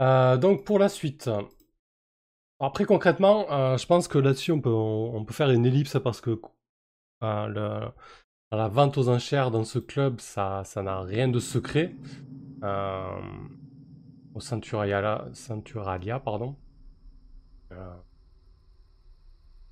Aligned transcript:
Euh, 0.00 0.36
donc 0.36 0.64
pour 0.64 0.78
la 0.78 0.88
suite. 0.88 1.30
Après 2.58 2.84
concrètement, 2.84 3.46
euh, 3.52 3.76
je 3.76 3.86
pense 3.86 4.08
que 4.08 4.18
là-dessus 4.18 4.52
on 4.52 4.60
peut, 4.60 4.70
on, 4.70 5.24
peut 5.24 5.34
faire 5.34 5.50
une 5.50 5.66
ellipse 5.66 5.98
parce 6.02 6.20
que 6.20 6.40
euh, 7.22 7.88
la 8.50 8.68
vente 8.68 8.98
aux 8.98 9.08
enchères 9.08 9.50
dans 9.50 9.64
ce 9.64 9.78
club, 9.78 10.20
ça 10.20 10.62
ça 10.64 10.82
n'a 10.82 11.00
rien 11.02 11.28
de 11.28 11.38
secret. 11.38 11.94
au 14.34 14.40
Centuralia 14.40 16.20
pardon. 16.20 16.56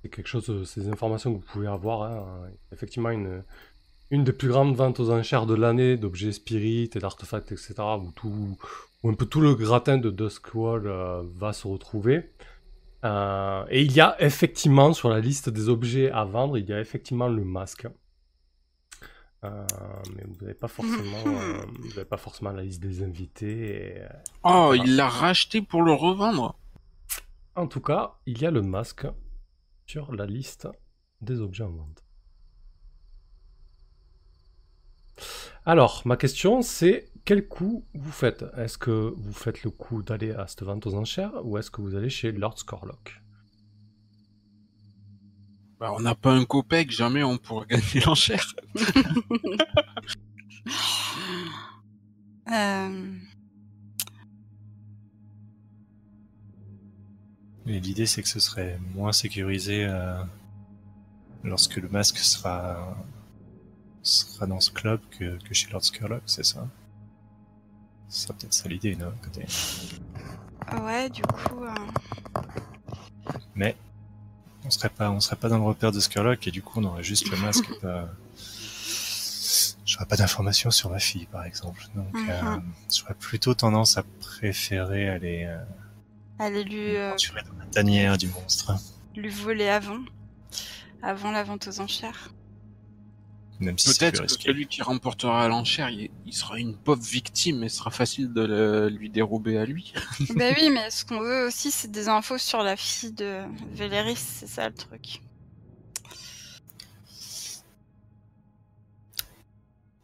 c'est 0.01 0.09
quelque 0.09 0.27
chose, 0.27 0.69
ces 0.69 0.87
informations 0.89 1.33
que 1.33 1.39
vous 1.39 1.51
pouvez 1.51 1.67
avoir. 1.67 2.03
Hein. 2.03 2.49
Effectivement, 2.71 3.09
une, 3.09 3.43
une 4.11 4.25
des 4.25 4.33
plus 4.33 4.49
grandes 4.49 4.75
ventes 4.75 4.99
aux 4.99 5.09
enchères 5.09 5.45
de 5.45 5.55
l'année 5.55 5.97
d'objets 5.97 6.33
spirit 6.33 6.89
et 6.93 6.99
d'artefacts, 6.99 7.53
etc. 7.53 7.75
Où, 7.99 8.11
tout, 8.11 8.57
un 9.05 9.13
peu 9.13 9.25
tout 9.25 9.39
le 9.39 9.55
gratin 9.55 9.97
de 9.97 10.11
Duskwall 10.11 10.85
euh, 10.85 11.23
va 11.37 11.53
se 11.53 11.65
retrouver. 11.65 12.29
Euh, 13.05 13.65
et 13.69 13.81
il 13.81 13.93
y 13.93 14.01
a 14.01 14.21
effectivement 14.21 14.93
sur 14.93 15.09
la 15.09 15.21
liste 15.21 15.49
des 15.49 15.69
objets 15.69 16.11
à 16.11 16.25
vendre, 16.25 16.57
il 16.57 16.69
y 16.69 16.73
a 16.73 16.79
effectivement 16.81 17.29
le 17.29 17.43
masque. 17.43 17.87
Euh, 19.43 19.65
mais 20.15 20.23
vous 20.27 20.35
n'avez 20.41 20.53
pas 20.53 20.67
forcément, 20.67 21.23
vous 21.79 22.05
pas 22.05 22.17
forcément 22.17 22.51
la 22.51 22.63
liste 22.63 22.81
des 22.81 23.03
invités. 23.03 24.03
oh, 24.43 24.73
il 24.75 24.97
l'a 24.97 25.07
racheté 25.07 25.61
pour 25.61 25.81
le 25.83 25.93
revendre. 25.93 26.59
En 27.55 27.67
tout 27.67 27.81
cas, 27.81 28.17
il 28.25 28.41
y 28.41 28.45
a 28.45 28.51
le 28.51 28.61
masque 28.61 29.07
sur 29.85 30.13
la 30.13 30.25
liste 30.25 30.67
des 31.21 31.39
objets 31.39 31.63
en 31.63 31.71
vente. 31.71 32.00
Alors, 35.65 36.01
ma 36.05 36.17
question, 36.17 36.61
c'est 36.61 37.11
quel 37.25 37.47
coup 37.47 37.85
vous 37.93 38.11
faites? 38.11 38.43
Est-ce 38.57 38.77
que 38.77 39.13
vous 39.15 39.33
faites 39.33 39.63
le 39.63 39.69
coup 39.69 40.01
d'aller 40.03 40.31
à 40.31 40.47
cette 40.47 40.63
vente 40.63 40.87
aux 40.87 40.95
enchères 40.95 41.33
ou 41.43 41.57
est-ce 41.57 41.69
que 41.69 41.81
vous 41.81 41.95
allez 41.95 42.09
chez 42.09 42.31
Lord 42.31 42.57
Scorlock 42.57 43.21
bah, 45.79 45.93
On 45.95 45.99
n'a 45.99 46.15
pas 46.15 46.31
un 46.31 46.45
copec, 46.45 46.89
jamais 46.91 47.23
on 47.23 47.37
pourra 47.37 47.65
gagner 47.69 47.99
l'enchère. 48.05 48.55
euh... 52.51 53.15
L'idée, 57.67 58.07
c'est 58.07 58.23
que 58.23 58.27
ce 58.27 58.39
serait 58.39 58.79
moins 58.95 59.11
sécurisé 59.11 59.85
euh, 59.85 60.23
lorsque 61.43 61.75
le 61.77 61.87
masque 61.87 62.17
sera 62.17 62.97
sera 64.03 64.47
dans 64.47 64.59
ce 64.59 64.71
club 64.71 64.99
que, 65.11 65.37
que 65.43 65.53
chez 65.53 65.69
Lord 65.71 65.83
Skurlock, 65.83 66.23
c'est 66.25 66.45
ça? 66.45 66.67
Ce 68.09 68.23
sera 68.23 68.33
peut-être 68.33 68.53
ça 68.53 68.67
l'idée, 68.67 68.95
non 68.95 69.13
côté. 69.23 69.45
Ouais, 70.81 71.09
du 71.09 71.21
coup. 71.21 71.63
Euh... 71.63 71.73
Mais 73.55 73.75
on 74.65 74.69
serait 74.69 74.89
pas, 74.89 75.09
on 75.11 75.19
serait 75.19 75.35
pas 75.35 75.49
dans 75.49 75.57
le 75.57 75.63
repère 75.63 75.91
de 75.91 75.99
Skurlock 75.99 76.47
et 76.47 76.51
du 76.51 76.61
coup 76.61 76.79
on 76.79 76.83
aurait 76.85 77.03
juste 77.03 77.29
le 77.29 77.37
masque. 77.37 77.67
pas... 77.81 78.09
J'aurais 79.85 80.05
pas 80.05 80.15
d'informations 80.15 80.71
sur 80.71 80.89
ma 80.89 80.99
fille, 80.99 81.25
par 81.25 81.43
exemple. 81.43 81.83
Donc, 81.95 82.13
mm 82.13 82.29
-hmm. 82.29 82.57
euh, 82.57 82.59
j'aurais 82.95 83.13
plutôt 83.15 83.53
tendance 83.53 83.97
à 83.97 84.03
préférer 84.19 85.09
aller. 85.09 85.43
Euh, 85.45 85.63
aller 86.39 86.63
lui. 86.63 86.95
Euh... 86.95 87.15
dans 87.49 87.57
la 87.59 87.65
tanière 87.65 88.17
du 88.17 88.27
monstre. 88.27 88.73
Lui 89.15 89.29
voler 89.29 89.67
avant, 89.67 89.99
avant 91.01 91.31
la 91.31 91.43
vente 91.43 91.67
aux 91.67 91.79
enchères. 91.81 92.31
Peut-être 93.61 94.25
que 94.25 94.27
celui 94.27 94.67
qui 94.67 94.81
remportera 94.81 95.47
l'enchère, 95.47 95.89
il, 95.89 96.33
sera 96.33 96.57
une 96.57 96.75
pauvre 96.75 97.01
victime 97.01 97.63
et 97.63 97.69
ce 97.69 97.77
sera 97.77 97.91
facile 97.91 98.33
de 98.33 98.87
lui 98.87 99.09
dérober 99.09 99.57
à 99.57 99.65
lui. 99.65 99.93
ben 100.35 100.55
oui, 100.57 100.69
mais 100.71 100.89
ce 100.89 101.05
qu'on 101.05 101.19
veut 101.19 101.45
aussi, 101.45 101.69
c'est 101.69 101.91
des 101.91 102.07
infos 102.07 102.39
sur 102.39 102.63
la 102.63 102.75
fille 102.75 103.11
de 103.11 103.41
Véléris, 103.73 104.15
c'est 104.15 104.47
ça 104.47 104.67
le 104.67 104.73
truc. 104.73 105.21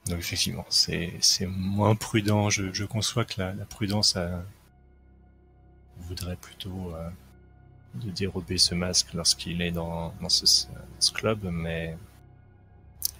Donc 0.05 0.19
effectivement, 0.19 0.65
c'est 0.69 1.19
moins 1.47 1.95
prudent. 1.95 2.49
Je, 2.49 2.71
je, 2.71 2.85
conçois 2.85 3.25
que 3.25 3.41
la, 3.41 3.53
la 3.53 3.65
prudence 3.65 4.15
a... 4.15 4.45
voudrait 5.97 6.37
plutôt 6.37 6.93
euh, 6.95 7.09
de 7.95 8.11
dérober 8.11 8.57
ce 8.57 8.75
masque 8.75 9.13
lorsqu'il 9.13 9.61
est 9.61 9.71
dans, 9.71 10.13
dans 10.21 10.29
ce, 10.29 10.45
ce 10.45 11.11
club, 11.11 11.39
mais 11.51 11.97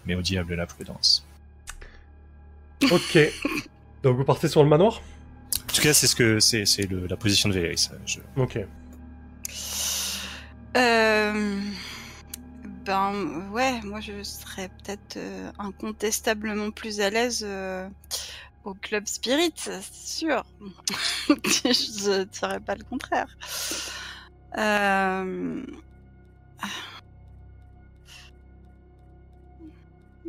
mais 0.05 0.15
au 0.15 0.21
diable 0.21 0.55
la 0.55 0.65
prudence. 0.65 1.25
Ok. 2.91 3.17
Donc 4.03 4.17
vous 4.17 4.23
partez 4.23 4.47
sur 4.47 4.63
le 4.63 4.69
manoir? 4.69 5.01
En 5.63 5.73
tout 5.73 5.81
cas, 5.81 5.93
c'est 5.93 6.07
ce 6.07 6.15
que 6.15 6.39
c'est, 6.39 6.65
c'est 6.65 6.89
la 6.89 7.17
position 7.17 7.49
de 7.49 7.53
Véléris. 7.53 7.89
Je... 8.05 8.19
Ok. 8.35 8.59
Euh... 10.77 11.61
Ben 12.85 13.49
ouais, 13.51 13.81
moi 13.81 13.99
je 13.99 14.23
serais 14.23 14.69
peut-être 14.69 15.17
euh, 15.17 15.51
incontestablement 15.59 16.71
plus 16.71 17.01
à 17.01 17.09
l'aise 17.09 17.43
euh, 17.45 17.89
au 18.63 18.73
club 18.73 19.05
Spirit, 19.07 19.51
c'est 19.55 19.83
sûr. 19.83 20.45
je 21.27 22.23
dirais 22.23 22.59
pas 22.61 22.75
le 22.75 22.85
contraire. 22.85 23.37
Euh... 24.57 25.65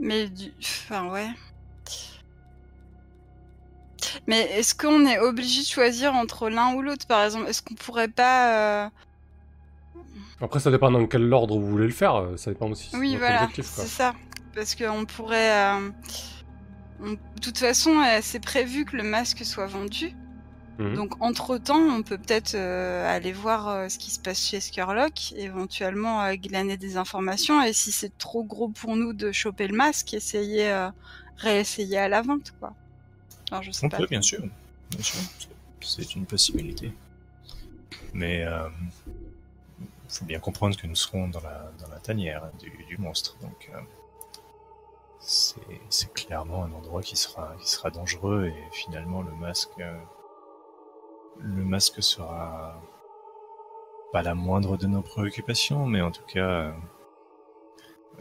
Mais 0.01 0.29
du... 0.29 0.53
Enfin, 0.61 1.09
ouais. 1.11 1.29
Mais 4.27 4.43
est-ce 4.59 4.75
qu'on 4.75 5.05
est 5.07 5.19
obligé 5.19 5.63
de 5.63 5.67
choisir 5.67 6.15
entre 6.15 6.49
l'un 6.49 6.75
ou 6.75 6.83
l'autre, 6.83 7.07
par 7.07 7.25
exemple? 7.25 7.49
Est-ce 7.49 7.63
qu'on 7.63 7.75
pourrait 7.75 8.09
pas... 8.09 8.85
Euh... 8.85 8.89
Après, 10.41 10.61
ça 10.61 10.71
dépend 10.71 10.91
dans 10.91 11.07
quel 11.07 11.33
ordre 11.33 11.59
vous 11.59 11.67
voulez 11.67 11.87
le 11.87 11.93
faire. 11.93 12.15
euh, 12.15 12.37
Ça 12.37 12.51
dépend 12.53 12.71
aussi. 12.71 12.91
Oui, 12.97 13.17
voilà, 13.17 13.49
c'est 13.55 13.63
ça. 13.65 14.15
Parce 14.55 14.75
qu'on 14.75 15.05
pourrait... 15.05 15.75
euh, 15.77 15.91
on- 17.03 17.11
De 17.13 17.41
toute 17.43 17.59
façon, 17.59 17.97
c'est 18.23 18.41
prévu 18.41 18.85
que 18.85 18.97
le 18.97 19.03
masque 19.03 19.45
soit 19.45 19.67
vendu. 19.67 20.15
Mhm. 20.79 20.95
Donc, 20.95 21.15
entre-temps, 21.21 21.79
on 21.81 22.03
peut 22.03 22.19
peut-être 22.19 22.55
euh, 22.55 23.05
aller 23.15 23.33
voir 23.33 23.69
euh, 23.69 23.89
ce 23.89 23.99
qui 23.99 24.11
se 24.13 24.21
passe 24.21 24.41
chez 24.47 24.61
Skurlock, 24.61 25.33
éventuellement 25.37 26.23
euh, 26.23 26.35
glaner 26.37 26.77
des 26.77 26.97
informations, 26.97 27.61
et 27.63 27.73
si 27.73 27.91
c'est 27.91 28.17
trop 28.17 28.45
gros 28.45 28.69
pour 28.69 28.95
nous 28.97 29.13
de 29.13 29.33
choper 29.33 29.67
le 29.67 29.77
masque, 29.77 30.15
essayer, 30.15 30.89
réessayer 31.39 31.99
à 31.99 32.09
la 32.09 32.23
vente, 32.23 32.53
quoi. 32.61 32.75
Alors, 33.51 33.63
je 33.65 33.73
sais 33.73 33.87
On 33.87 33.89
pas. 33.89 33.97
peut, 33.99 34.07
bien 34.07 34.23
sûr. 34.23 34.41
Bien 34.91 35.03
sûr. 35.03 35.19
C'est- 35.81 36.15
une 36.15 36.27
possibilité. 36.27 36.93
Mais 38.13 38.45
euh, 38.45 38.69
faut 40.09 40.25
bien 40.27 40.39
comprendre 40.39 40.77
que 40.77 40.87
nous 40.87 40.95
serons 40.97 41.29
dans 41.29 41.41
la, 41.41 41.71
dans 41.81 41.89
la 41.89 41.99
tanière 41.99 42.49
du, 42.61 42.71
du 42.85 42.99
monstre. 42.99 43.37
Donc 43.43 43.71
c'est 45.21 45.61
c'est 45.91 46.13
clairement 46.13 46.65
un 46.65 46.73
endroit 46.73 47.03
qui 47.03 47.17
sera, 47.17 47.55
qui 47.61 47.71
sera 47.71 47.91
dangereux 47.91 48.47
et 48.47 48.63
finalement 48.73 49.23
le 49.23 49.33
masque, 49.33 49.71
le 51.41 51.65
masque 51.65 52.03
sera 52.03 52.81
pas 54.13 54.23
la 54.23 54.35
moindre 54.35 54.77
de 54.77 54.87
nos 54.87 55.03
préoccupations, 55.03 55.87
mais 55.87 56.01
en 56.01 56.11
tout 56.11 56.25
cas, 56.27 56.49
euh, 56.49 56.73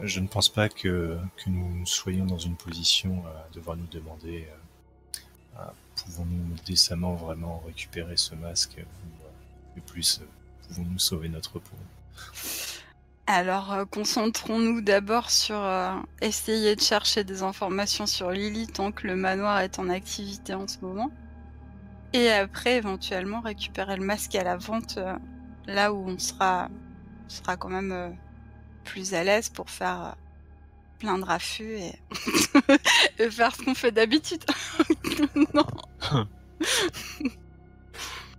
je 0.00 0.20
ne 0.20 0.28
pense 0.28 0.48
pas 0.48 0.68
que, 0.68 1.18
nous 1.46 1.86
soyons 1.86 2.26
dans 2.26 2.38
une 2.38 2.56
position 2.56 3.24
à 3.26 3.48
devoir 3.54 3.76
nous 3.76 3.86
demander 3.86 4.46
euh, 5.58 5.62
pouvons-nous 5.96 6.54
décemment 6.66 7.14
vraiment 7.14 7.62
récupérer 7.66 8.16
ce 8.16 8.34
masque 8.34 8.76
ou, 8.78 9.24
euh, 9.24 9.80
plus, 9.86 10.20
euh, 10.20 10.26
pouvons-nous 10.68 10.98
sauver 10.98 11.28
notre 11.28 11.58
peau? 11.58 11.76
Alors, 13.26 13.72
euh, 13.72 13.84
concentrons-nous 13.84 14.80
d'abord 14.80 15.30
sur 15.30 15.56
euh, 15.56 15.92
essayer 16.22 16.76
de 16.76 16.80
chercher 16.80 17.24
des 17.24 17.42
informations 17.42 18.06
sur 18.06 18.30
Lily 18.30 18.66
tant 18.68 18.90
que 18.90 19.06
le 19.06 19.16
manoir 19.16 19.60
est 19.60 19.78
en 19.78 19.90
activité 19.90 20.54
en 20.54 20.66
ce 20.66 20.78
moment. 20.80 21.10
Et 22.12 22.30
après, 22.30 22.76
éventuellement, 22.76 23.40
récupérer 23.40 23.96
le 23.96 24.04
masque 24.04 24.34
à 24.34 24.44
la 24.44 24.56
vente 24.56 24.96
euh, 24.98 25.14
là 25.66 25.92
où 25.92 26.08
on 26.08 26.18
sera, 26.18 26.68
on 27.26 27.28
sera 27.28 27.56
quand 27.56 27.68
même 27.68 27.92
euh, 27.92 28.10
plus 28.84 29.14
à 29.14 29.24
l'aise 29.24 29.48
pour 29.50 29.70
faire 29.70 30.02
euh, 30.06 30.12
plein 30.98 31.18
de 31.18 31.24
raffus 31.24 31.78
et, 31.78 31.92
et 33.18 33.30
faire 33.30 33.54
ce 33.54 33.62
qu'on 33.62 33.74
fait 33.74 33.92
d'habitude. 33.92 34.44
non. 35.54 35.66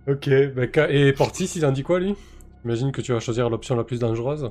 Ok, 0.08 0.28
bah, 0.54 0.90
et 0.90 1.12
Portis, 1.12 1.52
il 1.56 1.64
en 1.66 1.72
dit 1.72 1.82
quoi 1.82 2.00
lui? 2.00 2.14
J'imagine 2.62 2.90
que 2.90 3.00
tu 3.00 3.12
vas 3.12 3.20
choisir 3.20 3.48
l'option 3.50 3.76
la 3.76 3.84
plus 3.84 4.00
dangereuse. 4.00 4.50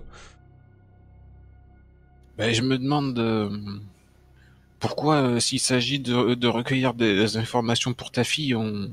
Ben, 2.38 2.54
je 2.54 2.62
me 2.62 2.78
demande 2.78 3.18
euh, 3.20 3.50
pourquoi, 4.80 5.16
euh, 5.16 5.40
s'il 5.40 5.60
s'agit 5.60 6.00
de, 6.00 6.36
de 6.36 6.48
recueillir 6.48 6.94
des, 6.94 7.16
des 7.16 7.38
informations 7.38 7.94
pour 7.94 8.12
ta 8.12 8.24
fille, 8.24 8.56
on 8.56 8.90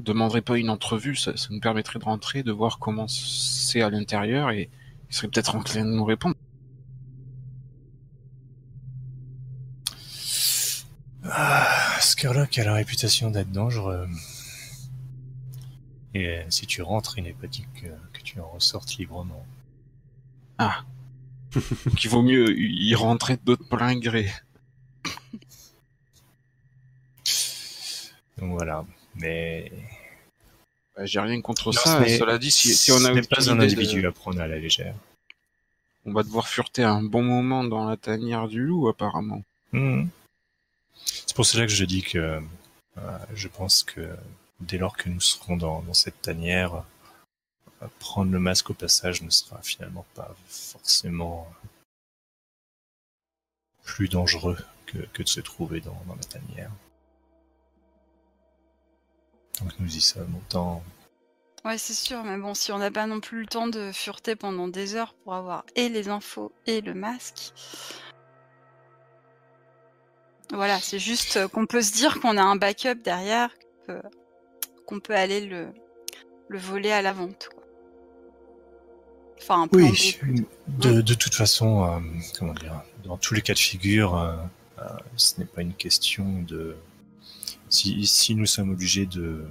demanderait 0.00 0.42
pas 0.42 0.58
une 0.58 0.70
entrevue. 0.70 1.16
Ça, 1.16 1.36
ça 1.36 1.48
nous 1.50 1.60
permettrait 1.60 1.98
de 1.98 2.04
rentrer, 2.04 2.42
de 2.42 2.52
voir 2.52 2.78
comment 2.78 3.08
c'est 3.08 3.82
à 3.82 3.90
l'intérieur 3.90 4.50
et 4.50 4.70
il 5.08 5.14
serait 5.14 5.28
peut-être 5.28 5.54
enclin 5.54 5.84
de 5.84 5.90
nous 5.90 6.04
répondre. 6.04 6.36
Ah, 11.24 11.98
Scarlock 12.00 12.58
a 12.58 12.64
la 12.64 12.74
réputation 12.74 13.30
d'être 13.30 13.50
dangereux. 13.50 14.08
Et 16.14 16.26
euh, 16.26 16.44
si 16.48 16.66
tu 16.66 16.82
rentres, 16.82 17.18
il 17.18 17.24
n'est 17.24 17.32
pas 17.32 17.46
dit 17.46 17.66
que, 17.74 17.86
que 18.12 18.22
tu 18.22 18.40
en 18.40 18.48
ressortes 18.48 18.96
librement. 18.96 19.44
Ah. 20.58 20.84
Donc 21.54 22.04
il 22.04 22.08
vaut 22.08 22.22
mieux 22.22 22.58
y 22.58 22.94
rentrer 22.94 23.36
d'autres 23.36 23.68
plein 23.68 23.98
gré. 23.98 24.30
Donc 28.38 28.52
voilà. 28.52 28.84
Mais 29.16 29.70
Bah, 30.96 31.04
J'ai 31.06 31.20
rien 31.20 31.40
contre 31.40 31.66
Non, 31.72 31.80
ça. 31.80 32.06
Cela 32.06 32.38
dit, 32.38 32.50
si, 32.50 32.74
si 32.74 32.92
on 32.92 33.04
a 33.04 33.12
pas 33.22 33.50
un 33.50 33.56
de- 33.56 33.62
individu 33.62 34.06
à 34.06 34.12
prendre 34.12 34.40
à 34.40 34.46
la 34.46 34.58
légère. 34.58 34.94
on 36.06 36.12
va 36.12 36.22
devoir 36.22 36.48
fureter 36.48 36.82
un 36.84 37.02
bon 37.02 37.22
moment 37.22 37.64
dans 37.64 37.88
la 37.88 37.96
tanière 37.96 38.48
du 38.48 38.62
loup, 38.62 38.88
apparemment. 38.88 39.42
Mhm. 39.72 40.08
C'est 41.04 41.34
pour 41.34 41.46
cela 41.46 41.66
que 41.66 41.72
je 41.72 41.84
dis 41.84 42.02
que 42.02 42.18
euh, 42.98 43.18
je 43.34 43.48
pense 43.48 43.82
que 43.82 44.14
dès 44.60 44.78
lors 44.78 44.96
que 44.96 45.08
nous 45.08 45.20
serons 45.20 45.56
dans, 45.56 45.80
dans 45.82 45.94
cette 45.94 46.20
tanière, 46.20 46.84
euh, 47.82 47.86
prendre 47.98 48.30
le 48.32 48.38
masque 48.38 48.70
au 48.70 48.74
passage 48.74 49.22
ne 49.22 49.30
sera 49.30 49.60
finalement 49.62 50.04
pas 50.14 50.34
forcément 50.48 51.50
plus 53.84 54.08
dangereux 54.08 54.58
que, 54.86 54.98
que 54.98 55.22
de 55.22 55.28
se 55.28 55.40
trouver 55.40 55.80
dans, 55.80 56.00
dans 56.06 56.14
la 56.14 56.24
tanière. 56.24 56.70
Donc 59.60 59.72
nous 59.78 59.96
y 59.96 60.00
sommes 60.00 60.34
autant. 60.36 60.82
Ouais, 61.64 61.76
c'est 61.76 61.94
sûr, 61.94 62.24
mais 62.24 62.38
bon, 62.38 62.54
si 62.54 62.72
on 62.72 62.78
n'a 62.78 62.90
pas 62.90 63.06
non 63.06 63.20
plus 63.20 63.40
le 63.40 63.46
temps 63.46 63.66
de 63.66 63.92
fureter 63.92 64.34
pendant 64.34 64.66
des 64.68 64.94
heures 64.94 65.14
pour 65.24 65.34
avoir 65.34 65.64
et 65.76 65.88
les 65.90 66.08
infos 66.08 66.52
et 66.66 66.80
le 66.80 66.94
masque. 66.94 67.52
Voilà, 70.52 70.80
c'est 70.80 70.98
juste 70.98 71.46
qu'on 71.48 71.66
peut 71.66 71.82
se 71.82 71.92
dire 71.92 72.18
qu'on 72.20 72.36
a 72.36 72.42
un 72.42 72.56
backup 72.56 72.96
derrière, 73.04 73.50
qu'on 74.86 75.00
peut 75.00 75.14
aller 75.14 75.46
le, 75.46 75.68
le 76.48 76.58
voler 76.58 76.90
à 76.90 77.02
la 77.02 77.12
vente. 77.12 77.48
quoi. 77.52 77.62
Enfin, 79.38 79.62
un 79.62 79.68
plan 79.68 79.86
Oui, 79.86 80.18
de, 80.66 81.00
de 81.00 81.14
toute 81.14 81.34
façon, 81.34 81.84
euh, 81.84 81.98
comment 82.38 82.52
dire, 82.54 82.82
dans 83.04 83.16
tous 83.16 83.34
les 83.34 83.42
cas 83.42 83.54
de 83.54 83.58
figure, 83.58 84.16
euh, 84.18 84.36
euh, 84.80 84.88
ce 85.16 85.38
n'est 85.38 85.46
pas 85.46 85.62
une 85.62 85.74
question 85.74 86.42
de. 86.42 86.76
Si, 87.70 88.04
si 88.06 88.34
nous 88.34 88.46
sommes 88.46 88.70
obligés 88.70 89.06
de, 89.06 89.46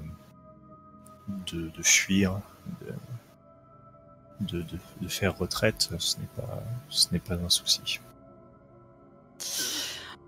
de, 1.51 1.69
de 1.69 1.81
fuir, 1.83 2.39
de, 2.81 2.93
de, 4.41 4.61
de, 4.63 4.77
de 5.01 5.07
faire 5.07 5.37
retraite, 5.37 5.89
ce 5.97 6.17
n'est 6.17 6.27
pas, 6.35 6.63
ce 6.89 7.07
n'est 7.11 7.19
pas 7.19 7.35
un 7.35 7.49
souci. 7.49 7.99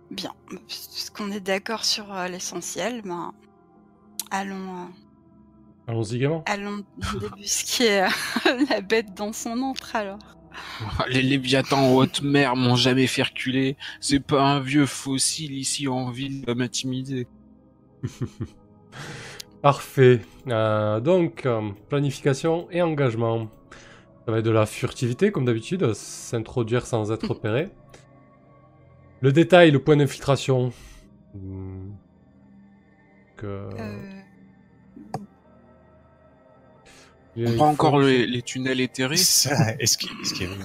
Bien, 0.09 0.33
puisqu'on 0.67 1.31
est 1.31 1.39
d'accord 1.41 1.85
sur 1.85 2.13
euh, 2.13 2.27
l'essentiel, 2.27 3.01
ben, 3.03 3.33
allons, 4.29 4.83
euh, 4.83 4.87
Allons-y 5.87 6.19
gaiement. 6.19 6.43
allons 6.45 6.83
débusquer 7.19 8.03
euh, 8.03 8.07
la 8.69 8.81
bête 8.81 9.13
dans 9.13 9.33
son 9.33 9.61
antre 9.61 9.95
alors. 9.95 10.19
Les 11.09 11.21
Léviathans 11.21 11.79
en 11.91 11.93
haute 11.95 12.21
mer 12.21 12.55
m'ont 12.55 12.75
jamais 12.75 13.07
fait 13.07 13.23
reculer. 13.23 13.77
C'est 14.01 14.19
pas 14.19 14.43
un 14.43 14.59
vieux 14.59 14.85
fossile 14.85 15.53
ici 15.53 15.87
en 15.87 16.09
ville 16.11 16.41
qui 16.41 16.45
va 16.45 16.55
m'intimider. 16.55 17.27
Parfait. 19.61 20.21
Euh, 20.47 20.99
donc, 20.99 21.45
euh, 21.45 21.69
planification 21.89 22.67
et 22.71 22.81
engagement. 22.81 23.49
Ça 24.25 24.31
va 24.31 24.39
être 24.39 24.45
de 24.45 24.51
la 24.51 24.65
furtivité, 24.65 25.31
comme 25.31 25.45
d'habitude, 25.45 25.93
s'introduire 25.93 26.85
sans 26.85 27.11
être 27.11 27.27
repéré. 27.27 27.69
Le 29.21 29.31
détail, 29.31 29.71
le 29.71 29.79
point 29.79 29.97
d'infiltration. 29.97 30.71
Hmm. 31.35 31.91
Euh, 33.43 33.69
On 37.37 37.55
prend 37.55 37.69
encore 37.69 37.99
les, 37.99 38.27
les 38.27 38.41
tunnels 38.41 38.79
éthérés. 38.81 39.15
Est-ce 39.15 39.97
qu'il 39.97 40.09
est-ce 40.21 40.33
qu'il 40.33 40.43
y 40.49 40.51
avait- 40.53 40.61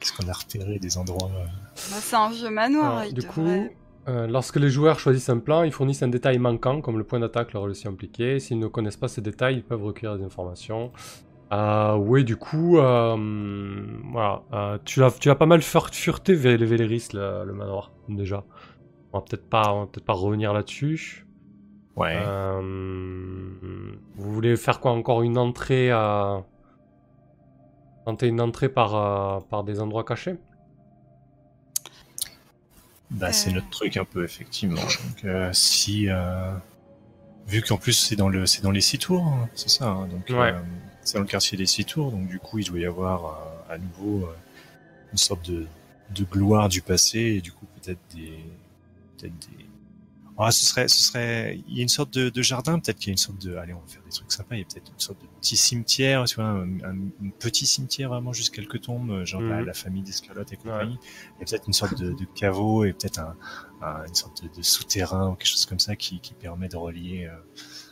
est-ce 0.00 0.12
qu'on 0.12 0.28
a 0.28 0.32
repéré 0.32 0.78
des 0.78 0.96
endroits 0.96 1.30
euh, 1.34 1.44
bah, 1.44 1.96
c'est 2.00 2.16
un 2.16 2.30
vieux 2.30 2.50
manoir, 2.50 2.98
Alors, 2.98 3.04
il 3.04 3.14
du 3.14 3.20
devrait- 3.26 3.68
coup, 3.68 3.74
euh, 4.08 4.26
lorsque 4.26 4.56
les 4.56 4.68
joueurs 4.70 4.98
choisissent 4.98 5.28
un 5.30 5.38
plan, 5.38 5.62
ils 5.62 5.72
fournissent 5.72 6.02
un 6.02 6.08
détail 6.08 6.38
manquant, 6.38 6.80
comme 6.80 6.98
le 6.98 7.04
point 7.04 7.20
d'attaque, 7.20 7.52
la 7.52 7.60
relation 7.60 7.90
impliquée. 7.90 8.38
S'ils 8.40 8.58
ne 8.58 8.66
connaissent 8.66 8.96
pas 8.96 9.08
ces 9.08 9.20
détails, 9.22 9.56
ils 9.56 9.64
peuvent 9.64 9.82
recueillir 9.82 10.16
des 10.18 10.24
informations. 10.24 10.92
Euh, 11.52 11.94
oui, 11.96 12.24
du 12.24 12.36
coup, 12.36 12.78
euh, 12.78 13.16
voilà. 14.12 14.42
Euh, 14.52 14.78
tu 14.84 15.00
l'as 15.00 15.10
tu 15.10 15.28
l'as 15.28 15.34
pas 15.36 15.46
mal 15.46 15.60
fur- 15.60 15.92
fureté, 15.92 16.34
Vé- 16.34 16.56
les 16.56 16.66
Véléris, 16.66 17.08
le, 17.14 17.44
le 17.44 17.52
manoir, 17.52 17.92
déjà. 18.08 18.44
On 19.12 19.18
va 19.18 19.24
peut-être 19.24 19.48
pas, 19.48 19.86
peut-être 19.92 20.04
pas 20.04 20.14
revenir 20.14 20.52
là-dessus. 20.52 21.26
Ouais. 21.96 22.18
Vous 24.16 24.32
voulez 24.32 24.56
faire 24.56 24.80
quoi 24.80 24.90
Encore 24.92 25.22
une 25.22 25.38
entrée 25.38 25.90
à... 25.92 26.42
Tenter 28.04 28.26
une 28.26 28.40
entrée 28.40 28.68
par, 28.68 29.46
par 29.46 29.64
des 29.64 29.80
endroits 29.80 30.04
cachés? 30.04 30.36
Bah, 33.14 33.32
c'est 33.32 33.50
Euh. 33.50 33.54
notre 33.54 33.70
truc 33.70 33.96
un 33.96 34.04
peu 34.04 34.24
effectivement. 34.24 34.80
Donc 34.80 35.24
euh, 35.24 35.50
si 35.52 36.08
euh, 36.08 36.52
vu 37.46 37.62
qu'en 37.62 37.76
plus 37.76 37.92
c'est 37.92 38.16
dans 38.16 38.28
le 38.28 38.46
c'est 38.46 38.62
dans 38.62 38.70
les 38.72 38.80
six 38.80 38.98
tours, 38.98 39.24
hein, 39.26 39.48
c'est 39.54 39.68
ça. 39.70 39.88
hein, 39.88 40.06
donc 40.08 40.26
Ouais. 40.30 40.52
euh, 40.52 40.58
c'est 41.02 41.14
dans 41.14 41.20
le 41.22 41.26
quartier 41.28 41.56
des 41.58 41.66
six 41.66 41.84
tours, 41.84 42.10
donc 42.10 42.28
du 42.28 42.38
coup 42.38 42.58
il 42.58 42.66
doit 42.66 42.78
y 42.78 42.86
avoir 42.86 43.24
euh, 43.26 43.74
à 43.74 43.78
nouveau 43.78 44.26
euh, 44.26 44.34
une 45.12 45.18
sorte 45.18 45.48
de 45.50 45.66
de 46.10 46.24
gloire 46.24 46.68
du 46.68 46.82
passé 46.82 47.18
et 47.18 47.40
du 47.40 47.50
coup 47.52 47.66
peut-être 47.80 47.98
des 48.14 48.38
peut-être 49.16 49.38
des 49.48 49.64
ah, 50.36 50.50
ce 50.50 50.64
serait, 50.64 50.88
ce 50.88 51.02
serait, 51.02 51.62
il 51.68 51.76
y 51.76 51.80
a 51.80 51.82
une 51.82 51.88
sorte 51.88 52.12
de, 52.12 52.28
de 52.28 52.42
jardin, 52.42 52.78
peut-être 52.80 52.98
qu'il 52.98 53.08
y 53.08 53.10
a 53.10 53.12
une 53.12 53.18
sorte 53.18 53.38
de, 53.40 53.54
allez, 53.56 53.72
on 53.72 53.78
va 53.78 53.86
faire 53.86 54.02
des 54.02 54.10
trucs 54.10 54.32
sympas, 54.32 54.56
il 54.56 54.58
y 54.58 54.62
a 54.62 54.64
peut-être 54.64 54.90
une 54.92 54.98
sorte 54.98 55.20
de 55.22 55.26
petit 55.40 55.56
cimetière, 55.56 56.24
tu 56.24 56.36
vois, 56.36 56.44
un, 56.46 56.68
un- 56.80 57.08
un 57.24 57.30
petit 57.38 57.66
cimetière 57.66 58.08
vraiment 58.08 58.32
juste 58.32 58.54
quelques 58.54 58.80
tombes, 58.80 59.24
genre 59.24 59.40
la, 59.42 59.60
Mhm. 59.60 59.66
la 59.66 59.74
famille 59.74 60.02
d'Escalotte 60.02 60.52
et 60.52 60.56
compagnie. 60.56 60.98
Il 61.36 61.40
y 61.40 61.42
a 61.42 61.46
peut-être 61.46 61.66
une 61.68 61.72
sorte 61.72 61.98
de, 62.00 62.12
de 62.12 62.24
caveau 62.34 62.84
et 62.84 62.92
peut-être 62.92 63.18
un, 63.20 63.36
un- 63.82 64.06
une 64.06 64.14
sorte 64.14 64.42
de, 64.42 64.48
de 64.56 64.62
souterrain 64.62 65.28
ou 65.30 65.34
quelque 65.36 65.48
chose 65.48 65.66
comme 65.66 65.78
ça 65.80 65.94
qui, 65.96 66.18
qui 66.20 66.34
permet 66.34 66.68
de 66.68 66.76
relier, 66.76 67.26
euh, 67.30 67.36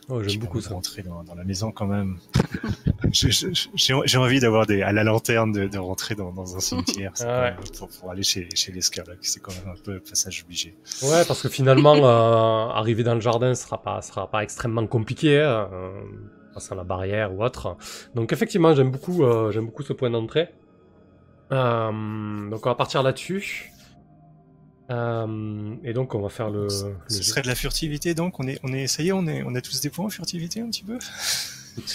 Oh, 0.08 0.20
qui 0.20 0.30
J'aime 0.30 0.40
beaucoup 0.40 0.54
permet 0.58 0.62
de 0.62 0.68
ça. 0.68 0.74
rentrer 0.74 1.02
dans, 1.04 1.22
dans 1.22 1.36
la 1.36 1.44
maison 1.44 1.70
quand 1.70 1.86
même. 1.86 2.18
J'ai 3.12 4.18
envie 4.18 4.40
d'avoir 4.40 4.66
des, 4.66 4.82
à 4.82 4.92
la 4.92 5.04
lanterne 5.04 5.52
de, 5.52 5.66
de 5.66 5.78
rentrer 5.78 6.14
dans, 6.14 6.32
dans 6.32 6.56
un 6.56 6.60
cimetière 6.60 7.12
Ah 7.20 7.24
quand 7.24 7.26
ouais. 7.26 7.50
même 7.52 7.56
pour, 7.78 7.88
pour 7.88 8.10
aller 8.10 8.22
chez, 8.22 8.48
chez 8.54 8.72
l'Escalotte. 8.72 9.18
C'est 9.22 9.40
quand 9.40 9.52
même 9.54 9.74
un 9.74 9.82
peu 9.82 10.00
passage 10.00 10.42
obligé. 10.44 10.76
Ouais, 11.02 11.24
parce 11.26 11.42
que 11.42 11.48
finalement, 11.48 11.94
euh, 11.96 12.72
arriver 12.72 13.02
dans 13.04 13.14
le 13.14 13.20
jardin 13.20 13.54
sera 13.54 13.82
pas, 13.82 14.02
sera 14.02 14.30
pas 14.30 14.42
extrêmement 14.42 14.86
compliqué, 14.86 15.40
hein, 15.40 15.68
euh, 15.72 16.00
passant 16.54 16.74
la 16.74 16.84
barrière 16.84 17.34
ou 17.34 17.42
autre. 17.44 17.76
Donc 18.14 18.32
effectivement, 18.32 18.74
j'aime 18.74 18.90
beaucoup, 18.90 19.24
euh, 19.24 19.50
j'aime 19.52 19.66
beaucoup 19.66 19.82
ce 19.82 19.92
point 19.92 20.10
d'entrée. 20.10 20.48
Euh, 21.52 22.50
donc 22.50 22.64
on 22.64 22.68
va 22.68 22.74
partir 22.74 23.02
là-dessus. 23.02 23.68
Euh, 24.90 25.74
et 25.84 25.92
donc 25.92 26.14
on 26.14 26.20
va 26.20 26.28
faire 26.28 26.50
le. 26.50 26.68
Ce 26.68 26.86
le 27.08 27.22
serait 27.22 27.42
de 27.42 27.46
la 27.46 27.54
furtivité, 27.54 28.14
donc? 28.14 28.40
On 28.40 28.46
est, 28.46 28.58
on 28.62 28.72
est, 28.72 28.86
ça 28.86 29.02
y 29.02 29.08
est, 29.08 29.12
on 29.12 29.26
est, 29.26 29.42
on 29.44 29.54
a 29.54 29.60
tous 29.60 29.80
des 29.80 29.90
points 29.90 30.06
en 30.06 30.10
furtivité 30.10 30.60
un 30.60 30.66
petit 30.68 30.84
peu? 30.84 30.98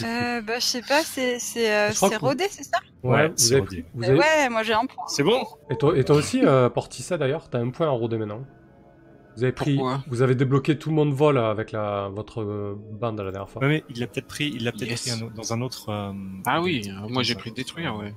Euh, 0.04 0.42
bah, 0.42 0.60
je 0.60 0.64
sais 0.66 0.82
pas, 0.82 1.04
c'est 1.04 1.40
c'est 1.40 1.72
euh, 1.74 1.92
c'est 1.94 2.16
rodé, 2.18 2.46
c'est 2.50 2.64
ça? 2.64 2.78
Ouais, 3.04 3.12
Ouais, 3.16 3.28
vous 3.30 3.34
c'est 3.38 3.52
avez, 3.56 3.60
rodé. 3.62 3.86
vous 3.94 4.04
Euh, 4.04 4.08
avez- 4.10 4.20
Ouais, 4.20 4.50
moi 4.50 4.64
j'ai 4.64 4.74
un 4.74 4.86
point. 4.86 5.04
C'est 5.08 5.24
bon? 5.24 5.44
Et 5.70 5.76
toi, 5.76 5.98
et 5.98 6.04
toi 6.04 6.16
aussi, 6.16 6.42
euh, 6.44 6.70
Portissa 6.70 7.18
d'ailleurs, 7.18 7.50
t'as 7.50 7.60
un 7.60 7.70
point 7.70 7.88
en 7.88 7.96
rodé 7.98 8.18
maintenant. 8.18 8.44
Vous 9.36 9.44
avez 9.44 9.52
pris, 9.54 9.76
Pourquoi? 9.76 10.04
vous 10.08 10.24
avez 10.24 10.34
débloqué 10.34 10.80
tout 10.80 10.90
le 10.90 10.96
monde 10.96 11.14
vol 11.14 11.38
avec 11.38 11.72
la, 11.72 12.10
votre 12.12 12.42
euh, 12.42 12.76
bande 13.00 13.20
la 13.20 13.32
dernière 13.32 13.50
fois. 13.50 13.62
Ouais, 13.62 13.68
mais 13.68 13.84
il 13.90 14.00
l'a 14.00 14.08
peut-être 14.08 14.26
pris, 14.28 14.52
il 14.56 14.64
l'a 14.64 14.72
peut-être 14.72 14.90
Yes. 14.90 15.02
pris 15.02 15.12
un 15.12 15.30
dans 15.36 15.54
un 15.54 15.62
autre. 15.62 15.90
euh, 15.90 16.12
Ah 16.48 16.60
oui, 16.60 16.90
euh, 16.90 17.08
moi 17.08 17.22
j'ai 17.22 17.36
pris 17.36 17.52
détruire, 17.52 17.94
euh, 17.96 18.00
ouais. 18.00 18.14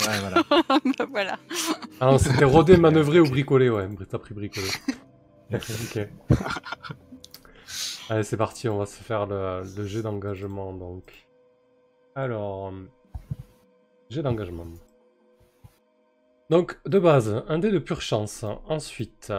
Ouais, 0.00 0.18
voilà. 0.20 0.42
Bah, 0.98 1.06
voilà. 1.08 1.38
Ah 2.00 2.06
non, 2.06 2.18
c'était 2.18 2.44
rodé, 2.44 2.76
manœuvré 2.76 3.20
ou 3.20 3.24
bricolé, 3.28 3.70
ouais. 3.70 3.88
T'as 4.10 4.18
pris 4.18 4.34
bricolé. 4.34 4.66
ok. 5.54 6.08
Allez, 8.10 8.22
c'est 8.22 8.36
parti, 8.36 8.68
on 8.68 8.78
va 8.78 8.86
se 8.86 9.02
faire 9.02 9.26
le, 9.26 9.62
le 9.76 9.86
jet 9.86 10.02
d'engagement, 10.02 10.72
donc. 10.72 11.26
Alors... 12.14 12.68
euh, 12.68 12.72
Jet 14.10 14.22
d'engagement. 14.22 14.66
Donc, 16.50 16.78
de 16.86 16.98
base, 16.98 17.42
un 17.48 17.58
dé 17.58 17.70
de 17.70 17.78
pure 17.78 18.02
chance. 18.02 18.44
Ensuite, 18.68 19.32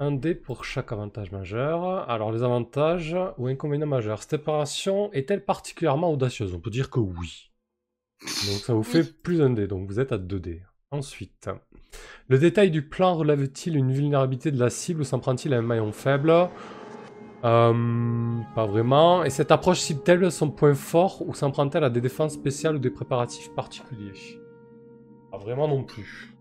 un 0.00 0.10
dé 0.10 0.34
pour 0.34 0.64
chaque 0.64 0.90
avantage 0.90 1.30
majeur. 1.30 2.10
Alors, 2.10 2.32
les 2.32 2.42
avantages 2.42 3.16
ou 3.38 3.46
inconvénients 3.46 3.86
majeurs. 3.86 4.22
Cette 4.22 4.34
opération 4.34 5.12
est-elle 5.12 5.44
particulièrement 5.44 6.12
audacieuse? 6.12 6.52
On 6.52 6.60
peut 6.60 6.70
dire 6.70 6.90
que 6.90 6.98
oui. 6.98 7.52
Donc, 8.20 8.58
ça 8.60 8.74
vous 8.74 8.82
fait 8.82 9.04
plus 9.22 9.38
d'un 9.38 9.50
dé, 9.50 9.68
donc 9.68 9.86
vous 9.86 10.00
êtes 10.00 10.10
à 10.12 10.18
2 10.18 10.40
dés. 10.40 10.62
Ensuite, 10.90 11.48
le 12.28 12.38
détail 12.38 12.72
du 12.72 12.82
plan 12.82 13.14
relève-t-il 13.14 13.76
une 13.76 13.92
vulnérabilité 13.92 14.50
de 14.50 14.58
la 14.58 14.70
cible 14.70 15.02
ou 15.02 15.04
s'en 15.04 15.20
prend-il 15.20 15.54
à 15.54 15.58
un 15.58 15.62
maillon 15.62 15.92
faible? 15.92 16.50
Euh, 17.44 18.40
Pas 18.54 18.66
vraiment. 18.66 19.24
Et 19.24 19.30
cette 19.30 19.50
approche 19.50 19.80
cible-t-elle 19.80 20.30
son 20.30 20.50
point 20.50 20.74
fort 20.74 21.22
ou 21.26 21.34
s'en 21.34 21.50
prend-elle 21.50 21.84
à 21.84 21.90
des 21.90 22.00
défenses 22.00 22.34
spéciales 22.34 22.76
ou 22.76 22.78
des 22.78 22.90
préparatifs 22.90 23.54
particuliers? 23.54 24.38
Pas 25.30 25.38
vraiment 25.38 25.68
non 25.68 25.84
plus. 25.84 26.34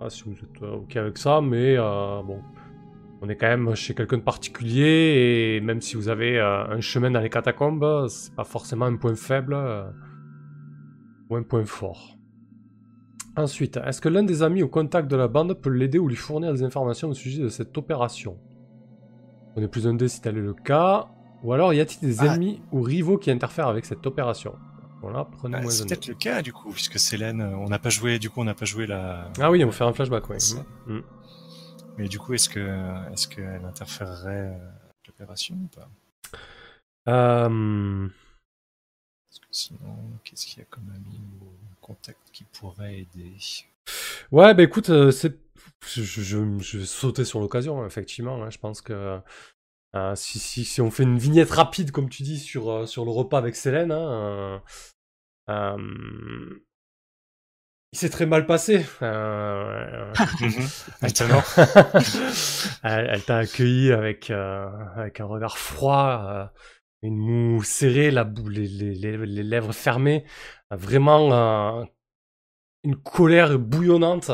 Ah, 0.00 0.10
si 0.10 0.24
vous 0.24 0.32
êtes 0.32 0.62
euh, 0.62 0.76
ok 0.76 0.96
avec 0.96 1.18
ça, 1.18 1.40
mais 1.40 1.76
euh, 1.76 2.22
bon. 2.22 2.40
on 3.20 3.28
est 3.28 3.36
quand 3.36 3.48
même 3.48 3.74
chez 3.74 3.94
quelqu'un 3.94 4.16
de 4.16 4.22
particulier 4.22 5.56
et 5.56 5.60
même 5.60 5.80
si 5.80 5.94
vous 5.96 6.08
avez 6.08 6.40
un 6.40 6.80
chemin 6.80 7.10
dans 7.10 7.20
les 7.20 7.28
catacombes, 7.28 8.06
c'est 8.08 8.34
pas 8.34 8.44
forcément 8.44 8.86
un 8.86 8.96
point 8.96 9.14
faible 9.14 9.56
ou 11.28 11.36
un 11.36 11.42
point 11.42 11.66
fort. 11.66 12.16
Ensuite, 13.36 13.76
est-ce 13.76 14.00
que 14.00 14.08
l'un 14.08 14.24
des 14.24 14.42
amis 14.42 14.62
au 14.62 14.68
contact 14.68 15.08
de 15.08 15.16
la 15.16 15.28
bande 15.28 15.54
peut 15.54 15.70
l'aider 15.70 15.98
ou 15.98 16.08
lui 16.08 16.16
fournir 16.16 16.52
des 16.52 16.62
informations 16.64 17.10
au 17.10 17.14
sujet 17.14 17.42
de 17.42 17.48
cette 17.48 17.76
opération? 17.78 18.38
On 19.56 19.62
est 19.62 19.68
plus 19.68 19.86
un 19.86 19.94
dé 19.94 20.08
si 20.08 20.20
tel 20.20 20.36
est 20.36 20.40
le 20.40 20.54
cas. 20.54 21.08
Ou 21.42 21.52
alors 21.52 21.72
y 21.72 21.80
a-t-il 21.80 22.00
des 22.08 22.20
Ah. 22.20 22.26
ennemis 22.34 22.60
ou 22.70 22.82
rivaux 22.82 23.16
qui 23.18 23.30
interfèrent 23.30 23.68
avec 23.68 23.84
cette 23.86 24.06
opération? 24.06 24.54
Voilà, 25.00 25.24
prenez 25.24 25.56
Bah, 25.56 25.62
moins 25.62 25.70
c'est 25.70 25.86
peut-être 25.86 26.06
le 26.08 26.14
cas 26.14 26.42
du 26.42 26.52
coup, 26.52 26.70
puisque 26.72 26.98
Célène, 26.98 27.40
euh, 27.40 27.56
on 27.56 27.68
n'a 27.68 27.78
pas 27.78 27.88
joué, 27.88 28.18
du 28.18 28.28
coup 28.28 28.40
on 28.40 28.44
n'a 28.44 28.54
pas 28.54 28.66
joué 28.66 28.86
la. 28.86 29.30
Ah 29.40 29.50
oui, 29.50 29.62
on 29.64 29.66
va 29.68 29.72
faire 29.72 29.86
un 29.86 29.94
flashback, 29.94 30.28
oui. 30.28 30.40
Ça. 30.40 30.64
Mm. 30.86 31.00
Mais 31.96 32.08
du 32.08 32.18
coup, 32.18 32.34
est-ce 32.34 32.48
que 32.50 32.60
est-ce 33.12 33.26
qu'elle 33.26 33.64
interférerait 33.64 34.50
euh, 34.50 34.68
avec 34.84 35.06
l'opération 35.06 35.56
ou 35.56 35.68
pas? 35.68 35.88
Euh, 37.08 38.08
Parce 39.28 39.38
que 39.40 39.46
sinon, 39.50 39.96
qu'est-ce 40.24 40.44
qu'il 40.46 40.58
y 40.58 40.62
a 40.62 40.66
comme 40.68 40.90
ami 40.94 41.18
ou 41.40 41.46
contact 41.80 42.20
qui 42.32 42.44
pourrait 42.44 42.98
aider? 43.00 43.32
Ouais, 44.30 44.52
bah 44.54 44.62
écoute, 44.62 44.90
c'est... 45.12 45.38
Je, 45.86 46.02
je, 46.02 46.22
je- 46.58 46.84
sauter 46.84 47.24
sur 47.24 47.40
l'occasion, 47.40 47.84
effectivement. 47.86 48.42
hein. 48.42 48.50
Je 48.50 48.58
pense 48.58 48.80
que 48.82 49.20
euh, 49.96 50.14
si, 50.14 50.38
si, 50.38 50.64
si 50.64 50.80
on 50.80 50.90
fait 50.90 51.02
une 51.04 51.18
vignette 51.18 51.50
rapide, 51.50 51.90
comme 51.90 52.08
tu 52.08 52.22
dis, 52.22 52.38
sur, 52.38 52.70
euh, 52.70 52.86
sur 52.86 53.04
le 53.04 53.10
repas 53.10 53.38
avec 53.38 53.56
Célène, 53.56 53.92
hein, 53.92 54.62
euh, 55.50 55.80
il 57.92 57.98
s'est 57.98 58.10
très 58.10 58.26
mal 58.26 58.46
passé. 58.46 58.86
Maintenant, 61.02 61.42
elle 62.84 63.22
t'a 63.24 63.38
accueilli 63.38 63.92
avec, 63.92 64.30
avec 64.30 65.18
un 65.20 65.24
regard 65.24 65.58
froid, 65.58 66.52
une 67.02 67.16
moue 67.16 67.62
serrée, 67.64 68.10
la 68.12 68.24
bou- 68.24 68.48
les, 68.48 68.68
les, 68.68 68.94
les, 68.94 69.16
les 69.26 69.42
lèvres 69.42 69.72
fermées, 69.72 70.24
vraiment 70.70 71.84
une 72.84 72.96
colère 72.96 73.58
bouillonnante. 73.58 74.30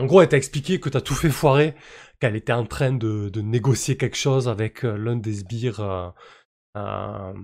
En 0.00 0.06
gros, 0.06 0.22
elle 0.22 0.28
t'a 0.28 0.38
expliqué 0.38 0.80
que 0.80 0.88
t'as 0.88 1.02
tout 1.02 1.14
fait 1.14 1.28
foirer, 1.28 1.74
qu'elle 2.20 2.34
était 2.34 2.54
en 2.54 2.64
train 2.64 2.92
de, 2.92 3.30
négocier 3.42 3.98
quelque 3.98 4.16
chose 4.16 4.48
avec 4.48 4.82
euh, 4.82 4.96
l'un 4.96 5.16
des 5.16 5.34
sbires, 5.34 5.80
euh, 5.80 6.08
euh, 6.78 7.34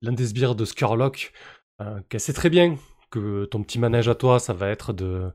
l'un 0.00 0.12
des 0.12 0.28
sbires 0.28 0.54
de 0.54 0.64
Skurlock, 0.64 1.32
euh, 1.82 2.00
qu'elle 2.08 2.20
sait 2.20 2.32
très 2.32 2.48
bien 2.48 2.76
que 3.10 3.44
ton 3.44 3.62
petit 3.62 3.78
manège 3.78 4.08
à 4.08 4.14
toi, 4.14 4.38
ça 4.40 4.54
va 4.54 4.70
être 4.70 4.94
de, 4.94 5.30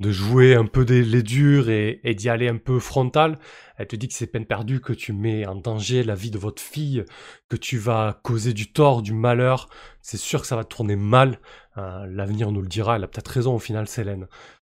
de 0.00 0.10
jouer 0.10 0.54
un 0.54 0.66
peu 0.66 0.84
des, 0.84 1.02
les 1.02 1.22
durs 1.22 1.70
et, 1.70 1.98
d'y 2.14 2.28
aller 2.28 2.48
un 2.48 2.58
peu 2.58 2.80
frontal. 2.80 3.38
Elle 3.78 3.86
te 3.86 3.96
dit 3.96 4.06
que 4.08 4.12
c'est 4.12 4.26
peine 4.26 4.44
perdue, 4.44 4.82
que 4.82 4.92
tu 4.92 5.14
mets 5.14 5.46
en 5.46 5.54
danger 5.54 6.04
la 6.04 6.14
vie 6.14 6.30
de 6.30 6.38
votre 6.38 6.60
fille, 6.60 7.06
que 7.48 7.56
tu 7.56 7.78
vas 7.78 8.20
causer 8.22 8.52
du 8.52 8.70
tort, 8.70 9.00
du 9.00 9.14
malheur. 9.14 9.70
C'est 10.02 10.18
sûr 10.18 10.42
que 10.42 10.46
ça 10.46 10.56
va 10.56 10.64
tourner 10.64 10.96
mal. 10.96 11.40
L'avenir 11.76 12.52
nous 12.52 12.60
le 12.60 12.68
dira. 12.68 12.96
Elle 12.96 13.04
a 13.04 13.08
peut-être 13.08 13.28
raison 13.28 13.54
au 13.54 13.58
final, 13.58 13.88
Célène. 13.88 14.28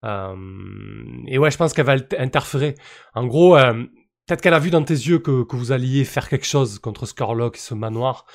Euh, 0.05 1.23
et 1.27 1.37
ouais, 1.37 1.51
je 1.51 1.57
pense 1.57 1.73
qu'elle 1.73 1.85
va 1.85 1.97
int- 1.97 2.19
interférer. 2.21 2.75
En 3.13 3.25
gros, 3.27 3.57
euh, 3.57 3.83
peut-être 4.25 4.41
qu'elle 4.41 4.53
a 4.53 4.59
vu 4.59 4.69
dans 4.69 4.83
tes 4.83 4.93
yeux 4.93 5.19
que, 5.19 5.43
que 5.43 5.55
vous 5.55 5.71
alliez 5.71 6.05
faire 6.05 6.29
quelque 6.29 6.45
chose 6.45 6.79
contre 6.79 7.05
Scarlock 7.05 7.57
et 7.57 7.59
ce 7.59 7.73
manoir. 7.73 8.25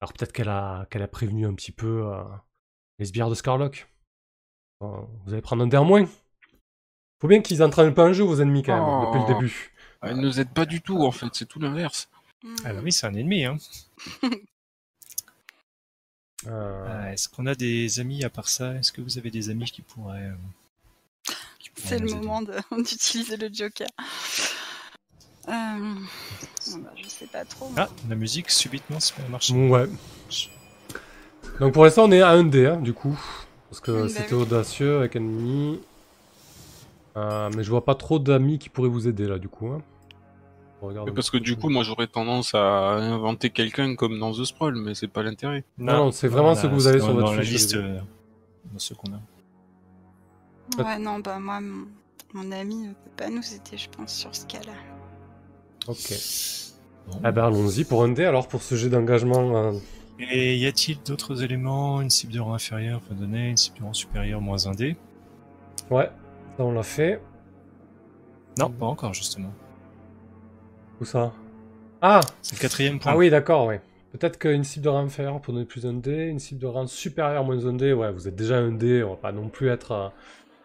Alors 0.00 0.12
peut-être 0.12 0.32
qu'elle 0.32 0.48
a, 0.48 0.86
qu'elle 0.90 1.02
a 1.02 1.08
prévenu 1.08 1.46
un 1.46 1.54
petit 1.54 1.70
peu 1.72 2.06
euh, 2.12 2.22
les 2.98 3.04
sbires 3.06 3.30
de 3.30 3.34
Scarlock. 3.34 3.88
Vous 4.80 5.32
allez 5.32 5.42
prendre 5.42 5.62
un 5.62 5.68
dé 5.68 5.76
en 5.76 5.84
moins. 5.84 6.06
Faut 7.20 7.28
bien 7.28 7.40
qu'ils 7.40 7.62
entraînent 7.62 7.94
pas 7.94 8.02
un 8.06 8.12
jeu, 8.12 8.24
vos 8.24 8.40
ennemis, 8.40 8.64
quand 8.64 8.74
même, 8.74 8.82
Oh. 8.84 9.06
depuis 9.14 9.20
le 9.28 9.34
début. 9.38 9.72
Elle 10.02 10.16
nous 10.16 10.40
aide 10.40 10.52
pas 10.52 10.64
du 10.66 10.80
tout, 10.82 10.98
en 11.04 11.12
fait, 11.12 11.28
c'est 11.34 11.46
tout 11.46 11.60
l'inverse. 11.60 12.10
Mm. 12.42 12.54
ah 12.64 12.72
bah 12.72 12.80
oui, 12.82 12.90
c'est 12.90 13.06
un 13.06 13.14
ennemi. 13.14 13.44
Hein. 13.44 13.58
Euh, 16.48 17.10
Est-ce 17.12 17.28
qu'on 17.28 17.46
a 17.46 17.54
des 17.54 18.00
amis 18.00 18.24
à 18.24 18.30
part 18.30 18.48
ça? 18.48 18.74
Est-ce 18.74 18.90
que 18.92 19.00
vous 19.00 19.18
avez 19.18 19.30
des 19.30 19.50
amis 19.50 19.66
qui 19.70 19.82
pourraient 19.82 20.26
euh, 20.26 20.32
qui 20.32 20.36
pourraient 20.36 20.61
C'est 21.74 21.98
le 21.98 22.08
moment 22.14 22.42
d'utiliser 22.76 23.36
le 23.36 23.48
Joker. 23.52 23.88
Euh... 25.48 25.50
bah, 25.50 26.92
je 26.96 27.08
sais 27.08 27.26
pas 27.26 27.44
trop. 27.44 27.70
Ah, 27.76 27.88
la 28.08 28.14
musique 28.14 28.50
subitement 28.50 28.98
marcher. 29.30 29.54
Ouais. 29.54 29.88
Donc 31.60 31.72
pour 31.72 31.84
l'instant, 31.84 32.04
on 32.04 32.12
est 32.12 32.22
à 32.22 32.30
1 32.30 32.44
dé, 32.44 32.66
hein, 32.66 32.76
du 32.76 32.92
coup. 32.92 33.18
Parce 33.68 33.80
que 33.80 34.08
c'était 34.08 34.34
oui. 34.34 34.42
audacieux 34.42 34.98
avec 34.98 35.16
ennemi. 35.16 35.80
Euh, 37.16 37.50
mais 37.54 37.64
je 37.64 37.70
vois 37.70 37.84
pas 37.84 37.94
trop 37.94 38.18
d'amis 38.18 38.58
qui 38.58 38.68
pourraient 38.68 38.88
vous 38.88 39.08
aider 39.08 39.26
là, 39.26 39.38
du 39.38 39.48
coup. 39.48 39.68
Hein. 39.68 39.82
Regarde 40.82 41.14
Parce 41.14 41.30
que 41.30 41.36
du 41.36 41.56
coup, 41.56 41.68
moi 41.68 41.84
j'aurais 41.84 42.08
tendance 42.08 42.54
à 42.54 42.94
inventer 42.94 43.50
quelqu'un 43.50 43.94
comme 43.94 44.18
dans 44.18 44.32
The 44.32 44.44
Sprawl, 44.44 44.74
mais 44.76 44.94
c'est 44.94 45.06
pas 45.06 45.22
l'intérêt. 45.22 45.64
Non, 45.78 45.92
non, 45.92 46.10
c'est 46.10 46.26
vraiment 46.26 46.54
ce 46.54 46.66
que 46.66 46.72
vous 46.72 46.88
avez 46.88 46.98
sur 46.98 47.12
votre 47.12 47.40
liste 47.40 47.74
euh, 47.74 48.00
ceux 48.78 48.96
qu'on 48.96 49.12
a. 49.12 49.20
Ouais, 50.78 50.98
non, 50.98 51.18
bah 51.20 51.38
moi, 51.38 51.60
mon, 51.60 51.86
mon 52.34 52.52
ami 52.52 52.76
ne 52.88 52.92
peut 52.94 53.10
pas 53.16 53.30
nous 53.30 53.54
aider, 53.54 53.76
je 53.78 53.88
pense, 53.88 54.12
sur 54.14 54.34
ce 54.34 54.46
cas-là. 54.46 54.74
Ok. 55.86 56.12
Bon. 57.06 57.20
Ah 57.24 57.32
ben 57.32 57.44
allons-y 57.46 57.84
pour 57.84 58.02
un 58.04 58.08
dé 58.10 58.24
alors 58.24 58.48
pour 58.48 58.62
ce 58.62 58.74
jet 58.76 58.88
d'engagement. 58.88 59.56
euh, 59.56 59.72
Et 60.18 60.56
y 60.56 60.66
a-t-il 60.66 61.02
d'autres 61.02 61.42
éléments 61.42 62.00
Une 62.00 62.10
cible 62.10 62.32
de 62.32 62.40
rang 62.40 62.54
inférieur 62.54 63.00
peut 63.02 63.14
donner, 63.14 63.48
une 63.50 63.56
cible 63.56 63.78
de 63.78 63.84
rang 63.84 63.92
supérieur 63.92 64.40
moins 64.40 64.66
un 64.66 64.72
dé? 64.72 64.96
Ouais, 65.90 66.10
ça 66.56 66.64
on 66.64 66.72
l'a 66.72 66.82
fait. 66.82 67.20
Non, 68.58 68.70
pas 68.70 68.86
encore 68.86 69.12
justement. 69.14 69.52
Où 71.00 71.04
ça? 71.04 71.32
Ah 72.00 72.20
C'est 72.42 72.56
le 72.56 72.60
quatrième 72.60 72.98
point. 73.00 73.12
Ah 73.12 73.16
oui, 73.16 73.30
d'accord, 73.30 73.66
ouais. 73.66 73.80
Peut-être 74.12 74.38
qu'une 74.38 74.64
cible 74.64 74.84
de 74.84 74.88
rang 74.90 75.00
inférieur 75.04 75.40
pour 75.40 75.54
donner 75.54 75.66
plus 75.66 75.86
un 75.86 75.94
dé, 75.94 76.26
une 76.26 76.38
cible 76.38 76.60
de 76.60 76.66
rang 76.66 76.86
supérieur 76.86 77.44
moins 77.44 77.66
un 77.66 77.74
dé, 77.74 77.92
ouais, 77.92 78.12
vous 78.12 78.28
êtes 78.28 78.36
déjà 78.36 78.58
un 78.58 78.72
dé, 78.72 79.02
on 79.02 79.10
va 79.10 79.16
pas 79.16 79.32
non 79.32 79.48
plus 79.48 79.68
être, 79.68 79.92
euh, 79.92 80.08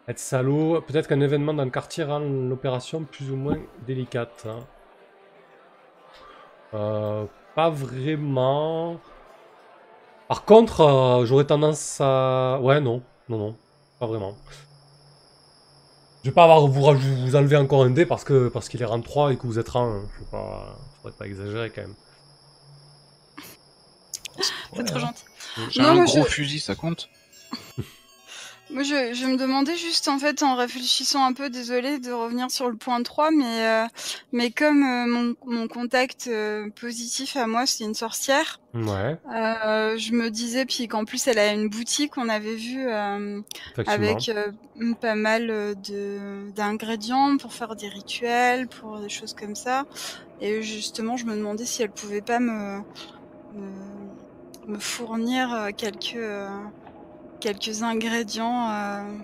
être 0.08 0.20
salaud. 0.20 0.82
Peut-être 0.82 1.08
qu'un 1.08 1.22
événement 1.22 1.54
dans 1.54 1.66
le 1.66 1.70
quartier 1.72 2.04
rend 2.04 2.20
l'opération 2.20 3.04
plus 3.04 3.32
ou 3.32 3.36
moins 3.36 3.58
délicate. 3.86 4.46
hein. 4.48 4.60
Euh, 6.74 7.26
pas 7.56 7.70
vraiment. 7.70 9.00
Par 10.28 10.44
contre, 10.44 10.82
euh, 10.82 11.26
j'aurais 11.26 11.46
tendance 11.46 12.00
à... 12.02 12.60
Ouais, 12.62 12.82
non, 12.82 13.02
non, 13.30 13.38
non, 13.38 13.56
pas 14.00 14.06
vraiment. 14.08 14.36
Je 16.24 16.30
vais 16.30 16.34
pas 16.36 16.44
avoir 16.44 16.68
vous, 16.68 16.82
vous 16.82 17.36
enlever 17.38 17.56
encore 17.56 17.84
un 17.84 17.90
dé 17.92 18.06
parce 18.06 18.26
que 18.26 18.50
parce 18.50 18.68
qu'il 18.68 18.82
est 18.82 18.86
rang 18.86 19.00
3 19.00 19.32
et 19.32 19.38
que 19.38 19.48
vous 19.48 19.60
êtes 19.60 19.70
rang 19.70 19.86
1. 19.90 20.02
Faut 20.20 20.26
pas, 20.26 20.78
faudrait 21.02 21.18
pas 21.18 21.26
exagérer 21.26 21.70
quand 21.70 21.84
même. 21.84 21.96
C'est 24.76 24.84
trop 24.84 25.00
gentil. 25.00 25.24
J'ai 25.70 25.82
Non, 25.82 25.90
un 26.02 26.04
gros 26.04 26.24
je- 26.24 26.30
fusil, 26.30 26.60
ça 26.60 26.76
compte 26.76 27.10
Moi, 28.70 28.84
je, 28.84 29.14
je 29.14 29.26
me 29.26 29.38
demandais 29.38 29.76
juste, 29.78 30.08
en 30.10 30.20
fait, 30.20 30.44
en 30.44 30.56
réfléchissant 30.56 31.24
un 31.24 31.32
peu, 31.34 31.50
désolée 31.50 32.00
de 32.00 32.12
revenir 32.12 32.52
sur 32.52 32.70
le 32.70 32.76
point 32.76 33.02
3, 33.02 33.32
mais, 33.32 33.66
euh, 33.66 33.86
mais 34.34 34.52
comme 34.52 34.84
euh, 34.84 35.06
mon, 35.08 35.36
mon 35.46 35.68
contact 35.68 36.28
euh, 36.28 36.70
positif 36.72 37.38
à 37.38 37.48
moi, 37.48 37.66
c'est 37.66 37.86
une 37.86 37.94
sorcière, 37.94 38.60
Ouais, 38.74 39.18
euh, 39.34 39.98
je 39.98 40.12
me 40.12 40.30
disais, 40.30 40.66
puis 40.66 40.88
qu'en 40.88 41.04
plus, 41.06 41.26
elle 41.28 41.40
a 41.40 41.52
une 41.54 41.68
boutique, 41.68 42.18
on 42.18 42.30
avait 42.30 42.56
vu, 42.56 42.86
euh, 42.88 43.42
avec 43.88 44.30
euh, 44.30 44.52
pas 45.02 45.16
mal 45.16 45.48
de 45.82 46.52
d'ingrédients 46.56 47.38
pour 47.38 47.54
faire 47.54 47.76
des 47.76 47.88
rituels, 47.88 48.68
pour 48.68 49.00
des 49.00 49.10
choses 49.10 49.34
comme 49.34 49.56
ça. 49.56 49.86
Et 50.42 50.62
justement, 50.62 51.18
je 51.18 51.26
me 51.26 51.36
demandais 51.36 51.66
si 51.66 51.82
elle 51.82 51.90
pouvait 51.92 52.22
pas 52.22 52.40
me 52.40 52.82
me, 53.56 53.72
me 54.68 54.78
fournir 54.80 55.70
quelques 55.76 56.16
euh, 56.18 56.50
quelques 57.40 57.84
ingrédients 57.84 58.70
euh, 58.72 59.18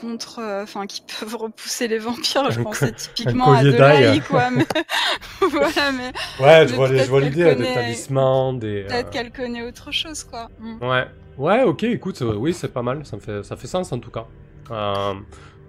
contre, 0.00 0.38
euh, 0.40 0.62
enfin, 0.62 0.86
qui 0.86 1.02
peuvent 1.20 1.36
repousser 1.36 1.88
les 1.88 1.98
vampires. 1.98 2.50
Je 2.50 2.60
Un 2.60 2.64
pensais 2.64 2.92
typiquement 2.92 3.52
à 3.52 3.62
de 3.62 3.70
l'ail, 3.70 4.20
quoi. 4.22 4.50
Mais 4.50 4.66
voilà, 5.40 5.92
mais 5.92 6.12
Ouais, 6.38 6.66
je 6.68 6.74
vois, 6.74 6.88
les- 6.88 7.00
je 7.00 7.08
peut-être 7.08 7.08
vois 7.08 7.20
l'idée, 7.20 7.54
des 7.54 7.70
talismans, 7.72 8.54
des... 8.54 8.84
peut-être 8.88 9.08
euh, 9.08 9.10
qu'elle 9.10 9.32
connaît 9.32 9.62
autre 9.62 9.92
chose, 9.92 10.24
quoi. 10.24 10.48
Mm. 10.58 10.82
Ouais, 10.82 11.06
ouais, 11.38 11.62
ok, 11.62 11.84
écoute, 11.84 12.20
oui, 12.22 12.52
c'est 12.54 12.72
pas 12.72 12.82
mal, 12.82 13.04
ça, 13.06 13.16
me 13.16 13.20
fait, 13.20 13.42
ça 13.42 13.56
fait 13.56 13.66
sens 13.66 13.92
en 13.92 13.98
tout 13.98 14.10
cas. 14.10 14.26
Euh, 14.70 15.14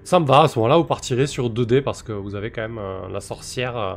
ça 0.04 0.20
me 0.20 0.26
va, 0.26 0.42
à 0.44 0.48
ce 0.48 0.58
moment-là, 0.60 0.78
vous 0.78 0.86
partirez 0.86 1.28
sur 1.28 1.50
2D 1.50 1.82
parce 1.82 2.04
que 2.04 2.12
vous 2.12 2.36
avez 2.36 2.52
quand 2.52 2.62
même 2.62 2.78
euh, 2.78 3.08
la 3.10 3.22
sorcière 3.22 3.78
euh, 3.78 3.96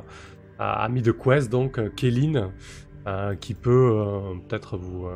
amie 0.59 1.03
de 1.03 1.13
Quest, 1.13 1.51
donc 1.51 1.95
Kéline, 1.95 2.51
qui 3.41 3.55
peut 3.55 4.05
peut-être 4.49 4.77
vous, 4.77 5.09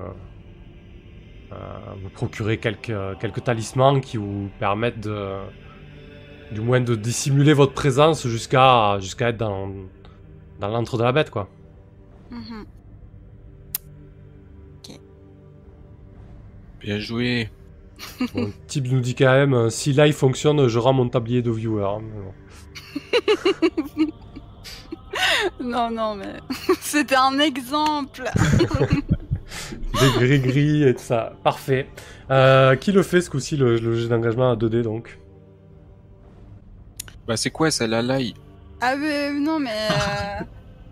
vous 2.03 2.11
procurer 2.11 2.59
quelques, 2.59 3.19
quelques 3.21 3.45
talismans 3.45 4.01
qui 4.01 4.17
vous 4.17 4.51
permettent 4.59 5.01
de, 5.01 5.39
du 6.53 6.61
moins 6.61 6.81
de 6.81 6.95
dissimuler 6.95 7.53
votre 7.53 7.73
présence 7.75 8.27
jusqu'à 8.27 8.99
jusqu'à 9.01 9.29
être 9.31 9.37
dans, 9.39 9.71
dans 10.61 10.69
l'antre 10.69 10.99
de 10.99 11.03
la 11.03 11.13
bête, 11.13 11.31
quoi. 11.31 11.49
Mhm. 12.31 12.67
Bien 16.81 16.99
joué. 16.99 17.49
Bon, 18.35 18.47
le 18.47 18.53
type 18.67 18.91
nous 18.91 19.01
dit 19.01 19.15
quand 19.15 19.31
même, 19.33 19.55
euh, 19.55 19.71
si 19.71 19.93
live 19.93 20.15
fonctionne, 20.15 20.67
je 20.67 20.79
rends 20.81 20.93
mon 20.93 21.09
tablier 21.09 21.41
de 21.43 21.51
viewer. 21.53 21.85
hein, 21.85 22.01
mais 22.03 22.21
bon. 22.23 24.13
Non, 25.61 25.91
non, 25.91 26.15
mais 26.17 26.35
c'était 26.81 27.17
un 27.17 27.39
exemple. 27.39 28.25
Des 30.03 30.19
gris-gris 30.27 30.85
et 30.89 30.95
tout 30.95 31.03
ça. 31.03 31.33
Parfait. 31.45 31.87
Euh, 32.31 32.77
qui 32.77 32.93
le 32.93 33.03
fait 33.03 33.21
ce 33.21 33.31
coup-ci, 33.31 33.57
le, 33.57 33.79
le 33.79 33.97
jeu 33.97 34.09
d'engagement 34.09 34.53
à 34.53 34.57
2D 34.57 34.83
donc? 34.83 35.19
Bah 37.27 37.37
c'est 37.37 37.51
quoi 37.51 37.71
ça, 37.71 37.87
la 37.87 38.03
laille 38.03 38.35
Ah, 38.81 38.97
mais 38.97 39.31
non, 39.33 39.59
mais. 39.61 39.71
euh, 39.71 40.45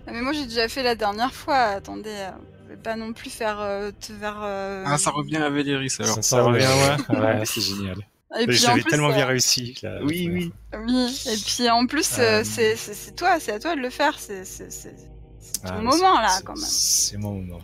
Mais 0.12 0.22
moi 0.22 0.32
j'ai 0.32 0.44
déjà 0.46 0.68
fait 0.68 0.82
la 0.82 0.94
dernière 0.96 1.32
fois. 1.32 1.56
Attendez, 1.56 2.10
euh, 2.10 2.30
je 2.64 2.70
vais 2.74 2.80
pas 2.80 2.96
non 2.96 3.12
plus 3.12 3.30
faire 3.30 3.58
euh, 3.60 3.90
te 4.00 4.12
vers. 4.12 4.40
euh, 4.42 4.82
Ah, 4.86 4.98
ça 4.98 5.10
revient 5.10 5.36
à 5.36 5.50
Véléris 5.50 5.94
alors. 6.00 6.16
Ça 6.16 6.22
Ça 6.22 6.42
revient, 6.42 6.66
revient, 6.66 7.02
ouais. 7.10 7.20
ouais. 7.38 7.42
C'est 7.44 7.60
génial. 7.60 7.96
Et 8.40 8.46
puis 8.46 8.56
en 8.64 8.68
J'avais 8.68 8.80
plus, 8.82 8.90
tellement 8.90 9.10
euh, 9.10 9.14
bien 9.14 9.26
réussi. 9.26 9.74
là, 9.82 9.98
Oui, 10.02 10.28
oui. 10.32 10.52
Oui, 10.86 11.22
et 11.28 11.36
puis 11.44 11.68
en 11.70 11.86
plus, 11.86 12.18
euh, 12.18 12.40
Euh, 12.40 12.42
c'est 12.44 12.74
c'est- 12.76 12.94
c'est 12.94 13.14
toi, 13.14 13.38
c'est 13.40 13.52
à 13.52 13.58
toi 13.60 13.74
de 13.76 13.80
le 13.80 13.90
faire. 13.90 14.18
C'est 14.18 14.44
c'est- 14.44 14.70
c'est- 14.70 14.94
c'est 15.40 15.62
ton 15.62 15.68
Ah, 15.74 15.80
moment 15.80 15.92
c'est- 15.92 16.02
là, 16.22 16.28
c'est- 16.28 16.44
quand 16.44 16.54
même. 16.56 16.64
C'est 16.66 17.16
mon 17.18 17.32
moment. 17.34 17.58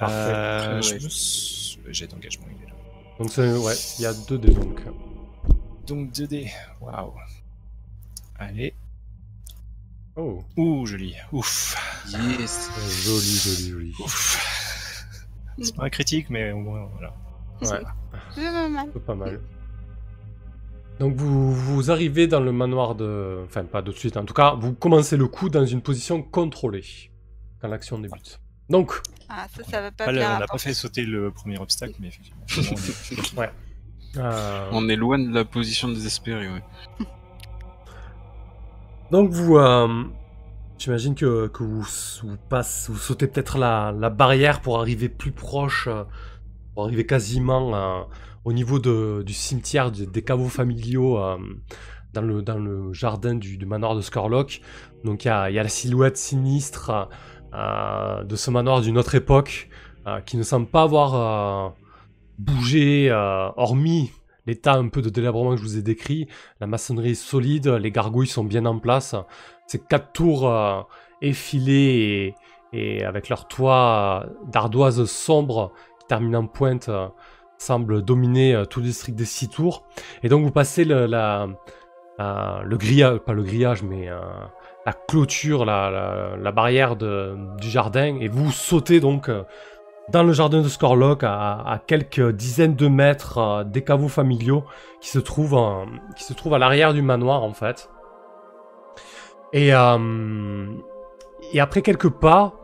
Parfait. 0.00 0.32
Euh, 0.34 0.80
Ouais. 0.80 1.92
J'ai 1.92 2.06
d'engagement, 2.06 2.46
il 2.50 2.62
est 2.62 2.66
là. 2.68 2.74
Donc 3.18 3.30
c'est 3.30 3.52
ouais, 3.52 3.74
il 3.98 4.02
y 4.02 4.06
a 4.06 4.12
2D 4.12 4.54
donc. 4.54 4.80
Donc 5.86 6.10
2D. 6.12 6.48
Waouh. 6.80 7.12
Allez. 8.38 8.74
Oh, 10.16 10.42
Ouh, 10.56 10.86
joli. 10.86 11.14
Ouf. 11.32 11.76
Yes. 12.08 12.70
joli, 13.04 13.36
joli, 13.36 13.70
joli. 13.70 13.92
Ouf. 14.00 15.06
C'est 15.60 15.74
pas 15.76 15.84
un 15.84 15.90
critique, 15.90 16.30
mais 16.30 16.52
au 16.52 16.58
moins, 16.58 16.88
voilà. 16.92 17.14
Ouais. 17.62 17.86
C'est 18.34 18.42
pas 18.42 18.68
mal. 18.68 18.88
C'est 18.92 19.04
pas 19.04 19.14
mal. 19.14 19.40
Donc 20.98 21.14
vous, 21.14 21.52
vous 21.54 21.90
arrivez 21.90 22.26
dans 22.26 22.40
le 22.40 22.52
manoir 22.52 22.94
de... 22.94 23.42
Enfin, 23.46 23.64
pas 23.64 23.82
de 23.82 23.90
suite, 23.92 24.16
en 24.16 24.24
tout 24.24 24.34
cas, 24.34 24.54
vous 24.54 24.74
commencez 24.74 25.16
le 25.16 25.26
coup 25.28 25.48
dans 25.48 25.64
une 25.64 25.80
position 25.80 26.22
contrôlée, 26.22 26.84
quand 27.60 27.68
l'action 27.68 27.98
débute. 27.98 28.40
Donc, 28.68 29.00
Ah, 29.32 29.46
ça, 29.56 29.62
ça 29.64 29.80
va 29.80 29.90
pas 29.92 30.06
Pas 30.06 30.12
le- 30.12 30.18
plaire 30.18 30.32
on 30.36 30.40
n'a 30.40 30.46
pas 30.46 30.58
fait 30.58 30.74
sauter 30.74 31.02
le 31.02 31.30
premier 31.30 31.58
obstacle, 31.58 31.94
mais 32.00 32.08
effectivement. 32.08 32.42
on 33.36 33.42
est- 33.44 33.50
euh, 34.18 34.68
On 34.72 34.88
est 34.88 34.96
loin 34.96 35.18
de 35.20 35.32
la 35.32 35.44
position 35.44 35.88
désespérée, 35.88 36.48
ouais. 36.48 36.62
donc 39.10 39.30
vous... 39.30 39.56
euh, 39.58 40.04
J'imagine 40.78 41.14
que, 41.14 41.46
que 41.48 41.62
vous, 41.62 41.82
vous, 42.22 42.36
passe, 42.48 42.88
vous 42.88 42.96
sautez 42.96 43.26
peut-être 43.26 43.58
la, 43.58 43.92
la 43.92 44.08
barrière 44.08 44.62
pour 44.62 44.80
arriver 44.80 45.10
plus 45.10 45.30
proche, 45.30 45.88
euh, 45.88 46.04
pour 46.72 46.84
arriver 46.84 47.04
quasiment 47.04 47.74
euh, 47.76 48.00
au 48.44 48.54
niveau 48.54 48.78
de, 48.78 49.22
du 49.26 49.34
cimetière 49.34 49.92
des, 49.92 50.06
des 50.06 50.22
caveaux 50.22 50.48
familiaux 50.48 51.18
euh, 51.18 51.36
dans, 52.14 52.22
le, 52.22 52.40
dans 52.40 52.56
le 52.56 52.94
jardin 52.94 53.34
du, 53.34 53.58
du 53.58 53.66
manoir 53.66 53.94
de 53.94 54.00
Scorlock. 54.00 54.62
Donc 55.04 55.26
il 55.26 55.28
y 55.28 55.30
a, 55.30 55.50
il 55.50 55.54
y 55.54 55.58
a 55.58 55.62
la 55.62 55.68
silhouette 55.68 56.16
sinistre 56.16 56.88
euh, 56.88 57.04
de 57.52 58.36
ce 58.36 58.50
manoir 58.50 58.80
d'une 58.80 58.98
autre 58.98 59.14
époque 59.14 59.68
euh, 60.06 60.20
qui 60.20 60.36
ne 60.36 60.42
semble 60.42 60.66
pas 60.66 60.82
avoir 60.82 61.14
euh, 61.14 61.70
bougé, 62.38 63.10
euh, 63.10 63.50
hormis 63.56 64.12
l'état 64.46 64.74
un 64.74 64.88
peu 64.88 65.02
de 65.02 65.10
délabrement 65.10 65.50
que 65.50 65.58
je 65.58 65.62
vous 65.62 65.78
ai 65.78 65.82
décrit. 65.82 66.26
La 66.60 66.66
maçonnerie 66.66 67.10
est 67.10 67.14
solide, 67.14 67.68
les 67.68 67.90
gargouilles 67.90 68.26
sont 68.26 68.44
bien 68.44 68.64
en 68.66 68.78
place. 68.78 69.14
Ces 69.66 69.78
quatre 69.78 70.12
tours 70.12 70.48
euh, 70.48 70.80
effilées 71.20 72.34
et, 72.72 73.04
avec 73.04 73.28
leur 73.28 73.46
toit 73.46 74.24
euh, 74.24 74.30
d'ardoise 74.50 75.04
sombre 75.04 75.72
qui 76.00 76.06
termine 76.06 76.36
en 76.36 76.46
pointe 76.46 76.88
euh, 76.88 77.08
semblent 77.58 78.02
dominer 78.02 78.54
euh, 78.54 78.64
tout 78.64 78.80
le 78.80 78.86
district 78.86 79.16
des 79.16 79.26
six 79.26 79.48
tours. 79.48 79.84
Et 80.22 80.28
donc 80.28 80.42
vous 80.42 80.50
passez 80.50 80.84
le, 80.84 81.06
le 81.06 82.76
grillage, 82.76 83.18
pas 83.18 83.32
le 83.34 83.42
grillage, 83.42 83.82
mais 83.82 84.08
euh, 84.08 84.20
la 84.90 84.96
clôture, 85.06 85.64
la, 85.64 86.52
barrière 86.52 86.96
du 86.96 87.68
jardin, 87.68 88.16
et 88.20 88.26
vous 88.26 88.50
sautez 88.50 88.98
donc 88.98 89.28
euh, 89.28 89.44
dans 90.10 90.24
le 90.24 90.32
jardin 90.32 90.62
de 90.62 90.68
Scorlock 90.68 91.22
à, 91.22 91.80
quelques 91.86 92.32
dizaines 92.32 92.74
de 92.74 92.88
mètres 92.88 93.38
euh, 93.38 93.62
des 93.62 93.84
caveaux 93.84 94.08
familiaux 94.08 94.64
qui 95.00 95.10
se 95.10 95.20
trouvent, 95.20 95.54
à 95.56 96.58
l'arrière 96.58 96.92
du 96.92 97.02
manoir 97.02 97.44
en 97.44 97.52
fait. 97.52 97.88
Et, 99.52 99.72
euh, 99.72 100.66
après 101.56 101.82
quelques 101.82 102.10
pas, 102.10 102.54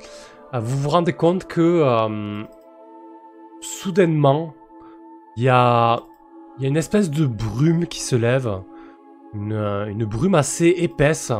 vous 0.53 0.79
vous 0.79 0.89
rendez 0.89 1.13
compte 1.13 1.47
que 1.47 2.45
soudainement, 3.61 4.53
il 5.37 5.45
y 5.45 5.49
a, 5.49 6.01
une 6.61 6.77
espèce 6.77 7.09
de 7.09 7.27
brume 7.27 7.87
qui 7.87 8.01
se 8.01 8.17
lève, 8.17 8.51
une 9.33 10.05
brume 10.07 10.35
assez 10.35 10.75
épaisse. 10.79 11.33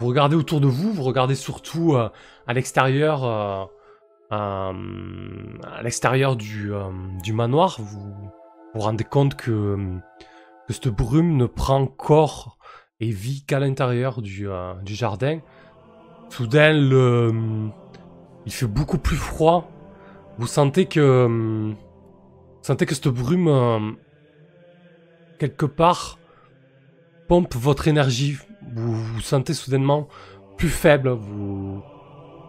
Vous 0.00 0.08
regardez 0.08 0.34
autour 0.34 0.60
de 0.60 0.66
vous, 0.66 0.92
vous 0.92 1.02
regardez 1.04 1.34
surtout 1.34 1.94
euh, 1.94 2.08
à 2.46 2.52
l'extérieur, 2.52 3.24
euh, 3.24 3.64
euh, 4.32 5.58
à 5.62 5.82
l'extérieur 5.82 6.36
du, 6.36 6.72
manoir. 7.32 7.76
Vous 7.78 8.14
vous 8.74 8.80
rendez 8.80 9.04
compte 9.04 9.36
que, 9.36 9.76
cette 10.68 10.88
brume 10.88 11.36
ne 11.36 11.46
prend 11.46 11.86
corps 11.86 12.58
et 12.98 13.10
vit 13.10 13.44
qu'à 13.44 13.60
l'intérieur 13.60 14.20
du, 14.20 14.48
jardin. 14.86 15.40
Soudain, 16.30 16.72
il 18.46 18.52
fait 18.52 18.66
beaucoup 18.66 18.98
plus 18.98 19.16
froid. 19.16 19.70
Vous 20.38 20.48
sentez 20.48 20.86
que, 20.86 21.26
vous 21.26 21.74
sentez 22.62 22.86
que 22.86 22.94
cette 22.94 23.08
brume, 23.08 23.96
quelque 25.38 25.66
part, 25.66 26.18
pompe 27.28 27.54
votre 27.54 27.86
énergie. 27.86 28.38
Vous 28.74 28.94
vous 28.94 29.20
sentez 29.20 29.54
soudainement 29.54 30.08
plus 30.56 30.68
faible. 30.68 31.10
Vous, 31.10 31.82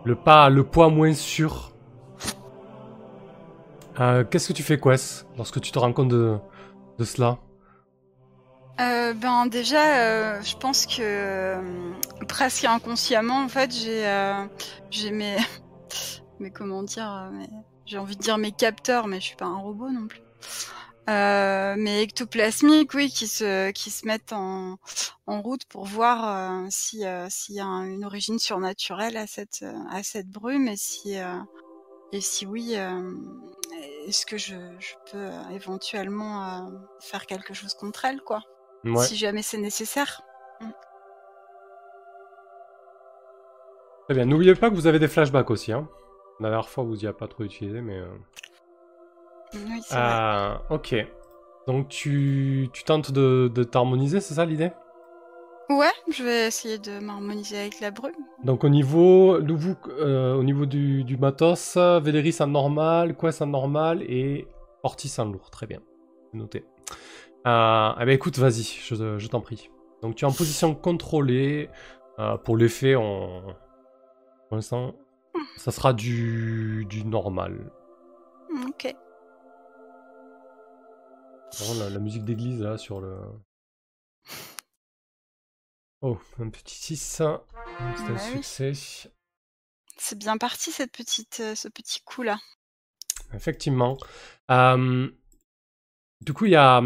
le 0.03 0.15
pas, 0.15 0.49
le 0.49 0.63
poids 0.63 0.89
moins 0.89 1.13
sûr. 1.13 1.71
Euh, 3.99 4.23
Qu'est-ce 4.23 4.47
que 4.49 4.53
tu 4.53 4.63
fais, 4.63 4.79
Quest, 4.79 5.27
lorsque 5.37 5.61
tu 5.61 5.71
te 5.71 5.79
rends 5.79 5.93
compte 5.93 6.09
de, 6.09 6.39
cela? 7.03 7.37
Euh, 8.81 9.13
ben 9.13 9.45
déjà, 9.45 9.99
euh, 9.99 10.41
je 10.41 10.57
pense 10.57 10.85
que 10.85 11.55
presque 12.27 12.65
inconsciemment, 12.65 13.43
en 13.43 13.47
fait, 13.47 13.71
j'ai 13.71 15.11
mes 15.11 15.37
mais 16.39 16.51
comment 16.51 16.83
dire, 16.83 17.31
j'ai 17.85 17.97
envie 17.97 18.17
de 18.17 18.21
dire 18.21 18.37
mes 18.37 18.51
capteurs, 18.51 19.07
mais 19.07 19.21
je 19.21 19.27
suis 19.27 19.35
pas 19.35 19.45
un 19.45 19.59
robot 19.59 19.89
non 19.89 20.07
plus. 20.07 20.21
Euh, 21.09 21.75
mes 21.77 22.01
ectoplasmiques, 22.01 22.93
oui, 22.95 23.09
qui 23.09 23.27
se 23.27 23.69
qui 23.71 23.91
se 23.91 24.07
mettent 24.07 24.33
en 24.33 24.77
en 25.27 25.41
route 25.41 25.65
pour 25.65 25.85
voir 25.85 26.63
euh, 26.63 26.67
si 26.69 27.05
euh, 27.05 27.27
s'il 27.29 27.55
y 27.55 27.59
a 27.59 27.65
un- 27.65 27.85
une 27.85 28.03
origine 28.05 28.39
surnaturelle 28.39 29.15
à 29.17 29.27
cette 29.27 29.63
à 29.91 30.01
cette 30.01 30.29
brume 30.29 30.67
et 30.67 30.77
si 30.77 31.15
et 32.11 32.21
si 32.21 32.45
oui, 32.45 32.73
est-ce 34.07 34.25
que 34.25 34.37
je, 34.37 34.55
je 34.79 34.93
peux 35.11 35.29
éventuellement 35.53 36.71
faire 37.01 37.25
quelque 37.25 37.53
chose 37.53 37.73
contre 37.75 38.05
elle, 38.05 38.21
quoi 38.21 38.41
Ouais. 38.83 39.03
si 39.05 39.15
jamais 39.15 39.41
c'est 39.41 39.57
nécessaire. 39.57 40.21
Très 44.05 44.13
bien. 44.15 44.25
N'oubliez 44.25 44.53
pas 44.55 44.69
que 44.69 44.75
vous 44.75 44.85
avez 44.87 44.99
des 44.99 45.07
flashbacks 45.07 45.49
aussi. 45.49 45.71
Hein. 45.73 45.87
La 46.39 46.49
dernière 46.49 46.69
fois, 46.69 46.83
vous 46.83 46.95
y 47.03 47.07
avez 47.07 47.17
pas 47.17 47.27
trop 47.27 47.43
utilisé, 47.43 47.81
mais. 47.81 48.01
Oui, 49.55 49.81
c'est. 49.83 49.95
Ah, 49.97 50.61
ok. 50.69 50.95
Donc 51.67 51.87
tu, 51.87 52.69
tu 52.73 52.83
tentes 52.83 53.11
de, 53.11 53.51
de 53.53 53.63
t'harmoniser, 53.63 54.19
c'est 54.19 54.35
ça 54.35 54.45
l'idée? 54.45 54.71
Ouais, 55.69 55.91
je 56.11 56.23
vais 56.23 56.45
essayer 56.45 56.77
de 56.77 56.99
m'harmoniser 56.99 57.57
avec 57.57 57.79
la 57.79 57.89
brume. 57.89 58.13
Donc 58.43 58.63
au 58.63 58.69
niveau, 58.69 59.39
vous, 59.41 59.75
euh, 59.99 60.35
au 60.35 60.43
niveau 60.43 60.67
du, 60.67 61.03
du 61.03 61.17
matos, 61.17 61.75
Véléris 61.77 62.37
en 62.39 62.47
normal, 62.47 63.15
Quest 63.17 63.41
en 63.41 63.47
normal 63.47 64.03
et 64.03 64.47
Ortis 64.83 65.11
en 65.17 65.25
lourd. 65.25 65.49
Très 65.49 65.65
bien. 65.65 65.79
Noté. 66.33 66.65
Euh, 67.47 67.91
eh 67.99 68.05
ben 68.05 68.09
écoute, 68.09 68.37
vas-y, 68.37 68.63
je, 68.63 69.17
je 69.17 69.27
t'en 69.27 69.41
prie. 69.41 69.71
Donc 70.03 70.15
tu 70.15 70.25
es 70.25 70.27
en 70.27 70.33
position 70.33 70.75
contrôlée. 70.75 71.69
Euh, 72.19 72.37
pour 72.37 72.57
l'effet, 72.57 72.95
on... 72.95 73.41
pour 74.47 74.55
l'instant, 74.55 74.93
ça 75.57 75.71
sera 75.71 75.93
du, 75.93 76.85
du 76.87 77.05
normal. 77.05 77.71
Ok. 78.67 78.95
Vraiment, 81.59 81.79
la, 81.83 81.89
la 81.89 81.99
musique 81.99 82.25
d'église 82.25 82.61
là 82.61 82.77
sur 82.77 82.99
le. 83.01 83.17
Oh, 86.01 86.17
un 86.39 86.49
petit 86.49 86.75
6. 86.75 86.95
C'est 86.97 87.23
un 87.23 87.41
Bah 87.79 87.93
oui. 88.09 88.43
succès. 88.43 88.71
C'est 89.97 90.17
bien 90.17 90.37
parti 90.37 90.71
cette 90.71 90.91
petite, 90.91 91.39
euh, 91.41 91.55
ce 91.55 91.67
petit 91.69 92.01
coup 92.01 92.23
là. 92.23 92.37
Effectivement. 93.33 93.97
Euh, 94.51 95.09
du 96.21 96.33
coup, 96.33 96.45
il 96.45 96.51
y 96.51 96.55
a. 96.55 96.81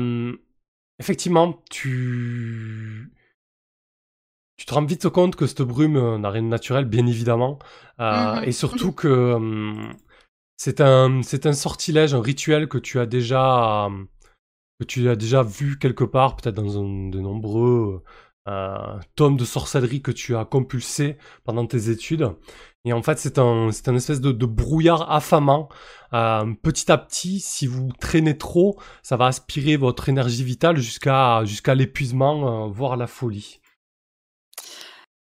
Effectivement, 0.99 1.53
tu. 1.69 3.11
Tu 4.57 4.65
te 4.65 4.73
rends 4.73 4.85
vite 4.85 5.07
compte 5.07 5.37
que 5.37 5.47
cette 5.47 5.61
brume 5.61 5.95
euh, 5.95 6.17
n'a 6.17 6.29
rien 6.29 6.43
de 6.43 6.47
naturel, 6.47 6.85
bien 6.85 7.07
évidemment. 7.07 7.59
Euh, 7.99 8.35
Mhm. 8.41 8.43
Et 8.45 8.51
surtout 8.51 8.91
que. 8.91 9.37
C'est 10.57 10.81
un, 10.81 11.21
c'est 11.23 11.45
un 11.45 11.53
sortilège, 11.53 12.13
un 12.13 12.21
rituel 12.21 12.67
que 12.67 12.77
tu 12.77 12.99
as 12.99 13.05
déjà. 13.05 13.89
Que 14.79 14.85
tu 14.85 15.09
as 15.09 15.15
déjà 15.15 15.43
vu 15.43 15.77
quelque 15.77 16.03
part, 16.03 16.35
peut-être 16.35 16.55
dans 16.55 16.63
de 16.63 17.19
nombreux 17.19 18.03
euh, 18.47 18.99
tome 19.15 19.37
de 19.37 19.45
sorcellerie 19.45 20.01
que 20.01 20.11
tu 20.11 20.35
as 20.35 20.45
compulsé 20.45 21.17
pendant 21.43 21.67
tes 21.67 21.89
études. 21.89 22.31
Et 22.85 22.93
en 22.93 23.03
fait, 23.03 23.19
c'est 23.19 23.37
un, 23.37 23.71
c'est 23.71 23.89
un 23.89 23.95
espèce 23.95 24.21
de, 24.21 24.45
brouillard 24.45 25.11
affamant. 25.11 25.69
Euh, 26.13 26.53
petit 26.63 26.91
à 26.91 26.97
petit, 26.97 27.41
si 27.41 27.67
vous 27.67 27.91
traînez 27.99 28.37
trop, 28.37 28.79
ça 29.03 29.17
va 29.17 29.27
aspirer 29.27 29.77
votre 29.77 30.09
énergie 30.09 30.43
vitale 30.43 30.77
jusqu'à 30.77 31.43
jusqu'à 31.45 31.75
l'épuisement, 31.75 32.65
euh, 32.65 32.71
voire 32.71 32.97
la 32.97 33.07
folie. 33.07 33.59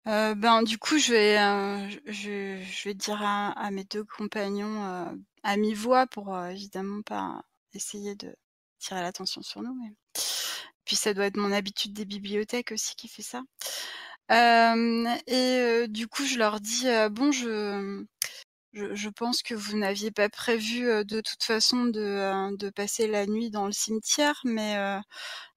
Ben, 0.05 0.63
du 0.63 0.79
coup, 0.79 0.99
je 0.99 1.13
vais, 1.13 2.13
je, 2.13 2.85
vais 2.85 2.95
dire 2.95 3.21
à, 3.23 3.49
à 3.53 3.71
mes 3.73 3.85
deux 3.85 4.05
compagnons 4.05 4.85
à 5.43 5.57
mi-voix 5.57 6.07
pour 6.07 6.39
évidemment 6.47 7.03
pas 7.03 7.43
essayer 7.75 8.15
de 8.15 8.37
tirer 8.79 9.03
l'attention 9.03 9.43
sur 9.43 9.63
nous. 9.63 9.77
Puis 10.85 10.97
ça 10.97 11.15
doit 11.15 11.27
être 11.27 11.37
mon 11.37 11.53
habitude 11.53 11.93
des 11.93 12.05
bibliothèques 12.05 12.73
aussi 12.73 12.95
qui 12.97 13.09
fait 13.09 13.23
ça. 13.23 13.43
Et 14.31 14.35
euh, 14.35 15.87
du 15.89 16.09
coup, 16.09 16.25
je 16.25 16.39
leur 16.39 16.61
dis 16.61 16.87
bon, 17.11 17.33
je, 17.33 19.09
pense 19.11 19.43
que 19.43 19.55
vous 19.55 19.77
n'aviez 19.77 20.11
pas 20.11 20.29
prévu 20.29 20.85
de 21.05 21.21
toute 21.21 21.43
façon 21.43 21.85
de, 21.87 22.71
passer 22.71 23.07
la 23.07 23.27
nuit 23.27 23.51
dans 23.51 23.67
le 23.67 23.73
cimetière, 23.73 24.41
mais 24.45 24.77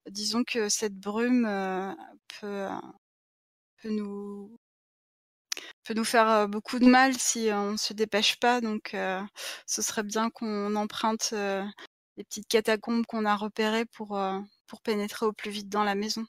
disons 0.08 0.44
que 0.44 0.68
cette 0.68 0.94
brume 0.94 1.46
euh, 1.46 1.92
peut, 2.40 2.68
nous 5.94 6.04
faire 6.04 6.48
beaucoup 6.48 6.78
de 6.78 6.86
mal 6.86 7.14
si 7.18 7.48
on 7.52 7.72
ne 7.72 7.76
se 7.76 7.92
dépêche 7.92 8.36
pas. 8.38 8.60
Donc, 8.60 8.96
ce 9.66 9.82
serait 9.82 10.02
bien 10.04 10.30
qu'on 10.30 10.76
emprunte 10.76 11.34
les 12.16 12.24
petites 12.24 12.48
catacombes 12.48 13.06
qu'on 13.06 13.24
a 13.24 13.36
repérées 13.36 13.86
pour, 13.86 14.16
euh, 14.16 14.38
pour 14.66 14.80
pénétrer 14.82 15.26
au 15.26 15.32
plus 15.32 15.50
vite 15.50 15.68
dans 15.68 15.84
la 15.84 15.94
maison. 15.94 16.26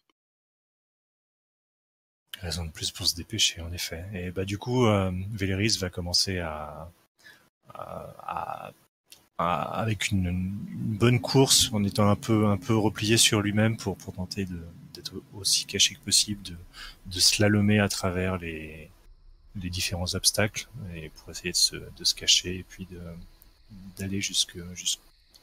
Raison 2.39 2.65
de 2.65 2.72
plus 2.72 2.91
pour 2.91 3.06
se 3.06 3.15
dépêcher, 3.15 3.62
en 3.62 3.72
effet. 3.72 4.06
Et 4.13 4.32
bah 4.32 4.46
du 4.46 4.58
coup, 4.58 4.86
euh, 4.86 5.12
Véléris 5.32 5.78
va 5.80 5.89
commencer 5.89 6.39
à, 6.39 6.89
avec 9.38 10.12
une, 10.12 10.32
bonne 10.32 11.20
course, 11.20 11.72
en 11.74 11.84
étant 11.84 12.10
un 12.10 12.15
peu 12.15 12.48
un 12.48 12.58
peu 12.58 12.76
replié 12.76 13.17
sur 13.17 13.41
lui-même 13.41 13.78
pour 13.78 13.98
tenter 13.98 14.46
d'être 14.94 15.13
aussi 15.34 15.65
caché 15.65 15.96
que 15.96 16.00
possible, 16.00 16.41
de 17.06 17.20
slalomer 17.20 17.80
à 17.80 17.89
travers 17.89 18.38
les 18.38 18.89
différents 19.56 20.15
obstacles 20.15 20.67
et 20.96 21.10
pour 21.10 21.32
essayer 21.32 21.52
de 21.52 22.04
se 22.04 22.15
cacher 22.15 22.58
et 22.58 22.63
puis 22.63 22.88
d'aller 23.98 24.22
jusque 24.22 24.58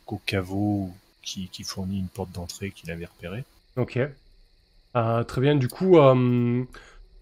jusqu'au 0.09 0.21
caveau 0.25 0.91
qui 1.23 1.49
qui 1.49 1.63
fournit 1.63 1.99
une 1.99 2.09
porte 2.09 2.33
d'entrée 2.33 2.71
qu'il 2.71 2.91
avait 2.91 3.05
repérée. 3.07 3.45
Ok. 3.77 3.99
Euh, 4.97 5.25
très 5.25 5.41
bien. 5.41 5.55
Du 5.55 5.69
coup, 5.69 5.99
euh, 5.99 6.65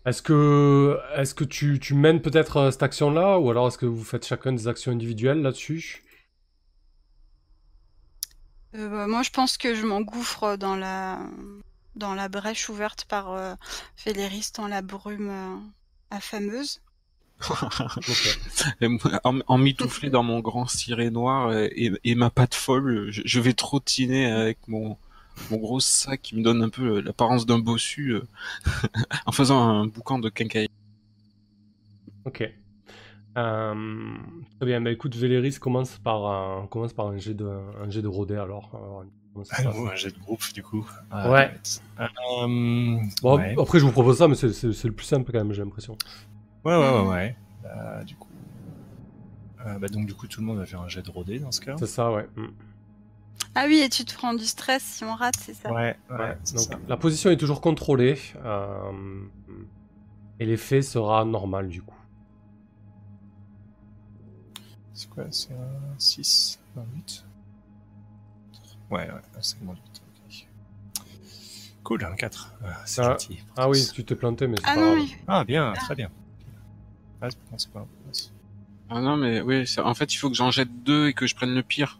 est-ce 0.05 0.22
que, 0.22 0.99
est-ce 1.16 1.35
que 1.35 1.44
tu, 1.44 1.81
tu 1.81 1.94
mènes 1.94 2.22
peut-être 2.22 2.57
euh, 2.59 2.70
cette 2.70 2.83
action-là, 2.83 3.38
ou 3.38 3.51
alors 3.51 3.66
est-ce 3.68 3.79
que 3.79 3.87
vous 3.87 4.05
faites 4.05 4.25
chacun 4.25 4.53
des 4.53 4.68
actions 4.68 4.92
individuelles 4.92 5.42
là-dessus? 5.42 6.05
Euh, 8.77 8.88
bah, 8.88 9.07
moi, 9.09 9.22
je 9.22 9.31
pense 9.31 9.59
que 9.59 9.75
je 9.75 9.85
m'engouffre 9.85 10.57
dans 10.57 10.77
la, 10.77 11.18
dans 11.96 12.14
la 12.14 12.29
brèche 12.29 12.68
ouverte 12.68 13.05
par 13.07 13.33
euh, 13.33 13.55
Féléris 13.96 14.53
dans 14.57 14.68
la 14.68 14.81
brume 14.81 15.31
euh, 15.31 15.57
affameuse. 16.11 16.81
En, 19.25 19.38
en 19.46 19.59
mitouflé 19.59 20.11
dans 20.11 20.22
mon 20.22 20.40
grand 20.40 20.66
ciré 20.66 21.11
noir 21.11 21.49
euh, 21.49 21.68
et, 21.72 21.92
et 22.05 22.14
ma 22.14 22.31
patte 22.31 22.55
folle, 22.55 23.09
je, 23.11 23.22
je 23.25 23.40
vais 23.40 23.53
trottiner 23.53 24.27
avec 24.31 24.59
mon, 24.68 24.96
mon 25.51 25.59
gros 25.59 25.81
sac 25.81 26.22
qui 26.22 26.37
me 26.37 26.42
donne 26.42 26.62
un 26.62 26.68
peu 26.68 27.01
l'apparence 27.01 27.46
d'un 27.46 27.59
bossu 27.59 28.11
euh, 28.14 28.22
en 29.27 29.33
faisant 29.33 29.61
un 29.61 29.87
boucan 29.87 30.18
de 30.18 30.29
quincaillerie. 30.29 30.70
Ok. 32.25 32.51
Euh, 33.37 33.75
très 34.59 34.66
bien. 34.66 34.81
Bah 34.81 34.90
écoute, 34.90 35.14
Véléris 35.14 35.59
commence 35.61 35.99
par 35.99 36.25
un, 36.27 36.66
commence 36.68 36.94
par 36.94 37.09
un 37.09 37.18
jet 37.18 37.35
de, 37.35 37.46
un 37.46 37.90
jet 37.90 38.03
de 38.03 38.09
rôder 38.09 38.37
alors. 38.37 38.70
Un 39.59 39.94
jet 39.94 40.11
de 40.14 40.18
groupe, 40.18 40.42
du 40.55 40.62
coup. 40.62 40.88
Ouais. 41.12 41.53
Euh, 42.01 42.07
Bon, 43.22 43.37
ouais. 43.37 43.55
après, 43.61 43.79
je 43.79 43.85
vous 43.85 43.92
propose 43.92 44.16
ça, 44.16 44.29
mais 44.29 44.35
c'est 44.35 44.85
le 44.85 44.92
plus 44.92 45.05
simple 45.05 45.31
quand 45.31 45.38
même, 45.38 45.53
j'ai 45.53 45.62
l'impression. 45.62 45.99
Ouais, 46.67 46.77
ouais, 46.77 46.91
ouais, 47.01 47.09
ouais. 47.09 47.37
Bah, 47.63 48.03
du 48.05 48.17
coup. 48.17 48.29
Euh, 49.65 49.79
bah, 49.79 49.89
donc, 49.89 50.07
du 50.07 50.15
coup, 50.15 50.27
tout 50.27 50.41
le 50.41 50.47
monde 50.47 50.59
va 50.59 50.67
faire 50.67 50.81
un 50.81 50.89
jet 50.89 51.03
de 51.03 51.11
rodé 51.11 51.39
dans 51.39 51.53
ce 51.53 51.61
cas. 51.61 51.77
C'est 51.79 51.87
ça, 51.87 52.11
ouais. 52.13 52.27
Mm. 52.37 52.47
Ah 53.55 53.65
oui, 53.69 53.79
et 53.79 53.89
tu 53.89 54.05
te 54.05 54.15
prends 54.15 54.35
du 54.35 54.45
stress 54.45 54.83
si 54.83 55.05
on 55.05 55.15
rate, 55.15 55.37
c'est 55.39 55.55
ça? 55.55 55.73
Ouais, 55.73 55.97
ouais, 56.11 56.37
donc 56.55 56.65
ça. 56.65 56.79
la 56.89 56.97
position 56.97 57.31
est 57.31 57.37
toujours 57.37 57.61
contrôlée. 57.61 58.19
euh, 58.45 59.23
et 60.41 60.45
l'effet 60.47 60.83
sera 60.83 61.25
normal 61.25 61.69
du 61.69 61.81
coup. 61.83 61.95
C'est 64.93 65.09
quoi 65.09 65.25
C'est 65.31 65.53
un 65.53 65.99
6 65.99 66.59
Un 66.77 66.83
8 66.95 67.25
Ouais, 68.91 69.09
ouais, 69.11 69.21
c'est 69.41 69.61
moins 69.63 69.75
8. 69.75 70.03
ok. 70.29 70.47
Cool, 71.85 72.05
un 72.05 72.15
4. 72.17 72.53
Ah, 72.65 72.83
c'est 72.85 73.01
Ah, 73.03 73.11
gentil. 73.13 73.39
Ah 73.57 73.69
oui, 73.71 73.83
tu 73.95 74.05
t'es 74.05 74.17
planté, 74.17 74.47
mais 74.49 74.57
c'est 74.59 74.67
Ah 74.67 74.75
pas 74.75 74.81
non, 74.81 74.87
grave. 74.93 74.97
oui. 74.97 75.17
Ah, 75.27 75.45
bien, 75.45 75.73
très 75.73 75.95
bien. 75.95 76.11
Ah, 77.21 77.29
non, 77.51 77.59
c'est 77.59 77.71
pas 77.71 77.81
grave. 77.81 77.89
Ah 78.89 79.01
non, 79.01 79.17
mais 79.17 79.41
oui, 79.41 79.67
ça- 79.67 79.85
en 79.87 79.95
fait, 79.95 80.13
il 80.15 80.17
faut 80.17 80.29
que 80.31 80.37
j'en 80.37 80.51
jette 80.51 80.83
deux 80.85 81.09
et 81.09 81.13
que 81.15 81.27
je 81.27 81.35
prenne 81.35 81.55
le 81.55 81.63
pire. 81.63 81.99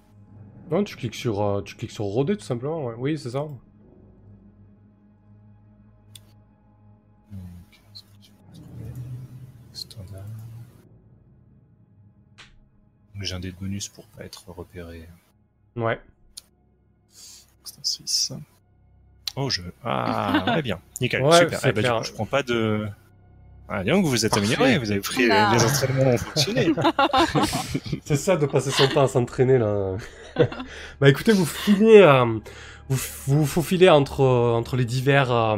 Non, 0.71 0.85
tu 0.85 0.97
cliques 0.97 1.15
sur, 1.15 1.41
euh, 1.43 1.63
tu 1.63 1.75
cliques 1.77 1.91
sur 1.93 2.05
roder 2.05 2.37
tout 2.37 2.45
simplement. 2.45 2.85
ouais. 2.87 2.95
Oui, 2.99 3.19
c'est 3.19 3.31
ça. 3.31 3.45
Standard? 9.73 10.23
J'ai 13.21 13.35
un 13.35 13.41
dé 13.41 13.51
de 13.51 13.57
bonus 13.57 13.89
pour 13.89 14.07
pas 14.09 14.25
être 14.25 14.49
repéré. 14.51 15.09
Ouais. 15.75 16.01
C'est 17.65 17.79
un 17.79 17.85
6. 17.85 18.33
Oh, 19.37 19.51
je. 19.51 19.63
Ah, 19.85 20.45
ouais, 20.55 20.63
bien. 20.63 20.81
Nickel, 21.01 21.23
Ouais, 21.23 21.39
super. 21.39 21.61
Eh 21.67 21.73
ben, 21.73 21.83
du 21.83 21.91
coup, 21.99 22.05
je 22.05 22.13
prends 22.13 22.27
pas 22.27 22.43
de. 22.43 22.89
Ah, 23.69 23.83
donc, 23.83 24.05
vous 24.05 24.11
vous 24.11 24.25
êtes 24.25 24.33
Parfait. 24.33 24.47
amélioré, 24.47 24.79
vous 24.79 24.91
avez 24.93 25.01
pris 25.01 25.25
Oula. 25.27 25.51
euh, 25.51 25.55
les 25.55 25.65
entraînements 25.65 26.11
ont 26.13 26.19
fonctionné. 26.19 26.73
C'est 28.05 28.17
ça 28.17 28.37
de 28.37 28.47
passer 28.47 28.71
son 28.71 28.87
temps 28.89 29.03
à 29.03 29.09
s'entraîner 29.09 29.59
là. 29.59 29.97
bah 31.01 31.09
écoutez, 31.09 31.33
vous 31.33 31.47
filez, 31.47 32.01
euh, 32.01 32.25
vous, 32.89 32.99
vous 33.27 33.47
faufilez 33.47 33.89
entre, 33.89 34.23
entre 34.23 34.77
les 34.77 34.85
divers, 34.85 35.33
euh, 35.33 35.57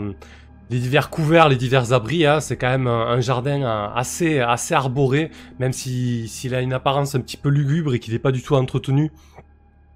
les 0.70 0.78
divers 0.78 1.10
couverts, 1.10 1.48
les 1.50 1.56
divers 1.56 1.92
abris. 1.92 2.24
Hein. 2.24 2.40
C'est 2.40 2.56
quand 2.56 2.68
même 2.70 2.86
un, 2.86 3.08
un 3.08 3.20
jardin 3.20 3.62
euh, 3.62 3.88
assez, 3.94 4.38
assez 4.40 4.72
arboré, 4.74 5.30
même 5.58 5.72
si, 5.74 6.28
s'il 6.28 6.54
a 6.54 6.62
une 6.62 6.72
apparence 6.72 7.14
un 7.14 7.20
petit 7.20 7.36
peu 7.36 7.50
lugubre 7.50 7.92
et 7.94 7.98
qu'il 7.98 8.14
n'est 8.14 8.18
pas 8.18 8.32
du 8.32 8.42
tout 8.42 8.54
entretenu. 8.54 9.10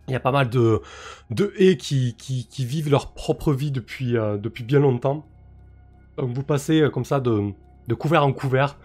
Il 0.09 0.13
y 0.13 0.17
a 0.17 0.21
pas 0.21 0.33
mal 0.33 0.51
de, 0.51 0.83
de 1.31 1.55
haies 1.57 1.77
qui, 1.79 2.15
qui, 2.19 2.47
qui 2.47 2.65
vivent 2.67 2.91
leur 2.91 3.13
propre 3.15 3.53
vie 3.55 3.71
depuis, 3.71 4.19
euh, 4.19 4.37
depuis 4.37 4.65
bien 4.65 4.81
longtemps. 4.81 5.25
Donc 6.19 6.35
vous 6.35 6.43
passez 6.43 6.81
euh, 6.83 6.91
comme 6.91 7.05
ça 7.05 7.21
de, 7.21 7.53
de 7.89 7.95
couvert 7.95 8.25
en 8.25 8.33
couvert 8.33 8.77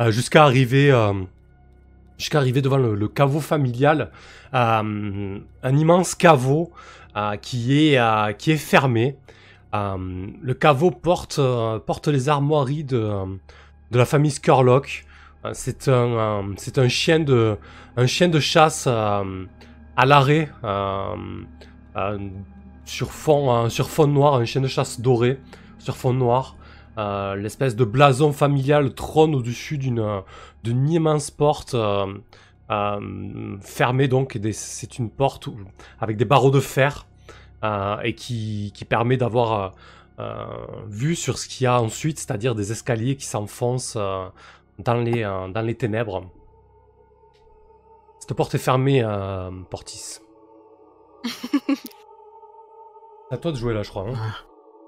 euh, 0.00 0.10
jusqu'à 0.10 0.44
arriver, 0.44 0.90
euh, 0.90 1.12
jusqu'à 2.18 2.38
arriver 2.38 2.62
devant 2.62 2.76
le, 2.76 3.08
caveau 3.08 3.40
familial, 3.40 4.10
euh, 4.54 5.38
un 5.62 5.76
immense 5.76 6.14
caveau 6.14 6.70
qui 7.42 7.94
est 7.94 8.38
qui 8.38 8.52
est 8.52 8.56
fermé. 8.56 9.16
Le 9.72 10.52
caveau 10.52 10.92
porte 10.92 11.40
porte 11.84 12.06
les 12.06 12.28
armoiries 12.28 12.84
de 12.84 13.26
la 13.90 14.04
famille 14.04 14.30
Skurlock. 14.30 15.04
C'est 15.52 15.88
un 15.88 16.52
c'est 16.56 16.78
un 16.78 16.88
chien 16.88 17.18
de 17.18 17.56
un 17.96 18.06
chien 18.06 18.28
de 18.28 18.38
chasse 18.38 18.86
à 18.86 20.06
l'arrêt 20.06 20.48
sur 22.84 23.12
fond 23.12 23.68
sur 23.68 23.90
fond 23.90 24.06
noir, 24.06 24.34
un 24.34 24.44
chien 24.44 24.60
de 24.60 24.68
chasse 24.68 25.00
doré 25.00 25.40
sur 25.80 25.96
fond 25.96 26.12
noir. 26.12 26.57
Euh, 26.98 27.36
L'espèce 27.36 27.76
de 27.76 27.84
blason 27.84 28.32
familial 28.32 28.92
trône 28.94 29.34
au-dessus 29.34 29.78
d'une 29.78 30.00
euh, 30.00 30.20
immense 30.66 31.30
porte 31.30 31.74
euh, 31.74 32.06
euh, 32.70 33.56
fermée 33.60 34.08
donc. 34.08 34.38
C'est 34.52 34.98
une 34.98 35.08
porte 35.10 35.46
où- 35.46 35.56
avec 36.00 36.16
des 36.16 36.24
barreaux 36.24 36.50
de 36.50 36.60
fer 36.60 37.06
euh, 37.64 37.98
et 38.02 38.14
qui, 38.14 38.72
qui 38.74 38.84
permet 38.84 39.16
d'avoir 39.16 39.52
euh, 39.52 39.68
euh, 40.20 40.46
vue 40.88 41.14
sur 41.14 41.38
ce 41.38 41.46
qu'il 41.48 41.64
y 41.64 41.66
a 41.68 41.80
ensuite, 41.80 42.18
c'est-à-dire 42.18 42.54
des 42.56 42.72
escaliers 42.72 43.16
qui 43.16 43.26
s'enfoncent 43.26 43.94
euh, 43.96 44.26
dans, 44.80 44.94
les, 44.94 45.22
euh, 45.22 45.46
dans 45.48 45.62
les 45.62 45.76
ténèbres. 45.76 46.24
Cette 48.18 48.34
porte 48.36 48.54
est 48.56 48.58
fermée, 48.58 49.02
euh, 49.04 49.50
Portis. 49.70 50.18
C'est 51.24 51.80
à 53.30 53.36
toi 53.38 53.52
de 53.52 53.56
jouer 53.56 53.72
là, 53.74 53.82
je 53.84 53.90
crois. 53.90 54.06
hein. 54.08 54.16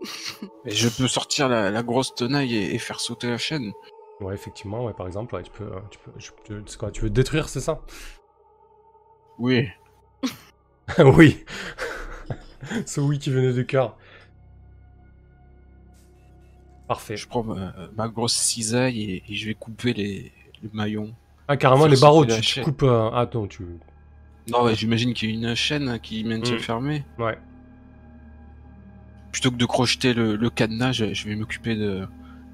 Et 0.64 0.70
je 0.70 0.88
peux 0.88 1.08
sortir 1.08 1.48
la, 1.48 1.70
la 1.70 1.82
grosse 1.82 2.14
tenaille 2.14 2.54
et, 2.56 2.74
et 2.74 2.78
faire 2.78 3.00
sauter 3.00 3.28
la 3.28 3.38
chaîne. 3.38 3.72
Ouais, 4.20 4.34
effectivement, 4.34 4.84
ouais, 4.84 4.92
par 4.92 5.06
exemple, 5.06 5.34
ouais, 5.34 5.42
tu 5.42 5.50
peux, 5.50 5.70
tu 5.90 5.98
peux, 5.98 6.12
tu 6.18 6.32
peux- 6.46 6.62
c'est 6.66 6.78
quoi, 6.78 6.90
tu 6.90 7.00
veux 7.02 7.10
détruire, 7.10 7.48
c'est 7.48 7.60
ça? 7.60 7.80
Oui. 9.38 9.68
Oui. 10.98 11.44
Ce 12.86 13.00
oui 13.00 13.18
qui 13.18 13.30
venait 13.30 13.52
du 13.52 13.64
cœur. 13.64 13.96
Parfait. 16.88 17.16
Je 17.16 17.28
prends 17.28 17.44
ma, 17.44 17.72
ma 17.96 18.08
grosse 18.08 18.34
cisaille 18.34 19.00
et, 19.02 19.22
et 19.28 19.34
je 19.34 19.46
vais 19.46 19.54
couper 19.54 19.92
les, 19.92 20.32
le 20.62 20.70
maillon. 20.72 21.14
Ah, 21.48 21.56
carrément, 21.56 21.86
les 21.86 21.96
barreaux, 21.98 22.26
tu, 22.26 22.60
coupes. 22.62 22.82
euh, 22.82 23.08
Ah, 23.12 23.28
non, 23.32 23.46
tu. 23.46 23.64
Non, 24.48 24.64
ouais, 24.64 24.74
j'imagine 24.74 25.14
qu'il 25.14 25.30
y 25.30 25.32
a 25.46 25.50
une 25.50 25.54
chaîne 25.54 26.00
qui 26.00 26.24
maintient 26.24 26.56
Mm. 26.56 26.60
fermé. 26.60 27.04
Ouais. 27.18 27.38
Plutôt 29.32 29.50
que 29.50 29.56
de 29.56 29.64
crocheter 29.66 30.12
le, 30.14 30.36
le 30.36 30.50
cadenas, 30.50 30.92
je, 30.92 31.14
je 31.14 31.28
vais 31.28 31.36
m'occuper 31.36 31.76
de, 31.76 32.06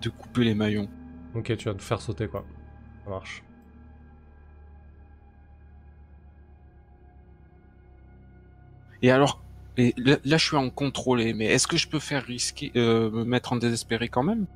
de 0.02 0.08
couper 0.10 0.44
les 0.44 0.54
maillons. 0.54 0.88
Ok, 1.34 1.56
tu 1.56 1.64
vas 1.68 1.74
te 1.74 1.82
faire 1.82 2.00
sauter, 2.00 2.28
quoi. 2.28 2.44
Ça 3.04 3.10
marche. 3.10 3.42
Et 9.02 9.10
alors, 9.10 9.42
et 9.76 9.94
là, 9.98 10.16
là, 10.24 10.36
je 10.38 10.44
suis 10.46 10.56
en 10.56 10.70
contrôlé, 10.70 11.34
mais 11.34 11.46
est-ce 11.46 11.66
que 11.66 11.76
je 11.76 11.86
peux 11.88 11.98
faire 11.98 12.24
risquer, 12.24 12.72
euh, 12.76 13.10
me 13.10 13.24
mettre 13.24 13.52
en 13.52 13.56
désespéré 13.56 14.08
quand 14.08 14.22
même? 14.22 14.46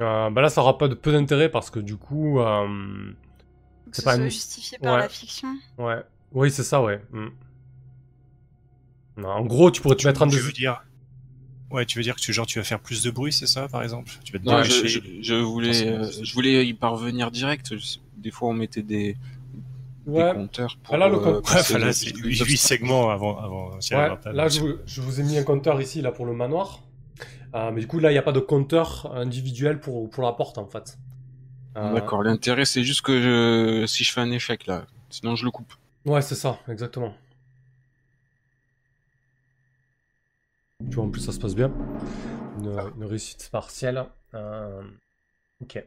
Euh, 0.00 0.30
bah 0.30 0.42
là, 0.42 0.48
ça 0.48 0.60
aura 0.60 0.78
pas 0.78 0.88
de 0.88 0.94
peu 0.94 1.10
d'intérêt 1.12 1.48
parce 1.50 1.70
que 1.70 1.80
du 1.80 1.96
coup. 1.96 2.38
euh, 2.40 3.12
C'est 3.92 4.00
ce 4.00 4.04
pas 4.04 4.14
soit 4.14 4.24
une- 4.24 4.30
justifié 4.30 4.78
par 4.78 4.94
Ouais. 4.94 5.00
la 5.00 5.08
fiction. 5.08 5.48
Ouais. 5.78 6.02
Oui, 6.32 6.50
c'est 6.50 6.62
ça, 6.62 6.82
ouais. 6.82 7.02
Mm. 7.10 7.28
En 9.24 9.44
gros, 9.44 9.70
tu 9.70 9.80
pourrais 9.80 9.96
te 9.96 10.06
mettre 10.06 10.22
en 10.22 10.28
tu 10.28 10.36
veux 10.38 10.52
dire 10.52 10.84
Ouais, 11.70 11.84
tu 11.84 11.98
veux 11.98 12.02
dire 12.02 12.14
que 12.16 12.20
tu, 12.20 12.32
genre, 12.32 12.46
tu 12.46 12.58
vas 12.58 12.64
faire 12.64 12.80
plus 12.80 13.02
de 13.02 13.10
bruit, 13.10 13.32
c'est 13.32 13.46
ça, 13.46 13.68
par 13.68 13.82
exemple? 13.82 14.10
Tu 14.24 14.32
vas 14.32 14.38
te 14.38 14.44
Non, 14.44 14.62
je, 14.62 14.74
dépêcher. 14.74 15.02
je, 15.22 15.22
je 15.22 15.34
voulais, 15.34 15.86
euh, 15.86 16.10
je 16.22 16.32
voulais 16.32 16.66
y 16.66 16.72
parvenir 16.72 17.30
direct. 17.30 17.74
Des 18.16 18.30
fois, 18.30 18.48
on 18.48 18.54
mettait 18.54 18.82
des, 18.82 19.16
compteurs 20.06 20.78
pour. 20.82 20.96
Là, 20.96 21.08
le 21.08 21.16
euh, 21.16 21.18
compte- 21.18 21.50
Ouais, 21.50 21.60
enfin, 21.60 21.78
là, 21.78 21.88
les- 21.88 21.92
c'est 21.92 22.06
les 22.06 22.22
8, 22.22 22.40
obstacles. 22.40 22.56
segments 22.56 23.10
avant, 23.10 23.38
avant 23.38 23.70
Ouais, 23.72 24.32
là, 24.32 24.48
je 24.48 24.60
vous, 24.60 24.74
je 24.86 25.00
vous 25.02 25.20
ai 25.20 25.22
mis 25.22 25.36
un 25.36 25.42
compteur 25.44 25.80
ici, 25.80 26.00
là, 26.00 26.10
pour 26.10 26.24
le 26.24 26.32
manoir. 26.32 26.80
Euh, 27.54 27.70
mais 27.70 27.80
du 27.80 27.86
coup, 27.86 27.98
là, 27.98 28.10
il 28.10 28.14
n'y 28.14 28.18
a 28.18 28.22
pas 28.22 28.32
de 28.32 28.40
compteur 28.40 29.10
individuel 29.14 29.80
pour, 29.80 30.08
pour 30.08 30.22
la 30.22 30.32
porte, 30.32 30.58
en 30.58 30.66
fait. 30.66 30.98
Euh, 31.76 31.94
D'accord. 31.94 32.22
L'intérêt, 32.22 32.64
c'est 32.64 32.82
juste 32.82 33.02
que 33.02 33.20
je, 33.20 33.86
si 33.86 34.04
je 34.04 34.12
fais 34.12 34.20
un 34.20 34.30
échec 34.30 34.66
là, 34.66 34.86
sinon 35.10 35.36
je 35.36 35.44
le 35.44 35.50
coupe. 35.50 35.72
Ouais, 36.04 36.22
c'est 36.22 36.34
ça, 36.34 36.58
exactement. 36.68 37.14
Tu 40.86 40.94
vois, 40.96 41.04
en 41.04 41.10
plus, 41.10 41.20
ça 41.20 41.32
se 41.32 41.38
passe 41.40 41.54
bien. 41.54 41.72
Une, 42.58 42.68
une 42.96 43.04
réussite 43.04 43.48
partielle. 43.52 44.06
Euh, 44.34 44.82
Ok. 45.62 45.82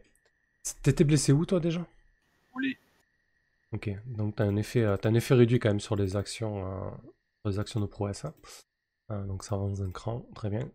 T'étais 0.84 1.04
blessé 1.04 1.32
où, 1.34 1.46
toi, 1.46 1.60
déjà? 1.60 1.86
Ok, 3.74 3.90
donc 4.06 4.36
t'as 4.36 4.44
un 4.46 4.56
effet, 4.58 4.82
euh, 4.82 4.98
un 5.04 5.14
effet 5.14 5.34
réduit 5.34 5.60
quand 5.60 5.70
même 5.70 5.80
sur 5.80 5.96
les 5.96 6.16
actions, 6.18 6.66
euh, 6.66 6.90
sur 7.42 7.50
les 7.52 7.60
actions 7.60 7.80
de 7.80 7.86
prouesse. 7.86 8.26
hein. 8.26 8.34
Euh, 9.12 9.26
donc 9.26 9.44
ça 9.44 9.56
avance 9.56 9.80
d'un 9.80 9.92
cran, 9.92 10.26
très 10.36 10.50
bien. 10.50 10.70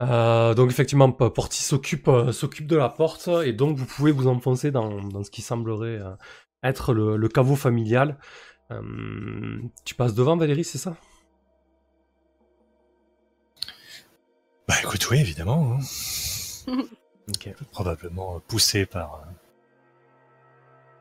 Donc 0.00 0.70
effectivement, 0.70 1.12
P- 1.12 1.30
Porty 1.30 1.62
s'occupe, 1.62 2.10
s'occupe 2.32 2.66
de 2.66 2.76
la 2.76 2.88
porte 2.90 3.28
et 3.44 3.52
donc 3.52 3.78
vous 3.78 3.86
pouvez 3.86 4.12
vous 4.12 4.28
enfoncer 4.28 4.70
dans, 4.72 5.02
dans 5.04 5.24
ce 5.24 5.30
qui 5.30 5.42
semblerait 5.42 6.00
être 6.62 6.94
le, 6.94 7.16
le 7.16 7.28
caveau 7.28 7.56
familial. 7.56 8.18
Tu 9.84 9.94
passes 9.94 10.14
devant 10.14 10.36
Valérie, 10.36 10.64
c'est 10.64 10.78
ça? 10.78 10.96
Bah 14.68 14.74
écoute, 14.82 15.08
oui, 15.10 15.18
évidemment. 15.20 15.78
hein. 15.78 15.80
Ok. 17.28 17.52
Probablement 17.72 18.38
poussé 18.46 18.86
par, 18.86 19.14
euh, 19.16 19.32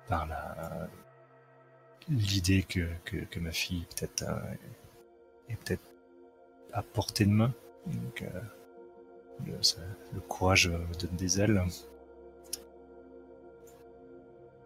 par 0.07 0.25
la 0.25 0.87
l'idée 2.09 2.63
que, 2.63 2.87
que, 3.03 3.17
que 3.17 3.39
ma 3.39 3.51
fille 3.51 3.85
peut-être 3.95 4.23
euh, 4.23 4.53
est 5.49 5.55
peut-être 5.55 5.83
à 6.73 6.81
portée 6.81 7.25
de 7.25 7.29
main. 7.31 7.53
Donc, 7.85 8.23
euh, 8.23 8.41
le, 9.45 9.61
ça- 9.61 9.77
le 10.15 10.19
courage 10.21 10.67
me 10.69 10.93
donne 10.99 11.15
des 11.15 11.39
ailes. 11.39 11.63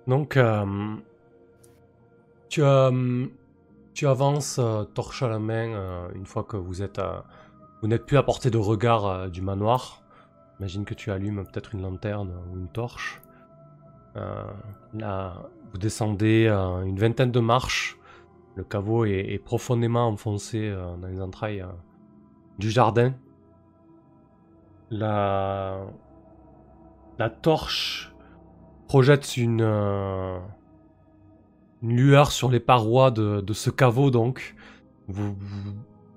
Donc, 0.08 0.38
euh, 0.38 0.96
tu, 2.50 2.62
euh, 2.64 3.26
tu 3.94 4.08
avances, 4.08 4.60
euh, 4.60 4.84
torche 4.86 5.24
à 5.24 5.28
la 5.30 5.40
main, 5.40 5.74
euh, 5.74 6.10
une 6.16 6.26
fois 6.26 6.44
que 6.44 6.58
vous 6.58 6.82
êtes, 6.82 7.00
à- 7.00 7.26
vous 7.82 7.88
n'êtes 7.88 8.06
plus 8.06 8.18
à 8.18 8.24
portée 8.24 8.50
de 8.50 8.58
regard 8.58 9.06
euh, 9.06 9.28
du 9.30 9.42
manoir. 9.42 10.02
Imagine 10.60 10.84
que 10.84 10.94
tu 10.94 11.12
allumes 11.12 11.46
peut-être 11.46 11.74
une 11.74 11.82
lanterne 11.82 12.34
ou 12.52 12.58
une 12.58 12.68
torche. 12.68 13.22
Euh, 14.18 14.44
là, 14.94 15.50
vous 15.72 15.78
descendez 15.78 16.48
euh, 16.48 16.82
une 16.84 17.00
vingtaine 17.00 17.32
de 17.32 17.40
marches. 17.40 17.98
Le 18.56 18.64
caveau 18.64 19.06
est, 19.06 19.42
profondément 19.44 20.08
enfoncé 20.08 20.70
dans 21.00 21.08
les 21.08 21.22
entrailles 21.22 21.64
du 22.58 22.70
jardin. 22.70 23.14
La, 24.92 25.80
la 27.18 27.30
torche 27.30 28.14
projette 28.90 29.38
une, 29.38 29.64
lueur 31.82 32.34
sur 32.34 32.50
les 32.50 32.60
parois 32.60 33.12
de, 33.12 33.40
de 33.40 33.54
ce 33.54 33.70
caveau 33.70 34.12
donc. 34.12 34.56
Vous 35.08 35.38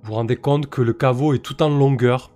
vous 0.03 0.15
rendez 0.15 0.37
compte 0.37 0.69
que 0.69 0.83
le 0.83 0.93
caveau 0.93 1.33
est 1.33 1.38
tout 1.38 1.62
en 1.62 1.69
longueur. 1.69 2.31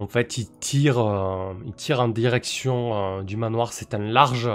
En 0.00 0.06
fait, 0.06 0.38
il 0.38 0.48
tire, 0.50 0.98
euh, 0.98 1.52
il 1.66 1.72
tire 1.72 2.00
en 2.00 2.08
direction 2.08 2.94
euh, 2.94 3.22
du 3.22 3.36
manoir. 3.36 3.72
C'est 3.72 3.94
un 3.94 3.98
large, 3.98 4.50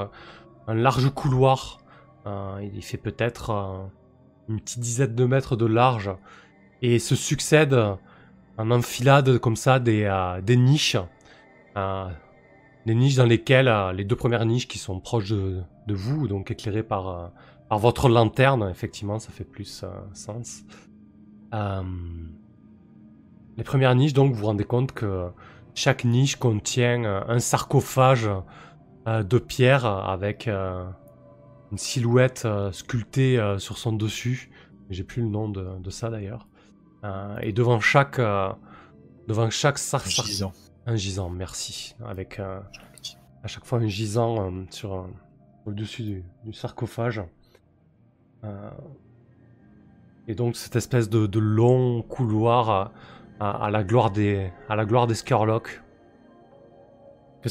un 0.67 0.73
large 0.73 1.09
couloir. 1.13 1.79
Euh, 2.25 2.67
il 2.73 2.83
fait 2.83 2.97
peut-être 2.97 3.89
une 4.49 4.59
petite 4.59 4.79
dizaine 4.79 5.15
de 5.15 5.25
mètres 5.25 5.55
de 5.55 5.65
large. 5.65 6.11
Et 6.81 6.99
se 6.99 7.15
succèdent 7.15 7.95
en 8.57 8.71
enfilade 8.71 9.37
comme 9.39 9.55
ça 9.55 9.79
des, 9.79 10.07
niches. 10.57 10.97
Des 11.75 12.95
niches 12.95 13.15
dans 13.15 13.25
lesquelles, 13.25 13.73
les 13.95 14.03
deux 14.03 14.15
premières 14.15 14.45
niches 14.45 14.67
qui 14.67 14.77
sont 14.77 14.99
proches 14.99 15.29
de, 15.29 15.63
vous, 15.87 16.27
donc 16.27 16.51
éclairées 16.51 16.83
par, 16.83 17.31
par 17.69 17.79
votre 17.79 18.09
lanterne, 18.09 18.67
effectivement, 18.69 19.19
ça 19.19 19.31
fait 19.31 19.43
plus 19.45 19.83
sens. 20.13 20.63
Euh, 21.55 21.81
les 23.57 23.63
premières 23.63 23.95
niches, 23.95 24.13
donc, 24.13 24.33
vous 24.33 24.39
vous 24.41 24.45
rendez 24.47 24.65
compte 24.65 24.91
que 24.91 25.29
chaque 25.73 26.03
niche 26.03 26.35
contient 26.35 27.03
euh, 27.05 27.21
un 27.27 27.39
sarcophage 27.39 28.29
euh, 29.07 29.23
de 29.23 29.39
pierre 29.39 29.85
avec 29.85 30.47
une 30.47 31.77
silhouette 31.77 32.47
sculptée 32.71 33.55
sur 33.59 33.77
son 33.77 33.93
dessus. 33.93 34.49
J'ai 34.89 35.03
plus 35.03 35.21
le 35.23 35.29
nom 35.29 35.49
de, 35.49 35.79
de 35.79 35.89
ça 35.89 36.09
d'ailleurs. 36.09 36.47
Et 37.41 37.53
devant 37.53 37.79
chaque, 37.79 38.19
devant 39.27 39.49
chaque 39.51 39.77
sar- 39.77 40.01
En 40.05 40.09
sar- 40.09 40.25
gisant. 40.25 40.53
un 40.87 40.95
gisant, 40.95 41.29
merci. 41.29 41.95
Avec 42.05 42.39
à 42.39 43.47
chaque 43.47 43.65
fois 43.65 43.79
un 43.79 43.87
gisant 43.87 44.51
sur, 44.71 45.07
au-dessus 45.67 46.03
du, 46.03 46.23
du 46.43 46.53
sarcophage. 46.53 47.21
Et 50.27 50.35
donc 50.35 50.55
cette 50.55 50.75
espèce 50.75 51.09
de, 51.09 51.39
long 51.39 52.01
couloir 52.01 52.91
à, 53.39 53.69
la 53.69 53.83
gloire 53.83 54.09
des, 54.11 54.51
à 54.69 54.75
la 54.75 54.85
gloire 54.85 55.07
des. 55.07 55.15
Qu'est-ce 55.15 55.23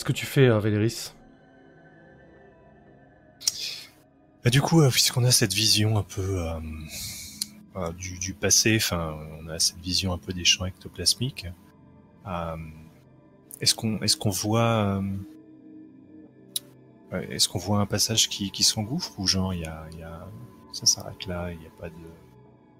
que 0.04 0.12
tu 0.12 0.26
fais, 0.26 0.48
euh, 0.48 0.58
Véléris? 0.58 1.12
Bah, 4.42 4.50
du 4.50 4.60
coup, 4.60 4.80
euh, 4.80 4.90
puisqu'on 4.90 5.22
a 5.24 5.30
cette 5.30 5.52
vision 5.52 5.96
un 5.96 6.02
peu 6.02 6.44
euh, 7.76 7.92
du, 7.92 8.34
passé, 8.34 8.74
enfin, 8.76 9.16
on 9.40 9.46
a 9.48 9.60
cette 9.60 9.78
vision 9.78 10.12
un 10.12 10.18
peu 10.18 10.32
des 10.32 10.44
champs 10.44 10.66
ectoplasmiques. 10.66 11.46
est-ce 13.60 13.74
qu'on 13.74 14.00
est-ce 14.00 14.16
qu'on 14.16 14.30
voit 14.30 15.02
est-ce 17.12 17.48
qu'on 17.48 17.60
voit 17.60 17.78
un 17.78 17.86
passage 17.86 18.28
qui, 18.28 18.50
qui 18.50 18.64
s'engouffre 18.64 19.20
ou 19.20 19.28
genre 19.28 19.54
il 19.54 19.60
y 19.60 19.66
a, 19.66 19.86
y 19.96 20.02
a 20.02 20.28
ça 20.72 20.86
s'arrête 20.86 21.26
là, 21.26 21.52
il 21.52 21.58
n'y 21.60 21.66
a 21.66 21.70
pas 21.80 21.88
de 21.88 21.94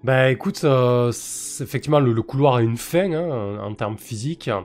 Bah 0.05 0.29
écoute, 0.29 0.63
euh, 0.65 1.09
effectivement 1.09 1.99
le, 1.99 2.13
le 2.13 2.21
couloir 2.21 2.57
a 2.57 2.61
une 2.61 2.77
fin 2.77 3.11
hein, 3.11 3.57
en 3.59 3.73
termes 3.73 3.97
physiques. 3.97 4.49
Euh, 4.49 4.61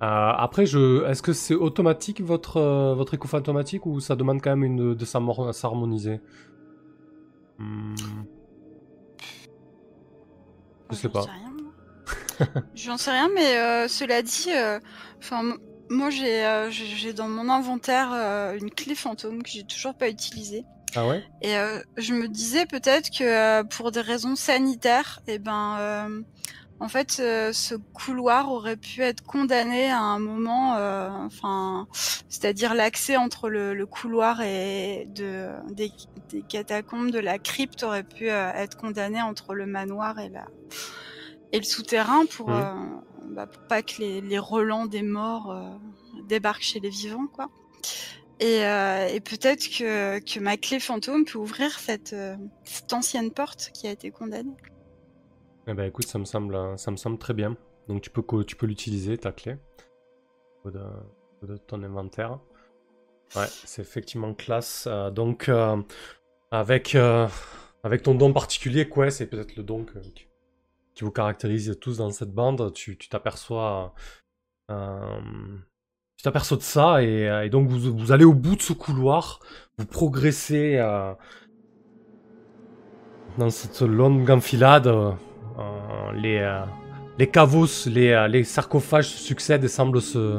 après, 0.00 0.66
je, 0.66 1.08
est-ce 1.08 1.22
que 1.22 1.32
c'est 1.32 1.54
automatique 1.54 2.20
votre 2.20 2.58
euh, 2.58 2.94
votre 2.94 3.14
écouffe 3.14 3.32
automatique 3.32 3.86
ou 3.86 4.00
ça 4.00 4.16
demande 4.16 4.42
quand 4.42 4.50
même 4.50 4.64
une, 4.64 4.94
de 4.94 5.04
s'harmoniser? 5.06 6.20
Hmm. 7.58 7.94
Je 10.90 10.96
sais 10.96 11.08
pas. 11.08 11.22
sais 11.22 11.28
moi. 11.62 12.62
J'en 12.74 12.98
sais 12.98 13.12
rien, 13.12 13.30
mais 13.34 13.56
euh, 13.56 13.88
cela 13.88 14.20
dit, 14.20 14.50
enfin, 15.20 15.54
moi 15.88 16.10
j'ai 16.10 17.12
dans 17.14 17.28
mon 17.28 17.48
inventaire 17.48 18.12
une 18.60 18.70
clé 18.70 18.94
fantôme 18.94 19.42
que 19.42 19.48
j'ai 19.48 19.64
toujours 19.64 19.94
pas 19.94 20.10
utilisée. 20.10 20.66
Ah 20.94 21.06
ouais? 21.06 21.24
Et 21.40 21.56
euh, 21.56 21.80
je 21.96 22.12
me 22.12 22.28
disais 22.28 22.66
peut-être 22.66 23.10
que 23.10 23.24
euh, 23.24 23.64
pour 23.64 23.92
des 23.92 24.00
raisons 24.00 24.36
sanitaires, 24.36 25.20
eh 25.26 25.38
ben, 25.38 25.76
euh, 25.78 26.22
en 26.80 26.88
fait, 26.88 27.18
euh, 27.20 27.52
ce 27.52 27.74
couloir 27.74 28.50
aurait 28.50 28.76
pu 28.76 29.02
être 29.02 29.22
condamné 29.22 29.90
à 29.90 30.00
un 30.00 30.18
moment, 30.18 30.76
euh, 30.76 31.08
enfin, 31.10 31.86
c'est-à-dire 32.28 32.74
l'accès 32.74 33.16
entre 33.16 33.48
le, 33.48 33.72
le 33.74 33.86
couloir 33.86 34.42
et 34.42 35.06
de, 35.14 35.48
des, 35.70 35.92
des 36.28 36.42
catacombes 36.42 37.10
de 37.10 37.20
la 37.20 37.38
crypte 37.38 37.82
aurait 37.84 38.02
pu 38.02 38.28
euh, 38.30 38.52
être 38.54 38.76
condamné 38.76 39.22
entre 39.22 39.54
le 39.54 39.66
manoir 39.66 40.18
et 40.18 40.28
la 40.28 40.46
et 41.52 41.58
le 41.58 41.64
souterrain 41.64 42.24
pour 42.26 42.48
bah, 42.48 43.46
pour 43.46 43.62
pas 43.68 43.82
que 43.82 43.98
les, 43.98 44.20
les 44.20 44.38
relents 44.38 44.86
des 44.86 45.02
morts 45.02 45.50
euh, 45.50 45.62
débarquent 46.28 46.62
chez 46.62 46.80
les 46.80 46.90
vivants, 46.90 47.26
quoi. 47.32 47.48
Et, 48.42 48.66
euh, 48.66 49.06
et 49.06 49.20
peut-être 49.20 49.68
que, 49.68 50.40
ma 50.40 50.56
clé 50.56 50.80
fantôme 50.80 51.24
peut 51.24 51.38
ouvrir 51.38 51.78
cette, 51.78 52.12
euh, 52.12 52.36
cette 52.64 52.92
ancienne 52.92 53.30
porte 53.30 53.70
qui 53.72 53.86
a 53.86 53.92
été 53.92 54.10
condamnée. 54.10 54.56
Eh 55.68 55.74
ben 55.74 55.84
écoute, 55.84 56.06
ça 56.06 56.18
me 56.18 56.24
semble, 56.24 56.76
ça 56.76 56.90
me 56.90 56.96
semble 56.96 57.18
très 57.18 57.34
bien. 57.34 57.56
Donc 57.86 58.02
tu 58.02 58.10
peux, 58.10 58.44
tu 58.44 58.56
peux 58.56 58.66
l'utiliser, 58.66 59.16
ta 59.16 59.30
clé, 59.30 59.58
au 60.64 60.72
de, 60.72 60.82
de 61.44 61.56
ton 61.56 61.84
inventaire. 61.84 62.40
Ouais, 63.36 63.46
c'est 63.64 63.80
effectivement 63.80 64.34
classe. 64.34 64.88
Euh, 64.90 65.12
donc 65.12 65.48
avec, 66.50 66.96
ton 66.96 68.14
don 68.16 68.32
particulier, 68.32 68.88
quoi, 68.88 69.12
c'est 69.12 69.28
peut-être 69.28 69.54
le 69.54 69.62
don 69.62 69.86
qui, 70.96 71.04
vous 71.04 71.12
caractérise 71.12 71.78
tous 71.80 71.98
dans 71.98 72.10
cette 72.10 72.32
bande. 72.32 72.72
Tu 72.72 72.96
t'aperçois, 72.96 73.94
tu 76.16 76.24
t'aperçois 76.24 76.56
de 76.56 76.62
ça 76.62 77.02
et, 77.02 77.28
euh, 77.28 77.44
et 77.44 77.50
donc 77.50 77.68
vous, 77.68 77.96
vous 77.96 78.12
allez 78.12 78.24
au 78.24 78.34
bout 78.34 78.56
de 78.56 78.62
ce 78.62 78.72
couloir, 78.72 79.40
vous 79.78 79.86
progressez 79.86 80.76
euh, 80.76 81.12
dans 83.38 83.50
cette 83.50 83.82
longue 83.82 84.30
enfilade. 84.30 84.86
euh, 84.86 85.12
les, 86.14 86.62
les 87.18 87.26
caveaux, 87.26 87.66
les, 87.86 88.26
les 88.30 88.44
sarcophages 88.44 89.08
se 89.08 89.18
succèdent 89.18 89.64
et 89.64 89.68
semblent 89.68 90.00
se, 90.00 90.38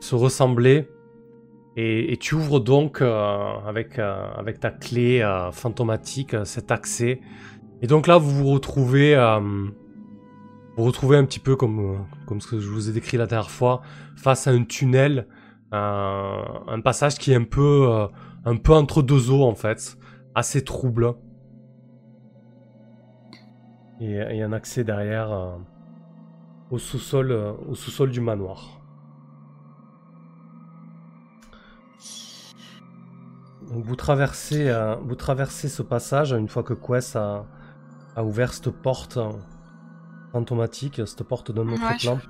se 0.00 0.14
ressembler. 0.14 0.88
Et, 1.76 2.12
et 2.12 2.16
tu 2.18 2.34
ouvres 2.34 2.60
donc 2.60 3.00
avec, 3.00 3.98
avec 3.98 4.60
ta 4.60 4.70
clé 4.70 5.26
fantomatique 5.52 6.36
cet 6.44 6.70
accès. 6.70 7.20
Et 7.80 7.86
donc 7.86 8.06
là, 8.06 8.18
vous 8.18 8.30
vous 8.30 8.52
retrouvez, 8.52 9.14
vous 10.76 10.84
retrouvez 10.84 11.16
un 11.16 11.24
petit 11.24 11.38
peu 11.38 11.56
comme, 11.56 11.94
euh, 11.94 11.98
comme 12.26 12.40
ce 12.40 12.48
que 12.48 12.60
je 12.60 12.68
vous 12.68 12.88
ai 12.88 12.92
décrit 12.92 13.16
la 13.16 13.26
dernière 13.26 13.50
fois, 13.50 13.82
face 14.16 14.46
à 14.46 14.50
un 14.50 14.64
tunnel, 14.64 15.26
un 15.72 16.80
passage 16.84 17.16
qui 17.16 17.32
est 17.32 17.36
un 17.36 17.44
peu, 17.44 17.88
euh, 17.90 18.06
un 18.44 18.56
peu 18.56 18.74
entre 18.74 19.02
deux 19.02 19.30
eaux 19.30 19.44
en 19.44 19.54
fait, 19.54 19.96
assez 20.34 20.64
trouble. 20.64 21.14
Et 24.00 24.42
un 24.42 24.52
accès 24.52 24.82
derrière 24.82 25.32
euh, 25.32 25.56
au 26.70 26.78
sous-sol, 26.78 27.56
sous-sol 27.74 28.10
du 28.10 28.20
manoir. 28.20 28.82
Donc 33.68 33.84
vous 33.84 33.96
traversez, 33.96 34.74
vous 35.02 35.14
traversez 35.14 35.68
ce 35.68 35.82
passage 35.82 36.32
une 36.32 36.48
fois 36.48 36.62
que 36.62 36.74
Quest 36.74 37.16
a, 37.16 37.46
ouvert 38.18 38.52
cette 38.52 38.70
porte 38.70 39.16
euh, 39.16 39.30
fantomatique, 40.32 41.00
cette 41.06 41.22
porte 41.24 41.52
d'un 41.52 41.68
autre 41.68 41.82
Ouais, 41.82 41.98
je- 41.98 42.06
plan. 42.08 42.20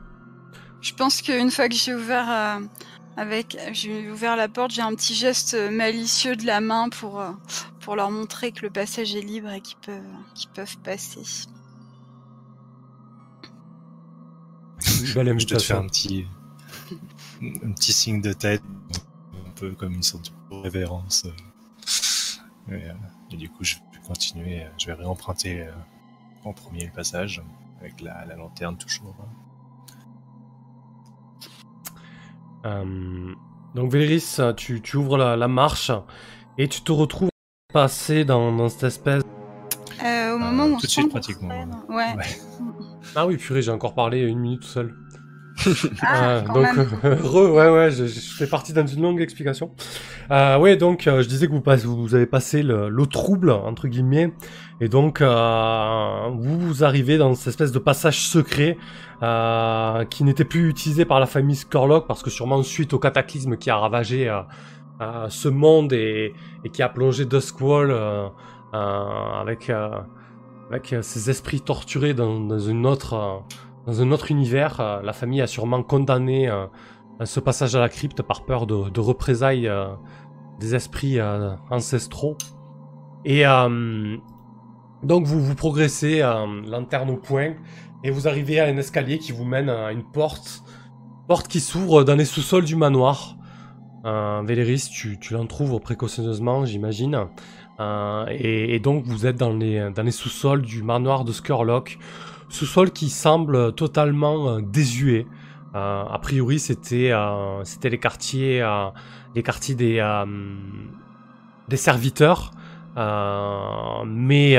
Je 0.81 0.93
pense 0.95 1.23
qu'une 1.23 1.51
fois 1.51 1.69
que 1.69 1.75
j'ai 1.77 1.95
ouvert 1.95 2.29
euh, 2.31 2.59
avec, 3.17 3.57
j'ai 3.73 4.11
ouvert 4.11 4.35
la 4.37 4.49
porte, 4.49 4.73
j'ai 4.73 4.83
un 4.83 4.95
petit 4.95 5.15
geste 5.15 5.55
malicieux 5.71 6.35
de 6.35 6.45
la 6.45 6.61
main 6.61 6.89
pour 6.89 7.21
euh, 7.21 7.31
pour 7.81 7.95
leur 7.97 8.11
montrer 8.11 8.51
que 8.53 8.63
le 8.63 8.71
passage 8.71 9.15
est 9.15 9.21
libre 9.21 9.51
et 9.51 9.61
qu'ils 9.61 9.79
peuvent 9.79 10.03
qu'ils 10.35 10.51
peuvent 10.51 10.79
passer. 10.79 11.23
Je 14.81 14.91
te 14.91 15.07
fais 15.13 15.21
invitation. 15.31 15.79
un 15.79 15.87
petit, 15.87 16.27
un 17.63 17.73
petit 17.73 17.93
signe 17.93 18.21
de 18.21 18.33
tête, 18.33 18.63
un 19.47 19.51
peu 19.55 19.73
comme 19.73 19.93
une 19.95 20.03
sorte 20.03 20.33
de 20.51 20.57
révérence. 20.57 21.25
Et, 22.69 22.73
euh, 22.75 22.93
et 23.31 23.37
du 23.37 23.49
coup, 23.49 23.65
je 23.65 23.77
vais 23.77 24.01
continuer, 24.07 24.67
je 24.79 24.87
vais 24.87 24.95
réemprunter 24.95 25.67
en 26.45 26.53
premier 26.53 26.87
le 26.87 26.93
passage, 26.93 27.41
avec 27.83 28.01
la, 28.01 28.25
la 28.27 28.37
lanterne 28.37 28.77
toujours. 28.79 29.15
Euh, 32.65 33.35
donc 33.75 33.91
Véléris, 33.91 34.37
tu, 34.57 34.81
tu 34.81 34.97
ouvres 34.97 35.19
la, 35.19 35.37
la 35.37 35.49
marche 35.49 35.91
et 36.59 36.69
tu 36.69 36.81
te 36.83 36.93
retrouves 36.93 37.31
passé 37.73 38.25
dans, 38.25 38.53
dans 38.53 38.69
cette 38.69 38.85
espèce... 38.85 39.23
Euh, 40.05 40.35
au 40.35 40.39
moment 40.39 40.65
où 40.65 40.75
on 40.75 40.77
tout 40.77 40.83
de 40.83 40.91
sent 40.91 41.01
suite, 41.01 41.11
pratiquement. 41.11 41.49
Ouais. 41.89 42.15
Ah 43.17 43.27
oui, 43.27 43.37
purée, 43.37 43.63
j'ai 43.63 43.73
encore 43.73 43.95
parlé 43.95 44.21
une 44.21 44.39
minute 44.39 44.61
tout 44.61 44.69
seul. 44.69 44.95
Ah, 46.03 46.23
Euh, 46.37 46.41
donc, 46.43 46.67
euh, 47.05 47.17
re, 47.23 47.51
ouais, 47.53 47.71
ouais, 47.71 47.91
je, 47.91 48.07
je 48.07 48.21
fais 48.35 48.47
partie 48.47 48.73
dans 48.73 48.87
une 48.87 49.03
longue 49.03 49.21
explication. 49.21 49.71
Euh, 50.31 50.59
ouais, 50.59 50.77
donc, 50.77 51.07
euh, 51.07 51.23
je 51.23 51.29
disais 51.29 51.47
que 51.47 51.53
vous, 51.53 51.61
passe- 51.61 51.85
vous 51.85 52.15
avez 52.15 52.27
passé 52.27 52.63
le- 52.63 52.89
trouble, 53.07 53.51
entre 53.51 53.89
guillemets, 53.89 54.33
et 54.81 54.89
donc, 54.89 55.21
euh, 55.21 56.29
vous 56.39 56.83
arrivez 56.85 57.19
dans 57.19 57.35
cette 57.35 57.49
espèce 57.49 57.73
de 57.73 57.79
passage 57.79 58.21
secret 58.27 58.77
euh, 59.23 60.05
qui 60.07 60.25
n'était 60.25 60.45
plus 60.45 60.69
utilisé 60.69 61.05
par 61.05 61.21
la 61.21 61.27
famille 61.27 61.57
Skurlock, 61.57 62.07
parce 62.07 62.23
que 62.23 62.31
sûrement 62.31 62.63
suite 62.63 62.93
au 62.93 62.99
cataclysme 62.99 63.57
qui 63.57 63.71
a 63.71 63.77
ravagé 63.77 64.29
ce 65.29 65.49
monde 65.49 65.93
et, 65.93 66.33
et 66.65 66.69
qui 66.71 66.83
a 66.83 66.89
plongé 66.89 67.25
Duskwall 67.27 67.93
avec, 68.73 69.69
euh, 69.71 69.89
avec 70.71 70.95
ses 71.03 71.31
esprits 71.31 71.61
torturés 71.61 72.15
dans, 72.15 72.41
dans 72.41 72.59
une 72.59 72.87
autre... 72.87 73.43
dans 73.87 74.01
un 74.01 74.13
autre 74.13 74.31
univers, 74.31 74.81
euh, 74.81 75.03
la 75.03 75.13
famille 75.13 75.41
a 75.41 75.47
sûrement 75.47 75.83
condamné 75.83 76.49
euh, 76.49 76.67
ce 77.25 77.41
passage 77.41 77.75
à 77.75 77.81
la 77.81 77.89
crypte 77.89 78.23
par 78.23 78.45
peur 78.45 78.67
de, 78.67 79.01
représailles 79.01 79.69
euh, 79.69 79.89
des 80.61 80.75
esprits 80.75 81.19
ancestraux. 81.71 82.37
Et 83.25 83.45
donc 85.03 85.27
vous 85.27 85.41
vous 85.41 85.55
progressez, 85.55 86.21
lanterne 86.67 87.11
au 87.11 87.17
point, 87.17 87.55
et 88.05 88.11
vous 88.11 88.27
arrivez 88.29 88.61
à 88.61 88.67
un 88.67 88.77
escalier 88.77 89.19
qui 89.19 89.33
vous 89.33 89.45
mène 89.45 89.69
à 89.69 89.93
une 89.93 90.05
porte, 90.05 90.63
porte 91.29 91.49
qui 91.49 91.61
s'ouvre 91.61 92.05
dans 92.05 92.15
les 92.15 92.25
sous-sols 92.25 92.65
du 92.65 92.77
manoir. 92.77 93.37
Véléris, 94.05 94.89
tu, 94.93 95.19
tu 95.21 95.35
l'entrouvres 95.35 95.81
précautionneusement, 95.81 96.65
j'imagine. 96.65 97.27
Et, 98.31 98.75
et 98.75 98.81
donc 98.81 99.05
vous 99.05 99.27
êtes 99.27 99.37
dans 99.37 99.53
les, 99.53 99.91
dans 99.91 100.03
les 100.03 100.13
sous-sols 100.13 100.63
du 100.63 100.83
manoir 100.83 101.25
de 101.25 101.33
Skurlock 101.33 101.99
sous-sol 102.53 102.91
qui 102.91 103.09
semble 103.09 103.75
totalement 103.75 104.51
euh, 104.51 104.61
désuet. 104.61 105.27
Euh, 105.75 106.05
a 106.05 106.19
priori, 106.19 106.59
c'était 106.59 107.11
euh, 107.11 107.65
les 107.83 107.99
quartiers 107.99 108.63
des 111.69 111.77
serviteurs, 111.77 112.51
mais 114.07 114.53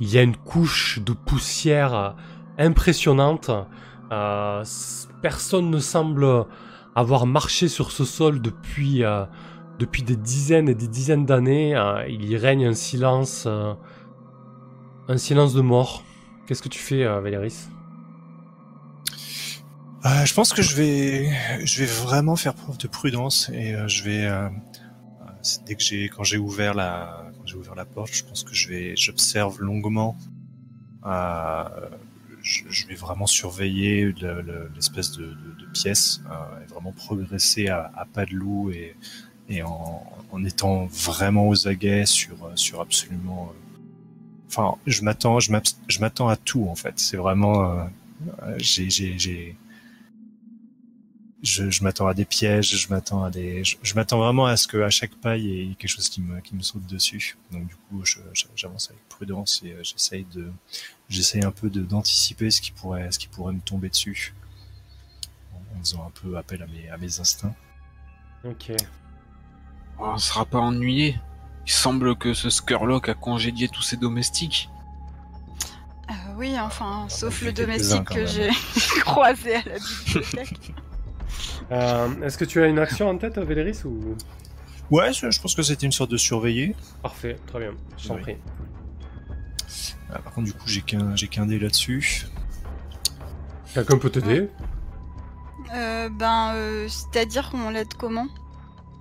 il 0.00 0.08
y 0.12 0.18
a 0.18 0.22
une 0.22 0.36
couche 0.36 0.98
de 0.98 1.12
poussière 1.12 2.16
impressionnante. 2.58 3.52
Personne 5.22 5.70
ne 5.70 5.78
semble 5.78 6.46
avoir 6.96 7.26
marché 7.26 7.68
sur 7.68 7.92
ce 7.92 8.04
sol 8.04 8.42
depuis 8.42 9.04
depuis 9.78 10.02
des 10.02 10.16
dizaines 10.16 10.68
et 10.68 10.74
des 10.74 10.88
dizaines 10.88 11.26
d'années. 11.26 11.80
Il 12.08 12.28
y 12.28 12.36
règne 12.36 12.66
un 12.66 12.74
silence 12.74 13.46
un 13.46 15.16
silence 15.16 15.54
de 15.54 15.60
mort. 15.60 16.02
Qu'est-ce 16.50 16.62
que 16.62 16.68
tu 16.68 16.80
fais, 16.80 17.04
euh, 17.04 17.20
Valéris 17.20 17.68
Euh, 20.04 20.24
je 20.24 20.34
pense 20.34 20.52
que 20.52 20.62
je 20.62 20.74
vais, 20.74 21.30
je 21.64 21.78
vais 21.78 21.86
vraiment 21.86 22.34
faire 22.34 22.54
preuve 22.54 22.76
de 22.76 22.88
prudence 22.88 23.48
et 23.54 23.72
euh, 23.72 23.86
je 23.86 24.02
vais, 24.02 24.28
dès 25.64 25.76
que 25.76 25.82
j'ai, 25.84 26.08
quand 26.08 26.24
j'ai 26.24 26.38
ouvert 26.38 26.74
la, 26.74 27.30
quand 27.38 27.46
j'ai 27.46 27.54
ouvert 27.54 27.76
la 27.76 27.84
porte, 27.84 28.12
je 28.12 28.24
pense 28.24 28.42
que 28.42 28.52
je 28.52 28.68
vais, 28.68 28.96
j'observe 28.96 29.60
longuement. 29.60 30.16
Je, 31.04 32.86
vais 32.88 32.96
vraiment 32.96 33.28
surveiller 33.28 34.06
le- 34.20 34.42
le- 34.42 34.72
l'espèce 34.74 35.12
de, 35.12 35.36
pièce 35.72 36.20
et 36.64 36.66
vraiment 36.72 36.90
progresser 36.90 37.68
à, 37.68 38.08
pas 38.12 38.26
de 38.26 38.34
loup 38.34 38.72
et, 38.72 39.62
en, 39.62 40.02
en 40.32 40.44
étant 40.44 40.86
vraiment 40.86 41.46
aux 41.48 41.68
aguets 41.68 42.06
sur, 42.06 42.34
sur 42.56 42.80
absolument. 42.80 43.52
Enfin, 44.52 44.76
je 44.84 45.02
m'attends, 45.02 45.38
je 45.38 45.52
m'attends 46.00 46.28
à 46.28 46.36
tout 46.36 46.66
en 46.68 46.74
fait. 46.74 46.98
C'est 46.98 47.16
vraiment, 47.16 47.70
euh, 47.70 47.84
j'ai, 48.58 48.90
j'ai, 48.90 49.16
j'ai, 49.16 49.56
je, 51.40 51.70
je 51.70 51.84
m'attends 51.84 52.08
à 52.08 52.14
des 52.14 52.24
pièges, 52.24 52.76
je 52.76 52.88
m'attends 52.88 53.22
à 53.22 53.30
des, 53.30 53.62
je, 53.62 53.76
je 53.80 53.94
m'attends 53.94 54.18
vraiment 54.18 54.46
à 54.46 54.56
ce 54.56 54.66
que 54.66 54.82
à 54.82 54.90
chaque 54.90 55.14
pas 55.14 55.36
il 55.36 55.44
y 55.46 55.60
ait 55.62 55.74
quelque 55.76 55.88
chose 55.88 56.08
qui 56.08 56.20
me 56.20 56.40
qui 56.40 56.56
me 56.56 56.62
saute 56.62 56.84
dessus. 56.86 57.38
Donc 57.52 57.68
du 57.68 57.76
coup, 57.76 58.02
j'avance 58.56 58.90
avec 58.90 59.08
prudence 59.08 59.62
et 59.64 59.70
euh, 59.70 59.84
j'essaye 59.84 60.26
de, 60.34 60.50
j'essaye 61.08 61.44
un 61.44 61.52
peu 61.52 61.70
de 61.70 61.82
d'anticiper 61.82 62.50
ce 62.50 62.60
qui 62.60 62.72
pourrait 62.72 63.12
ce 63.12 63.20
qui 63.20 63.28
pourrait 63.28 63.52
me 63.52 63.60
tomber 63.60 63.88
dessus, 63.88 64.34
en, 65.54 65.78
en 65.78 65.80
faisant 65.80 66.04
un 66.04 66.10
peu 66.10 66.36
appel 66.36 66.60
à 66.60 66.66
mes 66.66 66.88
à 66.90 66.96
mes 66.96 67.20
instincts. 67.20 67.54
Ok. 68.44 68.72
On 70.00 70.18
sera 70.18 70.44
pas 70.44 70.58
ennuyé. 70.58 71.20
Il 71.66 71.72
semble 71.72 72.16
que 72.16 72.34
ce 72.34 72.50
Skurlock 72.50 73.08
a 73.08 73.14
congédié 73.14 73.68
tous 73.68 73.82
ses 73.82 73.96
domestiques. 73.96 74.68
Euh, 76.10 76.12
oui, 76.36 76.56
enfin, 76.58 77.06
sauf 77.08 77.38
vu 77.40 77.46
le 77.46 77.52
domestique 77.52 78.04
que 78.04 78.26
j'ai 78.26 78.50
croisé 79.04 79.54
à 79.56 79.62
la 79.64 79.78
bibliothèque. 79.78 80.72
Euh, 81.70 82.08
Est-ce 82.22 82.36
que 82.36 82.44
tu 82.44 82.60
as 82.60 82.66
une 82.66 82.80
action 82.80 83.08
en 83.08 83.16
tête, 83.16 83.38
Véléris 83.38 83.84
ou? 83.84 84.16
Ouais, 84.90 85.12
je, 85.12 85.30
je 85.30 85.40
pense 85.40 85.54
que 85.54 85.62
c'était 85.62 85.86
une 85.86 85.92
sorte 85.92 86.10
de 86.10 86.16
surveiller. 86.16 86.74
Parfait, 87.00 87.36
très 87.46 87.60
bien. 87.60 87.70
Je 87.96 88.08
t'en 88.08 88.16
Oui. 88.16 88.22
prie. 88.22 88.36
Ah, 90.12 90.18
par 90.18 90.32
contre, 90.32 90.46
du 90.48 90.52
coup, 90.52 90.66
j'ai 90.66 90.80
qu'un 90.82 91.14
j'ai 91.14 91.28
qu'un 91.28 91.46
dé 91.46 91.60
là-dessus. 91.60 92.26
Quelqu'un 93.72 93.98
peut 93.98 94.10
t'aider? 94.10 94.48
Euh, 95.72 96.08
ben, 96.10 96.54
euh, 96.56 96.88
c'est-à-dire 96.88 97.50
qu'on 97.50 97.70
l'aide 97.70 97.94
comment? 97.96 98.26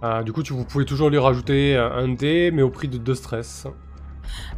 Ah, 0.02 0.24
du 0.24 0.32
coup, 0.32 0.44
tu, 0.44 0.54
vous 0.54 0.64
pouvez 0.64 0.86
toujours 0.86 1.10
lui 1.10 1.18
rajouter 1.18 1.76
euh, 1.76 1.92
un 1.92 2.08
dé, 2.10 2.52
mais 2.52 2.62
au 2.62 2.70
prix 2.70 2.88
de 2.88 2.98
deux 2.98 3.16
stress. 3.16 3.68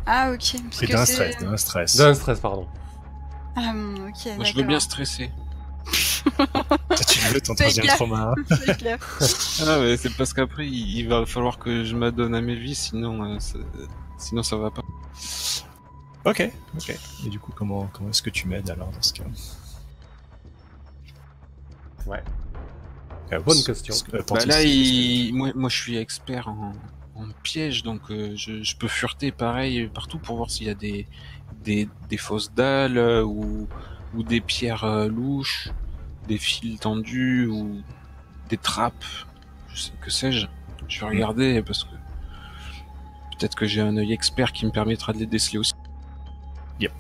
Ah, 0.06 0.32
ok. 0.32 0.56
C'est 0.72 0.88
d'un 0.88 1.06
stress, 1.06 1.38
d'un 1.40 1.58
stress. 1.58 1.96
D'un 1.96 2.14
stress, 2.14 2.40
pardon. 2.40 2.68
Ah, 3.56 3.74
ok. 4.08 4.36
Moi, 4.36 4.46
je 4.46 4.56
veux 4.56 4.64
bien 4.64 4.80
stresser. 4.80 5.32
Toi, 6.38 7.06
tu 7.08 7.20
veux 7.20 7.42
ton 7.42 7.56
troisième 7.56 7.88
trauma. 7.88 8.36
C'est 8.50 8.78
clair. 8.78 9.00
Ah, 9.66 9.80
mais 9.80 9.98
c'est 9.98 10.16
parce 10.16 10.34
qu'après, 10.34 10.68
il 10.68 11.00
il 11.00 11.08
va 11.10 11.26
falloir 11.26 11.58
que 11.58 11.84
je 11.84 11.96
m'adonne 11.96 12.36
à 12.36 12.42
mes 12.42 12.56
vies, 12.56 12.76
sinon, 12.76 13.24
euh, 13.24 13.40
ça... 13.40 13.58
sinon 14.18 14.44
ça 14.44 14.58
va 14.58 14.70
pas. 14.70 14.84
Ok, 16.24 16.52
ok. 16.76 16.96
Et 17.26 17.30
du 17.30 17.40
coup, 17.40 17.52
comment, 17.56 17.90
comment 17.92 18.10
est-ce 18.10 18.22
que 18.22 18.30
tu 18.30 18.48
m'aides 18.48 18.70
alors 18.70 18.92
dans 18.92 19.02
ce 19.02 19.14
cas? 19.14 19.24
Ouais. 22.06 22.24
Chaos. 23.32 23.44
Bonne 23.44 23.64
question. 23.64 23.96
Que- 24.12 24.18
euh, 24.18 24.22
Bah 24.30 24.46
là, 24.46 24.62
il... 24.64 25.34
moi, 25.34 25.52
moi, 25.56 25.70
je 25.70 25.78
suis 25.82 25.98
expert 25.98 26.48
en, 26.50 26.74
en 27.16 27.28
piège, 27.44 27.82
donc 27.84 28.02
euh, 28.12 28.34
je, 28.36 28.62
je 28.62 28.76
peux 28.76 28.88
fureter 28.90 29.32
pareil 29.32 29.88
partout 29.88 30.20
pour 30.20 30.36
voir 30.36 30.52
s'il 30.52 30.68
y 30.68 30.70
a 30.70 30.74
des, 30.76 31.08
des, 31.64 31.88
des 32.10 32.18
fausses 32.18 32.54
dalles 32.54 32.98
euh, 32.98 33.24
ou, 33.24 33.68
ou 34.16 34.24
des 34.24 34.42
pierres 34.42 34.84
euh, 34.84 35.08
louches, 35.08 35.70
des 36.28 36.38
fils 36.38 36.80
tendus 36.80 37.48
ou 37.48 37.82
des 38.50 38.58
trappes, 38.58 39.06
je 39.74 39.80
sais, 39.80 39.92
que 40.02 40.12
sais-je. 40.12 40.48
Je 40.90 41.00
vais 41.00 41.06
regarder 41.08 41.62
parce 41.62 41.86
que 41.86 41.92
peut-être 43.40 43.56
que 43.56 43.66
j'ai 43.66 43.80
un 43.80 43.96
œil 43.96 44.12
expert 44.12 44.52
qui 44.52 44.66
me 44.66 44.72
permettra 44.72 45.14
de 45.14 45.20
les 45.20 45.26
déceler 45.26 45.58
aussi. 45.58 45.74
Yep. 46.82 46.92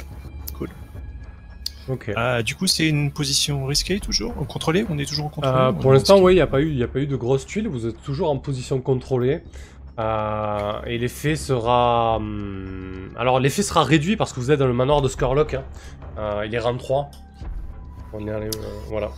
Ok. 1.90 2.12
Ah, 2.16 2.44
du 2.44 2.56
coup, 2.56 2.68
c'est 2.68 2.88
une 2.88 3.12
position 3.12 3.66
risquée 3.66 4.00
toujours? 4.00 4.34
Contrôlée? 4.48 4.86
On 4.90 4.98
est 4.98 5.06
toujours 5.06 5.26
en 5.26 5.30
contrôle? 5.30 5.54
Euh, 5.56 5.70
On 5.72 5.74
pour 5.74 5.92
l'instant, 5.94 6.20
oui, 6.20 6.34
il 6.34 6.36
n'y 6.36 6.42
a, 6.42 6.48
pas 6.48 6.62
eu- 6.62 6.72
y 6.74 6.84
a 6.84 6.88
pas 6.88 7.00
eu 7.00 7.08
de 7.08 7.16
grosses 7.16 7.46
tuiles. 7.46 7.68
Vous 7.68 7.88
êtes 7.88 8.02
toujours 8.04 8.30
en 8.30 8.38
position 8.38 8.80
contrôlée. 8.82 9.42
Euh, 10.00 10.82
et 10.86 10.98
l'effet 10.98 11.36
sera. 11.36 12.16
hum, 12.18 13.10
Alors, 13.18 13.40
l'effet 13.40 13.62
sera 13.64 13.84
réduit 13.84 14.16
parce 14.16 14.32
que 14.34 14.40
vous 14.40 14.52
êtes 14.52 14.60
dans 14.60 14.68
le 14.68 14.74
manoir 14.74 15.02
de 15.02 15.08
Skurlock. 15.10 15.54
hein. 15.56 15.64
Euh, 16.18 16.44
il 16.46 16.54
est 16.56 16.60
rang 16.60 16.78
3. 16.78 17.10
On 18.14 18.28
est 18.28 18.32
allé, 18.32 18.48
euh, 18.48 18.50
voilà. 18.90 19.10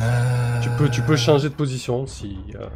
Euh, 0.00 0.60
Tu 0.60 0.70
peux, 0.70 0.88
tu 0.88 1.02
peux 1.02 1.16
changer 1.16 1.48
de 1.50 1.54
position 1.54 2.06
si. 2.06 2.38
euh, 2.56 2.66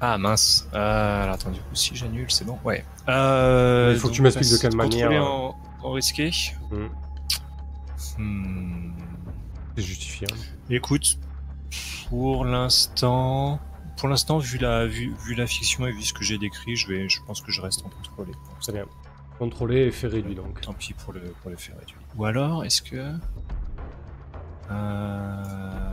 Ah 0.00 0.18
mince. 0.18 0.68
Euh, 0.74 1.22
alors 1.22 1.34
attends, 1.36 1.50
du 1.50 1.60
coup, 1.60 1.74
si 1.74 1.94
j'annule, 1.94 2.30
c'est 2.30 2.44
bon. 2.44 2.58
Ouais. 2.64 2.84
Euh, 3.08 3.92
Il 3.94 3.98
faut 3.98 4.08
que 4.08 4.12
tu 4.12 4.22
m'expliques 4.22 4.50
de 4.52 4.56
quelle 4.58 4.76
manière, 4.76 5.10
euh. 5.12 5.18
En, 5.20 5.56
risqué. 5.92 6.30
Hmm. 6.70 6.88
Hmm. 8.18 8.92
C'est 9.76 9.82
justifié. 9.82 10.26
hein. 10.30 10.36
Écoute, 10.70 11.18
pour 12.08 12.44
l'instant, 12.44 13.60
pour 13.96 14.08
l'instant, 14.08 14.38
vu 14.38 14.58
la, 14.58 14.86
vu, 14.86 15.14
vu 15.24 15.34
la 15.34 15.46
fiction 15.46 15.86
et 15.86 15.92
vu 15.92 16.02
ce 16.02 16.12
que 16.12 16.22
j'ai 16.24 16.38
décrit, 16.38 16.76
je 16.76 16.88
vais, 16.88 17.08
je 17.08 17.20
pense 17.26 17.40
que 17.40 17.50
je 17.50 17.60
reste 17.60 17.84
en 17.84 17.88
contrôlé. 17.88 18.32
Très 18.60 18.72
bien. 18.72 18.86
Contrôler 19.38 19.86
et 19.86 19.90
fait 19.90 20.06
réduit 20.06 20.34
donc. 20.34 20.60
Tant 20.60 20.72
pis 20.74 20.94
pour 20.94 21.12
le, 21.12 21.20
pour 21.20 21.50
le 21.50 21.56
réduit. 21.56 21.96
Ou 22.16 22.24
alors, 22.24 22.64
est-ce 22.64 22.82
que, 22.82 23.12
euh... 24.70 25.83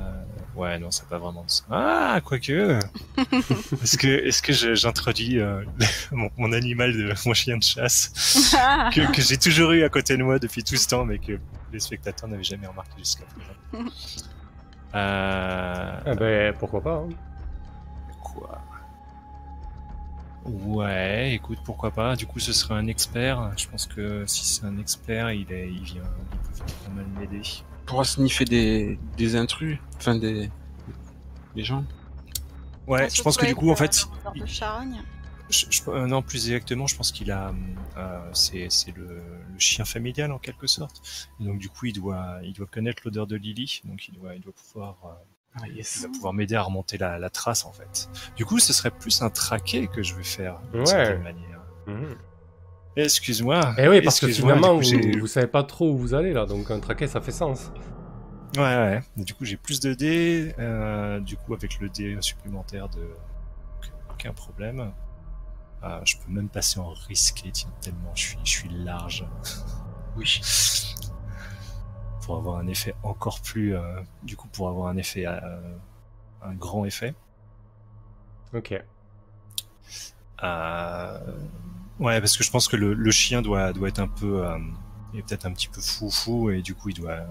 ouais, 0.56 0.78
non, 0.80 0.92
c'est 0.92 1.08
pas 1.08 1.18
vraiment 1.18 1.44
de 1.44 1.50
ça. 1.50 1.64
Ah, 1.70 2.20
quoique. 2.24 2.80
est-ce 3.84 3.98
que, 3.98 4.08
est-ce 4.08 4.42
que 4.42 4.54
j'introduis 4.76 5.40
euh, 5.40 5.64
mon, 6.12 6.30
mon 6.38 6.52
animal 6.54 6.94
de 6.94 7.14
mon 7.26 7.34
chien 7.34 7.58
de 7.58 7.64
chasse 7.64 8.12
que, 8.94 9.12
que 9.12 9.22
j'ai 9.22 9.38
toujours 9.38 9.72
eu 9.72 9.84
à 9.84 9.90
côté 9.90 10.18
de 10.18 10.24
moi 10.24 10.40
depuis 10.40 10.64
tout 10.64 10.76
ce 10.76 10.88
temps, 10.88 11.06
mais 11.06 11.20
que 11.20 11.40
les 11.72 11.80
spectateurs 11.80 12.30
n'avaient 12.30 12.44
jamais 12.44 12.68
remarqué 12.68 12.92
jusqu'à 13.00 13.24
présent. 13.26 13.90
Euh... 14.96 16.00
Eh 16.06 16.16
ben, 16.16 16.54
pourquoi 16.60 16.82
pas. 16.82 16.96
hein. 16.96 17.10
Quoi 18.22 18.60
Ouais, 20.46 21.34
écoute, 21.36 21.60
pourquoi 21.64 21.92
pas? 21.92 22.16
Du 22.16 22.26
coup, 22.26 22.40
ce 22.40 22.52
serait 22.52 22.74
un 22.74 22.88
expert. 22.88 23.52
Je 23.58 23.68
pense 23.68 23.86
que 23.86 24.26
si 24.26 24.44
c'est 24.44 24.66
un 24.66 24.78
expert, 24.80 25.32
il 25.32 25.52
est, 25.52 25.70
il 25.72 25.84
vient, 25.84 26.02
il 26.34 26.40
peut 26.40 26.74
pas 26.84 26.90
mal 26.90 27.06
m'aider. 27.20 27.42
Pourra 27.92 28.04
sniffer 28.06 28.46
des, 28.46 28.98
des 29.18 29.36
intrus, 29.36 29.78
enfin 29.98 30.16
des, 30.16 30.50
des 31.56 31.64
gens. 31.64 31.84
Ouais, 32.88 33.10
je 33.10 33.22
pense 33.22 33.38
que 33.38 33.46
du 33.46 33.54
coup, 33.56 33.70
en 33.70 33.76
fait, 33.76 34.08
charogne. 34.46 35.02
je- 35.50 35.66
je- 35.70 35.82
euh, 35.90 36.08
non, 36.08 36.22
plus 36.22 36.50
exactement, 36.50 36.88
je 36.88 36.96
pense 36.96 37.12
qu'il 37.12 37.32
a, 37.32 37.54
euh, 37.98 38.30
c'est, 38.34 38.68
c'est 38.70 38.96
le, 38.96 39.06
le 39.54 39.60
chien 39.60 39.86
familial 39.86 40.32
en 40.32 40.40
quelque 40.40 40.68
sorte. 40.68 41.28
Et 41.40 41.44
donc, 41.46 41.60
du 41.60 41.70
coup, 41.70 41.86
il 41.86 41.94
doit, 41.94 42.40
il 42.44 42.54
doit 42.54 42.66
connaître 42.68 43.04
l'odeur 43.06 43.28
de 43.28 43.36
Lily, 43.36 43.82
donc 43.86 44.08
il 44.08 44.14
doit, 44.16 44.36
il 44.36 44.42
doit 44.42 44.54
pouvoir, 44.54 44.98
euh, 45.06 45.10
Ah, 45.56 45.68
il 45.68 45.84
va 45.84 46.08
pouvoir 46.10 46.34
m'aider 46.34 46.56
à 46.56 46.62
remonter 46.64 46.98
la, 46.98 47.20
la 47.20 47.30
trace 47.30 47.66
en 47.66 47.74
fait. 47.74 48.10
Du 48.38 48.46
coup, 48.46 48.58
ce 48.60 48.72
serait 48.74 48.92
plus 48.92 49.22
un 49.22 49.30
traqué 49.30 49.88
que 49.88 50.02
je 50.02 50.16
vais 50.16 50.24
faire 50.24 50.60
d'une 50.72 50.80
Ouais. 50.82 50.86
certaine 50.86 51.24
manière. 51.24 51.60
Mhm. 51.88 52.16
Excuse-moi. 52.96 53.74
Eh 53.78 53.88
oui, 53.88 54.02
parce 54.02 54.20
que 54.20 54.28
finalement, 54.28 54.78
coup, 54.78 54.84
vous, 54.84 55.20
vous 55.22 55.28
savez 55.28 55.48
pas 55.48 55.64
trop 55.64 55.92
où 55.92 55.98
vous 55.98 56.14
allez 56.14 56.34
là, 56.34 56.46
donc 56.46 56.70
un 56.72 56.80
traquet 56.80 57.08
ça 57.08 57.22
fait 57.22 57.32
sens. 57.32 57.72
Ouais, 58.58 58.62
ouais. 58.64 59.02
Du 59.16 59.34
coup, 59.34 59.46
j'ai 59.46 59.56
plus 59.56 59.80
de 59.80 59.94
dés. 59.94 60.54
euh, 60.60 61.20
du 61.22 61.38
coup, 61.38 61.54
avec 61.54 61.80
le 61.80 61.88
dé 61.90 62.18
supplémentaire 62.20 62.90
de 62.90 63.08
aucun 64.12 64.34
problème. 64.34 64.92
Euh, 65.84 66.00
je 66.04 66.16
peux 66.18 66.32
même 66.32 66.50
passer 66.50 66.80
en 66.80 66.90
risqué, 66.90 67.52
tellement 67.82 68.12
je 68.14 68.22
suis, 68.22 68.38
je 68.44 68.50
suis 68.50 68.70
large. 68.70 69.26
Oui. 70.18 70.42
Pour 72.22 72.36
avoir 72.36 72.58
un 72.58 72.68
effet 72.68 72.94
encore 73.02 73.40
plus, 73.40 73.74
euh, 73.74 74.02
du 74.24 74.36
coup, 74.36 74.50
pour 74.50 74.68
avoir 74.68 74.90
un 74.90 74.98
effet, 74.98 75.26
euh, 75.26 75.40
un 76.44 76.54
grand 76.54 76.84
effet. 76.84 77.16
Ok. 78.54 78.74
Euh, 80.44 81.20
ouais, 82.02 82.20
parce 82.20 82.36
que 82.38 82.44
je 82.44 82.52
pense 82.52 82.68
que 82.68 82.76
le, 82.76 82.94
le 82.94 83.12
chien 83.12 83.42
doit, 83.42 83.72
doit 83.74 83.88
être 83.88 84.00
un 84.00 84.08
peu, 84.08 84.46
euh, 84.46 84.58
il 85.14 85.20
est 85.20 85.24
peut-être 85.24 85.46
un 85.46 85.54
petit 85.54 85.68
peu 85.70 85.80
fou 85.82 86.10
fou 86.10 86.50
et 86.52 86.62
du 86.62 86.76
coup 86.76 86.90
il 86.90 86.96
doit, 86.96 87.12
euh, 87.12 87.26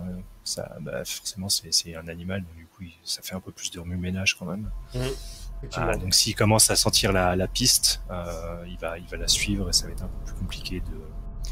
ça, 0.44 0.76
bah, 0.80 1.04
forcément 1.04 1.48
c'est, 1.48 1.72
c'est 1.72 1.94
un 1.94 2.08
animal, 2.08 2.42
donc 2.42 2.54
du 2.56 2.66
coup 2.66 2.82
il- 2.82 2.98
ça 3.04 3.20
fait 3.22 3.34
un 3.34 3.40
peu 3.40 3.52
plus 3.52 3.70
de 3.70 3.78
remue-ménage 3.80 4.36
quand 4.38 4.46
même. 4.46 4.70
Effectivement. 4.94 5.90
Ah, 5.92 5.96
donc 5.96 6.14
s'il 6.14 6.34
commence 6.34 6.70
à 6.70 6.76
sentir 6.76 7.12
la, 7.12 7.36
la 7.36 7.46
piste, 7.46 8.00
euh, 8.10 8.64
il 8.66 8.78
va, 8.78 8.98
il 8.98 9.06
va 9.06 9.16
la 9.18 9.28
suivre 9.28 9.68
et 9.68 9.72
ça 9.72 9.86
va 9.86 9.92
être 9.92 10.02
un 10.04 10.08
peu 10.08 10.24
plus 10.32 10.34
compliqué 10.40 10.80
de, 10.80 11.50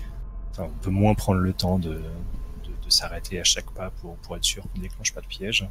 enfin 0.51 0.65
on 0.65 0.79
peut 0.83 0.91
moins 0.91 1.15
prendre 1.15 1.41
le 1.41 1.53
temps 1.53 1.79
de, 1.79 1.91
de, 1.95 2.01
de 2.85 2.91
s'arrêter 2.91 3.39
à 3.41 3.45
chaque 3.45 3.71
pas 3.73 3.91
pour, 3.91 4.17
pour 4.17 4.37
être 4.37 4.45
sûr 4.45 4.63
qu'on 4.73 4.81
déclenche 4.81 5.13
pas 5.13 5.21
de 5.21 5.27
piège. 5.27 5.69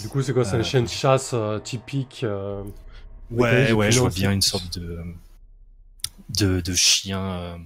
Du 0.00 0.08
coup, 0.08 0.20
c'est 0.22 0.32
quoi 0.32 0.44
C'est 0.44 0.56
un 0.56 0.60
Euh, 0.60 0.62
chien 0.64 0.82
de 0.82 0.88
chasse 0.88 1.30
euh, 1.32 1.58
typique 1.60 2.22
euh, 2.24 2.62
Ouais, 3.30 3.72
ouais, 3.72 3.90
je 3.92 4.00
vois 4.00 4.10
bien 4.10 4.32
une 4.32 4.42
sorte 4.42 4.78
de 4.78 5.00
de, 6.30 6.60
de 6.60 6.74
chien. 6.74 7.20
euh, 7.20 7.56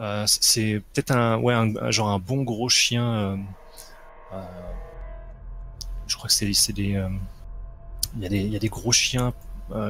euh, 0.00 0.24
c'est 0.26 0.82
peut-être 0.92 1.10
un 1.12 1.38
ouais 1.38 1.54
un, 1.54 1.90
genre 1.90 2.08
un 2.08 2.18
bon 2.18 2.42
gros 2.42 2.68
chien. 2.68 3.36
euh, 4.32 4.36
je 6.06 6.16
crois 6.16 6.28
que 6.28 6.34
c'est 6.34 6.46
des 6.72 7.00
il 8.16 8.22
y 8.22 8.26
a 8.26 8.28
des 8.28 8.38
il 8.40 8.52
y 8.52 8.56
a 8.56 8.58
des 8.58 8.68
gros 8.68 8.92
chiens 8.92 9.32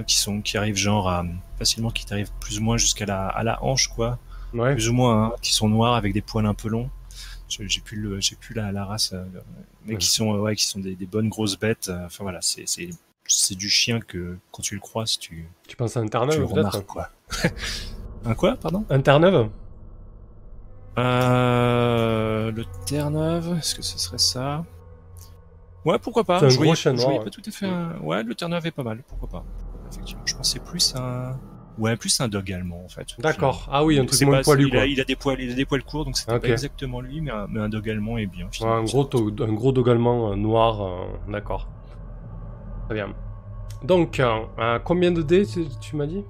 qui 0.06 0.16
sont 0.16 0.40
qui 0.42 0.56
arrivent 0.56 0.76
genre 0.76 1.08
à 1.08 1.24
facilement 1.58 1.90
qui 1.90 2.06
arrivent 2.12 2.30
plus 2.40 2.58
ou 2.58 2.62
moins 2.62 2.76
jusqu'à 2.76 3.06
la 3.06 3.26
à 3.28 3.42
la 3.42 3.62
hanche 3.64 3.88
quoi, 3.88 4.18
Ouais. 4.52 4.74
plus 4.74 4.88
ou 4.88 4.92
moins 4.92 5.24
hein, 5.26 5.32
qui 5.42 5.52
sont 5.54 5.68
noirs 5.68 5.94
avec 5.94 6.12
des 6.12 6.20
poils 6.22 6.46
un 6.46 6.54
peu 6.54 6.68
longs. 6.68 6.90
J'ai 7.48 7.80
plus 7.80 7.96
le 8.00 8.20
j'ai 8.20 8.36
plus 8.36 8.54
la, 8.54 8.70
la 8.72 8.84
race, 8.84 9.14
mais 9.84 9.92
Ouais. 9.94 9.98
qui 9.98 10.06
sont 10.08 10.30
ouais 10.38 10.56
qui 10.56 10.66
sont 10.66 10.78
des, 10.80 10.94
des 10.94 11.06
bonnes 11.06 11.28
grosses 11.28 11.58
bêtes. 11.58 11.90
Enfin 12.06 12.22
voilà, 12.24 12.40
c'est 12.40 12.64
c'est 13.34 13.54
du 13.54 13.68
chien 13.68 14.00
que 14.00 14.36
quand 14.50 14.62
tu 14.62 14.74
le 14.74 14.80
croises 14.80 15.18
tu 15.18 15.46
Tu 15.66 15.76
penses 15.76 15.96
à 15.96 16.00
un 16.00 16.06
Terre-Neuve 16.08 16.52
peut-être 16.52 16.84
quoi. 16.86 17.08
un 18.24 18.34
quoi, 18.34 18.56
pardon? 18.56 18.84
Un 18.90 19.00
Terre-Neuve 19.00 19.48
euh, 20.98 22.50
Le 22.52 22.64
Terre-Neuve, 22.86 23.56
est-ce 23.58 23.74
que 23.74 23.82
ce 23.82 23.98
serait 23.98 24.18
ça? 24.18 24.64
Ouais, 25.84 25.98
pourquoi 25.98 26.22
pas. 26.24 26.38
C'est 26.40 26.46
un 26.46 26.48
Je 26.50 26.54
gros 26.56 26.64
voyais- 26.64 26.76
chien 26.76 26.92
je 26.92 26.96
noir, 26.96 27.06
voyais 27.06 27.18
ouais. 27.20 27.24
pas 27.24 27.30
tout 27.30 27.42
à 27.46 27.50
fait 27.50 27.66
un- 27.66 27.98
Ouais, 28.02 28.22
le 28.22 28.34
Terre-Neuve 28.34 28.66
est 28.66 28.70
pas 28.70 28.82
mal, 28.84 29.02
pourquoi 29.08 29.28
pas. 29.28 29.44
Effectivement, 29.90 30.22
je 30.26 30.36
pensais 30.36 30.60
plus 30.60 30.94
un... 30.96 31.36
Ouais, 31.78 31.96
plus 31.96 32.20
un 32.20 32.28
dog 32.28 32.52
allemand 32.52 32.84
en 32.84 32.88
fait. 32.88 33.06
D'accord. 33.18 33.66
Ah 33.72 33.82
oui, 33.82 33.98
un 33.98 34.04
truc 34.04 34.20
moins 34.22 34.36
pas- 34.38 34.42
poilu 34.42 34.68
il, 34.68 34.76
a, 34.76 34.84
il 34.84 35.00
a 35.00 35.04
des 35.04 35.16
poils, 35.16 35.40
il 35.40 35.50
a 35.50 35.54
des 35.54 35.64
poils 35.64 35.82
courts, 35.82 36.04
donc 36.04 36.18
c'était 36.18 36.34
Ok. 36.34 36.42
pas 36.42 36.48
exactement 36.48 37.00
lui, 37.00 37.22
mais 37.22 37.30
un, 37.30 37.46
mais 37.48 37.60
un 37.60 37.70
dog 37.70 37.88
allemand 37.88 38.18
est 38.18 38.26
bien. 38.26 38.46
Ouais, 38.60 38.66
un 38.68 38.84
gros, 38.84 39.04
to- 39.04 39.34
un 39.42 39.52
gros 39.54 39.72
dog 39.72 39.88
allemand 39.88 40.32
euh, 40.32 40.36
noir, 40.36 40.82
euh, 40.82 41.06
d'accord. 41.32 41.66
Très 42.92 43.04
bien. 43.06 43.14
Donc, 43.82 44.20
euh, 44.20 44.40
euh, 44.58 44.78
combien 44.78 45.10
de 45.12 45.22
dés 45.22 45.46
tu, 45.46 45.64
tu 45.80 45.96
m'as 45.96 46.04
dit 46.06 46.22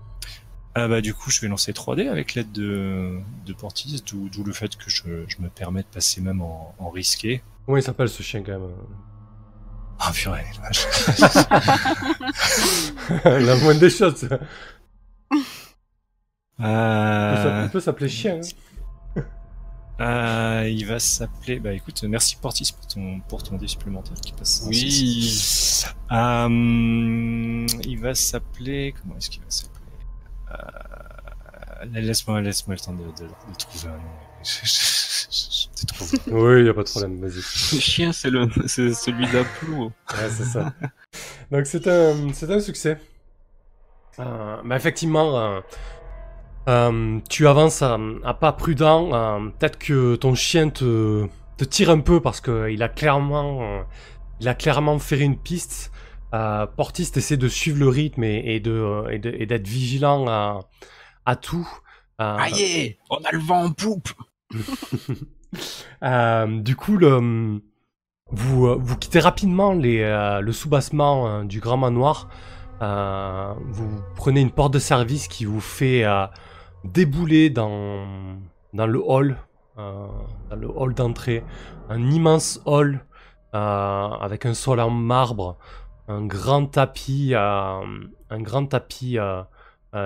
Ah 0.77 0.87
bah 0.87 1.01
du 1.01 1.13
coup, 1.13 1.29
je 1.31 1.41
vais 1.41 1.49
lancer 1.49 1.73
3D 1.73 2.09
avec 2.09 2.35
l'aide 2.35 2.53
de, 2.53 3.19
de 3.45 3.53
Portis, 3.53 4.01
d'où 4.07 4.45
le 4.45 4.53
fait 4.53 4.77
que 4.77 4.89
je, 4.89 5.25
je 5.27 5.37
me 5.41 5.49
permets 5.49 5.83
de 5.83 5.87
passer 5.89 6.21
même 6.21 6.41
en, 6.41 6.73
en 6.79 6.89
risqué. 6.91 7.43
Comment 7.67 7.79
il 7.79 7.83
s'appelle 7.83 8.09
ce 8.09 8.23
chien 8.23 8.43
quand 8.45 8.53
même 8.53 8.71
Ah 9.99 10.13
purée, 10.15 10.45
la 13.25 13.57
moindre 13.57 13.81
des 13.81 13.91
choses. 13.91 14.29
Euh, 16.61 17.63
il 17.65 17.71
peut 17.71 17.81
s'appeler 17.81 18.09
chien. 18.09 18.37
hein. 18.37 18.41
Euh, 20.03 20.69
il 20.69 20.85
va 20.87 20.99
s'appeler. 20.99 21.61
Bah 21.61 21.73
écoute, 21.73 22.03
merci 22.05 22.37
Portis 22.37 22.73
pour 22.77 22.87
ton 22.87 23.21
pour 23.21 23.43
ton 23.43 23.57
dé 23.57 23.69
supplémentaire 23.69 24.17
qui 24.21 24.33
passe. 24.33 24.65
Oui. 24.67 25.85
Euh, 26.11 27.67
il 27.85 27.99
va 28.01 28.15
s'appeler. 28.15 28.95
Comment 29.01 29.17
est-ce 29.17 29.31
qu'il 29.31 29.43
va 29.43 29.51
s'appeler? 29.51 29.81
Euh, 30.51 32.01
Laisse-moi 32.01 32.41
laisse-moi 32.41 32.77
le 32.77 32.81
temps 32.81 32.93
de, 32.95 33.05
de, 33.05 33.29
de 33.29 33.57
trouver 33.59 33.89
un 33.89 33.97
nom. 33.97 34.03
Je- 34.45 34.65
je- 34.65 35.67
je- 35.81 35.87
trouve. 35.87 36.13
Oui, 36.33 36.65
y 36.65 36.69
a 36.69 36.75
pas 36.75 36.83
de 36.85 36.89
problème, 36.91 37.21
vas-y. 37.21 37.37
Le 37.37 37.81
chien, 37.81 38.13
c'est 38.13 38.31
le, 38.31 38.49
c'est 38.67 38.93
celui 38.95 39.27
d'Aplo. 39.31 39.87
Ouais, 40.11 40.31
c'est 40.31 40.45
ça. 40.45 40.73
Donc 41.51 41.67
c'est 41.67 41.87
un, 41.89 42.33
c'est 42.33 42.51
un 42.51 42.61
succès. 42.61 42.99
Euh, 44.19 44.57
bah, 44.65 44.77
effectivement, 44.77 45.39
euh, 45.39 45.61
euh, 46.69 47.19
tu 47.29 47.47
avances 47.49 47.83
à, 47.83 47.99
à 48.25 48.35
pas 48.35 48.53
prudent. 48.53 49.11
euh, 49.13 49.49
Peut-être 49.59 49.79
que 49.79 50.17
ton 50.17 50.35
chien 50.35 50.69
te, 50.71 51.27
te 51.57 51.65
tire 51.65 51.91
un 51.91 52.01
peu 52.01 52.21
parce 52.21 52.41
que 52.41 52.71
il 52.71 52.83
a 52.83 52.89
clairement, 52.89 53.63
euh, 53.63 53.83
il 54.41 54.49
a 54.49 54.55
clairement 54.55 54.99
ferré 54.99 55.25
une 55.25 55.39
piste. 55.39 55.91
Euh, 56.35 56.67
Portis 56.67 57.11
essaie 57.17 57.37
de 57.37 57.49
suivre 57.49 57.79
le 57.79 57.89
rythme 57.89 58.25
et, 58.25 58.43
et 58.55 58.61
de 58.61 58.71
euh, 58.73 59.09
et 59.11 59.19
de- 59.19 59.35
et 59.39 59.45
d'être 59.47 59.67
vigilant 59.69 60.27
à, 60.29 60.61
à 61.27 61.37
tout. 61.37 61.69
Euh, 62.21 62.37
Aïe, 62.39 62.97
on 63.11 63.17
a 63.17 63.33
le 63.33 63.39
vent 63.39 63.65
en 63.65 63.71
poupe. 63.73 64.09
Euh, 66.03 66.61
du 66.63 66.77
coup, 66.77 66.97
le, 66.97 67.61
vous, 68.31 68.67
euh, 68.67 68.77
vous 68.81 68.97
quittez 68.97 69.21
rapidement 69.21 69.75
les, 69.75 70.01
euh, 70.01 70.41
le 70.41 70.53
soubassement 70.53 71.29
euh, 71.29 71.45
du 71.45 71.61
grand 71.61 71.77
manoir. 71.77 72.29
Euh, 72.81 73.53
vous 73.69 73.87
prenez 74.17 74.41
une 74.41 74.51
porte 74.51 74.73
de 74.73 74.79
service 74.79 75.29
qui 75.29 75.45
vous 75.45 75.61
fait 75.61 76.05
euh, 76.05 76.25
débouler 76.85 77.51
dans, 77.51 78.39
dans 78.73 78.87
le 78.87 79.03
hall, 79.05 79.37
euh, 79.79 80.07
dans 80.51 80.57
le 80.57 80.69
hall 80.69 80.95
d'entrée. 80.95 81.45
Un 81.89 82.11
immense 82.11 82.61
hall 82.65 83.05
euh, 83.55 83.59
avec 83.59 84.47
un 84.47 84.55
sol 84.55 84.81
en 84.81 84.91
marbre, 84.91 85.59
un 86.09 86.25
grand 86.25 86.67
tapis, 86.67 87.35
euh, 87.35 87.81
un 88.31 88.41
grand 88.41 88.67
tapis 88.67 89.19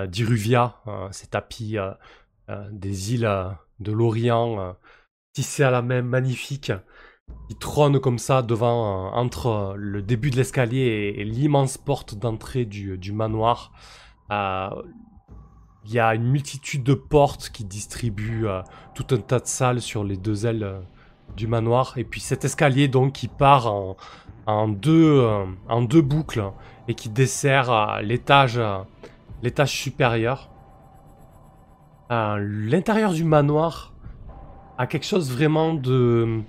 d'Iruvia, 0.07 0.75
ces 1.11 1.27
tapis 1.27 1.77
des 2.71 3.13
îles 3.13 3.29
de 3.79 3.91
l'Orient. 3.91 4.59
euh, 4.59 4.73
tissé 5.33 5.61
à 5.61 5.69
la 5.69 5.83
main 5.83 6.01
magnifique 6.01 6.71
qui 7.47 7.55
trône 7.55 7.99
comme 7.99 8.17
ça 8.17 8.41
devant 8.41 9.13
entre 9.13 9.75
le 9.77 10.01
début 10.01 10.31
de 10.31 10.37
l'escalier 10.37 11.13
et, 11.15 11.23
l'immense 11.23 11.77
porte 11.77 12.15
d'entrée 12.15 12.65
du, 12.65 13.11
manoir. 13.11 13.71
Il 15.89 15.93
y 15.93 15.99
a 16.01 16.13
une 16.15 16.29
multitude 16.29 16.83
de 16.83 16.93
portes 16.93 17.49
qui 17.49 17.63
distribuent 17.63 18.45
euh, 18.45 18.61
tout 18.93 19.07
un 19.11 19.19
tas 19.19 19.39
de 19.39 19.47
salles 19.47 19.79
sur 19.79 20.03
les 20.03 20.17
deux 20.17 20.45
ailes 20.45 20.63
euh, 20.63 20.79
du 21.37 21.47
manoir. 21.47 21.93
Et 21.95 22.03
puis 22.03 22.19
cet 22.19 22.43
escalier 22.43 22.89
donc 22.89 23.13
qui 23.13 23.29
part 23.29 23.73
en, 23.73 23.95
euh, 24.49 25.45
deux 25.81 26.01
boucles 26.01 26.43
et 26.89 26.93
qui 26.93 27.07
dessert 27.07 28.01
l'étage 28.01 28.59
supérieur. 29.65 30.49
L'intérieur 32.09 33.13
du 33.13 33.23
manoir 33.23 33.93
a 34.77 34.87
quelque 34.87 35.05
chose 35.05 35.31
vraiment 35.31 35.73
de 35.73 36.41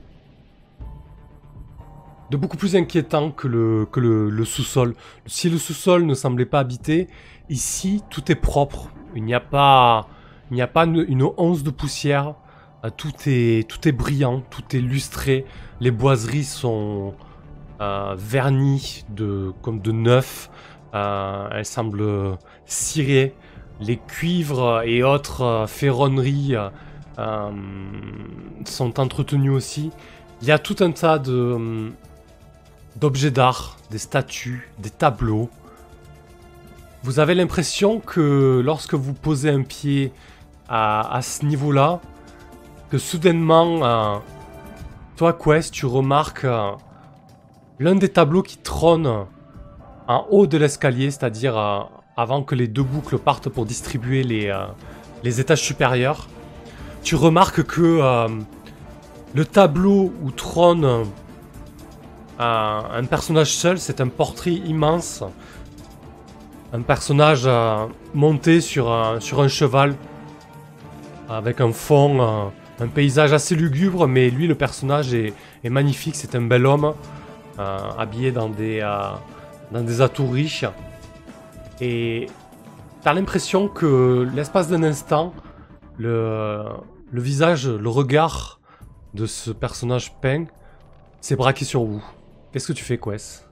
de 2.31 2.37
beaucoup 2.37 2.57
plus 2.57 2.77
inquiétant 2.77 3.31
que 3.31 3.47
le 3.47 4.45
sous-sol. 4.45 4.97
Si 5.27 5.49
le 5.49 5.59
sous-sol 5.59 6.05
ne 6.07 6.15
semblait 6.15 6.45
pas 6.45 6.59
habité, 6.59 7.07
ici 7.49 8.03
tout 8.11 8.33
est 8.33 8.37
propre. 8.37 8.91
Il 9.15 9.25
n'y 9.25 9.35
a 9.35 9.41
pas 9.41 10.07
une, 10.51 11.23
once 11.37 11.63
de 11.63 11.71
poussière. 11.71 12.35
Euh, 12.85 12.91
tout 12.91 13.29
est 13.29 13.93
brillant, 13.93 14.43
tout 14.51 14.77
est 14.77 14.81
lustré. 14.81 15.45
Les 15.81 15.91
boiseries 15.91 16.45
sont 16.45 17.15
euh, 17.81 18.15
vernies 18.17 19.05
comme 19.63 19.81
de 19.81 19.93
neuf. 19.93 20.51
Euh, 20.95 21.49
elles 21.53 21.67
semblent 21.67 22.39
cirées. 22.67 23.35
Les 23.81 23.97
cuivres 23.97 24.83
et 24.85 25.03
autres 25.03 25.67
ferronneries 25.69 26.55
sont 28.65 29.01
entretenus 29.01 29.53
aussi. 29.53 29.91
Il 30.41 30.47
y 30.47 30.53
a 30.53 30.59
tout 30.59 30.77
un 30.81 30.93
tas 30.93 31.21
euh, 31.27 31.91
d'objets 32.97 33.33
d'art, 33.33 33.77
des 33.91 33.99
statues, 33.99 34.71
des 34.79 34.91
tableaux. 34.91 35.51
Vous 37.05 37.21
avez 37.21 37.35
l'impression 37.35 38.01
que 38.01 38.61
lorsque 38.65 38.95
vous 38.95 39.15
posez 39.15 39.51
un 39.51 39.63
pied 39.63 40.13
à, 40.69 41.21
ce 41.23 41.45
niveau-là, 41.45 42.01
que 42.91 42.99
soudainement, 42.99 43.85
euh, 43.85 44.19
toi 45.17 45.33
Quest, 45.33 45.73
tu 45.73 45.87
remarques 45.87 46.45
euh, 46.45 46.73
l'un 47.79 47.95
des 47.95 48.09
tableaux 48.09 48.43
qui 48.43 48.59
trône 48.59 49.27
en 50.09 50.27
haut 50.31 50.47
de 50.47 50.59
l'escalier, 50.59 51.11
c'est-à-dire 51.11 51.57
euh, 51.57 51.81
avant 52.17 52.43
que 52.43 52.55
les 52.55 52.67
deux 52.67 52.83
boucles 52.83 53.19
partent 53.19 53.49
pour 53.49 53.65
distribuer 53.65 54.23
les, 54.23 54.53
les 55.23 55.41
étages 55.41 55.63
supérieurs 55.63 56.29
tu 57.05 57.15
remarques 57.15 57.63
que 57.63 58.29
le 59.35 59.45
tableau 59.45 60.13
où 60.23 60.31
trône 60.33 61.07
un 62.39 63.05
personnage 63.09 63.53
seul, 63.53 63.79
c'est 63.79 64.01
un 64.01 64.09
portrait 64.09 64.53
immense. 64.53 65.23
Un 66.73 66.83
personnage 66.83 67.45
euh, 67.47 67.87
monté 68.13 68.61
sur 68.61 68.93
un, 68.93 69.19
cheval, 69.21 69.95
avec 71.29 71.63
un 71.63 71.73
fond, 71.73 72.21
euh, 72.21 72.85
un 72.85 72.89
paysage 72.89 73.33
assez 73.33 73.55
lugubre, 73.55 74.07
mais 74.07 74.29
lui, 74.29 74.47
le 74.47 74.55
personnage 74.55 75.15
est, 75.15 75.33
magnifique, 75.65 76.15
c'est 76.15 76.35
un 76.35 76.43
bel 76.43 76.67
homme, 76.67 76.93
euh, 77.59 77.79
habillé 77.99 78.33
dans 78.33 78.51
des, 78.51 78.81
dans 79.73 79.81
des 79.81 80.03
atours 80.03 80.33
riches. 80.33 80.67
Et 81.81 82.27
t'as 83.03 83.15
l'impression 83.15 83.69
que 83.69 84.29
l'espace 84.35 84.69
d'un 84.69 84.83
instant, 84.83 85.33
le, 85.97 86.65
le 87.11 87.21
visage, 87.21 87.67
le 87.67 87.89
regard 87.89 88.61
de 89.15 89.25
ce 89.25 89.51
personnage 89.53 90.13
peint 90.21 90.45
s'est 91.23 91.37
braqué 91.37 91.65
sur 91.65 91.83
vous. 91.83 92.05
Qu'est-ce 92.53 92.69
que 92.69 92.73
tu 92.75 92.85
fais, 92.85 92.99
Quest? 92.99 93.48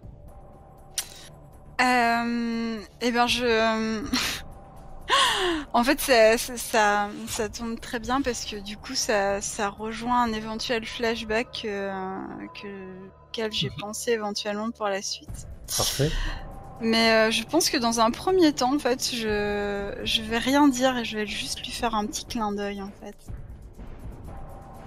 Euh, 1.81 2.79
eh 3.03 3.11
ben 3.13 3.27
je. 3.27 3.45
euh, 3.45 4.03
en 5.73 5.85
fait, 5.85 6.01
ça, 6.01 6.39
ça, 6.39 6.57
ça, 6.57 7.09
ça 7.29 7.49
tombe 7.49 7.79
très 7.81 7.99
bien 7.99 8.23
parce 8.23 8.45
que 8.45 8.57
du 8.57 8.77
coup, 8.77 8.95
ça, 8.95 9.41
ça 9.41 9.69
rejoint 9.69 10.23
un 10.23 10.33
éventuel 10.33 10.87
flashback 10.87 11.63
euh, 11.65 12.19
que, 12.61 12.69
auquel 13.29 13.53
j'ai 13.53 13.71
pensé 13.71 14.13
éventuellement 14.13 14.71
pour 14.71 14.87
la 14.89 15.03
suite. 15.03 15.47
Parfait. 15.77 16.11
Mais 16.81 17.13
euh, 17.13 17.31
je 17.31 17.43
pense 17.45 17.71
que 17.71 17.79
dans 17.79 18.01
un 18.01 18.11
premier 18.11 18.53
temps, 18.53 18.75
en 18.75 18.79
fait, 18.79 19.11
je, 19.15 19.99
je 20.05 20.23
vais 20.23 20.39
rien 20.39 20.69
dire 20.69 20.97
et 20.99 21.05
je 21.05 21.17
vais 21.19 21.27
juste 21.27 21.61
lui 21.61 21.71
faire 21.73 21.95
un 21.95 22.07
petit 22.07 22.27
clin 22.27 22.53
d'œil, 22.53 22.83
en 22.83 22.91
fait. 23.01 23.17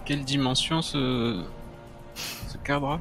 Quelle 0.06 0.24
dimension 0.24 0.82
ce, 0.82 1.44
ce 2.16 2.58
cadre 2.58 3.00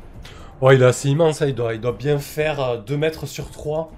Ouais, 0.60 0.74
il 0.76 0.82
est 0.82 0.86
assez 0.86 1.08
immense, 1.08 1.40
hein, 1.42 1.46
il, 1.46 1.54
doit, 1.54 1.74
il 1.74 1.80
doit 1.80 1.92
bien 1.92 2.18
faire 2.18 2.60
euh, 2.60 2.76
2 2.78 2.96
mètres 2.96 3.26
sur 3.26 3.50
3. 3.50 3.90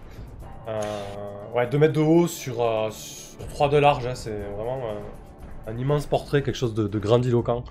ouais, 1.54 1.66
2 1.66 1.78
mètres 1.78 1.94
de 1.94 2.00
haut 2.00 2.26
sur, 2.26 2.60
euh, 2.62 2.90
sur 2.90 3.46
3 3.48 3.68
de 3.68 3.76
large. 3.78 4.06
hein, 4.06 4.14
c'est 4.14 4.38
vraiment 4.56 4.80
euh, 4.84 5.70
un 5.70 5.76
immense 5.78 6.06
portrait, 6.06 6.42
quelque 6.42 6.56
chose 6.56 6.74
de, 6.74 6.86
de 6.86 6.98
grandiloquent. 6.98 7.64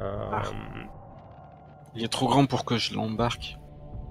Euh, 0.00 0.14
Ah. 0.32 0.42
Il 1.94 2.04
est 2.04 2.08
trop 2.08 2.28
grand 2.28 2.44
pour 2.44 2.66
que 2.66 2.76
je 2.76 2.92
l'embarque. 2.94 3.56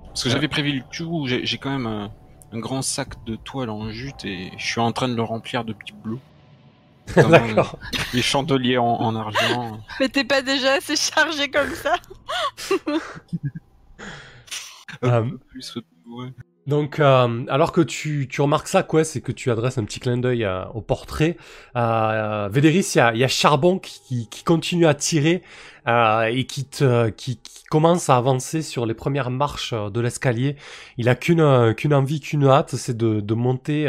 Parce 0.07 0.23
que 0.23 0.29
j'avais 0.31 0.47
prévu 0.47 0.71
le 0.71 1.05
coup, 1.05 1.27
j'ai 1.27 1.45
j'ai 1.45 1.57
quand 1.59 1.69
même 1.69 1.85
un, 1.85 2.09
un 2.51 2.57
grand 2.59 2.81
sac 2.81 3.23
de 3.25 3.35
toile 3.35 3.69
en 3.69 3.89
jute 3.89 4.25
et 4.25 4.51
je 4.57 4.65
suis 4.65 4.81
en 4.81 4.91
train 4.91 5.07
de 5.07 5.13
le 5.15 5.21
remplir 5.21 5.63
de 5.65 5.73
petits 5.73 5.93
bleus. 5.93 6.17
D'accord. 7.15 7.77
Les 8.13 8.23
chandeliers 8.23 8.79
en, 8.79 8.85
en 8.87 9.15
argent. 9.15 9.79
Mais 9.99 10.09
t'es 10.09 10.23
pas 10.23 10.41
déjà 10.41 10.73
assez 10.73 10.95
chargé 10.95 11.51
comme 11.51 11.69
ça 11.75 11.93
Euh, 15.03 15.25
Plus, 15.49 15.77
ouais. 16.07 16.29
Donc, 16.67 16.99
euh, 16.99 17.45
alors 17.47 17.71
que 17.71 17.81
tu, 17.81 18.27
tu 18.27 18.41
remarques 18.41 18.67
ça, 18.67 18.81
quoi, 18.81 19.03
c'est 19.03 19.21
que 19.21 19.31
tu 19.31 19.51
adresses 19.51 19.77
un 19.77 19.83
petit 19.83 19.99
clin 19.99 20.17
d'œil 20.17 20.43
euh, 20.45 20.65
au 20.69 20.81
portrait. 20.81 21.37
Euh, 21.75 22.49
Véléris, 22.51 22.93
il 22.95 22.97
y 22.97 23.01
a, 23.01 23.13
il 23.13 23.19
y 23.19 23.23
a 23.23 23.27
Charbon 23.27 23.77
qui, 23.77 24.27
qui 24.29 24.43
continue 24.43 24.87
à 24.87 24.95
tirer 24.95 25.43
euh, 25.87 26.23
et 26.23 26.45
qui, 26.47 26.65
te, 26.65 27.09
qui, 27.09 27.37
qui 27.37 27.63
commence 27.65 28.09
à 28.09 28.17
avancer 28.17 28.63
sur 28.63 28.87
les 28.87 28.95
premières 28.95 29.29
marches 29.29 29.75
de 29.75 30.01
l'escalier. 30.01 30.55
Il 30.97 31.07
a 31.07 31.13
qu'une 31.13 31.75
qu'une 31.75 31.93
envie, 31.93 32.19
qu'une 32.19 32.47
hâte, 32.47 32.75
c'est 32.75 32.97
de, 32.97 33.19
de 33.19 33.33
monter, 33.35 33.85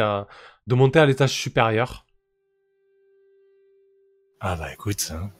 de 0.66 0.74
monter 0.74 0.98
à 0.98 1.06
l'étage 1.06 1.32
supérieur. 1.32 2.04
Ah 4.40 4.54
bah 4.56 4.70
écoute, 4.70 5.12
hein. 5.14 5.30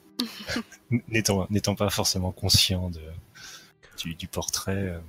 n'étant 1.07 1.45
n'étant 1.51 1.75
pas 1.75 1.91
forcément 1.91 2.31
conscient 2.31 2.89
de 2.89 3.01
du, 3.97 4.27
portrait, 4.27 4.75
euh, 4.75 4.99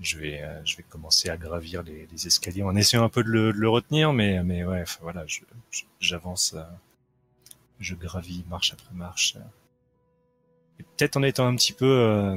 je 0.00 0.18
vais 0.18 0.42
euh, 0.42 0.60
je 0.64 0.76
vais 0.76 0.82
commencer 0.82 1.28
à 1.28 1.36
gravir 1.36 1.82
les, 1.82 2.26
escaliers 2.26 2.62
en 2.62 2.76
essayant 2.76 3.04
un 3.04 3.08
peu 3.08 3.22
de 3.22 3.28
le, 3.28 3.52
de 3.52 3.58
le 3.58 3.68
retenir, 3.68 4.12
mais 4.12 4.42
mais 4.42 4.64
ouais, 4.64 4.84
voilà, 5.00 5.24
j'avance, 6.00 6.54
euh, 6.54 6.62
je 7.80 7.94
gravis 7.94 8.44
marche 8.48 8.72
après 8.72 8.94
marche. 8.94 9.36
peut-être 10.78 11.16
en 11.16 11.22
étant 11.22 11.46
un 11.46 11.56
petit 11.56 11.72
peu, 11.72 12.36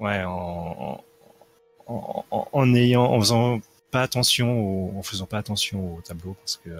ouais, 0.00 0.24
en, 0.24 1.02
en, 1.86 2.74
ayant, 2.74 3.04
en 3.04 3.20
faisant 3.20 3.60
pas 3.90 4.02
attention, 4.02 4.60
au, 4.60 4.98
en 4.98 5.02
faisant 5.02 5.26
pas 5.26 5.38
attention 5.38 5.96
au 5.96 6.00
tableau, 6.00 6.34
parce 6.34 6.56
que 6.56 6.70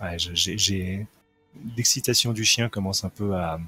ouais, 0.00 0.16
j'ai 0.18 1.06
l'excitation 1.76 2.32
du 2.32 2.44
chien 2.44 2.68
commence 2.68 3.04
un 3.04 3.10
peu 3.10 3.34
à, 3.34 3.60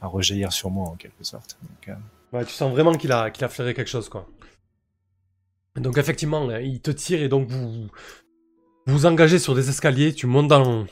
à 0.00 0.06
rejaillir 0.06 0.52
sur 0.52 0.70
moi 0.70 0.88
en 0.88 0.96
quelque 0.96 1.24
sorte. 1.24 1.58
Euh, 1.88 2.44
tu 2.44 2.52
sens 2.52 2.70
vraiment 2.70 2.94
qu'il 2.94 3.12
a, 3.12 3.24
a 3.24 3.48
flairé 3.48 3.74
quelque 3.74 3.90
chose, 3.90 4.08
quoi. 4.08 4.26
Donc 5.76 5.98
effectivement, 5.98 6.48
euh, 6.48 6.60
il 6.60 6.80
te 6.80 6.90
tire 6.90 7.22
et 7.22 7.28
donc 7.28 7.48
vous 7.48 7.88
vous, 8.86 9.06
engagez 9.06 9.38
sur 9.38 9.54
des 9.54 9.68
escaliers, 9.68 10.12
tu 10.14 10.26
montes 10.26 10.48
dans, 10.48 10.86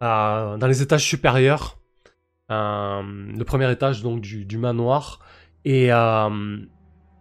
les 0.00 0.82
étages 0.82 1.04
supérieurs, 1.04 1.78
euh, 2.50 3.02
le 3.02 3.42
premier 3.44 3.70
étage 3.72 4.02
donc 4.02 4.20
du, 4.20 4.58
manoir, 4.58 5.20
et 5.64 5.90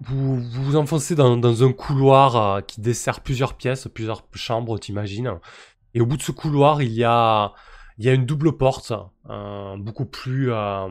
vous, 0.02 0.40
vous 0.40 0.76
enfoncez 0.76 1.16
dans, 1.16 1.36
dans 1.36 1.64
un 1.64 1.74
couloir 1.74 2.64
qui 2.68 2.82
dessert 2.82 3.22
plusieurs 3.22 3.56
pièces, 3.56 3.88
plusieurs 3.88 4.24
chambres, 4.34 4.78
t'imagines. 4.78 5.40
Et 5.96 6.02
au 6.02 6.06
bout 6.06 6.18
de 6.18 6.22
ce 6.22 6.32
couloir, 6.32 6.84
il 6.84 6.92
y 6.92 7.04
a, 7.04 7.54
il 7.98 8.06
y 8.06 8.10
a 8.10 8.14
une 8.14 8.26
double 8.26 8.58
porte, 8.58 8.94
euh, 9.30 9.78
beaucoup 9.78 10.06
plus... 10.06 10.52
euh, 10.52 10.90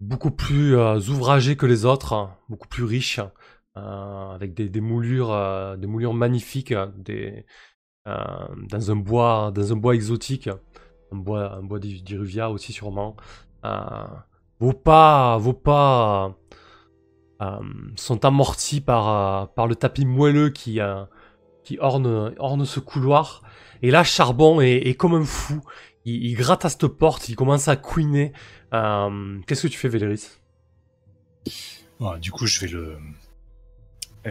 beaucoup 0.00 0.32
plus 0.32 0.76
euh, 0.76 0.98
ouvragée 1.08 1.56
que 1.56 1.64
les 1.66 1.86
autres, 1.86 2.28
beaucoup 2.50 2.68
plus 2.68 2.84
riche, 2.84 3.20
euh, 3.78 4.34
avec 4.34 4.52
des, 4.52 4.68
des 4.68 4.80
moulures, 4.82 5.32
euh, 5.32 5.76
des 5.76 5.86
moulures 5.86 6.12
magnifiques, 6.12 6.74
des, 6.98 7.46
dans 8.04 8.90
un 8.90 8.96
bois, 8.96 9.50
dans 9.54 9.72
un 9.72 9.76
bois 9.76 9.94
exotique, 9.94 10.50
un 11.10 11.16
bois, 11.16 11.54
un 11.54 11.62
bois 11.62 11.78
d'I- 11.78 12.02
d'Iruvia 12.02 12.50
aussi 12.50 12.72
sûrement. 12.72 13.16
Vos 14.60 14.74
pas, 14.74 15.38
vos 15.38 15.54
pas 15.54 16.36
sont 17.96 18.24
amortis 18.26 18.82
par, 18.82 19.54
par 19.54 19.66
le 19.66 19.74
tapis 19.74 20.04
moelleux 20.04 20.50
qui, 20.50 20.80
qui 21.62 21.78
orne, 21.80 22.34
orne 22.38 22.64
ce 22.66 22.80
couloir. 22.80 23.42
Et 23.84 23.90
là, 23.90 24.02
Charbon 24.02 24.62
est, 24.62 24.94
comme 24.98 25.12
un 25.12 25.26
fou. 25.26 25.60
Il, 26.06 26.34
gratte 26.36 26.64
à 26.64 26.70
cette 26.70 26.86
porte, 26.86 27.28
il 27.28 27.36
commence 27.36 27.68
à 27.68 27.76
couiner. 27.76 28.32
Euh, 28.72 29.38
Qu'est-ce 29.46 29.64
que 29.64 29.68
tu 29.68 29.76
fais, 29.78 29.90
Véléris? 29.90 30.30
Du 32.18 32.32
coup, 32.32 32.46
je 32.46 32.60
vais 32.60 32.68
le, 32.68 32.96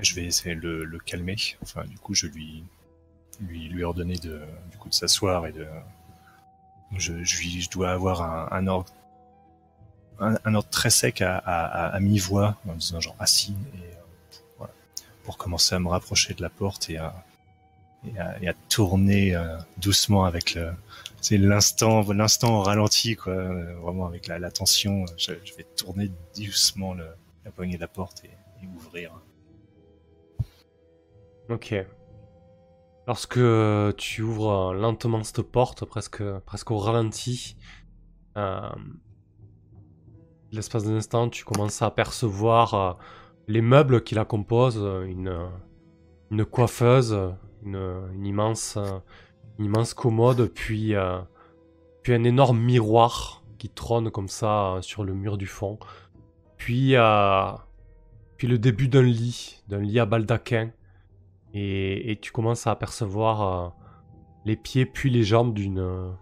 je 0.02 0.16
vais 0.16 0.26
essayer 0.26 0.56
de 0.56 0.68
le, 0.68 0.98
calmer. 0.98 1.36
Enfin, 1.62 1.84
du 1.84 2.00
coup, 2.00 2.16
je 2.16 2.26
lui, 2.26 2.64
lui, 3.42 3.68
lui 3.70 3.84
ordonner 3.84 4.16
de, 4.16 4.42
du 4.72 4.78
s'asseoir 4.90 5.46
et 5.46 5.52
de, 5.52 5.68
je, 6.98 7.70
dois 7.70 7.92
avoir 7.92 8.52
un, 8.52 8.66
ordre, 8.66 8.92
un, 10.20 10.56
ordre 10.56 10.70
très 10.70 10.90
sec 10.90 11.22
à, 11.22 11.96
mi-voix, 12.02 12.58
en 12.68 12.74
disant 12.74 13.00
genre 13.00 13.16
assis, 13.20 13.56
et 13.76 14.64
euh, 14.64 14.66
pour 15.24 15.38
commencer 15.38 15.76
à 15.76 15.80
me 15.80 15.90
rapprocher 15.90 16.34
de 16.34 16.42
la 16.42 16.50
porte 16.50 16.90
et 16.90 16.98
à, 16.98 17.24
et 18.06 18.20
à, 18.20 18.38
et 18.42 18.54
tourner 18.70 19.36
euh, 19.36 19.58
doucement 19.78 20.26
avec 20.26 20.56
le, 20.56 20.72
c'est 21.22 21.38
l'instant, 21.38 22.04
l'instant 22.12 22.62
ralenti, 22.62 23.16
quoi, 23.16 23.36
vraiment 23.82 24.06
avec 24.06 24.28
la, 24.28 24.52
tension. 24.52 25.06
Je, 25.18 25.32
vais 25.32 25.66
tourner 25.76 26.12
doucement 26.36 26.94
la 26.94 27.52
poignée 27.52 27.76
de 27.76 27.82
la 27.82 27.88
porte 27.88 28.24
et, 28.26 28.30
ouvrir. 28.76 29.12
Ok. 31.50 31.76
Lorsque 33.08 33.40
tu 33.98 34.22
ouvres 34.22 34.72
euh, 34.72 34.74
lentement 34.74 35.24
cette 35.24 35.42
porte, 35.42 35.84
presque, 35.84 36.24
presque 36.46 36.72
au 36.72 36.78
ralenti, 36.78 37.58
euh, 38.38 38.70
l'espace 40.54 40.86
d'un 40.86 40.96
instant, 40.96 41.30
tu 41.30 41.44
commences 41.44 41.82
à 41.82 41.88
apercevoir 41.88 42.98
les 43.48 43.62
meubles 43.62 44.04
qui 44.04 44.16
la 44.16 44.24
composent, 44.24 44.78
une 45.06 46.46
coiffeuse, 46.46 47.34
une, 47.66 48.10
une 48.14 48.26
immense, 48.26 48.78
euh, 48.78 49.00
une 49.60 49.66
immense 49.66 49.94
commode, 49.94 50.48
puis, 50.48 50.96
euh, 50.96 51.20
puis 52.02 52.14
un 52.14 52.24
énorme 52.24 52.60
miroir 52.60 53.44
qui 53.58 53.70
trône 53.70 54.12
comme 54.12 54.28
ça 54.28 54.76
euh, 54.76 54.82
sur 54.82 55.04
le 55.04 55.14
mur 55.14 55.38
du 55.38 55.48
fond, 55.48 55.80
puis, 56.58 56.96
puis 58.38 58.48
le 58.48 58.58
début 58.58 58.88
d'un 58.88 59.04
lit, 59.04 59.62
d'un 59.68 59.80
lit 59.80 60.00
à 60.00 60.06
baldaquin. 60.06 60.72
Et, 61.54 62.12
et 62.12 62.20
tu 62.20 62.32
commences 62.32 62.66
à 62.66 62.72
apercevoir 62.72 63.76
les 64.44 64.56
pieds 64.56 64.86
puis 64.88 65.12
les 65.12 65.24
jambes 65.24 65.54
d'une 65.54 66.16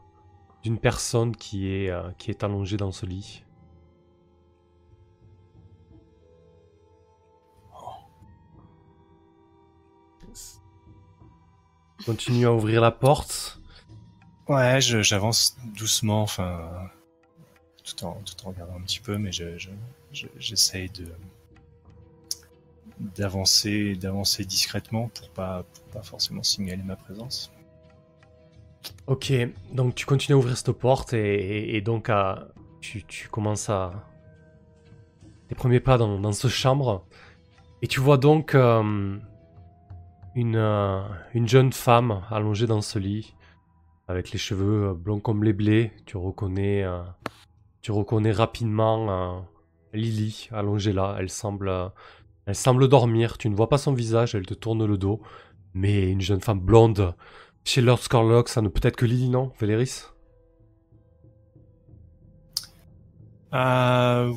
d'une 0.64 0.78
personne 0.78 1.36
qui 1.36 1.68
est, 1.68 1.92
qui 2.18 2.32
est 2.32 2.44
allongée 2.44 2.78
dans 2.78 2.92
ce 2.92 3.06
lit. 3.06 3.44
Continue 12.06 12.46
à 12.46 12.54
ouvrir 12.54 12.82
la 12.82 12.92
porte. 12.92 13.60
Ouais, 14.48 14.82
j'avance 14.82 15.58
doucement, 15.76 16.24
enfin, 16.24 16.90
tout 17.84 18.04
en, 18.06 18.14
tout 18.26 18.46
en 18.46 18.50
regardant 18.50 18.76
un 18.76 18.82
petit 18.82 19.00
peu, 19.00 19.18
mais 19.18 19.32
je, 19.32 19.58
je, 19.58 19.70
je- 20.12 20.28
j'essaye 20.38 20.90
de 20.90 21.06
d'avancer, 23.00 23.96
d'avancer 23.96 24.46
discrètement 24.46 25.08
pour 25.10 25.30
pas, 25.32 25.64
pour 25.74 25.84
pas 25.86 26.04
forcément 26.04 26.44
signaler 26.44 26.84
ma 26.84 26.96
présence. 26.96 27.52
Ok, 29.08 29.34
donc 29.74 29.96
tu 29.96 30.06
continues 30.06 30.36
à 30.36 30.38
ouvrir 30.38 30.56
cette 30.58 30.72
porte 30.72 31.14
et, 31.14 31.18
et- 31.36 31.76
et 31.78 31.82
donc 31.82 32.10
à, 32.10 32.48
tu, 32.80 33.04
tu 33.06 33.28
commences 33.30 33.70
à... 33.70 33.92
tes 35.50 35.56
premiers 35.56 35.80
pas 35.80 35.98
dans, 35.98 36.20
dans 36.20 36.32
cette 36.32 36.52
chambre. 36.52 37.06
Et 37.82 37.88
tu 37.88 38.00
vois 38.00 38.18
donc 38.18 38.54
euh, 38.54 39.18
une, 40.36 40.56
euh, 40.56 41.02
une 41.34 41.48
jeune 41.48 41.74
femme 41.74 42.24
allongée 42.30 42.68
dans 42.68 42.82
ce 42.82 43.00
lit, 43.00 43.36
avec 44.08 44.32
les 44.32 44.38
cheveux 44.38 44.90
euh, 44.90 44.94
blonds 44.94 45.20
comme 45.20 45.44
les 45.44 45.54
blés. 45.54 45.92
Tu 46.06 46.18
reconnais, 46.18 46.84
euh, 46.84 47.02
tu 47.82 47.92
rapidement 47.92 49.46
Lily 49.94 50.50
allongée 50.52 50.94
là. 50.94 51.16
Elle 51.20 51.30
semble, 51.30 52.88
dormir. 52.88 53.38
Tu 53.38 53.50
ne 53.50 53.56
vois 53.56 53.70
pas 53.70 53.78
son 53.78 53.94
visage, 53.94 54.36
elle 54.36 54.46
te 54.46 54.54
tourne 54.54 54.86
le 54.86 54.98
dos. 54.98 55.22
Mais 55.74 56.10
une 56.10 56.22
jeune 56.22 56.42
femme 56.42 56.60
blonde 56.60 57.16
chez 57.64 57.82
Lord 57.82 58.00
Scorlock, 58.00 58.50
ça 58.50 58.62
ne 58.62 58.68
peut 58.68 58.82
être 58.84 58.96
que 58.96 59.06
Lily, 59.06 59.30
non 59.30 59.52
Véléris? 59.60 60.04
Euh, 63.54 64.34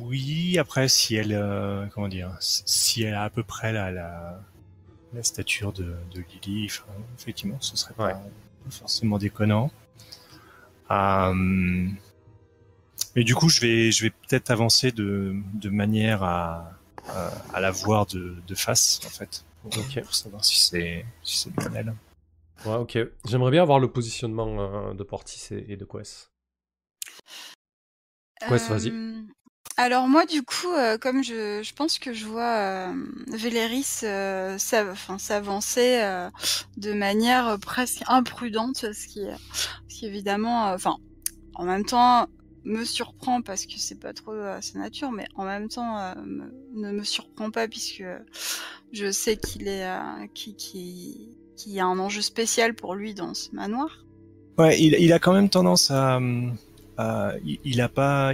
oui, 0.00 0.58
après, 0.58 0.88
si 0.88 1.14
elle, 1.14 1.88
comment 1.94 2.08
si 2.40 3.02
elle 3.02 3.14
a 3.14 3.24
à 3.24 3.30
peu 3.30 3.42
près 3.42 3.72
la, 3.72 4.40
la 5.12 5.22
stature 5.22 5.72
de, 5.72 5.94
de 6.14 6.24
Lily, 6.44 6.66
enfin, 6.70 6.84
effectivement, 7.18 7.56
ce 7.60 7.76
serait 7.76 7.94
pas 7.94 8.06
Ouais. 8.08 8.14
forcément 8.70 9.18
déconnant. 9.18 9.70
Euh, 10.90 11.88
mais 13.14 13.24
du 13.24 13.34
coup, 13.34 13.48
je 13.48 13.60
vais, 13.60 13.92
je 13.92 14.04
vais 14.04 14.10
peut-être 14.10 14.50
avancer 14.50 14.92
de, 14.92 15.34
de 15.54 15.68
manière 15.70 16.22
à, 16.22 16.72
à, 17.08 17.28
à 17.54 17.60
la 17.60 17.70
voir 17.70 18.06
de, 18.06 18.36
de 18.46 18.54
face, 18.54 19.00
en 19.06 19.10
fait, 19.10 19.44
pour, 19.62 19.76
Ok. 19.78 20.02
pour 20.02 20.14
savoir 20.14 20.44
si 20.44 20.58
c'est, 20.60 21.04
si 21.22 21.38
c'est 21.38 21.50
bien 21.56 21.72
elle. 21.74 21.94
Ouais, 22.64 22.76
ok. 22.76 22.98
J'aimerais 23.26 23.50
bien 23.50 23.62
avoir 23.62 23.78
le 23.78 23.90
positionnement 23.90 24.60
euh, 24.60 24.94
de 24.94 25.02
Portis 25.02 25.54
et, 25.54 25.72
et 25.72 25.76
de 25.76 25.84
Quest. 25.84 26.30
C'est- 28.40 28.68
vas-y. 28.68 28.92
Alors 29.78 30.08
moi, 30.08 30.24
du 30.24 30.42
coup, 30.42 30.72
euh, 30.72 30.96
comme 30.96 31.22
je, 31.22 31.74
pense 31.74 31.98
que 31.98 32.14
je 32.14 32.24
vois 32.24 32.56
euh, 32.56 32.92
Véléris 33.26 34.00
euh, 34.04 34.56
s'avancer 34.56 36.00
euh, 36.00 36.30
de 36.78 36.94
manière 36.94 37.58
presque 37.60 38.02
imprudente, 38.06 38.76
ce 38.76 39.06
qui, 39.06 39.20
qui 39.88 40.06
évidemment, 40.06 40.72
enfin, 40.72 40.96
en 41.54 41.64
même 41.64 41.84
temps, 41.84 42.26
me 42.64 42.84
surprend 42.84 43.42
parce 43.42 43.66
que 43.66 43.74
c'est 43.76 44.00
pas 44.00 44.14
trop 44.14 44.32
sa 44.62 44.78
nature, 44.78 45.12
mais 45.12 45.26
en 45.36 45.44
même 45.44 45.68
temps, 45.68 46.14
ne 46.16 46.90
me 46.90 47.04
surprend 47.04 47.50
pas 47.50 47.68
puisque 47.68 48.02
je 48.92 49.10
sais 49.12 49.36
qu'il 49.36 49.68
est, 49.68 49.86
qui, 50.34 50.56
qui, 50.56 51.36
qu'il 51.56 51.72
y 51.72 51.80
a 51.80 51.86
un 51.86 51.98
enjeu 51.98 52.22
spécial 52.22 52.74
pour 52.74 52.94
lui 52.94 53.14
dans 53.14 53.34
ce 53.34 53.54
manoir. 53.54 54.04
Ouais, 54.58 54.80
il, 54.80 55.12
a 55.12 55.18
quand 55.18 55.34
même 55.34 55.50
tendance 55.50 55.90
à, 55.90 56.18
il, 57.44 57.80
a 57.80 57.88
pas, 57.88 58.32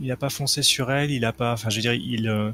il 0.00 0.10
a 0.10 0.16
pas 0.16 0.30
foncé 0.30 0.62
sur 0.62 0.90
elle, 0.90 1.10
il 1.10 1.24
a 1.24 1.32
pas, 1.32 1.52
enfin, 1.52 1.68
je 1.70 1.76
veux 1.76 1.82
dire, 1.82 1.92
il, 1.92 2.28
euh, 2.28 2.52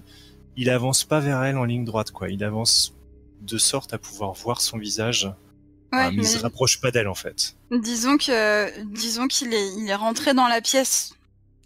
il 0.56 0.68
avance 0.68 1.04
pas 1.04 1.20
vers 1.20 1.42
elle 1.42 1.56
en 1.56 1.64
ligne 1.64 1.84
droite, 1.84 2.10
quoi. 2.10 2.28
Il 2.28 2.42
avance 2.44 2.94
de 3.42 3.58
sorte 3.58 3.94
à 3.94 3.98
pouvoir 3.98 4.32
voir 4.32 4.60
son 4.60 4.78
visage, 4.78 5.30
Ouais, 5.92 6.06
euh, 6.06 6.10
mais 6.10 6.22
il 6.22 6.26
se 6.26 6.38
rapproche 6.38 6.80
pas 6.80 6.90
d'elle, 6.90 7.06
en 7.08 7.14
fait. 7.14 7.56
Disons 7.70 8.18
que, 8.18 8.82
disons 8.92 9.28
qu'il 9.28 9.54
est, 9.54 9.68
il 9.78 9.88
est 9.88 9.94
rentré 9.94 10.34
dans 10.34 10.48
la 10.48 10.60
pièce 10.60 11.14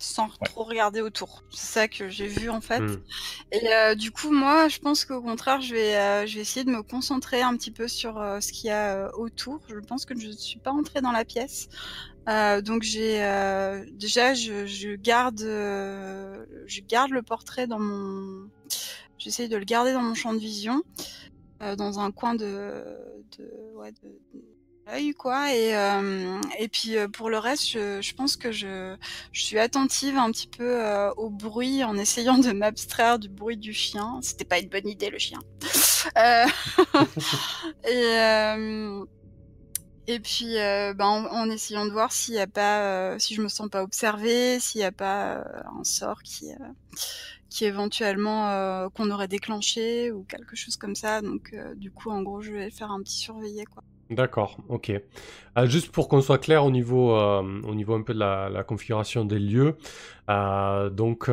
sans 0.01 0.29
trop 0.29 0.65
regarder 0.65 1.03
autour. 1.03 1.45
C'est 1.51 1.67
ça 1.67 1.89
que 1.89 2.09
j'ai 2.09 2.27
vu 2.27 2.49
en 2.49 2.61
fait. 2.61 2.81
Hmm. 2.81 3.03
Et 3.53 3.73
euh, 3.73 3.95
du 3.95 4.11
coup, 4.11 4.31
moi, 4.31 4.69
je 4.69 4.79
pense 4.79 5.05
qu'au 5.05 5.21
contraire, 5.21 5.61
je 5.61 5.75
vais, 5.75 5.97
euh, 5.97 6.27
je 6.27 6.37
vais 6.37 6.41
essayer 6.41 6.65
de 6.65 6.71
me 6.71 6.83
concentrer 6.83 7.43
un 7.43 7.55
petit 7.57 7.71
peu 7.71 7.87
sur 7.87 8.19
euh, 8.19 8.41
ce 8.41 8.51
qu'il 8.53 8.69
y 8.69 8.73
a 8.73 9.15
autour. 9.17 9.61
Je 9.69 9.79
pense 9.79 10.07
que 10.07 10.19
je 10.19 10.29
ne 10.29 10.33
suis 10.33 10.59
pas 10.59 10.73
entrée 10.73 11.03
dans 11.03 11.13
la 11.13 11.25
pièce. 11.25 11.69
Donc 12.63 12.83
j'ai 12.85 13.19
déjà, 13.95 14.35
je, 14.35 14.65
je 14.65 14.95
garde, 14.95 15.41
je 15.41 16.81
garde 16.89 17.11
le 17.11 17.23
portrait 17.23 17.67
dans 17.67 17.81
mon, 17.81 18.49
j'essaye 19.19 19.49
de 19.49 19.57
le 19.57 19.65
garder 19.65 19.93
dans 19.93 20.03
mon 20.03 20.15
champ 20.15 20.33
de 20.33 20.39
vision, 20.39 20.85
dans 21.77 21.99
un 21.99 22.13
coin 22.13 22.37
de, 22.37 22.85
de, 23.37 23.51
ouais, 23.75 23.91
de, 23.91 24.09
de 24.33 24.45
l'œil 24.91 25.13
quoi. 25.15 25.55
Et 25.55 25.77
euh, 25.77 26.41
et 26.59 26.69
puis 26.69 26.97
euh, 26.97 27.09
pour 27.09 27.31
le 27.31 27.39
reste, 27.39 27.69
je, 27.71 28.01
je 28.01 28.15
pense 28.15 28.37
que 28.37 28.53
je, 28.53 28.97
je 29.33 29.43
suis 29.43 29.59
attentive 29.59 30.17
un 30.17 30.31
petit 30.31 30.49
peu 30.49 30.85
euh, 30.85 31.11
au 31.15 31.31
bruit 31.31 31.85
en 31.85 31.97
essayant 31.97 32.39
de 32.39 32.53
m'abstraire 32.53 33.19
du 33.19 33.29
bruit 33.29 33.57
du 33.57 33.73
chien. 33.73 34.19
C'était 34.23 34.45
pas 34.45 34.59
une 34.59 34.69
bonne 34.69 34.89
idée 34.89 35.11
le 35.11 35.19
chien. 35.19 35.39
Et 37.89 38.17
et 40.11 40.19
puis, 40.19 40.59
euh, 40.59 40.93
ben, 40.93 41.07
en, 41.07 41.27
en 41.27 41.51
essayant 41.51 41.87
de 41.87 41.93
voir 41.93 42.11
s'il 42.11 42.35
y 42.35 42.41
a 42.41 42.49
pas, 42.49 43.13
euh, 43.15 43.19
si 43.21 43.35
je 43.37 43.43
me 43.43 43.49
sens 43.49 43.69
pas 43.69 43.83
observée, 43.85 44.59
s'il 44.59 44.81
y 44.81 44.85
a 44.85 44.91
pas 44.91 45.37
euh, 45.37 45.45
un 45.79 45.85
sort 45.85 46.23
qui, 46.25 46.51
qui 47.49 47.65
éventuellement 47.65 48.91
qu'on 48.91 49.11
aurait 49.11 49.29
déclenché 49.29 50.11
ou 50.11 50.25
quelque 50.25 50.57
chose 50.57 50.77
comme 50.77 50.97
ça. 50.97 51.21
Donc, 51.23 51.55
du 51.77 51.93
coup, 51.93 52.11
en 52.11 52.23
gros, 52.23 52.43
je 52.43 52.53
vais 52.53 52.71
faire 52.71 52.91
un 52.91 53.01
petit 53.03 53.19
surveillé, 53.19 53.65
quoi. 53.67 53.85
D'accord, 54.11 54.57
ok. 54.69 54.91
Euh, 55.57 55.67
juste 55.67 55.93
pour 55.93 56.09
qu'on 56.09 56.21
soit 56.21 56.39
clair 56.39 56.65
au 56.65 56.73
niveau, 56.73 57.15
euh, 57.15 57.61
au 57.63 57.77
niveau 57.77 57.95
un 57.95 58.03
peu 58.03 58.13
de 58.13 58.19
la, 58.19 58.65
configuration 58.65 59.25
des 59.25 59.39
lieux, 59.39 59.77
euh, 60.29 60.91
donc 60.91 61.31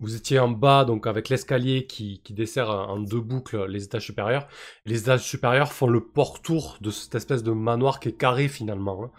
vous 0.00 0.16
étiez 0.16 0.40
en 0.40 0.48
bas, 0.48 0.84
donc 0.84 1.06
avec 1.06 1.28
l'escalier 1.28 1.86
qui, 1.86 2.20
dessert 2.30 2.70
en 2.70 2.98
deux 2.98 3.20
boucles 3.20 3.66
les 3.66 3.84
étages 3.84 4.04
supérieurs. 4.04 4.48
Les 4.84 5.02
étages 5.02 5.22
supérieurs 5.22 5.72
font 5.72 5.86
le 5.86 6.00
pourtour 6.00 6.78
de 6.80 6.90
cette 6.90 7.14
espèce 7.14 7.44
de 7.44 7.52
manoir 7.52 8.00
qui 8.00 8.08
est 8.08 8.18
carré 8.18 8.48
finalement. 8.48 9.04
hein. 9.04 9.10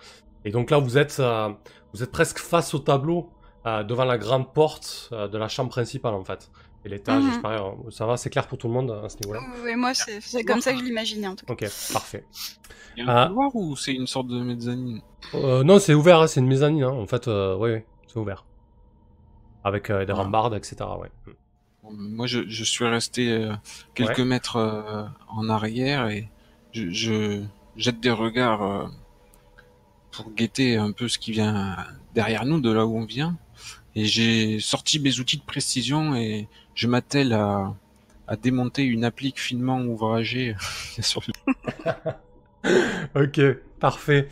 Et 0.43 0.51
donc 0.51 0.69
là, 0.69 0.77
vous 0.77 0.97
êtes, 0.97 1.21
vous 1.93 2.03
êtes 2.03 2.11
presque 2.11 2.39
face 2.39 2.73
au 2.73 2.79
tableau, 2.79 3.29
devant 3.65 4.03
la 4.03 4.17
grande 4.17 4.53
porte 4.53 5.13
de 5.13 5.37
la 5.37 5.47
chambre 5.47 5.69
principale 5.69 6.15
en 6.15 6.25
fait. 6.25 6.51
Et 6.85 6.89
l'étage 6.89 7.23
Mhm. 7.23 7.33
supérieur, 7.33 7.77
ça 7.91 8.05
va, 8.05 8.17
c'est 8.17 8.29
clair 8.29 8.45
pour 8.47 8.57
tout 8.57 8.67
le 8.67 8.73
monde 8.73 8.91
à 8.91 9.07
ce 9.07 9.15
niveau-là 9.21 9.39
Oui, 9.41 9.59
oui, 9.63 9.75
moi, 9.75 9.93
c'est 9.93 10.43
comme 10.43 10.59
ça 10.61 10.73
que 10.73 10.79
je 10.79 10.83
l'imaginais, 10.83 11.27
en 11.27 11.35
tout 11.35 11.45
cas. 11.45 11.53
Ok, 11.53 11.65
parfait. 11.93 12.25
Il 12.97 13.05
y 13.05 13.07
a 13.07 13.11
un 13.11 13.15
Ah. 13.23 13.27
couloir 13.27 13.55
ou 13.55 13.75
c'est 13.77 13.93
une 13.93 14.05
sorte 14.07 14.27
de 14.27 14.39
mezzanine? 14.41 15.01
Euh, 15.33 15.63
non, 15.63 15.79
c'est 15.79 15.93
ouvert, 15.93 16.19
hein, 16.21 16.27
c'est 16.27 16.41
une 16.41 16.47
mezzanine, 16.47 16.83
hein, 16.83 16.89
en 16.89 17.07
fait, 17.07 17.27
euh, 17.27 17.55
ouais, 17.55 17.71
ouais, 17.71 17.85
c'est 18.07 18.17
ouvert. 18.19 18.43
Avec 19.63 19.89
euh, 19.89 20.05
des 20.05 20.11
Ah. 20.11 20.15
rambardes, 20.17 20.53
etc. 20.55 20.75
Ouais. 20.99 21.09
Moi, 21.89 22.27
je, 22.27 22.41
je 22.47 22.63
suis 22.65 22.85
resté 22.85 23.31
euh, 23.31 23.53
quelques 23.93 24.19
mètres 24.19 24.57
euh, 24.57 25.03
en 25.29 25.49
arrière 25.49 26.07
et 26.09 26.29
je, 26.73 26.89
je 26.91 27.43
jette 27.77 27.99
des 28.01 28.11
regards 28.11 28.61
euh, 28.63 28.87
pour 30.11 30.31
guetter 30.31 30.75
un 30.77 30.91
peu 30.91 31.07
ce 31.07 31.17
qui 31.17 31.31
vient 31.31 31.77
derrière 32.13 32.45
nous, 32.45 32.59
de 32.59 32.71
là 32.71 32.85
où 32.85 32.97
on 32.97 33.05
vient. 33.05 33.37
Et 33.95 34.05
j'ai 34.05 34.59
sorti 34.59 34.99
mes 34.99 35.19
outils 35.19 35.37
de 35.37 35.43
précision 35.43 36.15
et 36.15 36.47
je 36.73 36.87
m'attelle 36.87 37.33
à, 37.33 37.75
à 38.27 38.35
démonter 38.35 38.83
une 38.83 39.03
applique 39.05 39.39
finement 39.39 39.81
ouvragée 39.81 40.55
sur 40.99 41.21
ok, 43.15 43.41
parfait. 43.79 44.27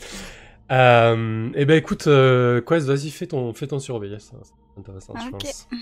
Euh, 0.71 1.49
eh 1.53 1.65
ben 1.65 1.77
écoute, 1.77 2.07
euh, 2.07 2.61
Quest, 2.61 2.87
vas-y, 2.87 3.11
fais 3.11 3.27
ton, 3.27 3.53
fais 3.53 3.67
ton 3.67 3.79
surveiller, 3.79 4.17
c'est 4.19 4.35
intéressant, 4.77 5.13
je 5.19 5.25
Ok. 5.25 5.31
pense. 5.31 5.67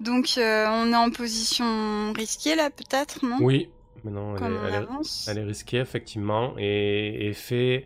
Donc, 0.00 0.34
euh, 0.38 0.66
on 0.68 0.92
est 0.92 0.96
en 0.96 1.10
position 1.10 2.12
risquée, 2.12 2.54
là, 2.54 2.70
peut-être, 2.70 3.24
non? 3.26 3.38
Oui, 3.40 3.68
maintenant, 4.04 4.36
elle 4.36 4.44
elle 4.44 4.86
elle 5.26 5.38
est 5.38 5.44
risquée, 5.44 5.78
effectivement, 5.78 6.54
et, 6.56 7.28
et 7.28 7.32
fait... 7.34 7.84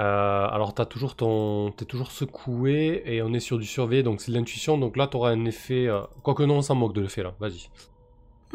euh, 0.00 0.46
alors, 0.48 0.74
t'as 0.74 0.86
toujours 0.86 1.14
ton, 1.16 1.72
t'es 1.72 1.84
toujours 1.84 2.10
secoué, 2.10 3.02
et 3.06 3.22
on 3.22 3.32
est 3.32 3.40
sur 3.40 3.58
du 3.58 3.66
surveiller, 3.66 4.02
donc 4.02 4.20
c'est 4.20 4.32
de 4.32 4.36
l'intuition, 4.36 4.78
donc 4.78 4.96
là, 4.96 5.06
t'auras 5.06 5.30
un 5.30 5.44
effet... 5.44 5.86
euh, 5.86 6.02
Quoique 6.22 6.42
non, 6.42 6.56
on 6.56 6.62
s'en 6.62 6.74
moque 6.74 6.94
de 6.94 7.00
l'effet, 7.00 7.22
là, 7.22 7.34
vas-y. 7.40 7.68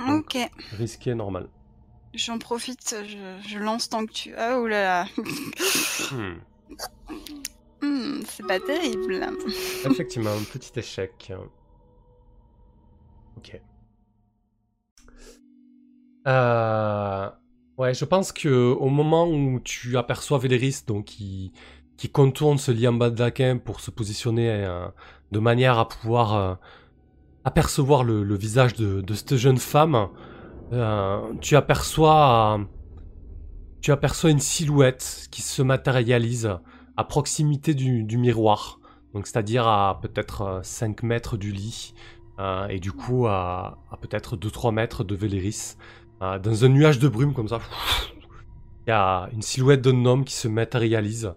Ok. 0.10 0.38
Risqué, 0.78 1.16
normal. 1.16 1.50
J'en 2.14 2.40
profite, 2.40 2.96
je, 3.06 3.48
je 3.48 3.60
lance 3.60 3.90
tant 3.90 4.06
que 4.06 4.12
tu... 4.12 4.34
Ah, 4.36 4.60
oulala. 4.60 5.06
Hmm. 6.12 6.40
Hmm, 7.82 8.22
c'est 8.26 8.48
pas 8.48 8.60
terrible. 8.60 9.26
Effectivement, 9.86 10.32
un 10.32 10.44
petit 10.44 10.80
échec. 10.80 11.32
Ok. 13.38 13.62
Euh, 16.28 17.30
Ouais, 17.80 17.94
je 17.94 18.04
pense 18.04 18.34
que 18.34 18.74
au 18.74 18.90
moment 18.90 19.26
où 19.26 19.62
tu 19.62 19.98
aperçois 19.98 20.38
Véléris, 20.38 20.84
donc 20.86 21.06
qui, 21.06 21.54
contourne 22.12 22.58
ce 22.58 22.72
lit 22.72 22.86
en 22.90 22.92
bas 22.92 23.10
de 23.10 23.18
laquin 23.18 23.58
pour 23.58 23.80
se 23.80 23.90
positionner 23.90 24.50
euh, 24.50 24.86
de 25.32 25.40
manière 25.40 25.80
à 25.80 25.88
pouvoir 25.88 26.36
euh, 26.36 26.56
apercevoir 27.46 28.04
le, 28.04 28.36
visage 28.36 28.74
de, 28.74 29.14
cette 29.14 29.38
jeune 29.38 29.60
femme, 29.60 30.10
euh, 30.74 31.22
tu 31.40 31.56
aperçois 31.56 32.60
tu 33.80 33.94
aperçois 33.94 34.30
une 34.30 34.42
silhouette 34.42 35.30
qui 35.32 35.42
se 35.42 35.62
matérialise 35.62 36.58
à 36.98 37.06
proximité 37.06 37.74
du, 37.74 38.18
miroir. 38.18 38.82
Donc 39.14 39.26
c'est-à-dire 39.26 39.66
à 39.70 40.00
peut-être 40.02 40.60
5 40.64 41.02
mètres 41.04 41.38
du 41.38 41.54
lit, 41.54 41.94
et 42.70 42.82
du 42.82 42.92
coup 42.92 43.28
à, 43.28 43.78
à 43.90 43.96
peut-être 43.96 44.36
2-3 44.36 44.74
mètres 44.74 45.06
de 45.06 45.16
Véléris. 45.16 45.78
Euh, 46.22 46.38
dans 46.40 46.66
un 46.66 46.70
nuage 46.70 47.00
de 47.00 47.08
brume 47.08 47.34
comme 47.34 47.48
ça, 47.48 47.60
il 48.86 48.90
y 48.90 48.94
a 48.94 49.30
une 49.34 49.42
silhouette 49.42 49.82
d'un 49.82 50.06
homme 50.06 50.26
qui 50.26 50.34
se 50.34 50.48
matérialise. 50.48 51.34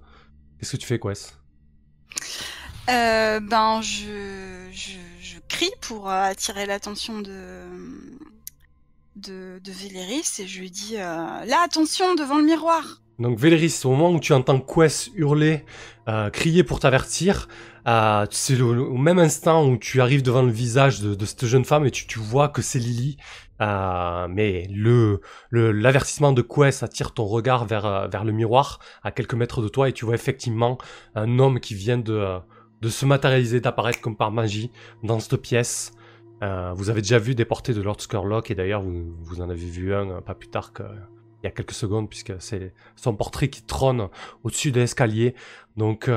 Qu'est-ce 0.59 0.73
que 0.73 0.77
tu 0.77 0.87
fais, 0.87 0.99
Quest? 0.99 1.39
Euh, 2.91 3.41
ben, 3.41 3.81
je, 3.81 4.69
je, 4.73 4.99
je 5.21 5.39
crie 5.49 5.71
pour 5.81 6.11
euh, 6.11 6.23
attirer 6.25 6.67
l'attention 6.67 7.21
de, 7.21 7.31
de, 9.17 9.61
de 9.63 9.73
Véléris 9.73 10.41
et 10.41 10.47
je 10.47 10.61
lui 10.61 10.71
dis 10.71 10.97
euh, 10.97 11.45
Là, 11.45 11.63
attention, 11.65 12.15
devant 12.15 12.39
le 12.39 12.45
miroir 12.45 13.01
Donc 13.21 13.39
Véléris, 13.39 13.81
au 13.85 13.91
moment 13.91 14.11
où 14.11 14.19
tu 14.21 14.33
entends 14.33 14.61
Quest 14.61 15.11
hurler, 15.15 15.65
euh, 16.09 16.29
crier 16.31 16.65
pour 16.65 16.81
t'avertir, 16.81 17.47
euh, 17.87 18.27
c'est 18.31 18.61
au 18.61 18.97
même 18.97 19.21
instant 19.21 19.65
où 19.69 19.77
tu 19.77 20.01
arrives 20.01 20.23
devant 20.23 20.43
le 20.43 20.53
visage 20.53 21.01
de, 21.01 21.15
de 21.15 21.25
cette 21.25 21.47
jeune 21.47 21.65
femme 21.65 21.87
et 21.87 21.91
tu, 21.93 22.07
tu 22.07 22.19
vois 22.19 22.49
que 22.49 22.63
c'est 22.63 22.79
Lily. 22.81 23.17
Euh, 23.63 24.27
mais 24.29 24.67
le 24.75 25.21
l'avertissement 25.53 26.33
de 26.33 26.43
Quest 26.43 26.83
attire 26.83 27.13
ton 27.15 27.25
regard 27.27 27.65
vers, 27.65 27.87
euh, 27.87 28.09
vers 28.09 28.25
le 28.25 28.33
miroir 28.33 28.81
à 29.05 29.13
quelques 29.13 29.35
mètres 29.35 29.63
de 29.63 29.69
toi 29.69 29.89
et 29.89 29.93
tu 29.93 30.05
vois 30.05 30.17
effectivement 30.17 30.79
un 31.15 31.39
homme 31.39 31.61
qui 31.61 31.75
vient 31.75 31.99
de, 31.99 32.39
de 32.81 32.89
se 32.89 33.07
matérialiser, 33.07 33.61
d'apparaître 33.61 34.01
comme 34.01 34.17
par 34.17 34.33
magie 34.33 34.73
dans 35.05 35.21
cette 35.21 35.37
pièce. 35.37 35.93
Euh, 36.43 36.73
vous 36.75 36.91
avez 36.91 37.03
déjà 37.03 37.19
vu 37.21 37.37
des 37.37 37.45
portées 37.45 37.73
de 37.73 37.83
Lord 37.83 38.01
Skurlock 38.01 38.51
et 38.51 38.57
d'ailleurs 38.57 38.83
vous, 38.83 39.15
vous 39.21 39.41
en 39.41 39.49
avez 39.49 39.67
vu 39.67 39.95
un 39.95 40.21
pas 40.23 40.35
plus 40.35 40.49
tard 40.49 40.73
que 40.73 40.83
il 41.43 41.47
y 41.47 41.49
a 41.49 41.51
quelques 41.53 41.73
secondes 41.73 42.09
puisque 42.09 42.35
c'est 42.41 42.73
son 42.97 43.15
portrait 43.15 43.49
qui 43.49 43.63
trône 43.63 44.09
au-dessus 44.45 44.73
de 44.73 44.81
l'escalier. 44.81 45.35
Donc 45.77 46.09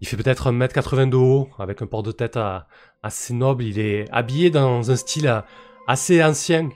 il 0.00 0.06
fait 0.08 0.16
peut-être 0.16 0.52
1m80 0.52 1.08
de 1.10 1.16
haut 1.16 1.48
avec 1.58 1.82
un 1.82 1.86
port 1.86 2.02
de 2.02 2.12
tête 2.12 2.36
à- 2.36 2.66
assez 3.02 3.34
noble. 3.34 3.64
Il 3.64 3.78
est 3.78 4.06
habillé 4.10 4.50
dans 4.50 4.90
un 4.90 4.96
style 4.96 5.28
euh, 5.28 5.40
assez 5.86 6.22
ancien, 6.24 6.70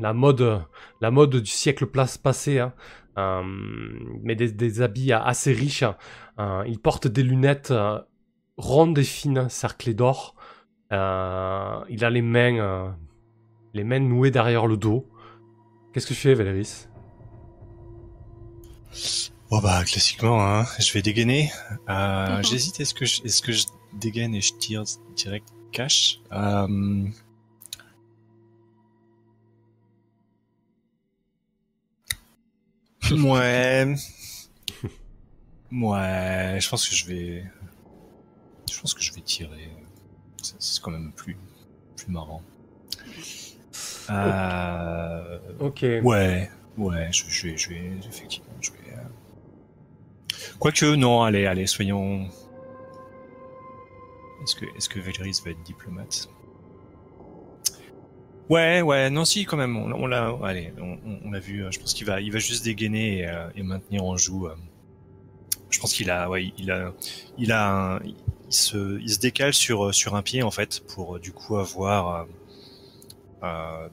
la 0.00 0.12
mode, 0.12 0.64
la 1.00 1.10
mode 1.10 1.36
du 1.36 1.50
siècle 1.50 1.86
place- 1.86 2.18
passé, 2.18 2.58
hein. 2.60 2.72
Euh, 3.18 3.42
mais 4.22 4.34
des, 4.34 4.52
des 4.52 4.82
habits 4.82 5.12
assez 5.12 5.52
riches. 5.52 5.84
Euh, 6.38 6.64
il 6.66 6.78
porte 6.78 7.06
des 7.06 7.22
lunettes 7.22 7.70
euh, 7.70 7.98
rondes 8.58 8.98
et 8.98 9.04
fines, 9.04 9.48
cerclées 9.48 9.94
d'or. 9.94 10.34
Euh, 10.92 11.80
il 11.88 12.04
a 12.04 12.10
les 12.10 12.20
mains, 12.20 12.58
euh, 12.58 12.90
les 13.72 13.84
mains 13.84 14.00
nouées 14.00 14.30
derrière 14.30 14.66
le 14.66 14.76
dos. 14.76 15.08
Qu'est-ce 15.92 16.06
que 16.06 16.12
tu 16.12 16.20
fais, 16.20 16.34
Valéris 16.34 16.88
Bon 19.50 19.60
bah 19.60 19.82
classiquement, 19.84 20.40
hein, 20.44 20.64
je 20.78 20.92
vais 20.92 21.02
dégainer. 21.02 21.50
Euh, 21.88 22.36
Mhm. 22.38 22.44
J'hésite, 22.44 22.80
est-ce 22.80 22.92
que 22.94 23.04
je, 23.06 23.22
est-ce 23.24 23.40
que 23.42 23.52
je 23.52 23.64
dégaine 23.94 24.34
et 24.34 24.40
je 24.40 24.52
tire 24.54 24.82
direct 25.14 25.48
cash? 25.72 26.20
Euh... 26.32 27.04
Ouais. 33.12 33.94
Ouais, 35.72 36.58
je 36.60 36.68
pense 36.68 36.88
que 36.88 36.94
je 36.94 37.06
vais. 37.06 37.44
Je 38.70 38.80
pense 38.80 38.94
que 38.94 39.02
je 39.02 39.12
vais 39.12 39.20
tirer. 39.20 39.70
C'est 40.42 40.80
quand 40.82 40.90
même 40.92 41.12
plus, 41.12 41.36
plus 41.96 42.08
marrant. 42.12 42.42
Euh... 44.10 45.38
Ok. 45.58 45.84
Ouais, 46.02 46.50
ouais, 46.78 47.08
je, 47.12 47.24
je 47.28 47.48
vais, 47.48 47.56
je 47.56 47.70
vais, 47.70 47.90
effectivement, 48.08 48.52
je 48.60 48.70
vais. 48.70 48.92
euh, 48.92 49.02
Quoique, 50.60 50.94
non, 50.94 51.22
allez, 51.22 51.46
allez, 51.46 51.66
soyons. 51.66 52.28
Est-ce 54.44 54.54
que, 54.54 54.64
est-ce 54.76 54.88
que 54.88 55.00
Véléris 55.00 55.40
va 55.44 55.50
être 55.50 55.62
diplomate? 55.64 56.28
Ouais, 58.48 58.80
ouais, 58.82 59.10
non, 59.10 59.24
si, 59.24 59.44
quand 59.44 59.56
même. 59.56 59.76
On, 59.76 59.92
on 59.92 60.06
l'a, 60.06 60.36
allez, 60.44 60.72
on, 60.80 61.30
l'a 61.30 61.40
vu. 61.40 61.64
Je 61.70 61.78
pense 61.80 61.94
qu'il 61.94 62.06
va, 62.06 62.20
il 62.20 62.32
va 62.32 62.38
juste 62.38 62.64
dégainer 62.64 63.18
et, 63.18 63.26
euh, 63.28 63.48
et 63.56 63.62
maintenir 63.62 64.04
en 64.04 64.16
joue. 64.16 64.46
euh. 64.46 64.54
Je 65.70 65.78
pense 65.80 65.92
qu'il 65.94 66.10
a, 66.10 66.28
ouais, 66.30 66.52
il 66.58 66.70
a, 66.70 66.92
il 67.38 67.52
a, 67.52 68.00
il 68.04 68.14
se, 68.52 69.00
il 69.00 69.10
se 69.10 69.18
décale 69.18 69.52
sur 69.52 69.92
sur 69.94 70.14
un 70.14 70.22
pied 70.22 70.42
en 70.42 70.50
fait 70.50 70.80
pour 70.88 71.16
euh, 71.16 71.18
du 71.18 71.32
coup 71.32 71.56
avoir, 71.56 72.22
euh, 72.22 72.24
euh, 73.42 73.88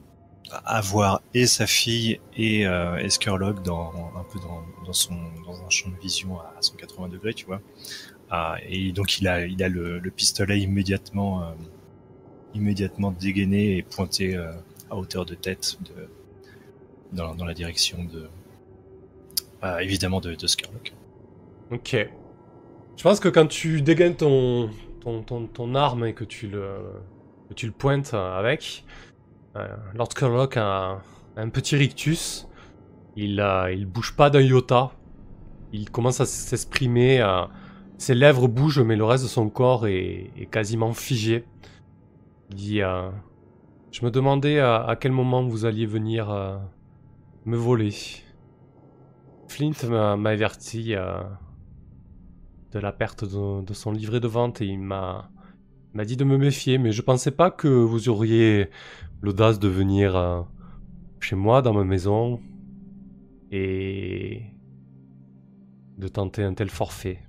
avoir 0.64 1.22
et 1.34 1.46
sa 1.46 1.66
fille 1.66 2.20
et 2.36 2.66
euh, 2.66 2.98
dans 3.64 3.92
un 4.16 4.24
peu 4.32 4.38
dans, 4.40 4.62
dans 4.86 4.92
son 4.92 5.14
dans 5.46 5.62
un 5.64 5.70
champ 5.70 5.90
de 5.90 5.96
vision 6.00 6.38
à 6.40 6.54
180 6.60 7.08
degrés, 7.08 7.34
tu 7.34 7.46
vois. 7.46 7.60
Ah, 8.30 8.56
et 8.68 8.92
donc 8.92 9.18
il 9.20 9.28
a, 9.28 9.46
il 9.46 9.62
a 9.62 9.68
le, 9.68 9.98
le 10.00 10.10
pistolet 10.10 10.60
immédiatement, 10.60 11.42
euh, 11.44 11.46
immédiatement 12.54 13.10
dégainé 13.10 13.76
et 13.76 13.82
pointé 13.82 14.36
euh, 14.36 14.52
à 14.90 14.96
hauteur 14.96 15.24
de 15.24 15.34
tête 15.34 15.78
dans, 17.12 17.44
la 17.44 17.54
direction 17.54 18.04
de, 18.04 18.28
euh, 19.62 19.78
évidemment 19.78 20.20
de, 20.20 20.34
de 20.34 20.46
Scarlock. 20.46 20.92
Ok. 21.70 21.96
Je 22.96 23.02
pense 23.02 23.20
que 23.20 23.28
quand 23.28 23.46
tu 23.46 23.82
dégaines 23.82 24.14
ton, 24.14 24.70
ton, 25.00 25.22
ton, 25.22 25.46
ton 25.46 25.74
arme 25.74 26.06
et 26.06 26.12
que 26.12 26.24
tu 26.24 26.48
le, 26.48 26.76
tu 27.56 27.66
le 27.66 27.72
pointes 27.72 28.12
euh, 28.14 28.38
avec, 28.38 28.84
euh, 29.56 29.66
Lord 29.94 30.10
Curlock 30.10 30.56
a 30.56 31.02
un 31.36 31.48
petit 31.48 31.76
rictus. 31.76 32.48
Il, 33.16 33.44
il 33.72 33.86
bouge 33.86 34.16
pas 34.16 34.28
d'un 34.28 34.40
iota. 34.40 34.92
Il 35.72 35.90
commence 35.90 36.20
à 36.20 36.26
s'exprimer. 36.26 37.24
ses 37.96 38.14
lèvres 38.14 38.48
bougent, 38.48 38.80
mais 38.80 38.96
le 38.96 39.04
reste 39.04 39.24
de 39.24 39.28
son 39.28 39.48
corps 39.48 39.86
est 39.86 40.48
quasiment 40.50 40.92
figé. 40.92 41.44
Je 42.56 44.04
me 44.04 44.10
demandais 44.10 44.58
à, 44.58 44.96
quel 45.00 45.12
moment 45.12 45.46
vous 45.46 45.66
alliez 45.66 45.86
venir 45.86 46.30
euh, 46.30 46.58
me 47.44 47.56
voler. 47.56 47.94
Flint 49.48 50.16
m'a 50.16 50.30
averti 50.30 50.94
euh, 50.94 51.22
de 52.72 52.78
la 52.80 52.92
perte 52.92 53.24
de, 53.24 53.72
son 53.72 53.92
livret 53.92 54.20
de 54.20 54.26
vente 54.26 54.60
et 54.60 54.66
il 54.66 54.80
m'a 54.80 55.30
dit 56.04 56.16
de 56.16 56.24
me 56.24 56.36
méfier, 56.36 56.78
mais 56.78 56.90
je 56.90 57.02
pensais 57.02 57.30
pas 57.30 57.50
que 57.50 57.68
vous 57.68 58.08
auriez 58.08 58.68
l'audace 59.22 59.58
de 59.60 59.68
venir 59.68 60.16
euh, 60.16 60.42
chez 61.20 61.36
moi, 61.36 61.62
dans 61.62 61.72
ma 61.72 61.84
maison, 61.84 62.40
et 63.52 64.42
de 65.98 66.08
tenter 66.08 66.42
un 66.42 66.54
tel 66.54 66.68
forfait. 66.68 67.20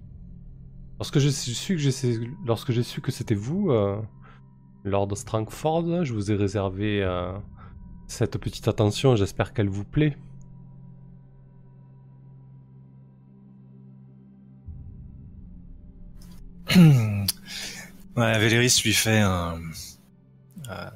Lorsque 0.97 1.19
j'ai 1.19 1.31
su 1.31 3.01
que 3.01 3.11
c'était 3.11 3.35
vous, 3.35 3.71
Lord 4.85 5.17
Strangford, 5.17 6.05
je 6.05 6.13
vous 6.13 6.31
ai 6.31 6.35
réservé 6.35 7.01
euh, 7.01 7.35
cette 8.07 8.37
petite 8.37 8.67
attention. 8.67 9.15
J'espère 9.15 9.51
qu'elle 9.51 9.67
vous 9.67 9.83
plaît. 9.83 10.15
ouais, 16.75 18.39
Véléris 18.39 18.79
lui 18.83 18.93
fait 18.93 19.21
un. 19.21 19.59
euh, 20.69 20.89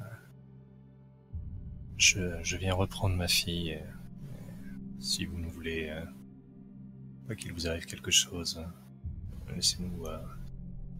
je, 1.96 2.56
viens 2.56 2.74
reprendre 2.74 3.16
ma 3.16 3.26
fille. 3.26 3.74
euh, 3.74 3.80
si 5.00 5.24
vous 5.24 5.38
ne 5.38 5.48
voulez 5.48 5.92
pas 7.26 7.34
qu'il 7.34 7.52
vous 7.52 7.66
arrive 7.66 7.86
quelque 7.86 8.12
chose, 8.12 8.64
laissez-nous 9.52 10.06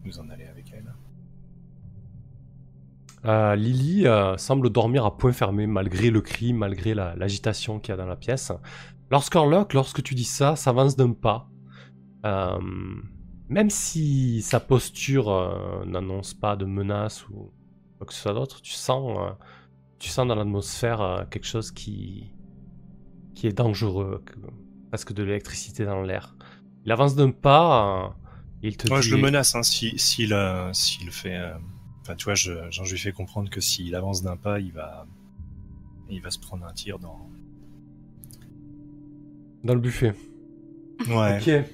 nous 0.03 0.19
en 0.19 0.29
aller 0.29 0.47
avec 0.47 0.73
elle. 0.73 0.91
Euh, 3.25 3.55
Lily 3.55 4.07
euh, 4.07 4.35
semble 4.37 4.69
dormir 4.71 5.05
à 5.05 5.15
point 5.17 5.31
fermé 5.31 5.67
malgré 5.67 6.09
le 6.09 6.21
cri, 6.21 6.53
malgré 6.53 6.93
la- 6.95 7.15
l'agitation 7.15 7.79
qu'il 7.79 7.91
y 7.91 7.93
a 7.93 7.97
dans 7.97 8.07
la 8.07 8.15
pièce. 8.15 8.51
Lorsqu'Orlock, 9.11 9.73
lorsque 9.73 10.01
tu 10.01 10.15
dis 10.15 10.23
ça, 10.23 10.55
s'avance 10.55 10.95
d'un 10.95 11.11
pas. 11.13 11.47
Euh, 12.25 12.57
même 13.49 13.69
si 13.69 14.41
sa 14.41 14.59
posture 14.59 15.83
n'annonce 15.85 16.33
pas 16.33 16.55
de 16.55 16.65
menace 16.65 17.27
ou 17.29 17.51
quoi 17.97 18.07
que 18.07 18.13
ce 18.13 18.21
soit 18.21 18.33
d'autre, 18.33 18.61
tu 18.61 18.71
sens, 18.73 19.17
tu 19.99 20.09
sens 20.09 20.27
dans 20.27 20.35
l'atmosphère 20.35 21.27
quelque 21.29 21.45
chose 21.45 21.71
qui, 21.71 22.31
qui 23.35 23.47
est 23.47 23.53
dangereux, 23.53 24.23
que- 24.25 24.33
presque 24.89 25.13
de 25.13 25.23
l'électricité 25.23 25.85
dans 25.85 26.01
l'air. 26.01 26.35
Il 26.85 26.91
avance 26.91 27.15
d'un 27.15 27.31
pas, 27.31 28.15
il 28.63 28.77
te 28.77 28.87
Moi, 28.89 29.01
dit... 29.01 29.09
je 29.09 29.15
le 29.15 29.21
menace, 29.21 29.53
hein, 29.55 29.63
si, 29.63 29.97
s'il, 29.99 30.33
euh, 30.33 30.71
s'il 30.73 31.11
fait. 31.11 31.37
Enfin, 32.11 32.15
tu 32.17 32.25
vois, 32.25 32.35
je, 32.35 32.51
genre, 32.71 32.85
je 32.85 32.91
lui 32.91 32.99
fais 32.99 33.13
comprendre 33.13 33.49
que 33.49 33.61
s'il 33.61 33.95
avance 33.95 34.21
d'un 34.21 34.35
pas, 34.35 34.59
il 34.59 34.73
va, 34.73 35.05
il 36.09 36.21
va 36.21 36.29
se 36.29 36.39
prendre 36.39 36.65
un 36.65 36.73
tir 36.73 36.99
dans. 36.99 37.29
Dans 39.63 39.73
le 39.73 39.79
buffet. 39.79 40.13
Ouais. 41.07 41.37
Ok. 41.37 41.65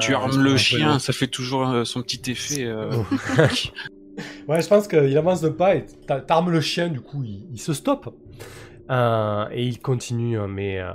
Tu 0.00 0.14
Ah, 0.14 0.18
armes 0.18 0.42
le 0.42 0.56
chien, 0.58 0.98
ça 0.98 1.12
fait 1.14 1.28
toujours 1.28 1.66
euh, 1.68 1.84
son 1.84 2.02
petit 2.02 2.30
effet. 2.30 2.64
euh, 2.64 2.90
Ouais, 4.48 4.60
je 4.60 4.68
pense 4.68 4.86
qu'il 4.88 5.16
avance 5.16 5.40
de 5.40 5.48
pas 5.48 5.76
et 5.76 5.86
t'a- 6.06 6.20
t'armes 6.20 6.50
le 6.50 6.60
chien, 6.60 6.88
du 6.88 7.00
coup, 7.00 7.22
il, 7.24 7.46
il 7.52 7.58
se 7.60 7.72
stoppe. 7.72 8.14
Euh, 8.90 9.46
et 9.52 9.66
il 9.66 9.80
continue, 9.80 10.38
hein, 10.38 10.46
mais, 10.48 10.78
euh, 10.78 10.92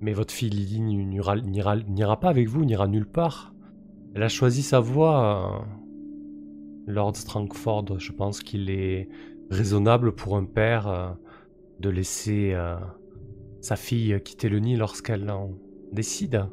mais 0.00 0.12
votre 0.14 0.32
fille 0.32 0.48
Lily 0.50 0.80
n'ira 0.80 2.18
pas 2.20 2.28
avec 2.30 2.48
vous, 2.48 2.64
n'ira 2.64 2.88
nulle 2.88 3.06
part. 3.06 3.52
Elle 4.14 4.22
a 4.22 4.28
choisi 4.28 4.62
sa 4.62 4.80
voie. 4.80 5.66
Euh, 6.88 6.92
Lord 6.92 7.16
Strangford, 7.16 7.98
je 7.98 8.12
pense 8.12 8.40
qu'il 8.40 8.70
est 8.70 9.08
raisonnable 9.50 10.14
pour 10.14 10.36
un 10.36 10.44
père 10.44 10.88
euh, 10.88 11.10
de 11.80 11.88
laisser 11.90 12.52
euh, 12.54 12.76
sa 13.60 13.76
fille 13.76 14.20
quitter 14.24 14.48
le 14.48 14.58
nid 14.58 14.76
lorsqu'elle 14.76 15.30
en 15.30 15.52
décide. 15.92 16.46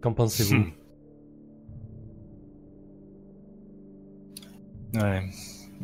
Qu'en 0.00 0.12
pensez-vous? 0.12 0.56
Hmm. 0.56 0.72
Ouais. 4.94 5.22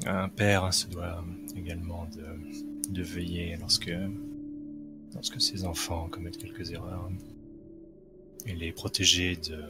Un 0.07 0.29
père 0.29 0.73
se 0.73 0.87
doit 0.87 1.25
également 1.57 2.07
de, 2.15 2.93
de 2.93 3.03
veiller 3.03 3.57
lorsque, 3.59 3.93
lorsque 5.15 5.41
ses 5.41 5.65
enfants 5.65 6.09
commettent 6.09 6.39
quelques 6.39 6.71
erreurs 6.71 7.11
et 8.47 8.55
les 8.55 8.73
protéger 8.73 9.37
de, 9.37 9.65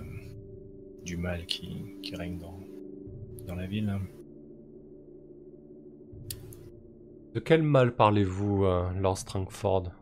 du 1.05 1.17
mal 1.17 1.47
qui, 1.47 1.97
qui 2.03 2.15
règne 2.15 2.39
dans, 2.39 2.59
dans 3.47 3.55
la 3.55 3.67
ville. 3.67 3.99
De 7.35 7.41
quel 7.41 7.63
mal 7.63 7.95
parlez-vous, 7.95 8.65
euh, 8.65 8.91
Lord 8.95 9.19
Strangford? 9.19 9.93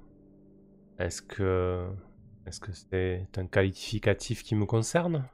Est-ce 0.99 1.23
que 1.23 1.87
est-ce 2.47 2.61
que 2.61 2.73
c'est 2.73 3.29
un 3.37 3.47
qualificatif 3.47 4.43
qui 4.43 4.55
me 4.55 4.65
concerne? 4.65 5.29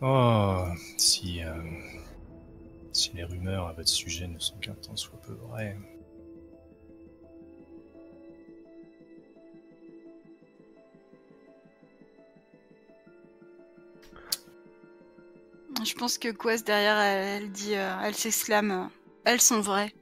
Oh, 0.00 0.64
si, 0.96 1.42
euh, 1.42 1.52
si 2.92 3.14
les 3.14 3.24
rumeurs 3.24 3.68
à 3.68 3.74
votre 3.74 3.88
sujet 3.88 4.26
ne 4.26 4.38
sont 4.38 4.56
qu'un 4.58 4.74
tant 4.74 4.96
soit 4.96 5.20
peu 5.20 5.34
vraies. 5.34 5.76
Je 15.82 15.94
pense 15.94 16.18
que 16.18 16.28
Quest 16.28 16.66
derrière, 16.66 16.98
elle, 16.98 17.42
elle 17.42 17.50
dit, 17.50 17.74
euh, 17.74 17.90
elle 18.02 18.14
s'exclame, 18.14 18.70
euh, 18.70 18.84
elles 19.24 19.40
sont 19.40 19.60
vraies. 19.60 19.92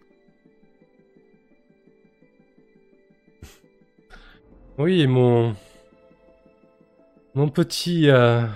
Oui, 4.79 5.07
mon 5.07 5.55
mon 7.35 7.49
petit 7.49 8.09
euh, 8.09 8.47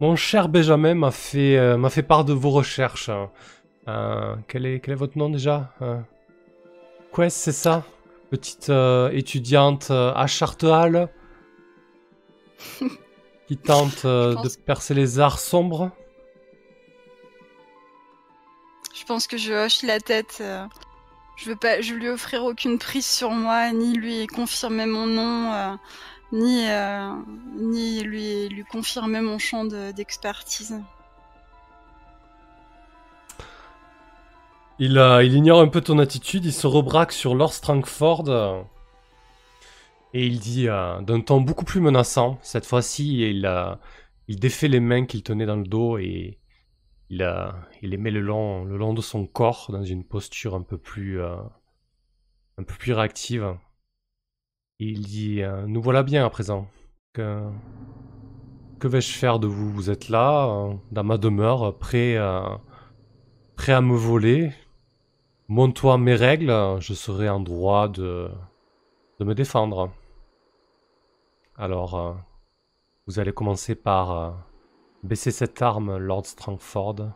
mon 0.00 0.16
cher 0.16 0.48
Benjamin 0.48 0.94
m'a 0.94 1.10
fait 1.10 1.56
euh, 1.56 1.76
m'a 1.76 1.90
fait 1.90 2.02
part 2.02 2.24
de 2.24 2.32
vos 2.32 2.50
recherches. 2.50 3.08
hein. 3.08 3.30
Quel 4.48 4.66
est 4.66 4.80
quel 4.80 4.92
est 4.92 4.96
votre 4.96 5.16
nom 5.16 5.30
déjà 5.30 5.72
Quest, 7.14 7.36
c'est 7.36 7.52
ça? 7.52 7.84
Petite 8.30 8.70
étudiante 9.12 9.90
à 9.90 10.26
Charterhall 10.26 11.08
qui 13.48 13.56
tente 13.56 14.04
de 14.04 14.64
percer 14.66 14.92
les 14.92 15.18
arts 15.20 15.38
sombres? 15.38 15.90
Je 18.98 19.04
pense 19.04 19.26
que 19.26 19.36
je 19.36 19.52
hoche 19.52 19.82
la 19.82 20.00
tête. 20.00 20.38
euh, 20.40 20.66
je 21.36 21.48
veux 21.50 21.56
pas, 21.56 21.80
je 21.80 21.94
lui 21.94 22.08
offrir 22.08 22.44
aucune 22.44 22.78
prise 22.78 23.06
sur 23.06 23.30
moi, 23.30 23.70
ni 23.72 23.92
lui 23.94 24.26
confirmer 24.26 24.86
mon 24.86 25.06
nom, 25.06 25.52
euh, 25.52 25.74
ni 26.32 26.68
euh, 26.68 27.12
ni 27.56 28.02
lui 28.02 28.48
lui 28.48 28.64
confirmer 28.64 29.20
mon 29.20 29.38
champ 29.38 29.64
de- 29.64 29.92
d'expertise. 29.92 30.74
Il, 34.80 34.98
euh, 34.98 35.22
il 35.24 35.34
ignore 35.34 35.60
un 35.60 35.68
peu 35.68 35.80
ton 35.80 35.98
attitude, 35.98 36.44
il 36.44 36.52
se 36.52 36.66
rebraque 36.66 37.12
sur 37.12 37.34
Lord 37.34 37.52
Strangford. 37.52 38.64
Et 40.14 40.26
il 40.26 40.38
dit 40.40 40.66
d'un 40.66 41.20
ton 41.20 41.40
beaucoup 41.42 41.66
plus 41.66 41.80
menaçant. 41.80 42.38
Cette 42.42 42.64
fois-ci, 42.64 43.28
il, 43.28 43.76
il 44.26 44.40
défait 44.40 44.68
les 44.68 44.80
mains 44.80 45.04
qu'il 45.04 45.22
tenait 45.22 45.44
dans 45.46 45.56
le 45.56 45.66
dos 45.66 45.98
et 45.98 46.37
il, 47.10 47.60
les 47.82 47.96
met 47.96 48.10
le 48.10 48.20
long, 48.20 48.64
le 48.64 48.76
long 48.76 48.94
de 48.94 49.00
son 49.00 49.26
corps 49.26 49.68
dans 49.70 49.82
une 49.82 50.04
posture 50.04 50.54
un 50.54 50.62
peu 50.62 50.78
plus, 50.78 51.20
euh, 51.20 51.36
un 52.58 52.62
peu 52.62 52.74
plus 52.74 52.92
réactive. 52.92 53.56
Il 54.78 55.06
dit 55.06 55.42
euh, 55.42 55.66
Nous 55.66 55.82
voilà 55.82 56.02
bien 56.02 56.24
à 56.24 56.30
présent. 56.30 56.68
Que, 57.14 57.50
vais-je 58.82 59.12
faire 59.12 59.38
de 59.40 59.46
vous? 59.46 59.72
Vous 59.72 59.90
êtes 59.90 60.08
là, 60.08 60.46
euh, 60.46 60.74
dans 60.92 61.04
ma 61.04 61.18
demeure, 61.18 61.78
prêt, 61.78 62.16
prêt 63.56 63.72
à 63.72 63.80
me 63.80 63.96
voler. 63.96 64.52
Monte-toi 65.48 65.96
mes 65.98 66.14
règles, 66.14 66.52
je 66.80 66.92
serai 66.92 67.28
en 67.28 67.40
droit 67.40 67.88
de, 67.88 68.30
de 69.18 69.24
me 69.24 69.34
défendre. 69.34 69.90
Alors, 71.56 72.16
vous 73.06 73.18
allez 73.18 73.32
commencer 73.32 73.74
par 73.74 74.47
baisser 75.02 75.30
cette 75.30 75.60
arme, 75.62 75.96
Lord 75.96 76.26
Strangford. 76.26 77.12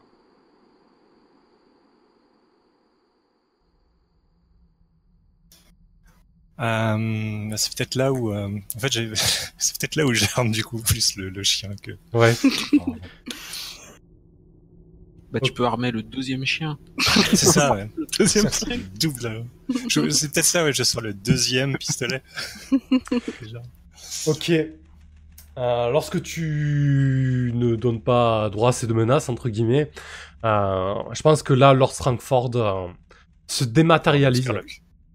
Euh, 6.60 7.50
c'est 7.56 7.74
peut-être 7.76 7.94
là 7.94 8.12
où, 8.12 8.32
euh, 8.32 8.48
en 8.76 8.78
fait, 8.78 8.92
c'est 9.58 9.78
peut-être 9.78 9.96
là 9.96 10.06
où 10.06 10.12
j'arme 10.12 10.52
du 10.52 10.62
coup 10.62 10.78
plus 10.80 11.16
le, 11.16 11.30
le 11.30 11.42
chien 11.42 11.70
que. 11.82 11.92
Ouais. 12.12 12.34
Bah, 15.32 15.40
tu 15.40 15.50
peux 15.52 15.64
armer 15.64 15.90
le 15.90 16.02
deuxième 16.02 16.44
chien. 16.44 16.78
c'est 17.30 17.36
ça, 17.36 17.72
ouais. 17.72 17.88
Le 17.96 18.06
deuxième 18.18 18.44
le 18.68 18.98
double. 18.98 19.26
euh. 19.26 19.42
Je- 19.88 20.10
C'est 20.10 20.30
peut-être 20.30 20.44
ça, 20.44 20.62
ouais. 20.62 20.74
Je 20.74 20.82
sors 20.82 21.00
le 21.00 21.14
deuxième 21.14 21.78
pistolet. 21.78 22.22
Déjà. 23.40 23.62
Ok. 24.26 24.52
Euh, 25.58 25.90
lorsque 25.90 26.22
tu 26.22 27.52
ne 27.54 27.76
donnes 27.76 28.00
pas 28.00 28.48
droit 28.50 28.70
à 28.70 28.72
ces 28.72 28.86
deux 28.86 28.94
menaces, 28.94 29.28
entre 29.28 29.48
guillemets, 29.48 29.90
euh, 30.44 30.94
je 31.12 31.22
pense 31.22 31.42
que 31.42 31.52
là, 31.52 31.74
Lord 31.74 31.92
Strangford 31.92 32.50
euh, 32.56 32.88
se 33.46 33.64
dématérialise. 33.64 34.50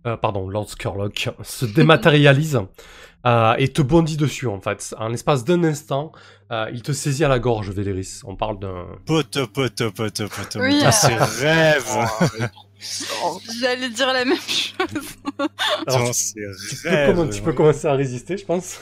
Euh, 0.05 0.15
pardon, 0.15 0.47
Lord 0.47 0.69
Skurlock 0.69 1.29
se 1.43 1.65
dématérialise 1.65 2.61
euh, 3.25 3.55
et 3.57 3.67
te 3.69 3.81
bondit 3.81 4.15
dessus 4.15 4.47
en 4.47 4.61
fait. 4.61 4.93
En 4.99 5.09
l'espace 5.09 5.43
d'un 5.43 5.63
instant, 5.63 6.11
euh, 6.51 6.69
il 6.71 6.81
te 6.83 6.91
saisit 6.91 7.25
à 7.25 7.27
la 7.29 7.39
gorge, 7.39 7.71
Véléris. 7.71 8.21
On 8.23 8.35
parle 8.35 8.59
d'un. 8.59 8.85
Poto, 9.05 9.47
poto, 9.47 9.91
poto, 9.91 10.27
poto. 10.29 10.59
Oui, 10.61 10.75
Putain, 10.75 10.87
euh. 10.87 10.91
c'est 10.91 11.15
rêve. 11.45 11.85
J'allais 13.59 13.89
dire 13.89 14.13
la 14.13 14.23
même 14.23 14.37
chose. 14.37 15.15
Alors, 15.87 16.11
Tu 16.11 17.13
peux, 17.15 17.29
tu 17.31 17.41
peux 17.41 17.53
commencer 17.53 17.87
à 17.87 17.93
résister, 17.93 18.37
je 18.37 18.45
pense. 18.45 18.79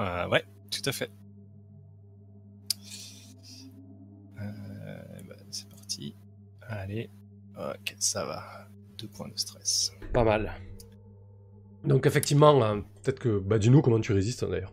Euh, 0.00 0.28
ouais, 0.28 0.44
tout 0.70 0.82
à 0.88 0.92
fait. 0.92 1.10
Euh, 4.40 5.02
bah, 5.28 5.36
c'est 5.50 5.68
parti. 5.68 6.14
Allez. 6.68 7.10
Ok, 7.56 7.94
ça 7.98 8.24
va. 8.24 8.68
Deux 8.98 9.08
points 9.08 9.28
de 9.28 9.38
stress. 9.38 9.92
Pas 10.12 10.24
mal. 10.24 10.52
Donc 11.84 12.06
effectivement, 12.06 12.62
euh, 12.62 12.76
peut-être 13.02 13.18
que, 13.18 13.38
bah 13.38 13.58
dis-nous 13.58 13.82
comment 13.82 14.00
tu 14.00 14.12
résistes 14.12 14.44
d'ailleurs. 14.44 14.72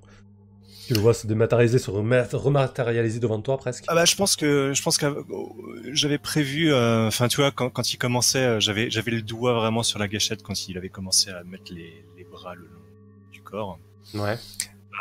Tu 0.87 0.93
le 0.95 1.01
vois 1.01 1.13
se 1.13 1.27
dématérialiser, 1.27 1.77
se 1.79 1.91
remat- 1.91 2.33
rematérialiser 2.35 3.19
devant 3.19 3.41
toi 3.41 3.57
presque. 3.57 3.83
Ah 3.87 3.95
bah 3.95 4.05
je 4.05 4.15
pense 4.15 4.35
que 4.35 4.73
je 4.73 4.81
pense 4.81 4.97
que 4.97 5.05
euh, 5.05 5.23
j'avais 5.91 6.17
prévu 6.17 6.71
euh, 6.71 7.07
enfin 7.07 7.27
tu 7.27 7.37
vois 7.41 7.51
quand, 7.51 7.69
quand 7.69 7.93
il 7.93 7.97
commençait 7.97 8.59
j'avais 8.59 8.89
j'avais 8.89 9.11
le 9.11 9.21
doigt 9.21 9.53
vraiment 9.53 9.83
sur 9.83 9.99
la 9.99 10.07
gâchette 10.07 10.41
quand 10.41 10.67
il 10.67 10.77
avait 10.79 10.89
commencé 10.89 11.29
à 11.29 11.43
mettre 11.43 11.71
les, 11.73 12.05
les 12.17 12.23
bras 12.23 12.55
le 12.55 12.63
long 12.65 12.81
du 13.31 13.41
corps 13.41 13.77
Ouais. 14.15 14.37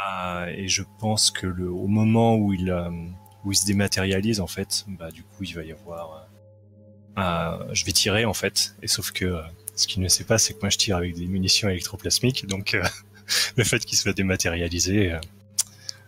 Ah, 0.01 0.47
et 0.55 0.69
je 0.69 0.83
pense 1.01 1.33
que 1.33 1.47
le 1.47 1.69
au 1.71 1.89
moment 1.89 2.37
où 2.37 2.53
il 2.53 2.71
euh, 2.71 2.91
où 3.45 3.51
il 3.51 3.57
se 3.57 3.67
dématérialise 3.67 4.41
en 4.41 4.47
fait 4.47 4.85
bah 4.87 5.11
du 5.11 5.25
coup 5.25 5.43
il 5.43 5.55
va 5.55 5.65
y 5.65 5.73
avoir 5.73 6.29
euh, 7.17 7.21
euh, 7.21 7.75
je 7.75 7.85
vais 7.85 7.93
tirer 7.93 8.25
en 8.25 8.35
fait. 8.35 8.77
Et 8.83 8.87
sauf 8.87 9.11
que 9.11 9.25
euh, 9.25 9.43
ce 9.75 9.87
qu'il 9.89 10.03
ne 10.03 10.09
sait 10.09 10.25
pas 10.25 10.39
c'est 10.39 10.55
que 10.55 10.61
moi 10.61 10.71
je 10.71 10.79
tire 10.79 10.97
avec 10.97 11.15
des 11.17 11.27
munitions 11.27 11.69
électroplasmiques. 11.69 12.47
Donc 12.47 12.75
euh, 12.75 12.83
le 13.57 13.65
fait 13.65 13.85
qu'il 13.85 13.99
soit 13.99 14.13
dématérialisé 14.13 15.13
euh, 15.13 15.21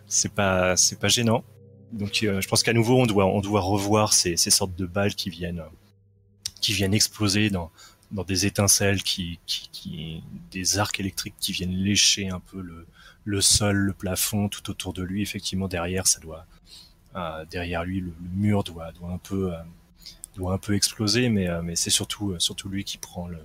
c'est 0.07 0.33
pas 0.33 0.77
c'est 0.77 0.99
pas 0.99 1.09
gênant. 1.09 1.43
Donc 1.91 2.21
euh, 2.23 2.39
je 2.39 2.47
pense 2.47 2.63
qu'à 2.63 2.73
nouveau 2.73 2.97
on 2.97 3.05
doit 3.05 3.25
on 3.25 3.41
doit 3.41 3.61
revoir 3.61 4.13
ces, 4.13 4.37
ces 4.37 4.51
sortes 4.51 4.75
de 4.75 4.85
balles 4.85 5.15
qui 5.15 5.29
viennent 5.29 5.63
qui 6.61 6.71
viennent 6.71 6.93
exploser 6.93 7.49
dans 7.49 7.71
dans 8.11 8.23
des 8.23 8.45
étincelles 8.45 9.03
qui, 9.03 9.39
qui, 9.45 9.69
qui 9.71 10.23
des 10.51 10.79
arcs 10.79 10.99
électriques 10.99 11.35
qui 11.39 11.51
viennent 11.51 11.75
lécher 11.75 12.29
un 12.29 12.39
peu 12.39 12.61
le 12.61 12.85
le 13.25 13.41
sol, 13.41 13.75
le 13.77 13.93
plafond, 13.93 14.49
tout 14.49 14.69
autour 14.69 14.93
de 14.93 15.03
lui. 15.03 15.21
Effectivement, 15.21 15.67
derrière, 15.67 16.07
ça 16.07 16.19
doit, 16.19 16.45
euh, 17.15 17.45
derrière 17.51 17.83
lui, 17.83 17.99
le, 18.01 18.07
le 18.07 18.29
mur 18.35 18.63
doit, 18.63 18.91
doit 18.93 19.09
un 19.11 19.17
peu, 19.17 19.53
euh, 19.53 19.57
doit 20.35 20.53
un 20.53 20.57
peu 20.57 20.73
exploser, 20.75 21.29
mais, 21.29 21.47
euh, 21.49 21.61
mais 21.61 21.75
c'est 21.75 21.89
surtout, 21.89 22.31
euh, 22.31 22.39
surtout 22.39 22.69
lui 22.69 22.83
qui 22.83 22.97
prend 22.97 23.27
le, 23.27 23.37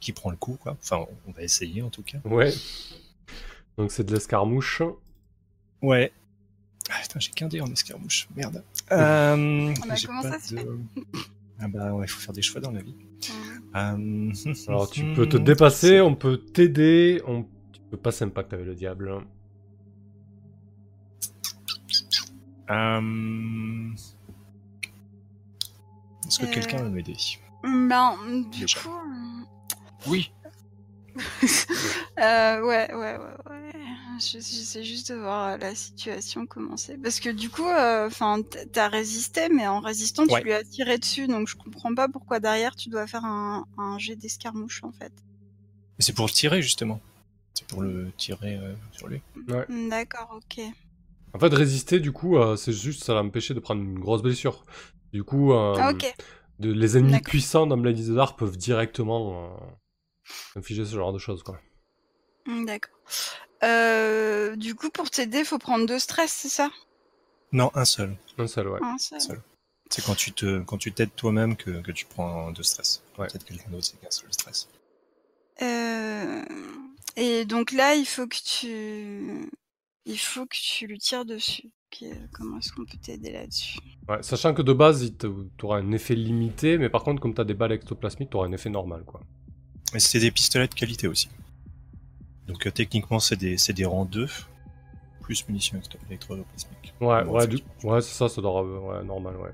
qui 0.00 0.12
prend 0.12 0.30
le 0.30 0.36
coup, 0.36 0.56
quoi. 0.60 0.76
Enfin, 0.82 1.04
on 1.26 1.32
va 1.32 1.42
essayer 1.42 1.82
en 1.82 1.90
tout 1.90 2.02
cas. 2.02 2.18
Ouais. 2.24 2.52
Donc 3.78 3.92
c'est 3.92 4.04
de 4.04 4.12
l'escarmouche. 4.12 4.82
Ouais. 5.80 6.12
Ah, 6.90 6.94
putain, 7.02 7.20
j'ai 7.20 7.30
qu'un 7.30 7.48
dé 7.48 7.60
en 7.60 7.70
escarmouche. 7.70 8.28
Merde. 8.36 8.62
Bah, 8.90 9.36
j'ai 9.94 10.06
comment 10.06 10.22
pas 10.22 10.32
ça 10.32 10.40
se 10.40 10.54
de- 10.54 10.78
Ah 11.60 11.68
bah 11.68 11.92
ouais, 11.94 12.04
il 12.06 12.08
faut 12.08 12.20
faire 12.20 12.32
des 12.34 12.42
choix 12.42 12.60
dans 12.60 12.72
la 12.72 12.82
vie. 12.82 12.94
Euh, 13.76 14.32
Alors 14.68 14.90
tu 14.90 15.04
peux 15.14 15.28
te 15.28 15.36
dépasser, 15.36 16.00
on 16.00 16.14
peut 16.14 16.38
t'aider, 16.38 17.22
on... 17.26 17.46
passer 17.96 18.24
un 18.24 18.28
pacte 18.28 18.52
avec 18.52 18.66
le 18.66 18.74
diable. 18.74 19.22
Euh... 22.70 23.90
Est-ce 26.26 26.38
que 26.38 26.46
Euh, 26.46 26.50
quelqu'un 26.50 26.82
va 26.84 26.88
m'aider? 26.88 27.16
Ben, 27.62 28.16
du 28.50 28.60
Déjà. 28.60 28.80
coup. 28.80 28.90
Oui. 30.06 30.32
Euh, 32.20 32.60
ouais, 32.60 32.92
ouais, 32.94 33.16
ouais, 33.16 33.16
ouais. 33.50 33.72
Je- 34.20 34.38
J'essaie 34.38 34.84
juste 34.84 35.10
de 35.10 35.16
voir 35.16 35.48
euh, 35.48 35.56
la 35.56 35.74
situation 35.74 36.46
commencer. 36.46 36.96
Parce 37.02 37.20
que 37.20 37.30
du 37.30 37.48
coup, 37.50 37.64
enfin, 37.66 38.40
t'as 38.72 38.88
résisté, 38.88 39.48
mais 39.48 39.66
en 39.66 39.80
résistant, 39.80 40.26
tu 40.26 40.34
Ouais. 40.34 40.42
lui 40.42 40.52
as 40.52 40.62
tiré 40.62 40.98
dessus. 40.98 41.26
Donc 41.26 41.48
je 41.48 41.56
comprends 41.56 41.94
pas 41.94 42.08
pourquoi 42.08 42.38
derrière 42.38 42.76
tu 42.76 42.90
dois 42.90 43.06
faire 43.06 43.24
un, 43.24 43.66
un 43.78 43.98
jet 43.98 44.14
d'escarmouche 44.14 44.84
en 44.84 44.92
fait. 44.92 45.12
C'est 45.98 46.14
pour 46.14 46.26
le 46.26 46.32
tirer 46.32 46.60
justement. 46.62 47.00
Pour 47.72 47.82
le 47.82 48.10
tirer 48.16 48.56
euh, 48.56 48.74
sur 48.92 49.08
lui. 49.08 49.20
Hmm, 49.68 49.88
D'accord, 49.88 50.30
ok. 50.36 50.64
En 51.34 51.38
fait, 51.38 51.54
résister, 51.54 51.98
du 52.00 52.12
coup, 52.12 52.36
euh, 52.36 52.56
c'est 52.56 52.72
juste 52.72 53.04
ça 53.04 53.14
l'empêcher 53.14 53.54
de 53.54 53.60
prendre 53.60 53.82
une 53.82 53.98
grosse 53.98 54.22
blessure. 54.22 54.64
Du 55.12 55.24
coup, 55.24 55.52
euh, 55.52 55.74
Ah, 55.78 55.92
de- 56.58 56.72
les 56.72 56.96
ennemis 56.98 57.12
D'accord. 57.12 57.30
puissants 57.30 57.66
dans 57.66 57.76
Blade 57.78 57.98
Dark 58.14 58.38
peuvent 58.38 58.56
directement 58.56 59.56
euh, 59.56 60.58
infliger 60.58 60.84
ce 60.84 60.94
genre 60.94 61.12
de 61.12 61.18
choses, 61.18 61.42
quoi. 61.42 61.58
Hmm, 62.46 62.64
D'accord. 62.66 62.94
Euh, 63.64 64.56
du 64.56 64.74
coup, 64.74 64.90
pour 64.90 65.10
t'aider, 65.10 65.44
faut 65.44 65.58
prendre 65.58 65.86
deux 65.86 65.98
stress, 65.98 66.32
c'est 66.32 66.48
ça? 66.48 66.70
Non, 67.52 67.70
un 67.74 67.84
seul. 67.84 68.16
Un 68.38 68.46
seul, 68.46 68.68
ouais. 68.68 68.80
Un 68.82 68.98
seul. 68.98 69.20
Seul. 69.20 69.40
C'est 69.90 70.04
quand 70.04 70.14
tu 70.14 70.32
te, 70.32 70.60
quand 70.62 70.78
tu 70.78 70.90
t'aides 70.92 71.14
toi-même 71.14 71.54
que, 71.56 71.82
que 71.82 71.92
tu 71.92 72.06
prends 72.06 72.50
deux 72.50 72.62
stress. 72.62 73.02
Ouais. 73.18 73.26
Peut-être 73.28 73.44
quelqu'un 73.44 73.70
d'autre 73.70 73.84
c'est 73.84 74.00
qu'un 74.00 74.10
seul 74.10 74.32
stress. 74.32 74.68
Euh, 75.60 76.42
Et 77.16 77.44
donc 77.44 77.72
là, 77.72 77.94
il 77.94 78.06
faut 78.06 78.26
que 78.26 78.36
tu, 78.42 79.48
il 80.06 80.18
faut 80.18 80.46
que 80.46 80.56
tu 80.56 80.86
lui 80.86 80.98
tires 80.98 81.24
dessus. 81.24 81.70
Ok, 81.92 82.08
Comment 82.32 82.58
est-ce 82.58 82.72
qu'on 82.72 82.84
peut 82.86 82.96
t'aider 83.02 83.32
là-dessus? 83.32 83.78
Ouais, 84.08 84.22
Sachant 84.22 84.54
que 84.54 84.62
de 84.62 84.72
base, 84.72 85.12
tu 85.18 85.26
auras 85.64 85.78
un 85.78 85.92
effet 85.92 86.14
limité, 86.14 86.78
mais 86.78 86.88
par 86.88 87.02
contre, 87.04 87.20
comme 87.20 87.34
tu 87.34 87.40
as 87.40 87.44
des 87.44 87.54
balles 87.54 87.72
ectoplasmiques, 87.72 88.30
tu 88.30 88.36
auras 88.36 88.46
un 88.48 88.52
effet 88.52 88.70
normal, 88.70 89.04
quoi. 89.04 89.20
Mais 89.92 90.00
c'est 90.00 90.20
des 90.20 90.30
pistolets 90.30 90.68
de 90.68 90.74
qualité 90.74 91.06
aussi. 91.06 91.28
Donc 92.46 92.66
euh, 92.66 92.70
techniquement 92.70 93.20
c'est 93.20 93.36
des, 93.36 93.56
c'est 93.56 93.72
des 93.72 93.84
rangs 93.84 94.04
2 94.04 94.26
plus 95.20 95.46
munitions 95.48 95.78
électro- 95.78 95.98
électroplasmiques. 96.08 96.94
Ouais, 97.00 97.22
ouais, 97.24 97.46
du... 97.46 97.58
ouais 97.84 98.00
c'est 98.00 98.14
ça, 98.14 98.28
ça 98.28 98.40
doit 98.42 98.62
ouais, 98.64 99.04
normal, 99.04 99.36
ouais. 99.36 99.52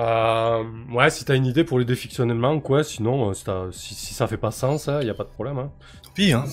Euh, 0.00 0.64
ouais, 0.92 1.10
si 1.10 1.24
t'as 1.24 1.34
une 1.34 1.46
idée 1.46 1.64
pour 1.64 1.78
les 1.78 1.84
défictionnements, 1.84 2.60
quoi, 2.60 2.84
sinon, 2.84 3.30
euh, 3.30 3.72
si, 3.72 3.94
si, 3.94 3.94
si 3.94 4.14
ça 4.14 4.26
fait 4.26 4.36
pas 4.36 4.50
sens, 4.50 4.88
il 5.00 5.06
y 5.06 5.10
a 5.10 5.14
pas 5.14 5.24
de 5.24 5.30
problème. 5.30 5.58
Hein. 5.58 5.72
Tant 6.02 6.10
pis, 6.14 6.32
hein. 6.32 6.44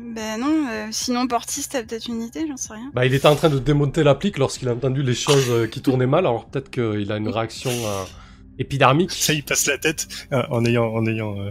Ben 0.00 0.40
non, 0.40 0.66
euh, 0.70 0.88
sinon 0.90 1.26
Portis, 1.26 1.68
t'as 1.68 1.82
peut-être 1.82 2.08
une 2.08 2.22
idée, 2.22 2.46
j'en 2.48 2.56
sais 2.56 2.72
rien. 2.72 2.90
Bah, 2.94 3.04
il 3.04 3.12
était 3.12 3.26
en 3.26 3.36
train 3.36 3.50
de 3.50 3.58
démonter 3.58 4.02
l'applique 4.02 4.38
lorsqu'il 4.38 4.68
a 4.68 4.72
entendu 4.72 5.02
les 5.02 5.14
choses 5.14 5.50
euh, 5.50 5.66
qui 5.66 5.82
tournaient 5.82 6.06
mal, 6.06 6.26
alors 6.26 6.46
peut-être 6.46 6.70
qu'il 6.70 7.12
a 7.12 7.16
une 7.16 7.28
réaction 7.28 7.70
euh, 7.70 8.04
épidermique. 8.58 9.12
Ça, 9.12 9.32
il 9.34 9.42
passe 9.42 9.66
la 9.66 9.76
tête 9.78 10.08
euh, 10.32 10.42
en 10.50 10.64
ayant, 10.64 10.86
en 10.86 11.06
ayant, 11.06 11.38
euh, 11.38 11.50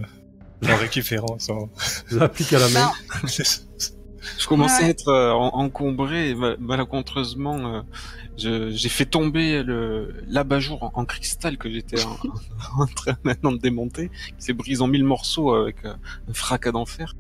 en 0.67 0.75
récupérant 0.77 1.37
son. 1.37 1.69
L'applique 2.11 2.53
à 2.53 2.59
la 2.59 2.69
main. 2.69 2.91
Je 4.37 4.47
commençais 4.47 4.81
Ouais. 4.83 4.87
à 4.87 4.91
être 4.91 5.07
euh, 5.09 5.31
en- 5.31 5.53
encombré 5.59 6.35
malencontreusement, 6.59 7.83
euh, 8.37 8.69
j'ai 8.71 8.89
fait 8.89 9.05
tomber 9.05 9.63
le 9.63 10.13
l'abat-jour 10.27 10.83
en, 10.83 10.91
en 10.93 11.05
cristal 11.05 11.57
que 11.57 11.69
j'étais 11.69 12.01
en, 12.03 12.17
en 12.81 12.85
train 12.87 13.17
maintenant 13.23 13.51
de 13.51 13.57
démonter, 13.57 14.09
qui 14.09 14.33
s'est 14.45 14.53
brisé 14.53 14.81
en 14.81 14.87
mille 14.87 15.03
morceaux 15.03 15.53
avec 15.53 15.83
euh, 15.85 15.93
un 16.29 16.33
fracas 16.33 16.71
d'enfer. 16.71 17.15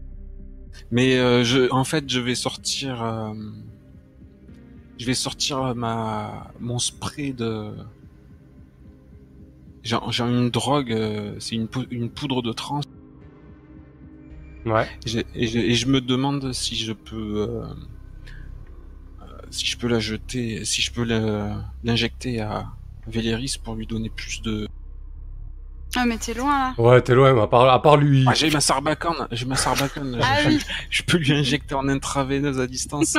Mais 0.91 1.17
euh, 1.17 1.43
je, 1.43 1.69
en 1.71 1.83
fait, 1.83 2.09
je 2.09 2.19
vais 2.19 2.35
sortir, 2.35 3.03
euh, 3.03 3.33
je 4.97 5.05
vais 5.05 5.13
sortir 5.13 5.75
ma 5.75 6.51
mon 6.59 6.79
spray 6.79 7.33
de. 7.33 7.71
J'ai 9.83 10.23
une 10.23 10.49
drogue, 10.49 10.91
euh, 10.91 11.35
c'est 11.39 11.55
une, 11.55 11.67
pou- 11.67 11.85
une 11.89 12.09
poudre 12.09 12.41
de 12.41 12.51
trans 12.51 12.81
Ouais. 14.65 14.85
et 15.05 15.09
je, 15.09 15.19
et 15.35 15.47
je- 15.47 15.59
et 15.59 15.73
je 15.73 15.87
me 15.87 16.01
demande 16.01 16.51
si 16.53 16.75
je 16.75 16.91
peux, 16.93 17.47
euh, 17.49 17.63
euh, 19.21 19.25
si 19.49 19.65
je 19.65 19.77
peux 19.77 19.87
la 19.87 19.99
jeter, 19.99 20.65
si 20.65 20.81
je 20.81 20.91
peux 20.91 21.03
l'injecter 21.83 22.41
à 22.41 22.67
Véléris 23.07 23.57
pour 23.63 23.75
lui 23.75 23.87
donner 23.87 24.09
plus 24.09 24.41
de. 24.41 24.67
Ah, 25.95 26.05
mais 26.05 26.17
t'es 26.17 26.35
loin 26.35 26.55
là. 26.59 26.75
Ouais, 26.77 27.01
t'es 27.01 27.15
loin, 27.15 27.33
mais 27.33 27.41
à 27.41 27.47
part, 27.47 27.67
à 27.67 27.81
part 27.81 27.97
lui. 27.97 28.23
Ah, 28.27 28.35
j'ai 28.35 28.51
ma 28.51 28.61
sarbacane, 28.61 29.27
j'ai 29.31 29.45
ma 29.45 29.55
sarbacane. 29.55 30.19
Ah 30.21 30.43
je, 30.43 30.49
oui. 30.49 30.59
je 30.91 31.01
peux 31.01 31.17
lui 31.17 31.31
injecter 31.33 31.73
en 31.73 31.87
intraveineuse 31.87 32.59
à 32.59 32.67
distance. 32.67 33.17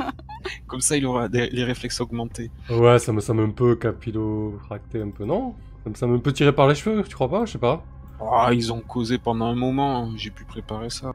Comme 0.66 0.80
ça, 0.80 0.96
il 0.96 1.04
aura 1.04 1.28
des- 1.28 1.50
les 1.50 1.64
réflexes 1.64 2.00
augmentés. 2.00 2.50
Ouais, 2.70 2.98
ça 2.98 3.12
me 3.12 3.20
semble 3.20 3.42
un 3.42 3.50
peu 3.50 3.76
capillofracté, 3.76 5.02
un 5.02 5.10
peu, 5.10 5.26
non? 5.26 5.54
Ça 5.84 5.90
me 5.90 5.94
semble 5.94 6.14
un 6.16 6.18
peu 6.20 6.32
tiré 6.32 6.52
par 6.54 6.66
les 6.66 6.74
cheveux, 6.74 7.02
tu 7.02 7.14
crois 7.14 7.28
pas? 7.28 7.44
Je 7.44 7.52
sais 7.52 7.58
pas. 7.58 7.84
Ah, 8.20 8.50
ils 8.52 8.72
ont 8.72 8.80
causé 8.80 9.18
pendant 9.18 9.46
un 9.46 9.54
moment. 9.54 10.10
J'ai 10.16 10.30
pu 10.30 10.44
préparer 10.44 10.90
ça. 10.90 11.12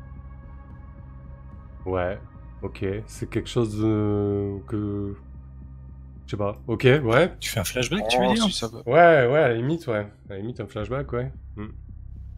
Ouais, 1.86 2.18
ok. 2.62 2.86
C'est 3.08 3.30
quelque 3.30 3.50
chose 3.50 3.78
de... 3.80 4.58
que... 4.68 5.16
Je 6.26 6.32
sais 6.32 6.38
pas. 6.38 6.58
Ok, 6.68 6.84
ouais. 7.04 7.34
Tu 7.40 7.50
fais 7.50 7.60
un 7.60 7.64
flashback, 7.66 8.08
tu 8.08 8.18
Oh, 8.20 8.28
veux 8.30 8.34
dire 8.36 8.44
si 8.46 8.54
ça 8.54 8.68
va. 8.68 8.80
Ouais, 8.86 9.28
ouais, 9.32 9.40
à 9.40 9.50
la 9.50 9.54
limite, 9.56 9.86
ouais. 9.88 10.08
À 10.30 10.34
la 10.34 10.38
limite, 10.38 10.60
un 10.62 10.68
flashback, 10.68 11.12
ouais. 11.12 11.32
Hmm. 11.58 11.68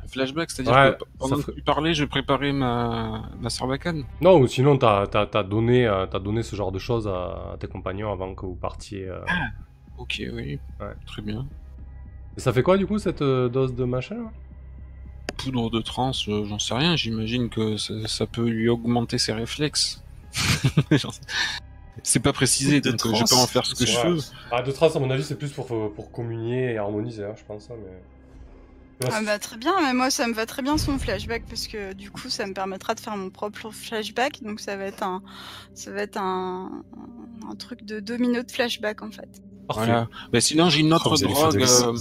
Un 0.03 0.07
flashback, 0.07 0.49
c'est-à-dire 0.49 0.73
Ouais, 0.73 0.97
que 0.99 1.03
pendant 1.19 1.35
ça 1.35 1.37
que 1.37 1.41
ferait- 1.43 1.55
tu 1.57 1.61
parlais, 1.63 1.93
je 1.93 2.05
préparais 2.05 2.51
ma, 2.51 3.29
ma 3.39 3.49
sarbacane. 3.51 4.03
Non, 4.21 4.39
ou 4.39 4.47
sinon, 4.47 4.77
t'as 4.77 5.05
t'as- 5.07 5.27
t'as 5.27 5.43
donné, 5.43 5.85
euh, 5.87 6.07
t'as 6.07 6.19
donné 6.19 6.41
ce 6.43 6.55
genre 6.55 6.71
de 6.71 6.79
choses 6.79 7.07
à, 7.07 7.53
à 7.53 7.57
tes 7.59 7.67
compagnons 7.67 8.11
avant 8.11 8.33
que 8.33 8.45
vous 8.45 8.55
partiez. 8.55 9.07
euh. 9.07 9.19
Ok, 9.99 10.21
oui. 10.33 10.59
Ouais. 10.79 10.93
Très 11.05 11.21
bien. 11.21 11.47
Et 12.35 12.39
ça 12.39 12.51
fait 12.51 12.63
quoi, 12.63 12.77
du 12.77 12.85
coup, 12.87 12.97
cette 12.97 13.21
euh, 13.21 13.47
dose 13.49 13.75
de 13.75 13.83
machin 13.85 14.15
là? 14.15 14.31
Poudre 15.37 15.69
de 15.69 15.81
trans, 15.81 16.11
euh, 16.27 16.45
j'en 16.45 16.59
sais 16.59 16.73
rien, 16.73 16.95
j'imagine 16.95 17.49
que 17.49 17.77
ça, 17.77 17.93
ça 18.07 18.25
peut 18.25 18.47
lui 18.47 18.69
augmenter 18.69 19.17
ses 19.17 19.33
réflexes. 19.33 20.01
C'est 22.03 22.19
pas 22.19 22.33
précisé, 22.33 22.81
de 22.81 22.91
donc 22.91 23.05
euh, 23.05 23.13
je 23.15 23.21
peux 23.21 23.27
trans, 23.27 23.43
en 23.43 23.47
faire 23.47 23.65
ce 23.65 23.73
que 23.73 23.85
je 23.85 23.97
veux. 24.07 24.19
Ah, 24.51 24.61
de 24.61 24.71
trace, 24.71 24.95
à 24.95 24.99
mon 24.99 25.09
avis, 25.09 25.23
c'est 25.23 25.37
plus 25.37 25.51
pour, 25.51 25.65
pour 25.93 26.11
communier 26.11 26.73
et 26.73 26.77
harmoniser, 26.77 27.23
hein, 27.23 27.33
je 27.37 27.43
pense. 27.45 27.69
hein, 27.71 27.75
mais... 27.79 27.91
Ouais, 29.05 29.11
Ah 29.11 29.21
bah 29.25 29.39
très 29.39 29.57
bien, 29.57 29.73
mais 29.81 29.93
moi 29.93 30.09
ça 30.09 30.25
me 30.25 30.33
va 30.33 30.45
très 30.45 30.61
bien 30.61 30.77
son 30.77 30.97
flashback 30.97 31.43
parce 31.49 31.67
que 31.67 31.91
du 31.91 32.11
coup 32.11 32.29
ça 32.29 32.45
me 32.47 32.53
permettra 32.53 32.95
de 32.95 33.01
faire 33.01 33.17
mon 33.17 33.29
propre 33.29 33.69
flashback, 33.69 34.41
donc 34.41 34.61
ça 34.61 34.77
va 34.77 34.85
être 34.85 35.03
un, 35.03 35.21
ça 35.73 35.91
va 35.91 36.01
être 36.03 36.15
un, 36.17 36.83
un 37.49 37.55
truc 37.55 37.83
de 37.83 37.99
domino 37.99 38.41
de 38.41 38.49
flashback 38.49 39.01
en 39.01 39.11
fait. 39.11 39.27
Parfait. 39.67 39.85
Voilà. 39.85 40.07
Mais 40.31 40.41
sinon, 40.41 40.69
j'ai 40.69 40.81
une 40.81 40.93
Oh, 40.93 40.97
autre 40.97 41.17
faire 41.17 41.29
drogue, 41.29 41.57
des 41.57 41.63
euh, 41.83 41.93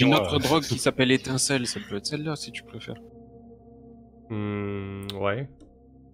une 0.00 0.14
autre 0.14 0.34
euh. 0.34 0.38
drogue 0.38 0.62
qui 0.62 0.78
s'appelle 0.78 1.10
étincelle, 1.10 1.66
ça 1.66 1.80
peut 1.88 1.96
être 1.96 2.06
celle-là 2.06 2.36
si 2.36 2.50
tu 2.52 2.62
préfères. 2.62 3.00
Hmm, 4.30 5.06
ouais. 5.20 5.48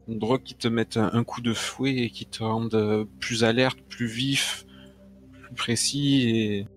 Une 0.08 0.18
drogue 0.18 0.42
qui 0.42 0.54
te 0.54 0.68
met 0.68 0.96
un, 0.96 1.10
un 1.12 1.24
coup 1.24 1.40
de 1.42 1.52
fouet 1.52 1.96
et 1.96 2.10
qui 2.10 2.26
te 2.26 2.42
rende 2.42 2.74
euh, 2.74 3.04
plus 3.20 3.44
alerte, 3.44 3.78
plus 3.88 4.06
vif, 4.06 4.64
plus 5.42 5.54
précis 5.54 6.28
et... 6.30 6.68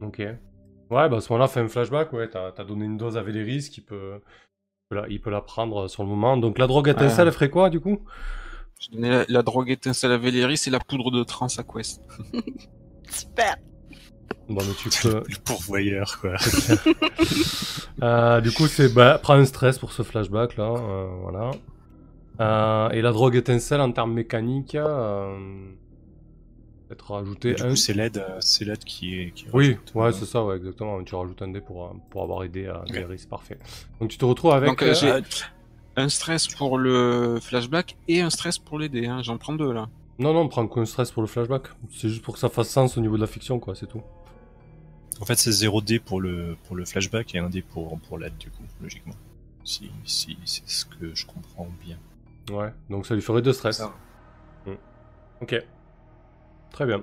Ok. 0.00 0.18
Ouais, 0.18 1.08
bah 1.08 1.16
à 1.16 1.20
ce 1.20 1.32
moment-là, 1.32 1.48
fais 1.48 1.60
un 1.60 1.68
flashback, 1.68 2.12
ouais. 2.12 2.28
T'as 2.30 2.64
donné 2.64 2.84
une 2.84 2.96
dose 2.96 3.16
à 3.16 3.22
Véléris 3.22 3.70
qui 3.70 3.80
peut... 3.80 4.20
il 4.20 4.88
peut 4.90 4.96
la- 4.96 5.08
Il 5.08 5.20
peut 5.20 5.30
la 5.30 5.40
prendre 5.40 5.88
sur 5.88 6.04
le 6.04 6.08
moment. 6.08 6.36
Donc 6.36 6.58
la 6.58 6.66
drogue 6.66 6.88
étincelle, 6.88 7.24
Ouais. 7.24 7.28
elle 7.28 7.32
ferait 7.34 7.50
quoi, 7.50 7.70
du 7.70 7.80
coup? 7.80 7.98
J'ai 8.78 8.92
donné 8.94 9.10
la, 9.10 9.24
la 9.28 9.42
drogue 9.42 9.70
étincelle 9.70 10.12
à 10.12 10.18
Véléris 10.18 10.60
et 10.66 10.70
la 10.70 10.78
poudre 10.80 11.10
de 11.10 11.22
trans 11.24 11.46
à 11.58 11.62
Quest. 11.62 12.02
Super. 13.10 13.56
Bon, 14.48 14.62
mais 14.66 14.74
tu 14.78 14.88
peux... 15.02 15.22
Le 15.28 15.38
pourvoyeur, 15.44 16.18
quoi. 16.20 16.34
Euh, 18.02 18.42
du 18.42 18.52
coup, 18.52 18.66
c'est 18.66 18.92
bah, 18.92 19.18
prends 19.22 19.36
un 19.36 19.46
stress 19.46 19.78
pour 19.78 19.90
ce 19.90 20.02
flashback 20.02 20.58
là, 20.58 20.64
euh, 20.64 21.06
voilà. 21.22 21.50
Euh, 22.40 22.90
et 22.90 23.00
la 23.00 23.10
drogue 23.10 23.34
étincelle 23.36 23.80
en 23.80 23.90
termes 23.90 24.12
mécaniques, 24.12 24.74
euh, 24.74 25.34
peut-être 26.86 27.10
rajouter 27.10 27.54
Du 27.54 27.62
un. 27.62 27.70
coup, 27.70 27.76
c'est 27.76 27.94
l'aide, 27.94 28.18
euh, 28.18 28.36
c'est 28.40 28.66
l'aide 28.66 28.84
qui 28.84 29.18
est. 29.18 29.30
Qui 29.30 29.46
Oui, 29.54 29.68
rajoute, 29.70 29.92
ouais, 29.94 30.08
euh, 30.08 30.12
c'est 30.12 30.26
ça, 30.26 30.44
ouais, 30.44 30.56
exactement. 30.58 31.02
Tu 31.04 31.14
rajoutes 31.14 31.40
un 31.40 31.48
dé 31.48 31.62
pour, 31.62 31.96
pour 32.10 32.22
avoir 32.22 32.44
aidé 32.44 32.66
à 32.66 32.84
Daenerys, 32.86 33.24
parfait. 33.30 33.56
Donc 33.98 34.10
tu 34.10 34.18
te 34.18 34.26
retrouves 34.26 34.52
avec. 34.52 34.68
Donc, 34.68 34.84
Un 35.96 36.08
stress 36.08 36.46
pour 36.48 36.78
le 36.78 37.38
flashback 37.40 37.96
et 38.08 38.20
un 38.20 38.30
stress 38.30 38.58
pour 38.58 38.78
les 38.78 38.88
dés, 38.88 39.06
hein. 39.06 39.22
j'en 39.22 39.38
prends 39.38 39.54
deux 39.54 39.72
là. 39.72 39.88
Non, 40.18 40.32
non, 40.34 40.48
prends 40.48 40.66
qu'un 40.66 40.84
stress 40.86 41.10
pour 41.10 41.22
le 41.22 41.28
flashback. 41.28 41.64
C'est 41.90 42.08
juste 42.08 42.22
pour 42.22 42.34
que 42.34 42.40
ça 42.40 42.48
fasse 42.48 42.68
sens 42.68 42.96
au 42.96 43.00
niveau 43.00 43.16
de 43.16 43.20
la 43.22 43.26
fiction, 43.26 43.58
quoi, 43.58 43.74
c'est 43.74 43.86
tout. 43.86 44.02
En 45.20 45.24
fait, 45.24 45.36
c'est 45.36 45.50
0 45.52 45.80
D 45.80 45.98
pour 45.98 46.20
le, 46.20 46.56
pour 46.66 46.76
le 46.76 46.84
flashback 46.84 47.34
et 47.34 47.38
1 47.38 47.48
D 47.48 47.62
pour, 47.62 47.98
pour 48.00 48.18
l'aide, 48.18 48.36
du 48.38 48.50
coup, 48.50 48.62
logiquement. 48.82 49.14
Si, 49.64 49.90
si 50.04 50.36
c'est 50.44 50.68
ce 50.68 50.84
que 50.84 51.14
je 51.14 51.26
comprends 51.26 51.68
bien. 51.84 51.96
Ouais, 52.50 52.72
donc 52.90 53.06
ça 53.06 53.14
lui 53.14 53.22
ferait 53.22 53.42
deux 53.42 53.52
stress. 53.54 53.78
Ça. 53.78 53.94
Mm. 54.66 54.72
Ok. 55.42 55.64
Très 56.72 56.86
bien. 56.86 57.02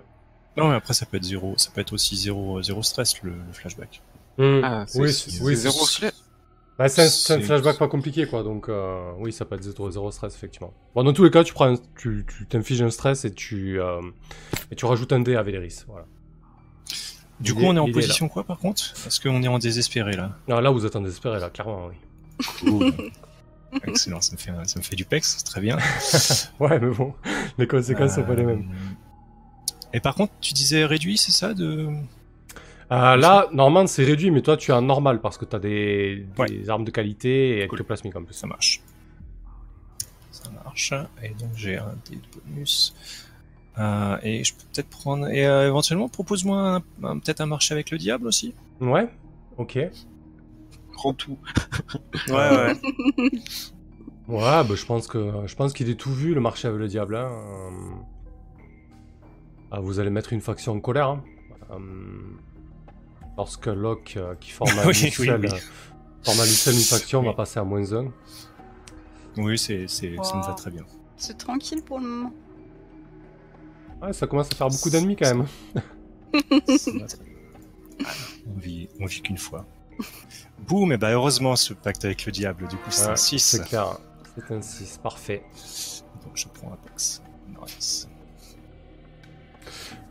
Non, 0.56 0.70
mais 0.70 0.76
après, 0.76 0.94
ça 0.94 1.06
peut 1.08 1.18
être 1.18 1.24
0, 1.24 1.56
ça 1.58 1.72
peut 1.72 1.82
être 1.82 1.94
aussi 1.94 2.16
0, 2.16 2.62
zéro 2.62 2.84
stress, 2.84 3.22
le, 3.24 3.32
le 3.32 3.54
flashback. 3.54 4.02
Mm. 4.38 4.62
Ah, 4.64 4.84
c'est 4.88 5.00
oui, 5.02 5.12
c'est- 5.12 5.32
c'est- 5.32 5.66
c'est 6.02 6.14
Bah, 6.80 6.90
c'est 6.90 7.02
un, 7.02 7.06
un 7.06 7.10
C'est- 7.10 7.40
flashback 7.42 7.78
pas 7.78 7.88
compliqué, 7.88 8.26
quoi, 8.26 8.42
donc 8.44 8.68
euh, 8.68 9.12
oui, 9.20 9.32
ça 9.32 9.46
peut 9.46 9.56
être 9.56 9.64
0, 9.64 9.92
zéro 9.92 10.12
stress, 10.12 10.36
effectivement. 10.36 10.74
Bon, 10.96 11.04
dans 11.04 11.14
tous 11.14 11.24
les 11.24 11.30
cas, 11.32 11.44
tu 11.44 11.54
prends 11.54 11.72
un- 11.74 11.78
tu 11.98 12.26
tu 12.28 12.46
t'infliges 12.48 12.82
un 12.82 12.90
stress 12.90 13.26
et 13.26 13.32
tu, 13.34 13.80
euh, 13.80 14.02
et 14.72 14.76
tu 14.76 14.86
rajoutes 14.86 15.14
un 15.14 15.20
dé 15.20 15.36
à 15.36 15.44
Véléris, 15.44 15.84
voilà. 15.88 16.06
Du 17.40 17.52
Il 17.52 17.56
coup, 17.56 17.62
est- 17.62 17.68
on 17.68 17.76
est 17.76 17.80
en 17.80 17.88
est 17.88 17.92
position 17.92 18.28
quoi, 18.28 18.44
par 18.44 18.58
contre? 18.58 18.82
Est-ce 19.06 19.20
qu'on 19.22 19.44
est 19.44 19.48
en 19.48 19.60
désespéré, 19.60 20.14
là 20.14 20.38
Non, 20.48 20.60
là, 20.62 20.72
vous 20.72 20.86
êtes 20.86 20.96
en 20.96 21.02
désespéré, 21.02 21.40
là, 21.40 21.50
clairement, 21.50 21.88
oui. 21.90 21.96
Cool. 22.60 22.94
Excellent, 23.88 24.22
ça 24.22 24.34
me, 24.34 24.38
fait, 24.38 24.52
ça 24.66 24.80
me 24.80 24.84
fait 24.84 24.96
du 24.96 25.06
pex, 25.06 25.36
c'est 25.38 25.44
très 25.46 25.62
bien. 25.62 25.78
Ouais, 26.60 26.80
mais 26.80 26.90
bon, 26.94 27.14
les 27.58 27.68
conséquences 27.68 28.16
sont 28.16 28.24
pas 28.24 28.36
les 28.36 28.44
mêmes. 28.46 28.70
Euh, 28.72 29.86
Et 29.94 30.00
par 30.00 30.16
contre, 30.16 30.34
tu 30.42 30.54
disais 30.54 30.86
réduit, 30.86 31.18
c'est 31.18 31.32
ça 31.32 31.54
de... 31.54 31.88
Euh, 32.92 33.16
là, 33.16 33.48
normalement, 33.54 33.88
c'est 33.88 34.04
réduit, 34.04 34.30
mais 34.32 34.42
toi, 34.42 34.58
tu 34.58 34.72
es 34.72 34.74
en 34.74 34.82
normal 34.82 35.22
parce 35.22 35.38
que 35.38 35.46
t'as 35.46 35.60
des, 35.60 36.26
Ouais. 36.38 36.48
des 36.48 36.70
armes 36.70 36.84
de 36.84 36.92
qualité 36.92 37.60
et 37.62 37.68
Cool. 37.68 37.80
ectoplasmique 37.80 38.16
en 38.16 38.24
plus. 38.24 38.34
Ça 38.34 38.46
marche. 38.48 38.82
Ça 40.32 40.50
marche. 40.52 40.94
Et 41.24 41.30
donc 41.30 41.50
j'ai 41.56 41.78
un 41.78 41.96
dé 42.10 42.16
de 42.18 42.52
bonus. 42.52 42.94
Euh, 43.80 44.18
et 44.22 44.44
je 44.44 44.54
peux 44.54 44.64
peut-être 44.74 44.90
prendre... 44.90 45.28
Et 45.30 45.46
euh, 45.48 45.68
éventuellement, 45.68 46.10
propose-moi 46.10 46.82
peut-être 47.02 47.42
un 47.42 47.46
marché 47.48 47.74
avec 47.74 47.90
le 47.92 47.98
diable 47.98 48.28
aussi 48.28 48.54
Ouais, 48.82 49.10
ok. 49.58 49.76
Ouais, 49.76 49.92
Prends 50.94 51.14
tout. 51.14 51.38
Ouais, 52.30 52.34
ouais. 52.34 52.74
bah, 54.28 54.66
je 54.76 54.86
pense 54.86 55.08
que 55.08 55.32
je 55.48 55.56
pense 55.56 55.74
qu'il 55.74 55.90
est 55.90 55.96
tout 55.96 56.14
vu, 56.14 56.34
le 56.34 56.40
marché 56.40 56.68
avec 56.68 56.80
le 56.80 56.88
diable. 56.88 57.16
hein. 57.16 57.30
Euh, 57.32 57.70
ah, 59.72 59.80
vous 59.80 60.00
allez 60.00 60.12
mettre 60.12 60.34
une 60.34 60.42
faction 60.42 60.74
en 60.74 60.80
colère. 60.80 61.08
hein. 61.10 61.24
Euh, 61.72 61.78
Lorsque 63.38 63.66
Locke, 63.68 64.16
euh, 64.18 64.36
qui 64.40 64.52
forme 64.58 64.78
à 64.80 64.86
Oui, 64.86 64.94
lui 64.94 65.06
oui, 65.06 65.12
seul, 65.12 65.42
oui. 65.42 65.50
euh, 65.52 66.72
une 66.72 66.80
faction, 66.80 67.20
Oui. 67.22 67.26
va 67.28 67.34
passer 67.34 67.60
à 67.60 67.64
moins 67.64 67.92
1. 67.94 68.12
Oui, 69.38 69.58
c'est, 69.58 69.88
c'est, 69.88 70.16
ça 70.24 70.36
me 70.38 70.44
va 70.44 70.54
très 70.54 70.70
bien. 70.72 70.84
C'est 71.18 71.38
tranquille 71.38 71.82
pour 71.84 72.00
le 72.00 72.06
moment. 72.08 72.34
Ouais, 74.02 74.14
ça 74.14 74.28
commence 74.28 74.52
à 74.52 74.56
faire 74.56 74.68
beaucoup 74.70 74.90
d'ennemis 74.90 75.16
quand 75.16 75.34
même. 75.34 75.48
On 78.48 78.60
vit, 78.60 78.90
on 79.00 79.06
vit 79.06 79.22
qu'une 79.22 79.38
fois. 79.38 79.66
Boum, 80.68 80.92
et 80.92 80.98
bah 80.98 81.12
heureusement 81.12 81.56
ce 81.56 81.74
pacte 81.74 82.04
avec 82.06 82.26
le 82.26 82.32
diable, 82.32 82.68
du 82.68 82.76
coup 82.76 82.90
c'est 82.90 83.06
Ouais, 83.06 83.12
un 83.12 83.16
6. 83.16 83.40
C'est 83.40 83.64
clair. 83.66 83.98
C'est 84.36 84.52
un 84.54 84.62
6, 84.62 85.00
parfait. 85.02 85.44
Donc 86.24 86.32
je 86.36 86.48
prends 86.48 86.74
un 86.74 86.78
pex. 86.78 87.22
Nice. 87.62 88.10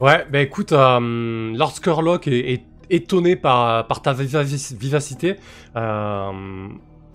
Ouais, 0.00 0.24
bah 0.30 0.40
écoute, 0.40 0.72
euh, 0.72 1.52
lorsque 1.54 1.86
Locke 1.86 2.28
est, 2.28 2.52
est 2.54 2.64
étonné 2.92 3.34
par, 3.36 3.86
ta 4.02 4.12
viva- 4.12 4.42
vivacité, 4.42 5.36
euh, 5.76 6.68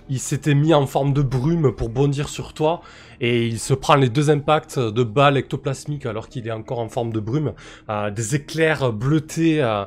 il 0.09 0.19
s'était 0.19 0.55
mis 0.55 0.73
en 0.73 0.85
forme 0.87 1.13
de 1.13 1.21
brume 1.21 1.73
pour 1.73 1.89
bondir 1.89 2.29
sur 2.29 2.53
toi 2.53 2.81
et 3.19 3.45
il 3.45 3.59
se 3.59 3.73
prend 3.73 3.95
les 3.95 4.09
deux 4.09 4.29
impacts 4.29 4.79
de 4.79 5.03
balles 5.03 5.37
ectoplasmiques 5.37 6.05
alors 6.05 6.29
qu'il 6.29 6.47
est 6.47 6.51
encore 6.51 6.79
en 6.79 6.89
forme 6.89 7.11
de 7.11 7.19
brume. 7.19 7.53
Euh, 7.89 8.09
des 8.09 8.35
éclairs 8.35 8.91
bleutés 8.91 9.61
euh, 9.61 9.85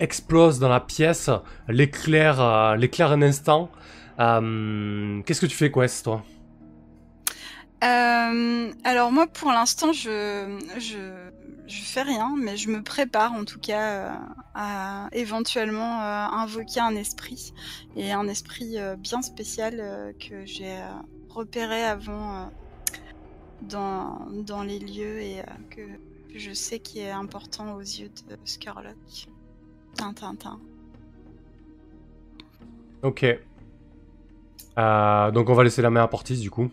explosent 0.00 0.58
dans 0.58 0.68
la 0.70 0.80
pièce, 0.80 1.30
l'éclair, 1.68 2.76
l'éclair 2.76 3.12
un 3.12 3.22
instant. 3.22 3.70
Qu'est-ce 4.18 5.40
que 5.40 5.46
tu 5.46 5.56
fais, 5.56 5.70
Quest, 5.70 6.04
toi? 6.04 6.22
Alors 8.84 9.12
moi, 9.12 9.26
pour 9.26 9.50
l'instant, 9.52 9.92
je, 9.92 10.08
je 11.66 11.82
fais 11.82 12.02
rien, 12.02 12.34
mais 12.36 12.56
je 12.56 12.70
me 12.70 12.82
prépare 12.82 13.32
en 13.32 13.44
tout 13.44 13.58
cas 13.58 13.90
euh, 13.90 14.14
à 14.54 15.08
éventuellement 15.12 16.00
euh, 16.00 16.26
invoquer 16.28 16.80
un 16.80 16.94
esprit 16.94 17.52
et 17.96 18.12
un 18.12 18.28
esprit 18.28 18.78
euh, 18.78 18.96
bien 18.96 19.22
spécial 19.22 20.14
que 20.20 20.46
j'ai 20.46 20.78
repéré 21.28 21.82
avant 21.82 22.50
dans, 23.62 24.28
dans 24.30 24.62
les 24.62 24.78
lieux 24.78 25.20
et 25.20 25.42
que 25.70 25.82
je 26.34 26.52
sais 26.52 26.78
qui 26.78 27.00
est 27.00 27.10
important 27.10 27.74
aux 27.74 27.80
yeux 27.80 28.10
de 28.28 28.36
Skurlock. 28.44 29.28
Tintintin. 29.94 30.60
Ok. 33.02 33.24
Donc 34.76 35.48
on 35.48 35.54
va 35.54 35.64
laisser 35.64 35.82
la 35.82 35.90
main 35.90 36.02
à 36.02 36.08
Portis 36.08 36.38
du 36.38 36.50
coup. 36.50 36.70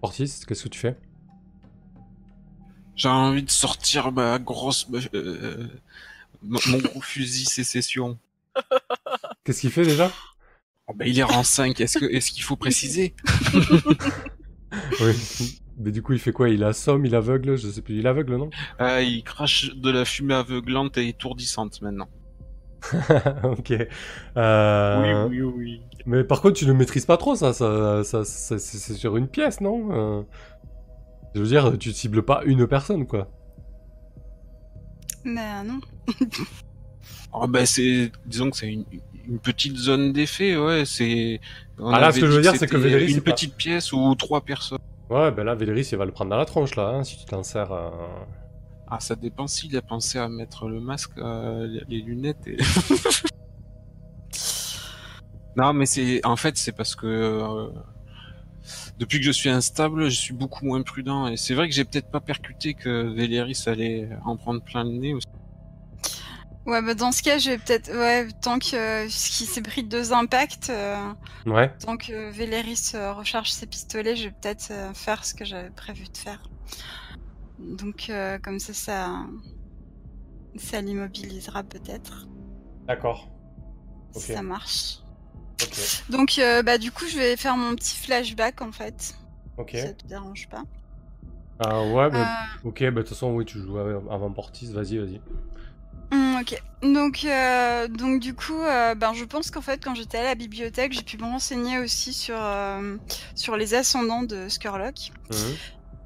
Portis, 0.00 0.40
qu'est-ce 0.46 0.64
que 0.64 0.68
tu 0.68 0.78
fais? 0.78 0.96
J'ai 3.02 3.08
envie 3.08 3.42
de 3.42 3.50
sortir 3.50 4.12
ma 4.12 4.38
grosse, 4.38 4.86
euh, 5.12 5.66
mon 6.44 6.78
gros 6.78 7.00
fusil 7.00 7.46
sécession. 7.46 8.16
Qu'est-ce 9.44 9.60
qu'il 9.62 9.72
fait 9.72 9.82
déjà? 9.82 10.12
Oh, 10.86 10.92
bah, 10.94 11.04
il 11.04 11.18
est 11.18 11.24
rang 11.24 11.42
5, 11.42 11.80
est-ce 11.80 11.98
que, 11.98 12.04
est-ce 12.04 12.30
qu'il 12.30 12.44
faut 12.44 12.54
préciser? 12.54 13.14
Oui. 15.00 15.58
Mais 15.78 15.90
du 15.90 16.00
coup, 16.00 16.12
il 16.12 16.20
fait 16.20 16.30
quoi? 16.32 16.48
Il 16.48 16.62
assomme, 16.62 17.04
il 17.04 17.14
aveugle 17.16 17.56
Je 17.56 17.68
sais 17.68 17.82
plus. 17.82 17.98
Il 17.98 18.06
aveugle, 18.06 18.36
non? 18.36 18.50
Ah, 18.78 19.02
il 19.02 19.24
crache 19.24 19.74
de 19.74 19.90
la 19.90 20.04
fumée 20.04 20.34
aveuglante 20.34 20.96
et 20.96 21.08
étourdissante 21.08 21.82
maintenant. 21.82 22.08
Ok. 23.42 23.72
Euh, 24.36 25.28
oui, 25.28 25.40
oui. 25.42 25.80
Mais 26.06 26.24
par 26.24 26.40
contre, 26.40 26.54
tu 26.54 26.66
ne 26.66 26.72
maîtrises 26.72 27.06
pas 27.06 27.16
trop 27.16 27.34
ça. 27.34 27.52
ça, 27.52 28.04
ça, 28.04 28.24
ça- 28.24 28.58
c'est 28.58 28.78
c'est 28.78 28.94
sur 28.94 29.16
une 29.16 29.28
pièce, 29.28 29.60
non? 29.60 29.88
Euh, 29.92 30.22
Je 31.34 31.40
veux 31.40 31.46
dire, 31.46 31.78
tu 31.78 31.92
cibles 31.92 32.22
pas 32.22 32.42
une 32.44 32.66
personne, 32.66 33.06
quoi. 33.06 33.28
Euh, 35.26 35.62
non. 35.64 35.80
Oh, 37.32 37.46
bah, 37.46 37.64
c'est, 37.64 38.10
disons 38.26 38.50
que 38.50 38.56
c'est 38.56 38.72
une, 38.72 38.84
une 39.26 39.38
petite 39.38 39.76
zone 39.76 40.12
d'effet, 40.12 40.56
ouais, 40.56 40.84
c'est... 40.84 41.40
on 41.78 41.90
Ah, 41.90 42.00
là, 42.00 42.12
ce 42.12 42.20
que 42.20 42.26
je 42.26 42.32
veux 42.32 42.42
dire, 42.42 42.54
c'est 42.56 42.66
que 42.66 42.80
c'est 42.82 43.10
Une 43.10 43.20
pas- 43.22 43.32
petite 43.32 43.56
pièce 43.56 43.92
ou 43.92 44.14
trois 44.16 44.42
personnes. 44.42 44.78
Ouais, 45.08 45.30
ben 45.30 45.44
là, 45.44 45.54
Véléris, 45.54 45.88
il 45.92 45.98
va 45.98 46.04
le 46.04 46.12
prendre 46.12 46.30
dans 46.30 46.36
la 46.36 46.44
tronche, 46.44 46.74
là, 46.76 46.88
hein, 46.88 47.04
si 47.04 47.18
tu 47.18 47.24
t'en 47.24 47.42
sers. 47.42 47.72
euh. 47.72 47.90
Ah, 48.88 49.00
ça 49.00 49.14
dépend 49.14 49.46
s'il 49.46 49.74
a 49.76 49.82
pensé 49.82 50.18
à 50.18 50.28
mettre 50.28 50.68
le 50.68 50.80
masque, 50.80 51.12
euh, 51.18 51.80
les 51.88 52.00
lunettes 52.02 52.46
et... 52.46 52.58
non, 55.56 55.72
mais 55.72 55.86
c'est, 55.86 56.24
en 56.26 56.36
fait, 56.36 56.56
c'est 56.56 56.72
parce 56.72 56.94
que, 56.94 57.06
euh, 57.06 57.68
depuis 59.02 59.18
que 59.18 59.24
je 59.24 59.32
suis 59.32 59.48
instable, 59.50 60.08
je 60.08 60.14
suis 60.14 60.32
beaucoup 60.32 60.64
moins 60.64 60.80
prudent. 60.82 61.26
Et 61.26 61.36
c'est 61.36 61.54
vrai 61.54 61.68
que 61.68 61.74
j'ai 61.74 61.84
peut-être 61.84 62.08
pas 62.10 62.20
percuté 62.20 62.72
que 62.74 63.12
Véléris 63.12 63.64
allait 63.66 64.08
en 64.24 64.36
prendre 64.36 64.62
plein 64.62 64.84
le 64.84 64.90
nez 64.92 65.12
aussi. 65.12 65.26
Ouais, 66.66 66.80
bah 66.80 66.94
dans 66.94 67.10
ce 67.10 67.20
cas, 67.24 67.38
je 67.38 67.50
vais 67.50 67.58
peut-être. 67.58 67.90
Ouais, 67.92 68.28
tant 68.40 68.60
que. 68.60 68.76
euh, 68.76 69.02
Puisqu'il 69.06 69.46
s'est 69.46 69.60
pris 69.62 69.82
deux 69.82 70.12
impacts, 70.12 70.70
euh, 70.70 70.96
Ouais. 71.46 71.72
tant 71.84 71.96
que 71.96 72.30
Véléris 72.30 72.92
euh, 72.94 73.12
recharge 73.12 73.50
ses 73.50 73.66
pistolets, 73.66 74.14
je 74.14 74.24
vais 74.28 74.30
peut-être 74.40 74.68
euh, 74.70 74.94
faire 74.94 75.24
ce 75.24 75.34
que 75.34 75.44
j'avais 75.44 75.70
prévu 75.70 76.04
de 76.04 76.16
faire. 76.16 76.40
Donc, 77.58 78.06
euh, 78.08 78.38
comme 78.38 78.60
ça, 78.60 78.72
ça. 78.72 79.26
Ça 80.54 80.80
l'immobilisera 80.80 81.64
peut-être. 81.64 82.28
D'accord. 82.86 83.28
Ça 84.12 84.42
marche. 84.42 84.98
Donc, 86.08 86.38
euh, 86.38 86.62
bah, 86.62 86.78
du 86.78 86.90
coup, 86.92 87.06
je 87.06 87.16
vais 87.16 87.36
faire 87.36 87.56
mon 87.56 87.74
petit 87.74 87.96
flashback 87.96 88.60
en 88.62 88.72
fait. 88.72 89.14
Ok. 89.58 89.70
Si 89.74 89.80
ça 89.80 89.92
te 89.92 90.06
dérange 90.06 90.48
pas. 90.48 90.62
Ah 91.60 91.82
ouais, 91.84 92.10
bah, 92.10 92.26
Euh, 92.64 92.68
ok, 92.68 92.80
bah 92.84 92.90
de 92.90 92.96
toute 93.00 93.08
façon, 93.10 93.32
oui, 93.34 93.44
tu 93.44 93.58
joues 93.58 93.78
avant 93.78 94.30
Portis, 94.32 94.72
vas-y, 94.72 94.98
vas-y. 94.98 95.20
Hum, 96.10 96.36
ok. 96.40 96.60
Donc, 96.82 97.24
euh, 97.24 97.86
donc 97.88 98.20
du 98.20 98.34
coup, 98.34 98.58
ben, 98.96 99.12
je 99.14 99.24
pense 99.24 99.50
qu'en 99.50 99.60
fait, 99.62 99.82
quand 99.82 99.94
j'étais 99.94 100.18
à 100.18 100.24
la 100.24 100.34
bibliothèque, 100.34 100.92
j'ai 100.92 101.02
pu 101.02 101.16
me 101.18 101.24
renseigner 101.24 101.78
aussi 101.78 102.12
sur, 102.12 102.38
sur 103.34 103.56
les 103.56 103.74
ascendants 103.74 104.22
de 104.22 104.48
Skurlock. 104.48 105.12
Mhm. 105.30 105.56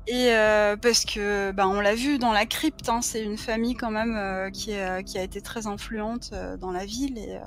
Et 0.08 0.30
euh, 0.30 0.76
parce 0.76 1.04
que, 1.04 1.50
ben, 1.50 1.66
on 1.66 1.80
l'a 1.80 1.96
vu 1.96 2.18
dans 2.18 2.32
la 2.32 2.46
crypte, 2.46 2.88
hein, 2.88 3.00
c'est 3.02 3.24
une 3.24 3.36
famille 3.38 3.74
quand 3.74 3.90
même 3.90 4.14
euh, 4.16 4.50
qui, 4.50 4.70
est- 4.70 5.02
qui 5.02 5.18
a 5.18 5.22
été 5.22 5.40
très 5.40 5.66
influente 5.66 6.30
euh, 6.32 6.56
dans 6.56 6.70
la 6.70 6.84
ville. 6.84 7.18
Et, 7.18 7.38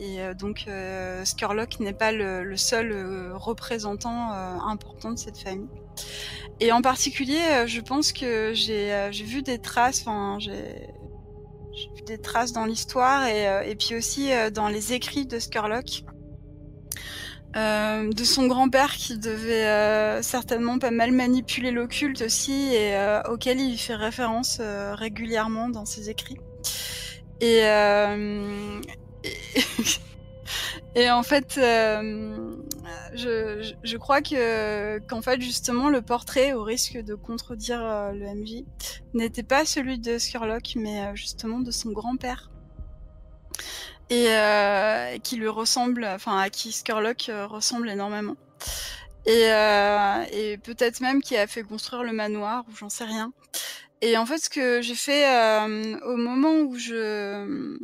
et 0.00 0.22
euh, 0.22 0.32
donc, 0.32 0.64
euh, 0.66 1.24
Skurlock 1.26 1.78
n'est 1.78 1.92
pas 1.92 2.10
le, 2.10 2.56
seul 2.56 2.90
euh, 2.90 3.32
représentant 3.34 4.32
important 4.66 5.12
de 5.12 5.18
cette 5.18 5.38
famille. 5.38 5.68
Et 6.58 6.72
en 6.72 6.80
particulier, 6.80 7.66
je 7.66 7.80
pense 7.80 8.12
que 8.12 8.52
j'ai 8.54 9.10
vu 9.10 9.42
des 9.42 9.58
traces, 9.58 10.00
enfin, 10.00 10.38
j'ai 10.38 10.88
vu 11.94 12.02
des 12.06 12.18
traces 12.18 12.52
dans 12.52 12.64
l'histoire 12.64 13.26
et, 13.26 13.74
puis 13.76 13.94
aussi 13.94 14.30
dans 14.52 14.68
les 14.68 14.92
écrits 14.92 15.26
de 15.26 15.38
Skurlock. 15.38 16.04
De 17.54 18.24
son 18.24 18.46
grand-père 18.46 18.94
qui 18.94 19.18
devait 19.18 20.22
certainement 20.22 20.78
pas 20.78 20.90
mal 20.90 21.12
manipuler 21.12 21.70
l'occulte 21.70 22.22
aussi 22.22 22.74
et 22.74 22.94
auquel 23.28 23.58
il 23.58 23.78
fait 23.78 23.96
référence 23.96 24.60
régulièrement 24.60 25.70
dans 25.70 25.86
ses 25.86 26.10
écrits. 26.10 26.38
Et, 27.40 27.62
et, 30.94 31.10
en 31.10 31.22
fait, 31.22 31.58
euh, 31.58 32.50
je, 33.14 33.72
je- 33.82 33.96
crois 33.96 34.22
que 34.22 34.98
qu'en 35.00 35.22
fait 35.22 35.40
justement 35.40 35.88
le 35.88 36.02
portrait, 36.02 36.52
au 36.52 36.62
risque 36.62 36.98
de 36.98 37.14
contredire 37.14 37.80
euh, 37.84 38.12
le 38.12 38.26
MJ, 38.26 38.64
n'était 39.14 39.42
pas 39.42 39.64
celui 39.64 39.98
de 39.98 40.18
Skurlock, 40.18 40.72
mais 40.76 41.04
euh, 41.04 41.14
justement 41.14 41.60
de 41.60 41.70
son 41.70 41.90
grand-père. 41.90 42.50
Et 44.08 44.26
euh, 44.30 45.18
qui 45.18 45.36
lui 45.36 45.48
ressemble, 45.48 46.04
enfin 46.04 46.38
à 46.38 46.50
qui 46.50 46.72
Skurlock 46.72 47.28
euh, 47.28 47.46
ressemble 47.46 47.88
énormément. 47.88 48.36
Et, 49.26 49.42
et 50.32 50.58
peut-être 50.58 51.00
même 51.00 51.22
qui 51.22 51.36
a 51.36 51.46
fait 51.46 51.62
construire 51.62 52.02
le 52.02 52.12
manoir, 52.12 52.64
ou 52.68 52.74
j'en 52.74 52.88
sais 52.88 53.04
rien. 53.04 53.32
Et 54.00 54.16
en 54.16 54.24
fait, 54.24 54.38
ce 54.38 54.48
que 54.50 54.80
j'ai 54.80 54.94
fait 54.94 55.26
au 56.04 56.16
moment 56.16 56.54
où 56.62 56.76
je 56.76 57.76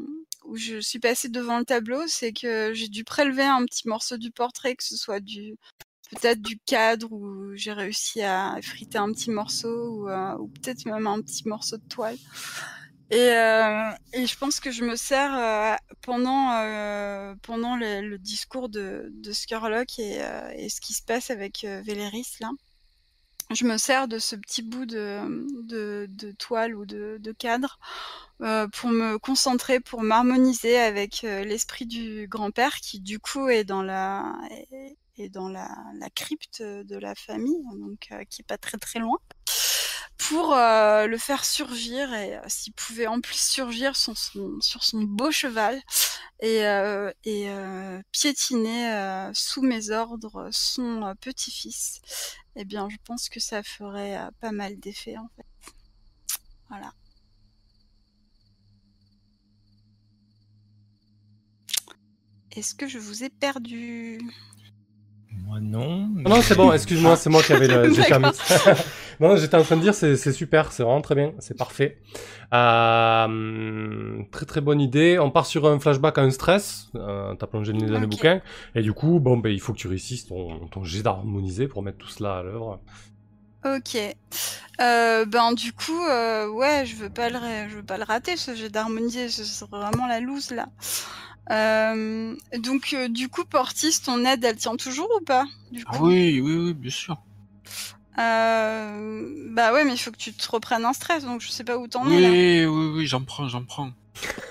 où 0.46 0.56
je 0.56 0.80
suis 0.80 0.98
passée 0.98 1.28
devant 1.28 1.58
le 1.58 1.64
tableau, 1.64 2.06
c'est 2.06 2.32
que 2.32 2.72
j'ai 2.74 2.88
dû 2.88 3.04
prélever 3.04 3.44
un 3.44 3.64
petit 3.64 3.88
morceau 3.88 4.16
du 4.16 4.30
portrait, 4.30 4.76
que 4.76 4.84
ce 4.84 4.96
soit 4.96 5.20
du 5.20 5.56
peut-être 6.10 6.40
du 6.40 6.58
cadre 6.58 7.10
où 7.10 7.54
j'ai 7.54 7.72
réussi 7.72 8.22
à 8.22 8.56
friter 8.62 8.98
un 8.98 9.12
petit 9.12 9.30
morceau 9.30 9.90
ou, 9.90 10.08
euh, 10.08 10.36
ou 10.38 10.48
peut-être 10.48 10.86
même 10.86 11.06
un 11.06 11.20
petit 11.20 11.48
morceau 11.48 11.76
de 11.76 11.88
toile. 11.88 12.16
Et, 13.10 13.16
euh, 13.16 13.90
je 14.14 14.36
pense 14.36 14.58
que 14.58 14.70
je 14.70 14.84
me 14.84 14.96
sers 14.96 15.32
euh, 15.34 15.76
pendant 16.02 16.50
pendant 17.42 17.76
le, 17.76 18.16
discours 18.18 18.68
de, 18.68 19.12
de 19.12 19.32
et, 19.98 20.64
et 20.64 20.68
ce 20.68 20.80
qui 20.80 20.92
se 20.92 21.02
passe 21.02 21.30
avec 21.30 21.64
Véléris 21.84 22.36
là. 22.40 22.50
Je 23.50 23.64
me 23.64 23.76
sers 23.76 24.08
de 24.08 24.18
ce 24.18 24.34
petit 24.34 24.62
bout 24.62 24.86
de, 24.86 26.32
toile 26.38 26.74
ou 26.74 26.84
de, 26.84 27.32
cadre 27.38 27.78
euh, 28.40 28.66
pour 28.68 28.90
me 28.90 29.18
concentrer, 29.18 29.78
pour 29.78 30.02
m'harmoniser 30.02 30.76
avec 30.78 31.22
euh, 31.24 31.44
l'esprit 31.44 31.86
du 31.86 32.26
grand-père 32.28 32.76
qui 32.76 33.00
du 33.00 33.20
coup 33.20 33.48
est 33.48 33.64
dans 33.64 33.82
la 33.82 34.34
est, 35.16 35.28
dans 35.28 35.48
la, 35.48 35.68
la 35.98 36.10
crypte 36.10 36.60
de 36.60 36.96
la 36.98 37.14
famille, 37.14 37.62
donc 37.78 38.08
euh, 38.12 38.24
qui 38.28 38.42
est 38.42 38.46
pas 38.46 38.58
très 38.58 38.78
très 38.78 38.98
loin, 38.98 39.18
pour 40.18 40.54
euh, 40.54 41.06
le 41.06 41.18
faire 41.18 41.44
surgir 41.44 42.12
et 42.14 42.36
euh, 42.36 42.40
s'il 42.46 42.72
pouvait 42.72 43.06
en 43.06 43.20
plus 43.20 43.40
surgir 43.40 43.96
sur 43.96 44.16
son, 44.16 44.60
sur 44.60 44.82
son 44.82 45.02
beau 45.02 45.30
cheval 45.30 45.80
et, 46.40 46.66
euh, 46.66 47.12
et 47.24 47.48
piétiner 48.12 49.30
sous 49.34 49.62
mes 49.62 49.90
ordres 49.90 50.48
son 50.52 51.14
petit-fils, 51.20 52.00
eh 52.56 52.64
bien 52.64 52.88
je 52.88 52.96
pense 53.04 53.28
que 53.28 53.40
ça 53.40 53.62
ferait 53.62 54.18
pas 54.40 54.52
mal 54.52 54.78
d'effet 54.78 55.16
en 55.16 55.28
fait. 55.36 55.46
Voilà. 56.68 56.92
Est-ce 62.52 62.74
que 62.74 62.88
je 62.88 62.98
vous 62.98 63.22
ai 63.22 63.28
perdu? 63.28 64.18
Moi 65.46 65.60
non. 65.60 66.08
Non, 66.08 66.42
c'est 66.42 66.56
bon, 66.56 66.72
excuse-moi, 66.72 67.16
c'est 67.16 67.30
moi 67.30 67.42
qui 67.42 67.52
avais 67.52 67.68
le. 67.68 67.90
fermé. 68.02 68.28
non, 69.20 69.28
non, 69.28 69.36
j'étais 69.36 69.56
en 69.56 69.62
train 69.62 69.76
de 69.76 69.82
dire, 69.82 69.94
c'est 69.94 70.16
super, 70.32 70.72
c'est 70.72 70.82
vraiment 70.82 71.00
très 71.00 71.14
bien, 71.14 71.32
c'est 71.38 71.56
parfait. 71.56 71.98
Euh, 72.52 74.22
très 74.32 74.44
très 74.46 74.60
bonne 74.60 74.80
idée. 74.80 75.18
On 75.18 75.30
part 75.30 75.46
sur 75.46 75.66
un 75.66 75.78
flashback 75.78 76.18
à 76.18 76.22
un 76.22 76.30
stress. 76.30 76.88
Euh, 76.96 77.34
T'as 77.34 77.46
plongé 77.46 77.72
le 77.72 77.78
nez 77.78 77.86
dans 77.86 77.98
les 77.98 78.06
Ok. 78.06 78.10
bouquins. 78.10 78.40
Et 78.74 78.82
du 78.82 78.92
coup, 78.92 79.20
bon, 79.20 79.36
ben, 79.36 79.50
il 79.50 79.60
faut 79.60 79.72
que 79.72 79.78
tu 79.78 79.88
réussisses 79.88 80.26
ton, 80.26 80.66
ton 80.68 80.84
jet 80.84 81.02
d'harmoniser 81.02 81.68
pour 81.68 81.82
mettre 81.82 81.98
tout 81.98 82.08
cela 82.08 82.38
à 82.38 82.42
l'œuvre. 82.42 82.80
Ok. 83.64 83.96
Euh, 84.80 85.24
ben 85.24 85.52
du 85.54 85.72
coup, 85.72 86.04
euh, 86.08 86.48
ouais, 86.50 86.84
je 86.86 86.94
veux 86.96 87.10
pas 87.10 87.30
le, 87.30 87.38
je 87.68 87.76
veux 87.76 87.82
pas 87.82 87.96
le 87.98 88.04
rater 88.04 88.36
ce 88.36 88.54
jet 88.54 88.68
d'harmoniser, 88.68 89.28
ce 89.28 89.42
serait 89.44 89.70
vraiment 89.70 90.06
la 90.06 90.20
loose 90.20 90.50
là. 90.50 90.66
Euh, 91.50 92.34
donc, 92.58 92.92
euh, 92.92 93.08
du 93.08 93.28
coup, 93.28 93.44
Portis, 93.44 94.00
ton 94.04 94.24
aide, 94.24 94.44
elle 94.44 94.56
tient 94.56 94.76
toujours 94.76 95.08
ou 95.20 95.24
pas 95.24 95.44
du 95.70 95.84
Ah 95.86 95.96
coup 95.96 96.06
oui, 96.08 96.40
oui, 96.40 96.56
oui, 96.56 96.74
bien 96.74 96.90
sûr. 96.90 97.16
Euh, 98.18 99.46
Bah 99.50 99.72
ouais, 99.72 99.84
mais 99.84 99.92
il 99.92 99.98
faut 99.98 100.10
que 100.10 100.16
tu 100.16 100.32
te 100.32 100.50
reprennes 100.50 100.84
un 100.84 100.92
stress, 100.92 101.24
donc 101.24 101.40
je 101.40 101.48
sais 101.50 101.64
pas 101.64 101.78
où 101.78 101.86
t'en 101.86 102.08
es 102.10 102.20
là. 102.20 102.30
Oui, 102.30 102.64
oui, 102.66 102.92
oui, 102.96 103.06
j'en 103.06 103.22
prends, 103.22 103.48
j'en 103.48 103.64
prends. 103.64 103.90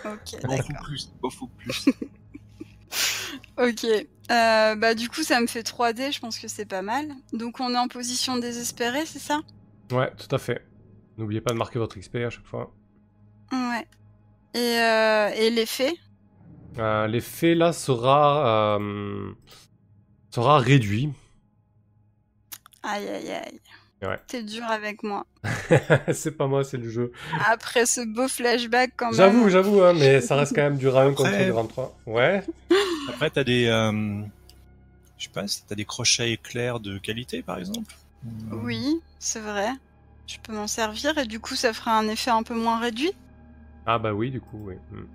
Ok, 0.06 0.40
d'accord. 0.42 0.82
plus, 0.84 1.12
faut 1.32 1.48
plus. 1.48 1.86
Ok. 3.58 3.86
Euh, 4.32 4.76
bah 4.76 4.96
du 4.96 5.10
coup, 5.10 5.24
ça 5.24 5.40
me 5.42 5.48
fait 5.48 5.62
3D, 5.62 6.12
je 6.14 6.20
pense 6.20 6.40
que 6.40 6.48
c'est 6.48 6.66
pas 6.66 6.82
mal. 6.82 7.08
Donc 7.34 7.60
on 7.60 7.74
est 7.74 7.78
en 7.78 7.88
position 7.88 8.38
désespérée, 8.38 9.06
c'est 9.06 9.20
ça? 9.20 9.42
Ouais, 9.92 10.12
tout 10.16 10.34
à 10.34 10.38
fait. 10.40 10.66
N'oubliez 11.18 11.42
pas 11.42 11.52
de 11.54 11.58
marquer 11.58 11.80
votre 11.80 11.98
XP 12.00 12.16
à 12.18 12.30
chaque 12.30 12.46
fois. 12.46 12.74
Ouais. 13.52 13.88
Et, 14.54 14.80
euh, 14.80 15.30
et 15.36 15.50
l'effet 15.50 15.94
Euh, 16.78 17.08
L'effet 17.08 17.56
là 17.56 17.74
sera, 17.74 18.78
euh, 18.80 19.32
sera 20.32 20.60
réduit. 20.60 21.12
Aïe 22.84 23.08
aïe 23.08 23.32
aïe. 23.32 23.60
Ouais. 24.02 24.20
T'es 24.28 24.44
dur 24.44 24.64
avec 24.66 25.04
moi. 25.04 25.26
c'est 26.14 26.38
pas 26.38 26.48
moi, 26.48 26.64
c'est 26.64 26.78
le 26.78 26.90
jeu. 26.90 27.12
Après 27.50 27.86
ce 27.86 28.02
beau 28.02 28.28
flashback 28.28 28.92
quand 28.96 29.08
même. 29.08 29.16
J'avoue, 29.16 29.50
j'avoue, 29.50 29.82
hein, 29.82 29.94
mais 29.94 30.22
ça 30.22 30.36
reste 30.36 30.54
quand 30.54 30.62
même 30.64 30.78
du 30.78 30.88
round 30.88 31.16
contre 31.16 31.44
du 31.44 31.52
round 31.52 31.70
3. 31.70 31.98
Ouais. 32.06 32.44
Après, 33.10 33.30
t'as 33.30 33.44
des, 33.44 33.68
euh, 33.68 34.22
je 35.18 35.24
sais 35.24 35.30
pas, 35.30 35.46
t'as 35.68 35.76
des 35.76 35.86
crochets 35.86 36.32
éclairs 36.34 36.80
de 36.80 36.98
qualité, 36.98 37.42
par 37.42 37.58
exemple? 37.58 37.96
Oui, 38.52 39.00
c'est 39.18 39.40
vrai. 39.40 39.70
Je 40.28 40.38
peux 40.44 40.54
m'en 40.54 40.68
servir 40.68 41.18
et 41.18 41.26
du 41.26 41.40
coup 41.40 41.56
ça 41.56 41.72
fera 41.72 41.98
un 41.98 42.08
effet 42.08 42.32
un 42.32 42.44
peu 42.44 42.56
moins 42.56 42.80
réduit. 42.80 43.12
Ah 43.86 44.00
bah 44.00 44.14
oui, 44.14 44.32
du 44.32 44.42
coup, 44.42 44.60
oui. 44.66 44.76
Hmm. 44.92 45.06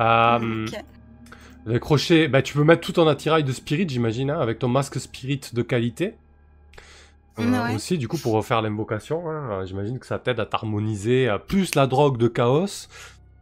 Euh, 0.00 0.66
Ok. 0.66 0.84
Les 1.66 1.80
crochets, 1.80 2.28
bah 2.28 2.40
tu 2.40 2.54
peux 2.54 2.64
mettre 2.64 2.80
tout 2.80 2.98
en 2.98 3.06
attirail 3.06 3.44
de 3.44 3.52
spirit, 3.52 3.86
j'imagine, 3.86 4.30
hein, 4.30 4.40
avec 4.40 4.58
ton 4.58 4.68
masque 4.68 4.98
spirit 4.98 5.40
de 5.52 5.62
qualité. 5.62 6.14
Euh, 7.38 7.42
Ouais. 7.68 7.74
Aussi, 7.74 7.98
du 7.98 8.08
coup, 8.08 8.16
pour 8.18 8.32
refaire 8.32 8.62
l'invocation, 8.62 9.28
hein, 9.30 9.50
euh, 9.50 9.66
j'imagine 9.66 9.98
que 9.98 10.06
ça 10.06 10.18
t'aide 10.18 10.40
à 10.40 10.46
t'harmoniser, 10.46 11.28
euh, 11.28 11.38
plus 11.38 11.74
la 11.74 11.86
drogue 11.86 12.16
de 12.16 12.26
chaos. 12.26 12.88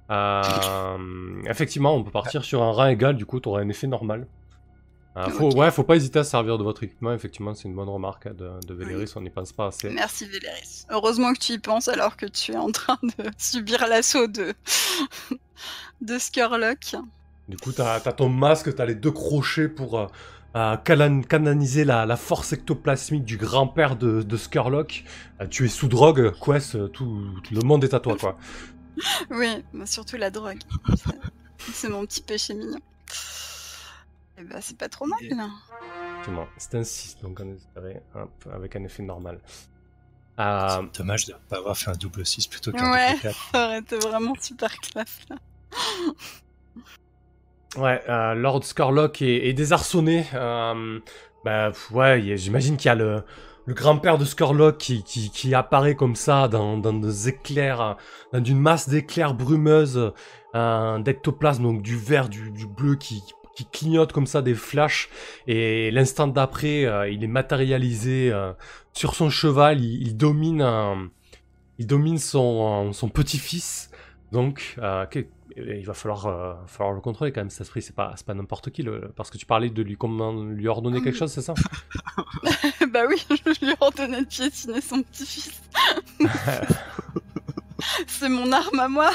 Effectivement, 1.49 1.95
on 1.95 2.03
peut 2.03 2.11
partir 2.11 2.45
sur 2.45 2.63
un 2.63 2.73
rang 2.73 2.87
égal, 2.87 3.17
du 3.17 3.27
coup, 3.27 3.41
tu 3.41 3.49
auras 3.49 3.61
un 3.61 3.69
effet 3.69 3.87
normal. 3.87 4.27
Euh, 5.17 5.29
faut, 5.31 5.49
Ok. 5.49 5.57
Ouais, 5.57 5.71
faut 5.71 5.83
pas 5.85 5.97
hésiter 5.97 6.19
à 6.19 6.25
se 6.25 6.31
servir 6.31 6.59
de 6.59 6.63
votre 6.65 6.83
équipement, 6.83 7.13
effectivement, 7.15 7.55
c'est 7.55 7.69
une 7.69 7.75
bonne 7.75 7.89
remarque 7.89 8.27
hein, 8.27 8.35
de, 8.37 8.51
de 8.67 8.75
Véléris, 8.75 9.11
on 9.17 9.23
n'y 9.23 9.31
pense 9.31 9.53
pas 9.53 9.69
assez. 9.69 9.89
Merci 9.91 10.27
Véléris. 10.27 10.85
Heureusement 10.91 11.33
que 11.33 11.39
tu 11.39 11.53
y 11.53 11.59
penses 11.59 11.89
alors 11.89 12.17
que 12.17 12.27
tu 12.27 12.53
es 12.53 12.57
en 12.57 12.71
train 12.71 12.99
de 13.03 13.25
subir 13.39 13.87
l'assaut 13.89 14.27
de 14.27 14.53
de 16.03 16.19
Skurlock. 16.19 16.97
Du 17.49 17.57
coup, 17.57 17.73
t'as 17.73 17.95
as 17.95 18.13
ton 18.13 18.29
masque, 18.29 18.75
t'as 18.75 18.85
les 18.85 18.95
deux 18.95 19.13
crochets 19.13 19.69
pour 19.69 19.99
euh, 19.99 20.07
euh, 20.57 20.77
calan- 20.77 21.23
la, 21.85 22.05
la 22.07 22.17
force 22.17 22.53
ectoplasmique 22.53 23.25
du 23.25 23.37
grand-père 23.39 23.97
de, 23.97 24.23
de 24.23 24.37
Skurlock. 24.37 25.05
Euh, 25.41 25.47
tu 25.47 25.65
es 25.65 25.69
sous 25.69 25.89
drogue, 25.89 26.33
Quest, 26.45 26.93
tout, 26.93 27.23
tout 27.43 27.55
le 27.55 27.63
monde 27.63 27.85
est 27.85 27.95
à 27.95 28.01
toi, 28.01 28.17
quoi. 28.19 28.37
Oui, 29.31 29.63
bah, 29.75 29.85
surtout 29.87 30.17
la 30.17 30.31
drogue. 30.31 30.59
C'est 31.73 31.89
mon 31.91 32.07
petit 32.07 32.23
péché 32.23 32.55
mignon. 32.55 32.79
Et 34.39 34.45
bah 34.45 34.57
c'est 34.61 34.77
pas 34.77 34.89
trop 34.89 35.07
mal. 35.07 35.19
Effectivement, 35.23 36.47
c'est 36.59 36.75
un 36.75 36.85
6, 36.85 37.19
donc 37.23 37.41
on 37.43 37.55
espérait, 37.55 38.03
hop, 38.15 38.31
avec 38.53 38.77
un 38.77 38.85
effet 38.85 39.03
normal. 39.03 39.41
Euh, 40.39 40.83
C'est 40.93 40.99
dommage 40.99 41.25
de 41.27 41.33
ne 41.33 41.39
pas 41.49 41.57
avoir 41.59 41.77
fait 41.77 41.91
un 41.91 41.95
double 41.95 42.27
6 42.27 42.47
plutôt 42.49 42.73
qu'un 42.73 42.93
Ouais. 42.93 43.11
double 43.13 43.23
4. 43.23 43.51
Ça 43.53 43.65
aurait 43.67 43.79
été 43.79 43.97
vraiment 43.99 44.35
super 44.41 44.77
classe 44.79 45.21
là. 45.31 45.37
ouais, 47.77 48.03
euh, 48.09 48.35
Lord 48.35 48.65
Skurlock 48.65 49.23
est, 49.23 49.49
est 49.49 49.53
désarçonné. 49.53 50.27
Euh, 50.35 51.01
bah, 51.45 51.73
ouais, 51.93 52.37
j'imagine 52.37 52.77
qu'il 52.77 52.87
y 52.89 52.93
a 52.93 52.95
le, 52.95 53.23
le 53.67 53.75
grand-père 53.75 54.19
de 54.19 54.25
Skurlock 54.25 54.79
qui, 54.79 55.03
qui, 55.05 55.31
qui 55.31 55.55
apparaît 55.55 55.95
comme 55.95 56.17
ça 56.17 56.49
dans, 56.49 56.77
dans 56.77 56.93
des 56.93 57.29
éclairs, 57.29 57.97
dans 58.33 58.45
une 58.45 58.59
masse 58.61 58.89
d'éclairs 58.89 59.35
brumeuses, 59.35 60.13
euh, 60.55 60.99
d'ectoplasme, 60.99 61.63
donc 61.63 61.83
du 61.83 61.97
vert, 61.97 62.29
du, 62.29 62.51
du 62.51 62.67
bleu 62.67 62.97
qui, 62.97 63.23
qui 63.23 63.33
clignote 63.65 64.13
comme 64.13 64.27
ça 64.27 64.43
des 64.43 64.55
flashs. 64.55 65.09
Et 65.47 65.91
l'instant 65.91 66.27
d'après, 66.29 66.85
euh, 66.85 67.09
il 67.09 67.25
est 67.25 67.29
matérialisé 67.29 68.31
euh, 68.33 68.53
sur 68.93 69.15
son 69.15 69.31
cheval. 69.31 69.83
Il, 69.83 70.03
il 70.09 70.17
domine, 70.17 70.63
un- 70.63 71.09
il 71.79 71.87
domine 71.87 72.19
son, 72.19 72.93
son 72.93 73.09
petit-fils. 73.09 73.91
Donc, 74.33 74.75
euh, 74.79 75.07
il 75.57 75.87
va 75.87 75.95
falloir, 75.95 76.27
euh, 76.27 76.55
falloir 76.67 76.95
le 76.95 77.01
contrôler 77.01 77.33
quand 77.33 77.41
même. 77.41 77.49
Cet 77.51 77.63
esprit, 77.63 77.81
c'est 77.81 77.95
pas, 77.95 78.13
c'est 78.17 78.27
pas 78.27 78.35
n'importe 78.35 78.71
qui. 78.71 78.83
Le, 78.83 79.11
parce 79.17 79.31
que 79.31 79.39
tu 79.39 79.47
parlais 79.47 79.71
de 79.71 79.83
lui, 79.83 79.97
comment, 79.97 80.33
lui 80.43 80.69
ordonner 80.69 81.01
quelque 81.03 81.17
chose, 81.17 81.33
c'est 81.33 81.43
ça? 81.43 81.55
Bah 82.93 83.03
oui, 83.09 83.17
je 83.31 83.65
lui 83.65 83.73
ai 83.73 83.75
ordonné 83.81 84.21
de 84.21 84.27
piétiner 84.27 84.81
son 84.81 85.03
petit-fils. 85.03 85.61
c'est 88.07 88.29
mon 88.29 88.51
arme 88.53 88.79
à 88.81 88.89
moi. 88.89 89.11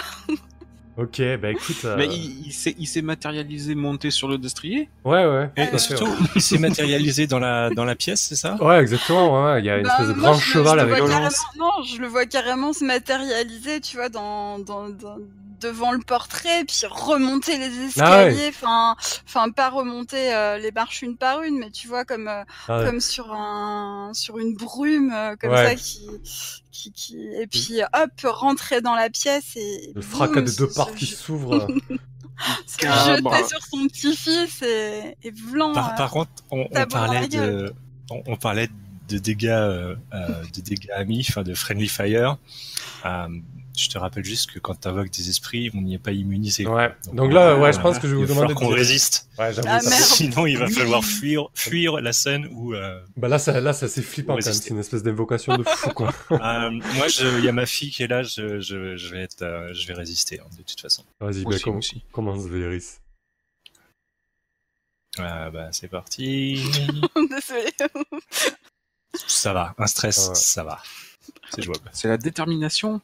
Ok, 1.01 1.21
bah 1.41 1.51
écoute. 1.51 1.77
euh, 1.85 1.95
Mais 1.97 2.05
il, 2.07 2.47
il 2.47 2.51
s'est 2.53 2.75
il 2.77 2.85
s'est 2.85 3.01
matérialisé 3.01 3.73
monté 3.75 4.11
sur 4.11 4.27
le 4.27 4.37
destrier 4.37 4.89
Ouais, 5.03 5.25
ouais. 5.25 5.49
Et, 5.57 5.77
surtout, 5.77 6.05
ouais. 6.05 6.11
il 6.35 6.41
s'est 6.41 6.57
matérialisé 6.59 7.27
dans 7.27 7.39
la, 7.39 7.69
dans 7.71 7.85
la 7.85 7.95
pièce, 7.95 8.21
c'est 8.21 8.35
ça? 8.35 8.55
Ouais, 8.61 8.79
exactement. 8.79 9.45
ouais, 9.45 9.59
Il 9.59 9.65
y 9.65 9.69
a 9.69 9.77
une 9.77 9.83
Bah, 9.83 9.89
espèce 9.99 10.07
de 10.09 10.13
moi, 10.13 10.29
grand 10.31 10.33
je- 10.39 10.45
cheval 10.51 10.79
avec. 10.79 10.99
Non, 10.99 11.69
je 11.85 11.99
le 12.01 12.07
vois 12.07 12.25
carrément 12.25 12.73
se 12.73 12.83
matérialiser, 12.83 13.81
tu 13.81 13.95
vois, 13.97 14.09
dans, 14.09 14.59
dans, 14.59 14.89
dans- 14.89 15.17
devant 15.61 15.91
le 15.91 15.99
portrait, 15.99 16.63
puis 16.65 16.81
remonter 16.89 17.57
les 17.57 17.69
Ah 17.99 18.25
escaliers, 18.27 18.49
enfin, 18.49 18.95
enfin 19.25 19.49
pas 19.51 19.69
remonter 19.69 20.33
euh, 20.33 20.57
les 20.57 20.71
marches 20.71 21.01
une 21.01 21.17
par 21.17 21.41
une, 21.43 21.57
mais 21.59 21.71
tu 21.71 21.87
vois 21.87 22.03
comme 22.05 22.27
euh, 22.27 22.43
Ah 22.67 22.79
ouais. 22.79 22.85
comme 22.85 22.99
sur 22.99 23.33
un 23.33 24.11
sur 24.13 24.37
une 24.39 24.55
brume 24.55 25.11
euh, 25.13 25.35
comme 25.39 25.51
Ouais. 25.51 25.69
ça 25.69 25.75
qui, 25.75 26.07
qui 26.71 26.91
qui 26.91 27.27
et 27.39 27.47
puis 27.47 27.81
hop 27.93 28.11
rentrer 28.23 28.81
dans 28.81 28.95
la 28.95 29.09
pièce 29.09 29.55
et 29.55 29.91
Le 29.95 30.01
fracas 30.01 30.35
boum, 30.35 30.45
des 30.45 30.55
deux 30.55 30.69
se 30.69 30.95
qui 30.95 31.05
s'ouvrent. 31.05 31.67
se 32.65 32.87
jeter 32.87 33.47
sur 33.47 33.61
son 33.69 33.87
petit-fils 33.87 34.61
et 34.63 35.15
et 35.23 35.31
vlan. 35.31 35.73
Par, 35.73 35.95
par 35.95 36.11
contre, 36.11 36.31
on, 36.49 36.65
parlait 36.89 37.21
la 37.21 37.27
de, 37.27 37.73
on, 38.09 38.23
on 38.25 38.35
parlait 38.35 38.69
de 39.09 39.17
dégâts, 39.17 39.47
de 39.49 40.61
dégâts 40.61 40.89
amis, 40.95 41.25
enfin 41.29 41.43
de 41.43 41.53
friendly 41.53 41.87
fire. 41.87 42.37
Euh, 43.05 43.27
je 43.77 43.89
te 43.89 43.97
rappelle 43.97 44.23
juste 44.25 44.51
que 44.51 44.59
quand 44.59 44.79
tu 44.79 44.87
invoques 44.87 45.09
des 45.11 45.29
esprits, 45.29 45.71
on 45.73 45.81
n'y 45.81 45.95
est 45.95 45.99
pas 45.99 46.11
immunisé. 46.11 46.65
Ouais. 46.67 46.93
Donc 47.13 47.31
là, 47.33 47.57
ouais, 47.57 47.73
je 47.73 47.79
Euh, 47.79 47.81
pense 47.81 47.99
que 47.99 48.07
je 48.07 48.15
vais 48.15 48.21
il 48.21 48.25
vous 48.25 48.33
va 48.33 48.41
demander 48.45 48.53
de 48.53 48.59
qu'on 48.59 48.67
résiste. 48.67 49.27
Ouais, 49.39 49.53
j'avoue. 49.53 49.67
Ah. 49.69 49.79
Sinon, 49.81 50.45
il 50.45 50.57
va 50.57 50.67
falloir 50.67 51.03
fuir, 51.03 51.47
fuir 51.53 51.99
la 52.01 52.13
scène 52.13 52.47
où. 52.51 52.73
Euh, 52.73 53.01
Bah 53.17 53.27
là, 53.27 53.39
ça, 53.39 53.59
là, 53.59 53.73
ça 53.73 53.87
c'est 53.87 54.01
flippant 54.01 54.33
quand 54.33 54.37
même. 54.39 54.45
Résister. 54.45 54.67
C'est 54.69 54.73
une 54.73 54.79
espèce 54.79 55.03
d'invocation 55.03 55.57
de 55.57 55.63
fou, 55.63 55.89
quoi. 55.91 56.13
euh, 56.31 56.69
moi, 56.71 57.07
il 57.39 57.45
y 57.45 57.49
a 57.49 57.51
ma 57.51 57.65
fille 57.65 57.91
qui 57.91 58.03
est 58.03 58.07
là. 58.07 58.23
Je, 58.23 58.59
je, 58.59 58.95
je 58.97 59.09
vais 59.09 59.21
être, 59.23 59.41
euh, 59.41 59.73
je 59.73 59.87
vais 59.87 59.93
résister 59.93 60.39
hein, 60.39 60.47
de 60.57 60.63
toute 60.63 60.79
façon. 60.81 61.03
Vas-y, 61.19 61.43
bah, 61.43 61.57
com- 61.63 61.77
aussi. 61.77 62.03
commence, 62.11 62.45
Véléris. 62.45 62.83
Euh, 65.19 65.49
bah, 65.51 65.69
c'est 65.71 65.87
parti. 65.89 66.63
Ça 69.27 69.53
va, 69.53 69.75
un 69.77 69.87
stress, 69.87 70.29
Ouais. 70.29 70.35
ça 70.35 70.63
va. 70.63 70.81
C'est 71.53 71.61
jouable. 71.61 71.81
C'est 71.91 72.07
la 72.07 72.17
détermination 72.17 73.01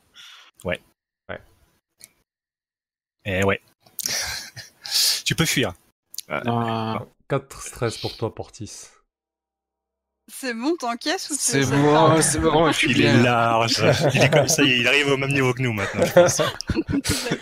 Eh 3.29 3.43
ouais. 3.43 3.61
tu 5.25 5.35
peux 5.35 5.45
fuir. 5.45 5.73
Euh, 6.29 6.99
4 7.27 7.61
stress 7.61 7.97
pour 7.97 8.15
toi, 8.15 8.33
Portis. 8.33 8.87
C'est 10.29 10.53
bon, 10.53 10.75
t'encaisses 10.77 11.29
ou 11.29 11.35
C'est 11.37 11.65
bon, 11.65 12.21
c'est 12.21 12.39
bon, 12.39 12.71
je 12.71 12.77
suis 12.77 12.91
Il 12.91 13.01
est 13.01 13.21
large. 13.21 13.81
Il 14.13 14.21
est 14.21 14.29
comme 14.29 14.47
ça, 14.47 14.63
il 14.63 14.87
arrive 14.87 15.07
au 15.07 15.17
même 15.17 15.31
niveau 15.31 15.53
que 15.53 15.61
nous 15.61 15.73
maintenant. 15.73 16.05
je 16.05 16.11
pense. 16.13 16.41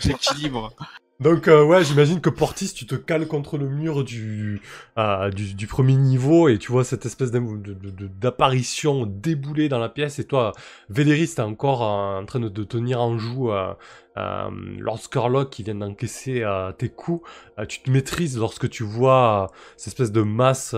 J'équilibre. 0.00 0.72
Donc, 1.18 1.48
euh, 1.48 1.64
ouais, 1.64 1.82
j'imagine 1.82 2.20
que 2.20 2.28
Portis, 2.28 2.74
tu 2.74 2.84
te 2.84 2.94
cales 2.94 3.26
contre 3.26 3.56
le 3.56 3.68
mur 3.70 4.04
du, 4.04 4.60
euh, 4.98 5.30
du, 5.30 5.66
premier 5.66 5.94
niveau 5.94 6.48
et 6.48 6.58
tu 6.58 6.70
vois 6.70 6.84
cette 6.84 7.06
espèce 7.06 7.30
d'apparition 7.30 9.06
déboulée 9.06 9.70
dans 9.70 9.78
la 9.78 9.88
pièce. 9.88 10.18
Et 10.18 10.24
toi, 10.24 10.52
Véléris, 10.90 11.32
t'es 11.34 11.40
encore 11.40 11.80
en 11.80 12.24
train 12.26 12.40
de 12.40 12.50
te 12.50 12.60
tenir 12.60 13.00
en 13.00 13.16
joue 13.16 13.50
euh, 13.50 13.72
Lord 14.16 14.98
Skurlock 14.98 15.48
qui 15.48 15.62
vient 15.62 15.76
d'encaisser 15.76 16.44
tes 16.76 16.90
coups. 16.90 17.26
Tu 17.66 17.80
te 17.80 17.90
maîtrises 17.90 18.36
lorsque 18.36 18.68
tu 18.68 18.82
vois 18.82 19.50
cette 19.78 19.88
espèce 19.88 20.12
de 20.12 20.22
masse 20.22 20.74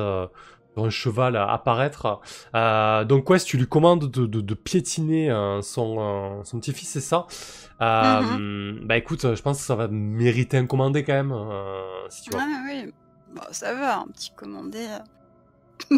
un 0.87 0.91
cheval 0.91 1.37
apparaître. 1.37 2.21
Euh, 2.55 3.05
donc, 3.05 3.29
si 3.39 3.45
tu 3.47 3.57
lui 3.59 3.67
commandes 3.67 4.11
de, 4.11 4.27
de, 4.27 4.41
de 4.41 4.55
piétiner 4.55 5.31
euh, 5.31 5.63
son, 5.63 5.97
euh, 5.99 6.45
son 6.45 6.59
petit-fils, 6.61 6.89
c'est 6.89 7.01
ça 7.01 7.27
euh, 7.81 8.79
Bah 8.85 8.97
écoute, 8.97 9.35
je 9.35 9.43
pense 9.43 9.59
que 9.59 9.65
ça 9.65 9.75
va 9.77 9.89
mériter 9.89 10.57
un 10.57 10.67
commandé 10.67 11.05
quand 11.05 11.13
même, 11.15 11.35
si 12.09 12.23
tu 12.23 12.31
vois. 12.31 12.43
Ah 12.43 12.63
oui, 12.67 12.93
bon, 13.35 13.43
ça 13.51 13.75
va, 13.75 13.99
un 14.01 14.07
petit 14.09 14.33
commandé. 14.37 14.87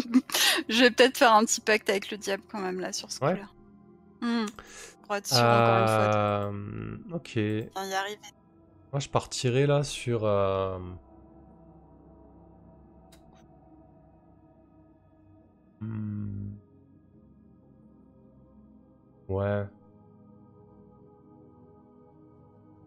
je 0.69 0.79
vais 0.79 0.91
peut-être 0.91 1.17
faire 1.17 1.33
un 1.33 1.43
petit 1.43 1.61
pacte 1.61 1.89
avec 1.89 2.11
le 2.11 2.17
diable 2.17 2.43
quand 2.51 2.59
même 2.59 2.79
là 2.79 2.93
sur 2.93 3.11
ce 3.11 3.23
Ouais. 3.23 3.33
coup-là. 3.33 3.47
Hmm. 4.21 4.45
Encore 5.09 5.17
une 5.17 5.87
fois, 5.87 6.15
Euh, 6.15 6.97
ok. 7.13 7.35
y 7.35 7.69
arriver. 7.75 8.19
Moi, 8.93 8.99
je 8.99 9.09
partirais 9.09 9.65
là 9.67 9.83
sur. 9.83 10.21
Hmm. 15.81 16.51
Ouais. 19.27 19.63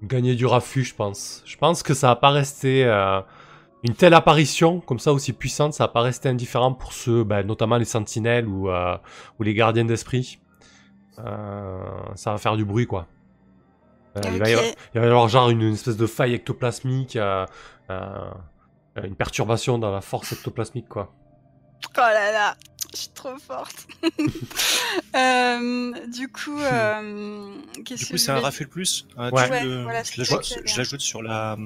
Gagner 0.02 0.34
du 0.34 0.46
raffut, 0.46 0.84
je 0.84 0.94
pense. 0.94 1.42
Je 1.46 1.56
pense 1.56 1.82
que 1.82 1.94
ça 1.94 2.08
va 2.08 2.16
pas 2.16 2.30
rester... 2.30 2.84
euh, 2.84 3.20
Une 3.82 3.94
telle 3.94 4.14
apparition, 4.14 4.80
comme 4.80 4.98
ça, 4.98 5.12
aussi 5.12 5.32
puissante, 5.32 5.72
ça 5.72 5.84
va 5.84 5.88
pas 5.88 6.02
rester 6.02 6.28
indifférent 6.28 6.72
pour 6.74 6.92
ceux, 6.92 7.24
ben, 7.24 7.42
notamment 7.46 7.78
les 7.78 7.84
sentinelles 7.86 8.46
ou, 8.46 8.68
euh, 8.70 8.96
ou 9.38 9.42
les 9.42 9.54
gardiens 9.54 9.84
d'esprit. 9.84 10.40
Euh, 11.18 11.82
ça 12.16 12.32
va 12.32 12.38
faire 12.38 12.56
du 12.56 12.64
bruit, 12.64 12.86
quoi. 12.86 13.06
Il, 14.16 14.38
va 14.38 14.48
y 14.48 14.52
avoir, 14.52 14.66
il 14.94 15.00
va 15.00 15.06
y 15.06 15.08
avoir 15.08 15.28
genre 15.28 15.50
une, 15.50 15.62
une 15.62 15.74
espèce 15.74 15.96
de 15.96 16.06
faille 16.06 16.34
ectoplasmique, 16.34 17.18
une 17.88 19.14
perturbation 19.16 19.78
dans 19.78 19.90
la 19.90 20.00
force 20.00 20.32
ectoplasmique, 20.32 20.88
quoi. 20.88 21.12
Oh 21.96 22.00
là 22.00 22.32
là, 22.32 22.54
je 22.94 23.00
suis 23.00 23.08
trop 23.10 23.36
forte. 23.38 23.86
Euh, 25.16 25.92
du 26.08 26.28
coup, 26.28 26.58
euh, 26.58 27.54
qu'est-ce 27.84 28.06
Du 28.06 28.12
que 28.12 28.16
c'est 28.16 28.32
un 28.32 28.40
Rafale 28.40 28.68
Plus. 28.68 29.06
Ah, 29.16 29.30
Ouais. 29.32 29.46
tu 29.46 29.52
Ouais, 29.52 29.64
le- 29.64 29.82
voilà, 29.82 30.02
je 30.02 30.08
c'est 30.22 30.76
l'ajoute- 30.76 31.00
sur 31.00 31.22
la. 31.22 31.56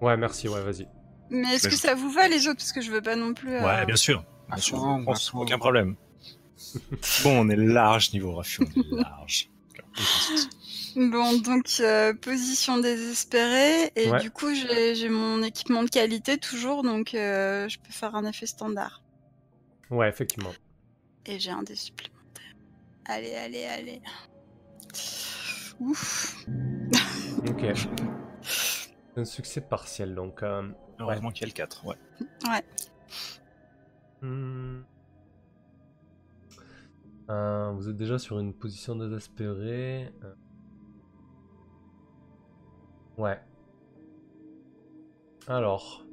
Ouais, 0.00 0.16
merci, 0.16 0.48
ouais, 0.48 0.60
vas-y. 0.62 0.88
Mais 1.30 1.54
est-ce 1.54 1.68
que 1.68 1.76
ça 1.76 1.94
vous 1.94 2.10
va 2.10 2.26
les 2.28 2.46
autres? 2.48 2.58
Parce 2.58 2.72
que 2.72 2.80
je 2.80 2.90
veux 2.90 3.00
pas 3.00 3.14
non 3.16 3.32
plus. 3.34 3.54
euh, 3.54 3.64
Ouais, 3.64 3.86
bien 3.86 3.96
sûr. 3.96 4.24
À 4.50 4.54
Bien 4.56 4.62
sûr, 4.62 5.34
aucun 5.34 5.58
problème. 5.58 5.94
bon, 7.24 7.40
on 7.40 7.48
est 7.48 7.56
large 7.56 8.12
niveau 8.12 8.32
Rafale, 8.34 8.66
on 8.76 8.98
est 8.98 9.02
large. 9.02 9.48
Bon, 10.96 11.36
donc 11.38 11.66
euh, 11.80 12.14
position 12.14 12.78
désespérée. 12.78 13.92
Et 13.96 14.10
Ouais. 14.10 14.20
du 14.20 14.30
coup, 14.30 14.54
j'ai 14.54 14.94
j'ai 14.94 15.10
mon 15.10 15.42
équipement 15.42 15.82
de 15.82 15.90
qualité 15.90 16.38
toujours, 16.38 16.82
donc 16.82 17.14
euh, 17.14 17.68
je 17.68 17.78
peux 17.78 17.92
faire 17.92 18.14
un 18.14 18.24
effet 18.24 18.46
standard. 18.46 19.02
Ouais, 19.90 20.08
effectivement. 20.08 20.52
Et 21.26 21.38
j'ai 21.38 21.50
un 21.50 21.62
dé 21.62 21.74
supplémentaire. 21.74 22.54
Allez, 23.06 23.34
allez, 23.34 23.64
allez. 23.64 24.00
Ouf. 25.80 26.46
Ok. 27.48 27.64
Un 29.16 29.24
succès 29.24 29.60
partiel, 29.62 30.14
donc. 30.14 30.42
euh, 30.42 30.68
Heureusement 30.98 31.30
qu'il 31.30 31.42
y 31.42 31.44
a 31.44 31.46
le 31.46 31.52
4, 31.54 31.86
ouais. 31.86 31.96
hmm. 34.20 34.82
Euh, 37.30 37.70
vous 37.72 37.88
êtes 37.88 37.96
déjà 37.96 38.18
sur 38.18 38.38
une 38.38 38.52
position 38.52 38.94
désespérée. 38.94 40.12
euh. 40.22 40.34
Ouais. 43.16 43.40
Alors, 45.48 46.04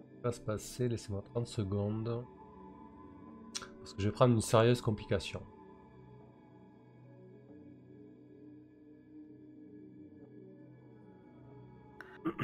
ce 0.00 0.16
qui 0.16 0.20
va 0.22 0.32
se 0.32 0.40
passer 0.40 0.88
Laissez-moi 0.88 1.22
30 1.22 1.46
secondes. 1.46 2.24
Parce 3.86 3.94
que 3.94 4.02
je 4.02 4.08
vais 4.08 4.12
prendre 4.12 4.34
une 4.34 4.40
sérieuse 4.40 4.80
complication. 4.80 5.40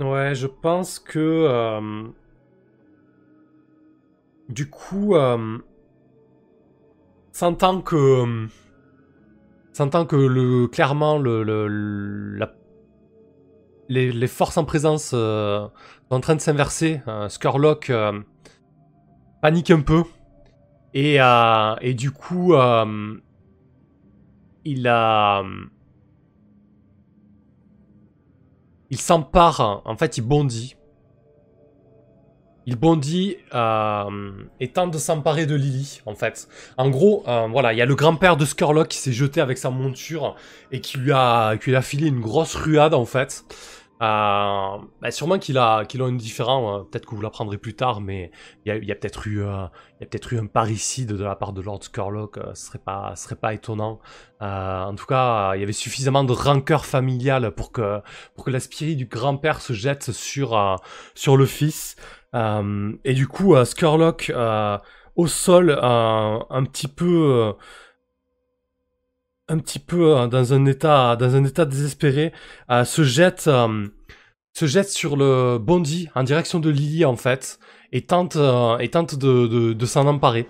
Ouais, 0.00 0.32
je 0.36 0.46
pense 0.46 1.00
que 1.00 1.18
euh, 1.18 2.06
du 4.48 4.70
coup, 4.70 5.16
euh, 5.16 5.58
sentant 7.32 7.80
que 7.80 7.96
euh, 7.96 8.46
sentant 9.72 10.06
que 10.06 10.14
le 10.14 10.68
clairement 10.68 11.18
le, 11.18 11.42
les, 13.88 14.26
forces 14.28 14.56
en 14.56 14.64
présence 14.64 15.10
euh, 15.14 15.66
sont 16.08 16.14
en 16.14 16.20
train 16.20 16.36
de 16.36 16.40
s'inverser, 16.40 17.00
euh, 17.08 17.28
panique 19.40 19.70
un 19.70 19.80
peu 19.80 20.04
et 20.94 21.20
euh, 21.20 21.74
et 21.80 21.94
du 21.94 22.10
coup 22.10 22.54
euh, 22.54 23.14
il 24.64 24.88
a 24.88 25.42
il 28.90 29.00
s'empare, 29.00 29.82
en 29.84 29.96
fait, 29.96 30.16
il 30.16 30.22
bondit. 30.22 30.74
Il 32.66 32.76
bondit 32.76 33.36
euh, 33.54 34.30
et 34.60 34.68
tente 34.68 34.90
de 34.90 34.98
s'emparer 34.98 35.46
de 35.46 35.54
Lily, 35.54 36.02
en 36.04 36.14
fait. 36.14 36.48
En 36.76 36.90
gros, 36.90 37.24
euh, 37.26 37.46
voilà, 37.50 37.72
il 37.72 37.78
y 37.78 37.82
a 37.82 37.86
le 37.86 37.94
grand-père 37.94 38.36
de 38.36 38.44
Skurlock 38.44 38.88
qui 38.88 38.98
s'est 38.98 39.12
jeté 39.12 39.40
avec 39.40 39.56
sa 39.56 39.70
monture 39.70 40.36
et 40.70 40.80
qui 40.80 40.98
qui 40.98 40.98
lui 40.98 41.12
a 41.12 41.82
filé 41.82 42.08
une 42.08 42.20
grosse 42.20 42.54
ruade, 42.54 42.92
en 42.92 43.06
fait. 43.06 43.44
Euh, 44.00 44.78
bah, 45.02 45.10
sûrement 45.10 45.38
qu'il 45.38 45.58
a, 45.58 45.84
qu'il 45.84 46.02
a 46.02 46.04
un 46.04 46.12
différent, 46.12 46.78
euh, 46.78 46.82
peut-être 46.84 47.06
que 47.06 47.14
vous 47.14 47.20
l'apprendrez 47.20 47.58
plus 47.58 47.74
tard, 47.74 48.00
mais 48.00 48.30
il 48.64 48.68
y 48.68 48.72
a, 48.72 48.76
y 48.76 48.92
a 48.92 48.94
peut-être 48.94 49.26
eu, 49.26 49.42
euh, 49.42 49.66
y 50.00 50.04
a 50.04 50.06
peut-être 50.06 50.32
eu 50.32 50.38
un 50.38 50.46
parricide 50.46 51.12
de 51.12 51.24
la 51.24 51.34
part 51.34 51.52
de 51.52 51.60
Lord 51.60 51.82
Skurlock, 51.82 52.38
euh, 52.38 52.54
ce 52.54 52.66
serait 52.66 52.78
pas, 52.78 53.14
serait 53.16 53.36
pas 53.36 53.54
étonnant. 53.54 53.98
Euh, 54.40 54.84
en 54.84 54.94
tout 54.94 55.06
cas, 55.06 55.54
il 55.56 55.60
y 55.60 55.62
avait 55.64 55.72
suffisamment 55.72 56.22
de 56.22 56.32
rancœur 56.32 56.86
familiale 56.86 57.50
pour 57.52 57.72
que, 57.72 58.00
pour 58.34 58.44
que 58.44 58.50
la 58.50 58.60
spirit 58.60 58.94
du 58.94 59.06
grand-père 59.06 59.60
se 59.60 59.72
jette 59.72 60.12
sur, 60.12 60.56
euh, 60.56 60.76
sur 61.14 61.36
le 61.36 61.46
fils. 61.46 61.96
Euh, 62.34 62.92
et 63.04 63.14
du 63.14 63.26
coup, 63.26 63.56
euh, 63.56 63.64
Skurlock, 63.64 64.30
euh, 64.30 64.78
au 65.16 65.26
sol, 65.26 65.70
euh, 65.70 66.38
un 66.50 66.64
petit 66.64 66.88
peu, 66.88 67.04
euh, 67.06 67.52
un 69.48 69.58
petit 69.58 69.78
peu 69.78 70.16
euh, 70.16 70.26
dans 70.26 70.52
un 70.52 70.66
état, 70.66 71.16
dans 71.16 71.34
un 71.36 71.44
état 71.44 71.64
désespéré, 71.64 72.32
euh, 72.70 72.84
se 72.84 73.02
jette, 73.02 73.46
euh, 73.48 73.86
se 74.52 74.66
jette 74.66 74.90
sur 74.90 75.16
le 75.16 75.58
bondi 75.58 76.08
en 76.14 76.24
direction 76.24 76.60
de 76.60 76.70
Lily 76.70 77.04
en 77.04 77.16
fait, 77.16 77.58
et 77.92 78.02
tente, 78.02 78.36
euh, 78.36 78.78
et 78.78 78.88
tente 78.88 79.14
de, 79.16 79.46
de, 79.46 79.72
de 79.72 79.86
s'en 79.86 80.06
emparer. 80.06 80.48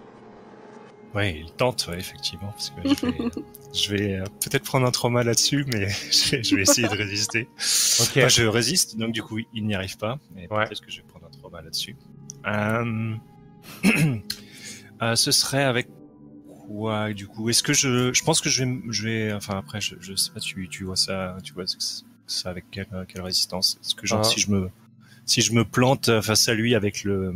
Ouais, 1.15 1.41
il 1.41 1.51
tente, 1.53 1.87
ouais, 1.89 1.99
effectivement, 1.99 2.51
parce 2.53 2.71
que 2.71 2.83
je 2.87 3.07
vais, 3.07 3.31
je 3.73 3.91
vais 3.95 4.23
peut-être 4.45 4.65
prendre 4.65 4.87
un 4.87 4.91
trauma 4.91 5.25
là-dessus, 5.25 5.65
mais 5.73 5.89
je 6.13 6.31
vais, 6.37 6.43
je 6.43 6.55
vais 6.57 6.63
essayer 6.63 6.87
de 6.87 6.95
résister. 6.97 7.49
Enfin, 7.57 8.29
je 8.29 8.45
résiste, 8.45 8.99
donc 8.99 9.13
du 9.13 9.23
coup, 9.23 9.39
il 9.55 9.67
n'y 9.67 9.75
arrive 9.75 9.97
pas, 9.97 10.19
mais 10.35 10.43
Ouais. 10.51 10.67
peut-être 10.67 10.85
que 10.85 10.91
je 10.91 10.99
vais 10.99 11.05
prendre 11.09 11.27
un 11.27 11.31
trauma 11.31 11.63
là-dessus. 11.63 11.97
Ce 15.15 15.31
serait 15.31 15.65
avec 15.65 15.89
quoi, 16.69 17.13
du 17.13 17.27
coup 17.27 17.49
Est-ce 17.51 17.63
que 17.63 17.73
je, 17.73 18.13
je 18.13 18.23
pense 18.25 18.41
que 18.41 18.49
je 18.49 18.65
vais, 18.65 18.81
je 18.91 19.03
vais, 19.09 19.33
enfin 19.33 19.59
après, 19.59 19.81
je, 19.81 19.95
je 20.01 20.15
sais 20.15 20.31
pas, 20.33 20.41
tu, 20.41 20.69
tu 20.69 20.85
vois 20.85 20.97
ça, 20.97 21.37
tu 21.43 21.53
vois 21.55 21.65
ça 22.27 22.51
avec 22.51 22.65
quelle, 22.71 22.87
quelle 23.09 23.23
résistance? 23.23 23.79
Est-ce 23.83 23.95
que 23.95 24.07
genre 24.07 24.21
Ah. 24.21 24.25
si 24.25 24.41
je 24.41 24.51
me, 24.51 24.71
si 25.27 25.41
je 25.41 25.53
me 25.53 25.65
plante 25.65 26.21
face 26.21 26.49
à 26.49 26.55
lui 26.55 26.75
avec 26.75 27.05
le, 27.05 27.35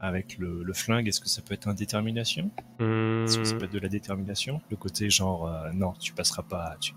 avec 0.00 0.38
le, 0.38 0.62
le 0.62 0.72
flingue, 0.72 1.08
est-ce 1.08 1.20
que 1.20 1.28
ça 1.28 1.42
peut 1.42 1.54
être 1.54 1.68
un 1.68 1.74
détermination? 1.74 2.50
Hmm, 2.78 3.24
Est-ce 3.24 3.38
que 3.38 3.44
ça 3.44 3.54
peut 3.56 3.64
être 3.64 3.72
de 3.72 3.78
la 3.80 3.88
détermination? 3.88 4.60
Le 4.70 4.76
côté 4.76 5.10
genre, 5.10 5.46
euh, 5.48 5.70
non, 5.74 5.92
tu 6.00 6.12
passeras 6.12 6.42
pas. 6.42 6.76
Tu... 6.80 6.92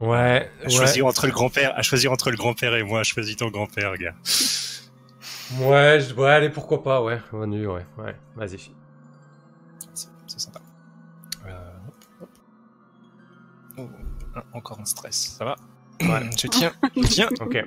ouais, 0.00 0.50
À 0.60 0.64
ouais. 0.64 0.70
choisir 0.70 1.06
entre 1.06 1.26
le 1.26 1.32
grand-père, 1.32 1.72
à 1.78 1.82
choisir 1.82 2.12
entre 2.12 2.30
le 2.30 2.36
grand-père 2.36 2.74
et 2.76 2.82
moi, 2.82 3.02
choisis 3.04 3.36
ton 3.36 3.48
grand-père, 3.50 3.96
gars. 3.96 4.14
Ouais, 5.60 6.00
je... 6.00 6.14
ouais, 6.14 6.30
allez, 6.30 6.48
pourquoi 6.50 6.82
pas, 6.82 7.02
ouais. 7.02 7.18
Manu, 7.32 7.66
ouais, 7.66 7.84
ouais, 7.98 8.16
vas-y. 8.36 8.58
Encore 14.52 14.78
un 14.80 14.84
stress, 14.84 15.36
ça 15.38 15.44
va 15.44 15.56
Ouais, 16.02 16.28
je 16.40 16.46
tiens, 16.48 16.72
je 16.96 17.02
tiens. 17.02 17.28
Ok. 17.40 17.64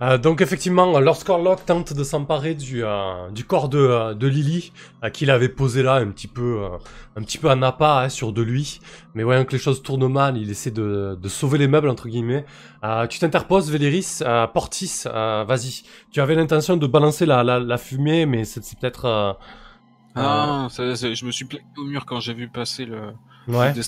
Euh, 0.00 0.16
donc 0.16 0.40
effectivement, 0.40 1.00
Lord 1.00 1.16
Scorlock 1.16 1.66
tente 1.66 1.92
de 1.92 2.04
s'emparer 2.04 2.54
du, 2.54 2.84
euh, 2.84 3.28
du 3.30 3.44
corps 3.44 3.68
de, 3.68 3.78
euh, 3.78 4.14
de 4.14 4.28
Lily, 4.28 4.72
euh, 5.02 5.10
qu'il 5.10 5.28
avait 5.28 5.48
posé 5.48 5.82
là 5.82 5.94
un 5.94 6.06
petit 6.12 6.28
peu, 6.28 6.62
euh, 6.62 6.68
un 7.16 7.22
petit 7.22 7.36
peu 7.36 7.50
à 7.50 7.56
napa 7.56 8.04
hein, 8.04 8.08
sur 8.08 8.32
de 8.32 8.40
lui. 8.40 8.78
Mais 9.14 9.24
voyant 9.24 9.44
que 9.44 9.50
les 9.50 9.58
choses 9.58 9.82
tournent 9.82 10.06
mal, 10.06 10.36
il 10.36 10.48
essaie 10.50 10.70
de, 10.70 11.18
de 11.20 11.28
sauver 11.28 11.58
les 11.58 11.66
meubles 11.66 11.88
entre 11.88 12.06
guillemets. 12.08 12.44
Euh, 12.84 13.08
tu 13.08 13.18
t'interposes, 13.18 13.72
Véléris, 13.72 14.18
euh, 14.22 14.46
Portis, 14.46 15.02
euh, 15.06 15.44
vas-y. 15.48 15.82
Tu 16.12 16.20
avais 16.20 16.36
l'intention 16.36 16.76
de 16.76 16.86
balancer 16.86 17.26
la, 17.26 17.42
la, 17.42 17.58
la 17.58 17.76
fumée, 17.76 18.24
mais 18.24 18.44
c'est 18.44 18.62
c'est 18.62 18.78
peut-être. 18.78 19.06
euh, 19.06 19.32
Ah, 20.14 20.68
ça, 20.70 20.94
ça- 20.94 21.12
je 21.12 21.24
me 21.24 21.32
suis 21.32 21.44
plaqué 21.46 21.64
au 21.76 21.82
mur 21.84 22.06
quand 22.06 22.20
j'ai 22.20 22.34
vu 22.34 22.48
passer 22.48 22.84
le, 22.84 23.14
Ouais. 23.48 23.74
le. 23.74 23.82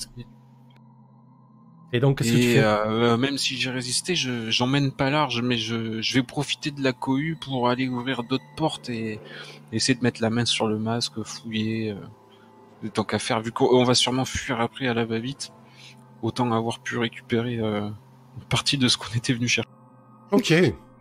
Et 1.93 2.01
donc 2.01 2.19
qu'est-ce 2.19 2.33
que 2.33 2.39
tu 2.39 2.49
Et 2.49 2.59
fais? 2.61 2.67
euh, 2.87 3.17
même 3.17 3.39
si 3.39 3.57
j'ai 3.57 3.71
résisté, 3.71 4.15
je 4.15 4.51
j'emmène 4.51 4.93
pas 4.93 5.11
large, 5.11 5.41
mais 5.43 5.57
je, 5.57 6.03
je 6.03 6.15
vais 6.15 6.23
profiter 6.23 6.71
de 6.71 6.83
la 6.83 6.93
cohue 6.93 7.37
pour 7.41 7.69
aller 7.69 7.89
ouvrir 7.89 8.25
d'autres 8.25 8.45
portes 8.57 8.91
et 8.91 9.23
essayer 9.73 9.95
de 9.99 10.03
mettre 10.05 10.21
la 10.23 10.31
main 10.31 10.45
sur 10.45 10.69
le 10.69 10.79
masque, 10.79 11.23
fouiller. 11.25 11.93
Euh, 11.93 12.91
tant 12.91 13.05
qu'à 13.05 13.19
faire, 13.19 13.41
vu 13.43 13.53
qu'on 13.53 13.85
va 13.85 13.95
sûrement 13.95 14.25
fuir 14.27 14.61
après 14.61 14.87
à 14.89 14.95
la 14.95 15.05
va-vite, 15.07 15.53
autant 16.23 16.53
avoir 16.53 16.81
pu 16.81 16.99
récupérer 16.99 17.59
euh, 17.61 17.89
une 18.37 18.45
partie 18.49 18.79
de 18.79 18.89
ce 18.89 18.99
qu'on 18.99 19.15
était 19.17 19.35
venu 19.35 19.49
chercher. 19.49 19.69
Ok, 20.31 20.53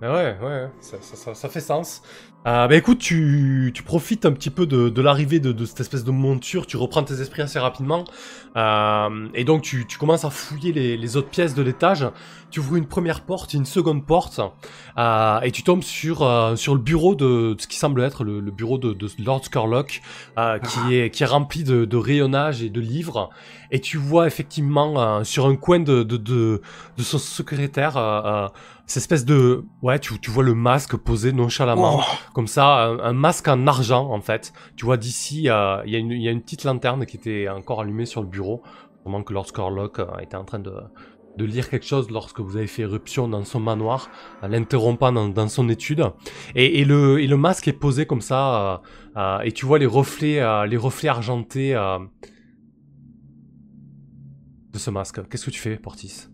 bah 0.01 0.11
ouais, 0.13 0.37
ouais, 0.41 0.69
ça, 0.81 0.99
ça, 1.01 1.15
ça, 1.15 1.35
ça 1.35 1.49
fait 1.49 1.59
sens. 1.61 2.01
Euh, 2.47 2.69
bah 2.69 2.75
écoute, 2.75 2.99
tu, 2.99 3.71
tu 3.73 3.83
profites 3.83 4.25
un 4.25 4.31
petit 4.31 4.49
peu 4.49 4.65
de, 4.65 4.87
de 4.87 5.01
l'arrivée 5.01 5.41
de, 5.41 5.51
de 5.51 5.65
cette 5.65 5.81
espèce 5.81 6.05
de 6.05 6.11
monture, 6.11 6.65
tu 6.67 6.77
reprends 6.77 7.03
tes 7.03 7.19
esprits 7.19 7.41
assez 7.41 7.59
rapidement, 7.59 8.05
euh, 8.55 9.27
et 9.33 9.43
donc 9.43 9.61
tu, 9.61 9.85
tu 9.85 9.97
commences 9.97 10.23
à 10.23 10.29
fouiller 10.29 10.71
les, 10.71 10.95
les 10.95 11.17
autres 11.17 11.27
pièces 11.27 11.53
de 11.53 11.61
l'étage, 11.61 12.07
tu 12.49 12.61
ouvres 12.61 12.77
une 12.77 12.87
première 12.87 13.21
porte, 13.25 13.53
une 13.53 13.65
seconde 13.65 14.05
porte, 14.05 14.39
euh, 14.97 15.41
et 15.41 15.51
tu 15.51 15.63
tombes 15.63 15.83
sur, 15.83 16.23
euh, 16.23 16.55
sur 16.55 16.75
le 16.75 16.79
bureau 16.79 17.13
de, 17.13 17.55
de 17.55 17.61
ce 17.61 17.67
qui 17.67 17.77
semble 17.77 18.01
être 18.01 18.23
le, 18.23 18.39
le 18.39 18.51
bureau 18.51 18.77
de, 18.77 18.95
Lord 19.21 19.43
Scarlock, 19.43 20.01
euh, 20.37 20.59
qui, 20.59 20.95
est, 20.95 21.09
qui 21.09 21.23
est 21.23 21.27
rempli 21.27 21.65
de, 21.65 21.83
de 21.83 21.97
rayonnage 21.97 22.63
et 22.63 22.69
de 22.69 22.79
livres, 22.79 23.31
et 23.69 23.81
tu 23.81 23.97
vois 23.97 24.27
effectivement 24.27 24.97
euh, 24.97 25.23
sur 25.25 25.45
un 25.45 25.57
coin 25.57 25.79
de, 25.79 26.03
de 26.03 26.61
son 26.99 27.17
secrétaire... 27.19 27.97
euh, 28.89 28.91
euh, 28.91 28.93
cette 28.93 28.97
espèce 29.03 29.25
de... 29.25 29.63
Ouais, 29.81 29.99
tu, 29.99 30.19
tu 30.19 30.31
vois 30.31 30.43
le 30.43 30.53
masque 30.55 30.97
posé 30.97 31.31
nonchalamment, 31.31 31.99
Oh. 31.99 32.03
comme 32.33 32.47
ça, 32.47 32.85
un, 32.85 32.99
un 32.99 33.13
masque 33.13 33.47
en 33.47 33.67
argent 33.67 34.09
en 34.11 34.21
fait. 34.21 34.51
Tu 34.75 34.85
vois 34.85 34.97
d'ici, 34.97 35.49
euh, 35.49 35.81
il 35.85 35.91
y, 35.93 35.95
a 35.95 35.99
une- 35.99 36.11
il 36.11 36.21
y 36.21 36.27
a 36.27 36.31
une 36.31 36.41
petite 36.41 36.63
lanterne 36.63 37.05
qui 37.05 37.17
était 37.17 37.47
encore 37.49 37.81
allumée 37.81 38.05
sur 38.05 38.21
le 38.21 38.27
bureau, 38.27 38.61
pendant 39.03 39.23
que 39.23 39.33
Lord 39.33 39.47
Scorlock 39.47 39.99
euh, 39.99 40.07
était 40.21 40.35
en 40.37 40.43
train 40.45 40.59
de, 40.59 40.73
de 41.37 41.45
lire 41.45 41.69
quelque 41.69 41.85
chose 41.85 42.09
lorsque 42.11 42.39
vous 42.41 42.57
avez 42.57 42.67
fait 42.67 42.81
éruption 42.81 43.27
dans 43.27 43.45
son 43.45 43.59
manoir, 43.59 44.09
en 44.41 44.47
l'interrompant 44.49 45.11
dans, 45.11 45.29
dans 45.29 45.47
son 45.47 45.69
étude. 45.69 46.03
Et, 46.55 46.79
et 46.81 46.85
le, 46.85 47.21
et 47.21 47.27
le 47.27 47.37
masque 47.37 47.67
est 47.67 47.73
posé 47.79 48.05
comme 48.05 48.21
ça, 48.21 48.73
euh, 48.73 48.77
euh, 49.17 49.39
et 49.41 49.51
tu 49.53 49.65
vois 49.65 49.79
les 49.79 49.85
reflets, 49.85 50.39
euh, 50.39 50.65
les 50.65 50.77
reflets 50.77 51.09
argentés 51.09 51.75
euh, 51.75 51.99
de 54.73 54.77
ce 54.79 54.89
masque. 54.91 55.27
Qu'est-ce 55.29 55.45
que 55.45 55.51
tu 55.51 55.59
fais, 55.59 55.77
Portis? 55.77 56.27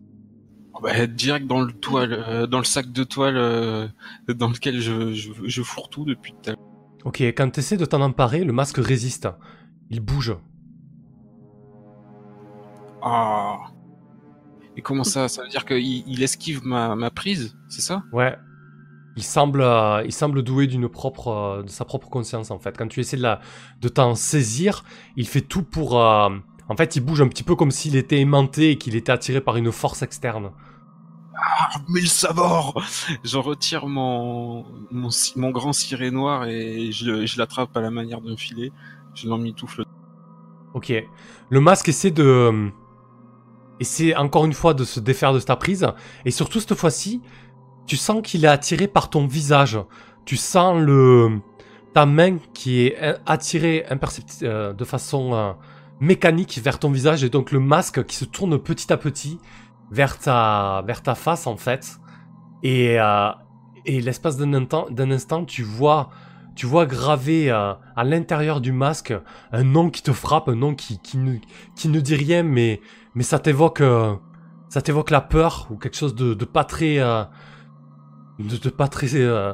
Bah, 0.84 1.08
direct 1.08 1.48
dans 1.48 1.62
le 1.62 1.72
toile, 1.72 2.14
euh, 2.14 2.48
dans 2.48 2.58
le 2.60 2.64
sac 2.66 2.92
de 2.92 3.04
toile 3.04 3.38
euh, 3.38 3.88
dans 4.28 4.50
lequel 4.50 4.82
je, 4.82 5.14
je, 5.14 5.32
je 5.44 5.62
fourre 5.64 5.90
tout 5.90 6.06
depuis 6.06 6.34
tout 6.34 6.50
à 6.50 6.54
l'heure. 6.54 6.66
Ok, 7.06 7.22
quand 7.22 7.50
tu 7.50 7.62
essaies 7.62 7.78
de 7.78 7.86
t'en 7.86 8.02
emparer, 8.02 8.44
le 8.44 8.52
masque 8.52 8.78
résiste. 8.78 9.28
Il 9.90 10.02
bouge. 10.02 10.36
Ah. 13.02 13.58
Et 14.76 14.82
comment 14.82 15.04
ça? 15.06 15.28
Ça 15.28 15.44
veut 15.44 15.50
dire 15.50 15.66
qu'il 15.66 16.08
il 16.08 16.22
esquive 16.22 16.66
ma, 16.66 16.96
ma 16.96 17.10
prise, 17.10 17.56
c'est 17.70 17.82
ça? 17.82 18.04
Ouais. 18.12 18.36
Il 19.16 19.24
semble, 19.24 19.62
euh, 19.62 20.04
il 20.04 20.12
semble 20.12 20.44
doué 20.44 20.68
d'une 20.68 20.90
propre, 20.90 21.30
euh, 21.30 21.64
de 21.64 21.70
sa 21.70 21.86
propre 21.86 22.10
conscience 22.10 22.52
en 22.52 22.60
fait. 22.60 22.78
Quand 22.78 22.88
tu 22.88 23.00
essaies 23.00 23.18
de, 23.18 23.22
la, 23.22 23.40
de 23.82 23.88
t'en 23.88 24.14
saisir, 24.14 24.84
il 25.16 25.28
fait 25.28 25.42
tout 25.42 25.64
pour. 25.64 26.02
euh, 26.02 26.30
en 26.68 26.76
fait, 26.76 26.96
il 26.96 27.02
bouge 27.02 27.22
un 27.22 27.28
petit 27.28 27.44
peu 27.44 27.56
comme 27.56 27.72
s'il 27.72 27.96
était 27.96 28.20
aimanté 28.20 28.72
et 28.72 28.78
qu'il 28.78 28.96
était 28.96 29.12
attiré 29.12 29.42
par 29.42 29.58
une 29.58 29.72
force 29.72 30.02
externe. 30.02 30.52
Ah, 31.38 31.70
mais 31.90 32.02
le 32.02 32.08
sabord 32.08 32.82
Je 33.24 33.38
retire 33.38 33.88
mon, 33.88 34.66
mon, 34.92 35.52
grand 35.52 35.74
ciré 35.74 36.10
noir 36.10 36.46
et 36.48 36.92
je, 36.92 37.38
l'attrape 37.38 37.76
à 37.76 37.82
la 37.82 37.92
manière 37.92 38.22
d'un 38.22 38.38
filet. 38.38 38.72
Je 39.14 39.28
l'emmitoufle. 39.28 39.84
Ok. 40.74 40.94
Le 41.50 41.60
masque 41.62 41.90
essaie 41.90 42.12
de. 42.12 42.24
euh, 42.24 42.70
essaie 43.80 44.16
encore 44.16 44.46
une 44.46 44.54
fois 44.54 44.74
de 44.74 44.84
se 44.84 45.00
défaire 45.00 45.34
de 45.34 45.40
ta 45.40 45.56
prise. 45.56 45.88
Et 46.26 46.32
surtout 46.32 46.60
cette 46.60 46.76
fois-ci, 46.76 47.22
tu 47.86 47.98
sens 47.98 48.22
qu'il 48.24 48.46
est 48.46 48.50
attiré 48.50 48.88
par 48.88 49.10
ton 49.10 49.28
visage. 49.28 49.78
Tu 50.26 50.38
sens 50.38 50.82
le. 50.82 51.40
ta 51.94 52.06
main 52.06 52.38
qui 52.54 52.88
est 52.88 52.98
euh, 53.02 53.18
attirée 53.26 53.86
impercepti- 53.90 54.44
euh, 54.44 54.74
de 54.74 54.84
façon 54.86 55.34
euh, 55.34 55.52
mécanique 56.00 56.60
vers 56.64 56.80
ton 56.80 56.92
visage. 56.92 57.24
Et 57.24 57.30
donc 57.30 57.52
le 57.52 57.60
masque 57.60 58.04
qui 58.06 58.16
se 58.16 58.26
tourne 58.26 58.58
petit 58.60 58.92
à 58.92 58.98
petit 58.98 59.40
vers 59.92 60.18
ta, 60.18 60.84
vers 60.86 61.02
ta 61.02 61.16
face 61.16 61.48
en 61.48 61.58
fait. 61.58 61.98
Et, 62.64 63.00
euh, 63.00 63.30
et 63.86 64.02
l'espace 64.02 64.38
d'un 64.38 64.54
instant, 64.54 64.88
instant, 64.98 65.46
tu 65.46 65.64
vois. 65.64 66.10
Tu 66.56 66.66
vois 66.66 66.86
gravé 66.86 67.52
euh, 67.52 67.74
à 67.98 68.04
l'intérieur 68.06 68.62
du 68.62 68.72
masque 68.72 69.14
un 69.52 69.64
nom 69.66 69.90
qui 69.90 70.02
te 70.02 70.14
frappe, 70.14 70.48
un 70.48 70.56
nom 70.56 70.74
qui, 70.74 71.00
qui, 71.00 71.18
ne, 71.18 71.38
qui 71.76 71.90
ne 71.90 72.00
dit 72.00 72.16
rien, 72.16 72.44
mais, 72.44 72.80
mais 73.14 73.24
ça 73.24 73.40
t'évoque 73.40 73.82
euh, 73.82 74.16
ça 74.70 74.82
t'évoque 74.82 75.10
la 75.10 75.20
peur 75.20 75.68
ou 75.70 75.76
quelque 75.76 75.98
chose 75.98 76.16
de, 76.16 76.34
pas 76.46 76.64
très 76.64 76.96
de, 78.40 78.70
pas 78.70 78.88
très 78.88 79.08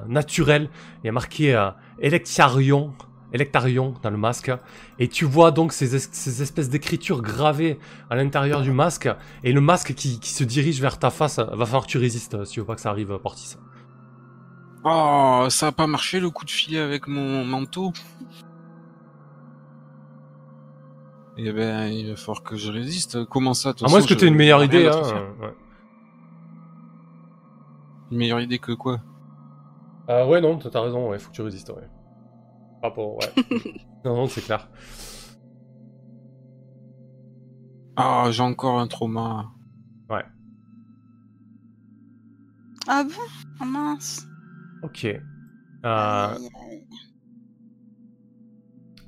naturel. 0.07 0.69
Il 1.03 1.07
y 1.07 1.09
a 1.09 1.11
marqué 1.11 1.59
Electarion, 1.99 2.93
Electarion 3.33 3.93
dans 4.03 4.09
le 4.09 4.17
masque, 4.17 4.51
et 4.99 5.07
tu 5.07 5.25
vois 5.25 5.51
donc 5.51 5.71
ces, 5.73 5.95
es- 5.95 6.13
ces 6.13 6.41
espèces 6.41 6.69
d'écritures 6.69 7.21
gravées 7.21 7.79
à 8.09 8.15
l'intérieur 8.15 8.61
du 8.61 8.71
masque, 8.71 9.09
et 9.43 9.53
le 9.53 9.61
masque 9.61 9.93
qui, 9.93 10.19
qui 10.19 10.31
se 10.31 10.43
dirige 10.43 10.81
vers 10.81 10.99
ta 10.99 11.09
face, 11.09 11.39
va 11.39 11.65
falloir 11.65 11.85
que 11.85 11.91
tu 11.91 11.97
résistes 11.97 12.33
euh, 12.35 12.45
si 12.45 12.53
tu 12.53 12.59
veux 12.59 12.65
pas 12.65 12.75
que 12.75 12.81
ça 12.81 12.89
arrive, 12.89 13.17
Portis. 13.19 13.55
Oh, 14.83 15.45
ça 15.49 15.67
a 15.67 15.71
pas 15.71 15.87
marché 15.87 16.19
le 16.19 16.29
coup 16.29 16.43
de 16.43 16.49
filet 16.49 16.79
avec 16.79 17.07
mon 17.07 17.45
manteau 17.45 17.93
Eh 21.37 21.51
ben, 21.51 21.87
il 21.87 22.09
va 22.09 22.15
falloir 22.15 22.43
que 22.43 22.55
je 22.57 22.71
résiste. 22.71 23.25
Comment 23.25 23.53
ça 23.53 23.73
toute 23.73 23.87
À 23.87 23.89
moins 23.89 24.01
façon, 24.01 24.15
que 24.15 24.25
aies 24.25 24.27
une 24.27 24.35
meilleure 24.35 24.63
idée, 24.63 24.87
hein. 24.87 25.01
euh, 25.03 25.45
ouais. 25.45 25.53
Une 28.11 28.17
meilleure 28.17 28.41
idée 28.41 28.59
que 28.59 28.73
quoi? 28.73 28.99
Euh, 30.09 30.25
ouais, 30.27 30.41
non, 30.41 30.57
t'as 30.57 30.81
raison, 30.81 31.09
ouais, 31.09 31.19
faut 31.19 31.29
que 31.29 31.35
tu 31.35 31.41
résistes, 31.41 31.69
ouais. 31.69 31.87
Par 32.81 32.91
rapport, 32.91 33.15
ouais. 33.17 33.33
non, 34.05 34.15
non, 34.15 34.27
c'est 34.27 34.41
clair. 34.41 34.69
Ah, 37.95 38.27
j'ai 38.31 38.41
encore 38.43 38.79
un 38.79 38.87
trauma. 38.87 39.51
Ah 42.87 43.03
bon? 43.03 43.11
Ah 43.59 43.65
mince. 43.65 44.25
Ok. 44.83 45.05
Euh, 45.05 45.19
Aïe, 45.85 46.49
aïe. 46.71 46.85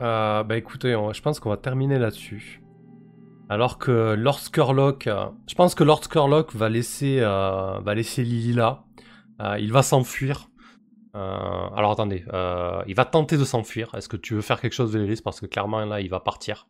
euh, 0.01 0.43
bah 0.43 0.57
écoutez, 0.57 0.95
on- 0.95 1.11
je 1.11 1.21
pense 1.21 1.39
qu'on 1.39 1.49
va 1.49 1.57
terminer 1.57 1.97
là-dessus. 1.97 2.61
Alors 3.49 3.77
que 3.79 4.13
Lord 4.13 4.39
Skurlock, 4.39 5.07
euh, 5.07 5.25
je 5.49 5.55
pense 5.55 5.75
que 5.75 5.83
Lord 5.83 6.03
Skurlock 6.03 6.55
va 6.55 6.69
laisser, 6.69 7.19
euh, 7.19 7.79
va 7.79 7.95
laisser 7.95 8.23
Lily 8.23 8.53
là. 8.53 8.85
Euh, 9.41 9.57
il 9.59 9.71
va 9.71 9.81
s'enfuir. 9.83 10.49
Euh, 11.15 11.19
alors 11.75 11.91
attendez, 11.91 12.25
euh, 12.33 12.81
il 12.87 12.95
va 12.95 13.05
tenter 13.05 13.37
de 13.37 13.45
s'enfuir. 13.45 13.93
Est-ce 13.95 14.09
que 14.09 14.17
tu 14.17 14.33
veux 14.33 14.41
faire 14.41 14.59
quelque 14.59 14.73
chose, 14.73 14.91
Véléris 14.93 15.21
Parce 15.23 15.39
que 15.39 15.45
clairement 15.45 15.85
là, 15.85 16.01
il 16.01 16.09
va 16.09 16.19
partir. 16.19 16.67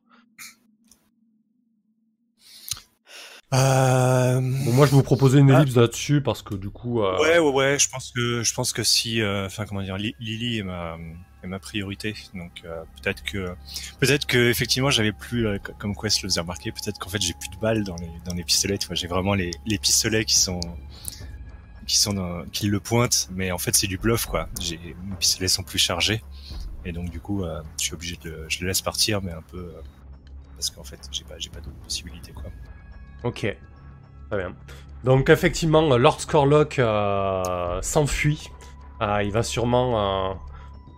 Euh... 3.53 4.40
Bon, 4.41 4.72
moi, 4.74 4.86
je 4.88 4.91
vais 4.91 4.98
vous 4.98 5.03
proposer 5.03 5.38
une 5.40 5.52
Ah. 5.52 5.61
ellipse 5.61 5.76
là-dessus 5.76 6.22
parce 6.22 6.41
que 6.41 6.56
du 6.56 6.72
coup. 6.72 7.03
euh, 7.03 7.20
Ouais, 7.20 7.38
ouais, 7.38 7.52
ouais. 7.52 7.80
Je 7.80 7.88
pense 7.88 8.11
que 8.11 8.41
je 8.41 8.53
pense 8.53 8.74
que 8.74 8.82
si, 8.84 9.22
euh, 9.22 9.45
enfin, 9.45 9.65
comment 9.65 9.84
dire, 9.84 9.95
Li- 9.98 10.15
Lily 10.20 10.60
est 10.60 10.64
ma 10.64 10.98
est 11.44 11.48
ma 11.48 11.60
priorité. 11.60 12.15
Donc 12.34 12.64
peut-être 13.02 13.22
que 13.24 13.53
peut-être 13.99 14.26
que 14.26 14.49
effectivement 14.49 14.90
j'avais 14.90 15.11
plus 15.11 15.45
co- 15.61 15.74
comme 15.78 15.94
Quest 15.95 16.24
le 16.24 16.30
faisait 16.30 16.40
remarquer. 16.41 16.72
Peut-être 16.72 16.98
qu'en 16.99 17.10
fait 17.10 17.22
j'ai 17.22 17.34
plus 17.34 17.49
de 17.49 17.57
balles 17.57 17.84
dans 17.84 17.95
les 17.98 18.10
dans 18.26 18.34
les 18.34 18.44
pistolets. 18.44 18.80
J'ai 18.91 19.07
vraiment 19.07 19.36
les 19.36 19.52
les 19.68 19.78
pistolets 19.78 20.26
qui 20.26 20.36
sont 20.40 20.60
qui 21.85 22.68
le 22.68 22.80
pointent, 22.80 23.30
mais 23.31 23.51
en 23.51 23.57
fait 23.57 23.76
c'est 23.76 23.88
du 23.88 23.97
bluff 23.97 24.26
quoi. 24.26 24.47
J'ai 24.60 24.80
mes 25.03 25.15
pistolets 25.19 25.47
sont 25.47 25.64
plus 25.64 25.80
chargés 25.80 26.23
et 26.85 26.91
donc 26.91 27.10
du 27.10 27.19
coup 27.19 27.43
euh, 27.43 27.61
je 27.80 27.85
suis 27.85 27.93
obligé 27.93 28.18
de 28.23 28.45
je 28.47 28.61
le 28.61 28.68
laisse 28.68 28.81
partir, 28.81 29.22
mais 29.22 29.31
un 29.31 29.41
peu 29.41 29.57
euh, 29.57 29.81
parce 30.55 30.69
qu'en 30.69 30.84
fait 30.84 30.99
j'ai 31.11 31.23
pas 31.23 31.35
j'ai 31.38 31.49
pas 31.49 31.60
d'autres 31.60 31.77
possibilités 31.84 32.31
quoi. 32.34 32.45
Ok, 33.23 33.55
très 34.30 34.38
bien. 34.38 34.53
Donc 35.03 35.30
effectivement, 35.30 35.97
Lord 35.97 36.22
Scorlock 36.22 36.80
euh, 36.80 37.81
s'enfuit. 37.81 38.49
Euh, 39.01 39.22
il 39.23 39.31
va 39.31 39.43
sûrement 39.43 40.31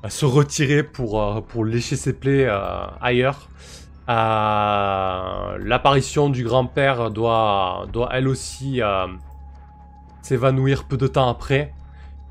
euh, 0.04 0.10
se 0.10 0.26
retirer 0.26 0.84
pour, 0.84 1.22
euh, 1.22 1.42
pour 1.42 1.66
lécher 1.66 1.96
ses 1.96 2.14
plaies 2.14 2.46
euh, 2.46 2.86
ailleurs. 3.02 3.50
Euh, 4.10 5.58
L'apparition 5.60 6.30
du 6.30 6.44
grand-père 6.44 7.10
doit, 7.10 7.88
doit 7.92 8.10
elle 8.12 8.28
aussi 8.28 8.82
euh, 8.82 9.08
s'évanouir 10.26 10.86
peu 10.86 10.98
de 10.98 11.08
temps 11.08 11.30
après. 11.30 11.74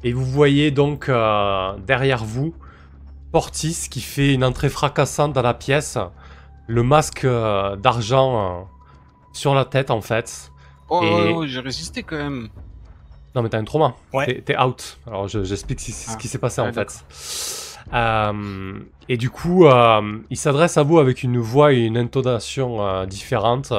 Et 0.03 0.13
vous 0.13 0.25
voyez 0.25 0.71
donc 0.71 1.09
euh, 1.09 1.73
derrière 1.87 2.25
vous 2.25 2.55
Portis 3.33 3.89
qui 3.91 4.01
fait 4.01 4.35
une 4.35 4.45
entrée 4.45 4.69
fracassante 4.69 5.33
dans 5.33 5.43
la 5.43 5.55
pièce. 5.55 5.97
Le 6.67 6.83
masque 6.83 7.25
euh, 7.25 7.77
d'argent 7.77 8.61
euh, 8.61 8.63
sur 9.33 9.55
la 9.55 9.65
tête 9.65 9.91
en 9.91 10.01
fait. 10.01 10.51
Oh, 10.91 11.01
Et- 11.03 11.33
oh, 11.35 11.47
j'ai 11.47 11.61
résisté 11.61 12.03
quand 12.03 12.17
même. 12.17 12.49
Non 13.35 13.43
mais 13.43 13.49
t'as 13.49 13.59
un 13.59 13.65
trauma. 13.65 13.95
Ouais. 14.13 14.27
T'es- 14.27 14.41
T'es 14.43 14.59
out. 14.61 14.99
Alors 15.07 15.27
je- 15.29 15.43
j'explique 15.45 15.81
ce, 15.81 15.91
ce 15.93 16.11
Ah. 16.13 16.17
qui 16.17 16.29
s'est 16.29 16.39
passé 16.39 16.61
en 16.61 16.73
fait. 16.73 17.05
Euh, 17.93 18.79
et 19.09 19.17
du 19.17 19.31
coup, 19.31 19.67
euh, 19.67 20.19
il 20.31 20.37
s'adresse 20.37 20.77
à 20.79 20.83
vous 20.83 20.99
avec 20.99 21.23
une 21.23 21.39
voix 21.39 21.73
et 21.73 21.81
une 21.81 21.99
intonation 21.99 22.85
euh, 22.87 23.07
différentes. 23.07 23.73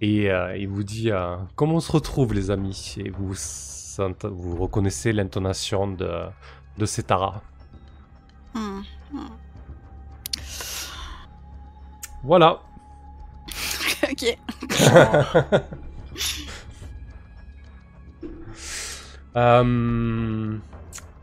Et 0.00 0.30
euh, 0.30 0.56
il 0.56 0.68
vous 0.68 0.82
dit 0.82 1.10
euh, 1.10 1.36
Comment 1.56 1.76
on 1.76 1.80
se 1.80 1.92
retrouve 1.92 2.34
les 2.34 2.50
amis? 2.50 2.96
Et 2.98 3.10
vous, 3.10 3.34
vous 4.24 4.56
reconnaissez 4.56 5.12
l'intonation 5.12 5.88
de, 5.88 6.10
de 6.78 6.86
Setara. 6.86 7.42
Hmm. 8.54 8.80
Voilà. 12.22 12.60
ok. 14.10 14.38
Euh, 19.36 20.56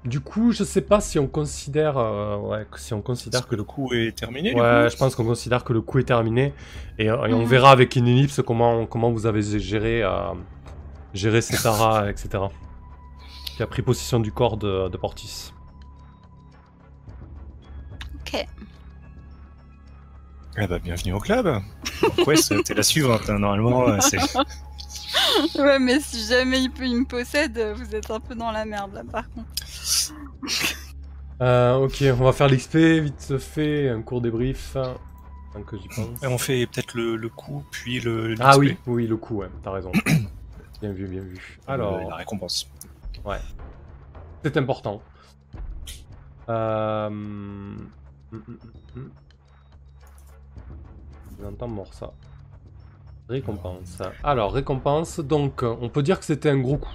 du 0.04 0.20
coup, 0.20 0.52
je 0.52 0.64
sais 0.64 0.82
pas 0.82 1.00
si 1.00 1.20
on 1.20 1.28
considère, 1.28 1.98
euh, 1.98 2.38
ouais, 2.38 2.66
si 2.78 2.94
on 2.94 3.02
considère 3.02 3.48
que 3.48 3.56
le 3.56 3.64
coup 3.64 3.94
est 3.94 4.16
terminé. 4.18 4.50
du 4.54 4.60
Ouais, 4.60 4.86
coup 4.86 4.92
je 4.92 4.98
pense 4.98 5.16
qu'on 5.16 5.26
considère 5.26 5.64
que 5.64 5.74
le 5.74 5.82
coup 5.82 6.00
est 6.00 6.04
terminé 6.06 6.54
et, 6.98 7.10
euh, 7.10 7.26
et 7.28 7.34
on 7.34 7.40
Mhm. 7.42 7.46
verra 7.46 7.72
avec 7.72 7.96
une 7.96 8.08
ellipse 8.08 8.42
comment, 8.46 8.86
comment 8.88 9.12
vous 9.12 9.26
avez 9.28 9.42
géré, 9.60 10.02
euh, 10.04 10.34
géré 11.14 11.42
Cetara, 11.42 12.10
etc. 12.10 12.30
Qui 13.58 13.64
a 13.64 13.68
pris 13.68 13.82
possession 13.84 14.20
du 14.20 14.32
corps 14.32 14.58
de, 14.58 14.90
de 14.90 14.98
Portis. 14.98 15.52
Ok. 18.22 18.46
Eh 20.58 20.68
bah, 20.68 20.80
bienvenue 20.80 21.14
au 21.14 21.20
club. 21.20 21.62
Ouais, 22.26 22.36
t'es 22.66 22.74
la 22.74 22.84
suivante. 22.84 23.30
hein, 23.30 23.40
Normalement, 23.40 23.88
euh, 23.88 23.98
c'est. 24.02 24.18
Ouais, 25.56 25.80
mais 25.80 26.00
si 26.00 26.26
jamais 26.26 26.62
il, 26.62 26.72
peut, 26.72 26.86
il 26.86 26.96
me 27.02 27.06
possède, 27.06 27.58
vous 27.76 27.96
êtes 27.96 28.10
un 28.12 28.20
peu 28.20 28.34
dans 28.36 28.52
la 28.52 28.64
merde 28.66 28.94
là 28.94 29.02
par 29.10 29.30
contre. 29.32 29.48
Euh, 31.42 31.76
ok, 31.78 32.04
on 32.20 32.24
va 32.24 32.34
faire 32.34 32.48
l'XP, 32.48 32.76
vite 32.76 33.38
fait, 33.40 33.90
un 33.90 34.02
court 34.04 34.22
débrief. 34.22 34.74
Tant 35.54 35.64
que 35.64 35.78
j'y 35.78 35.88
pense. 35.88 36.22
Et 36.24 36.28
on 36.28 36.38
fait 36.38 36.68
peut-être 36.68 36.94
le, 36.94 37.16
le 37.16 37.30
coup, 37.30 37.64
puis 37.72 38.00
le. 38.00 38.36
Ah 38.40 38.58
oui, 38.58 38.78
oui, 38.86 39.08
le 39.08 39.18
coup, 39.18 39.38
ouais, 39.38 39.50
t'as 39.64 39.72
raison. 39.72 39.92
bien 40.82 40.92
vu, 40.92 41.08
bien 41.08 41.22
vu. 41.22 41.60
Alors, 41.68 41.96
Euh, 41.96 42.10
la 42.10 42.16
récompense. 42.16 42.70
c'est 44.44 44.58
important. 44.58 45.02
Euh... 46.50 47.08
hum, 47.08 47.90
hum, 48.32 48.44
hum. 48.96 49.12
J'entends 51.42 51.68
mort 51.68 51.94
ça. 51.94 52.12
Récompense. 53.30 54.02
Alors, 54.24 54.54
récompense, 54.54 55.20
donc, 55.20 55.64
on 55.64 55.90
peut 55.90 56.04
dire 56.04 56.20
que 56.20 56.26
c'était 56.26 56.50
un 56.50 56.60
gros 56.60 56.78
coup. 56.78 56.90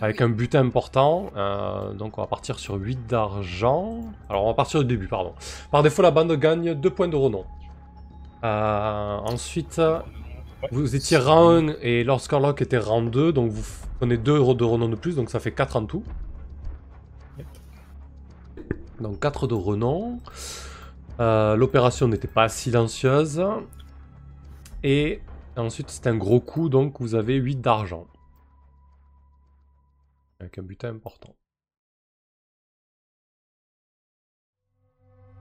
Avec 0.00 0.20
un 0.20 0.28
butin 0.28 0.66
important, 0.66 1.30
euh, 1.36 1.94
donc 1.94 2.18
on 2.18 2.20
va 2.20 2.26
partir 2.26 2.58
sur 2.58 2.74
8 2.74 3.06
d'argent. 3.06 4.00
Alors 4.28 4.44
on 4.44 4.48
va 4.48 4.54
partir 4.54 4.80
du 4.80 4.86
début, 4.86 5.08
pardon. 5.08 5.32
Par 5.70 5.82
défaut, 5.82 6.02
la 6.02 6.10
bande 6.10 6.32
gagne 6.32 6.74
2 6.74 6.90
points 6.90 7.08
de 7.08 7.16
renom. 7.16 7.44
Euh, 8.44 9.16
ensuite, 9.24 9.80
vous 10.70 10.94
étiez 10.94 11.16
rang 11.16 11.50
1 11.50 11.68
et 11.80 12.04
Lord 12.04 12.20
Scarlock 12.20 12.60
était 12.60 12.78
rang 12.78 13.02
2, 13.02 13.32
donc 13.32 13.50
vous 13.50 13.64
prenez 13.98 14.18
2 14.18 14.54
de 14.54 14.64
renom 14.64 14.88
de 14.88 14.96
plus, 14.96 15.16
donc 15.16 15.30
ça 15.30 15.40
fait 15.40 15.52
4 15.52 15.76
en 15.76 15.86
tout. 15.86 16.04
Donc 19.00 19.20
4 19.20 19.46
de 19.46 19.54
renom. 19.54 20.18
Euh, 21.20 21.56
L'opération 21.56 22.08
n'était 22.08 22.28
pas 22.28 22.48
silencieuse. 22.48 23.42
Et 24.84 25.20
ensuite, 25.56 25.90
c'est 25.90 26.06
un 26.06 26.16
gros 26.16 26.40
coup, 26.40 26.68
donc 26.68 27.00
vous 27.00 27.14
avez 27.14 27.36
8 27.36 27.60
d'argent. 27.60 28.06
Avec 30.40 30.58
un 30.58 30.64
butin 30.64 30.88
important. 30.96 31.36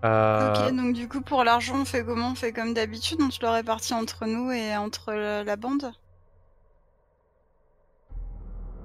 Euh, 0.06 0.70
Ok, 0.70 0.76
donc 0.76 0.94
du 0.94 1.08
coup 1.08 1.22
pour 1.22 1.44
l'argent 1.44 1.82
on 1.82 1.86
fait 1.86 2.04
comment? 2.04 2.32
On 2.32 2.36
fait 2.36 2.52
comme 2.54 2.74
d'habitude, 2.74 3.20
on 3.22 3.30
se 3.32 3.42
le 3.42 3.50
répartit 3.50 3.94
entre 3.94 4.26
nous 4.26 4.52
et 4.52 4.76
entre 4.76 5.14
la, 5.14 5.44
la 5.44 5.56
bande? 5.56 5.92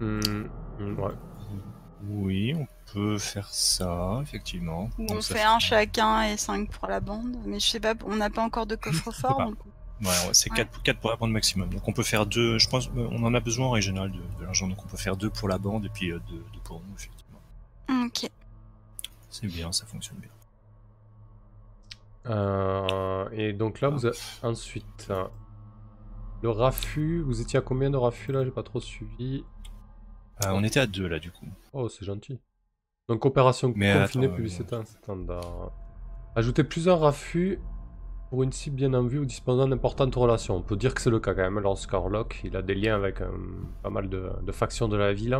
Hmm, 0.00 0.48
hmm, 0.78 0.98
ouais. 0.98 1.14
Oui, 2.00 2.54
on 2.54 2.66
peut 2.92 3.18
faire 3.18 3.48
ça, 3.54 4.20
effectivement. 4.22 4.90
Ou 4.98 5.06
on 5.12 5.20
fait 5.22 5.42
un 5.42 5.58
chacun 5.58 6.22
et 6.22 6.36
5 6.36 6.70
pour 6.70 6.88
la 6.88 7.00
bande 7.00 7.36
Mais 7.44 7.60
je 7.60 7.68
sais 7.68 7.80
pas, 7.80 7.94
on 8.04 8.16
n'a 8.16 8.30
pas 8.30 8.42
encore 8.42 8.66
de 8.66 8.76
coffre-fort 8.76 9.42
donc... 9.42 9.58
Ouais, 10.02 10.08
ouais, 10.08 10.34
c'est 10.34 10.50
Ouais. 10.50 10.56
4, 10.56 10.82
4 10.82 10.98
pour 11.00 11.10
la 11.10 11.16
bande 11.16 11.30
maximum. 11.30 11.68
Donc 11.70 11.86
on 11.86 11.92
peut 11.92 12.02
faire 12.02 12.26
deux. 12.26 12.58
Je 12.58 12.68
pense 12.68 12.88
euh, 12.88 13.08
on 13.12 13.22
en 13.24 13.34
a 13.34 13.40
besoin 13.40 13.66
en 13.66 13.70
régional 13.70 14.10
de, 14.10 14.18
de 14.38 14.44
l'argent. 14.44 14.66
Donc 14.68 14.84
on 14.84 14.88
peut 14.88 14.96
faire 14.96 15.16
deux 15.16 15.30
pour 15.30 15.48
la 15.48 15.58
bande 15.58 15.84
et 15.84 15.88
puis 15.88 16.10
euh, 16.10 16.18
deux, 16.28 16.44
deux 16.52 16.60
pour 16.64 16.80
nous, 16.80 16.94
effectivement. 16.96 17.40
Ok. 18.06 18.28
C'est 19.30 19.46
bien, 19.46 19.70
ça 19.72 19.86
fonctionne 19.86 20.18
bien. 20.18 20.30
Euh, 22.26 23.28
et 23.32 23.52
donc 23.52 23.80
là, 23.80 23.88
vous 23.88 24.06
avez 24.06 24.16
ensuite 24.42 25.06
euh, 25.10 25.24
le 26.42 26.50
raffut. 26.50 27.20
Vous 27.22 27.40
étiez 27.40 27.58
à 27.58 27.62
combien 27.62 27.90
de 27.90 27.96
raffut 27.96 28.32
là? 28.32 28.44
J'ai 28.44 28.50
pas 28.50 28.62
trop 28.62 28.80
suivi. 28.80 29.44
Euh, 30.44 30.50
on 30.52 30.64
était 30.64 30.80
à 30.80 30.86
deux 30.86 31.06
là, 31.06 31.18
du 31.18 31.30
coup. 31.30 31.46
Oh, 31.72 31.88
c'est 31.88 32.04
gentil. 32.04 32.38
Donc 33.08 33.24
opération 33.24 33.72
Mais 33.76 33.92
confinée, 33.94 34.26
attends, 34.26 34.36
publicité 34.36 34.76
standard. 34.84 35.72
Ajoutez 36.34 36.64
plusieurs 36.64 37.00
raffus 37.00 37.58
pour 38.32 38.42
une 38.44 38.50
cible 38.52 38.76
bien 38.76 38.94
en 38.94 39.02
vue 39.02 39.18
ou 39.18 39.26
disposant 39.26 39.68
d'importantes 39.68 40.14
relations. 40.14 40.56
On 40.56 40.62
peut 40.62 40.74
dire 40.76 40.94
que 40.94 41.02
c'est 41.02 41.10
le 41.10 41.20
cas 41.20 41.34
quand 41.34 41.42
même. 41.42 41.58
Alors 41.58 41.76
Scarlock, 41.78 42.40
il 42.44 42.56
a 42.56 42.62
des 42.62 42.74
liens 42.74 42.94
avec 42.96 43.20
euh, 43.20 43.28
pas 43.82 43.90
mal 43.90 44.08
de, 44.08 44.30
de 44.42 44.52
factions 44.52 44.88
de 44.88 44.96
la 44.96 45.12
ville. 45.12 45.38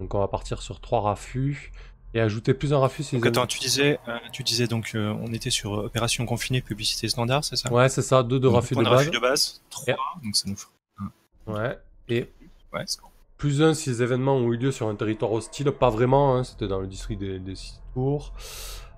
Donc 0.00 0.14
on 0.14 0.18
va 0.18 0.26
partir 0.26 0.62
sur 0.62 0.80
trois 0.80 1.02
raffus. 1.02 1.70
Et 2.14 2.20
ajouter 2.22 2.54
plusieurs 2.54 2.80
raffus 2.80 3.02
si 3.02 3.16
Donc 3.16 3.26
attends, 3.26 3.46
tu 3.46 3.58
disais, 3.58 3.98
euh, 4.08 4.16
tu 4.32 4.42
disais 4.42 4.66
donc 4.66 4.92
euh, 4.94 5.14
on 5.20 5.34
était 5.34 5.50
sur 5.50 5.72
opération 5.72 6.24
confinée, 6.24 6.62
publicité 6.62 7.08
standard, 7.10 7.44
c'est 7.44 7.56
ça? 7.56 7.70
Ouais, 7.70 7.90
c'est 7.90 8.00
ça, 8.02 8.22
deux 8.22 8.40
de 8.40 8.46
raffus 8.46 8.74
de 8.74 8.84
raffus 8.84 9.10
de 9.10 9.18
base, 9.18 9.60
3, 9.68 9.84
Et- 9.92 10.24
donc 10.24 10.34
ça 10.34 10.48
nous 10.48 10.56
fait. 10.56 10.66
Ouais. 11.46 11.78
Et 12.08 12.30
Ouais, 12.72 12.84
c'est 12.86 13.02
bon. 13.02 13.08
plus 13.36 13.62
un 13.62 13.74
si 13.74 13.90
les 13.90 14.02
événements 14.02 14.36
ont 14.36 14.50
eu 14.50 14.56
lieu 14.56 14.72
sur 14.72 14.88
un 14.88 14.94
territoire 14.94 15.30
hostile, 15.32 15.70
pas 15.72 15.90
vraiment, 15.90 16.36
hein, 16.36 16.44
c'était 16.44 16.68
dans 16.68 16.80
le 16.80 16.86
district 16.86 17.18
des, 17.20 17.38
des 17.38 17.54
six 17.54 17.80
tours. 17.92 18.32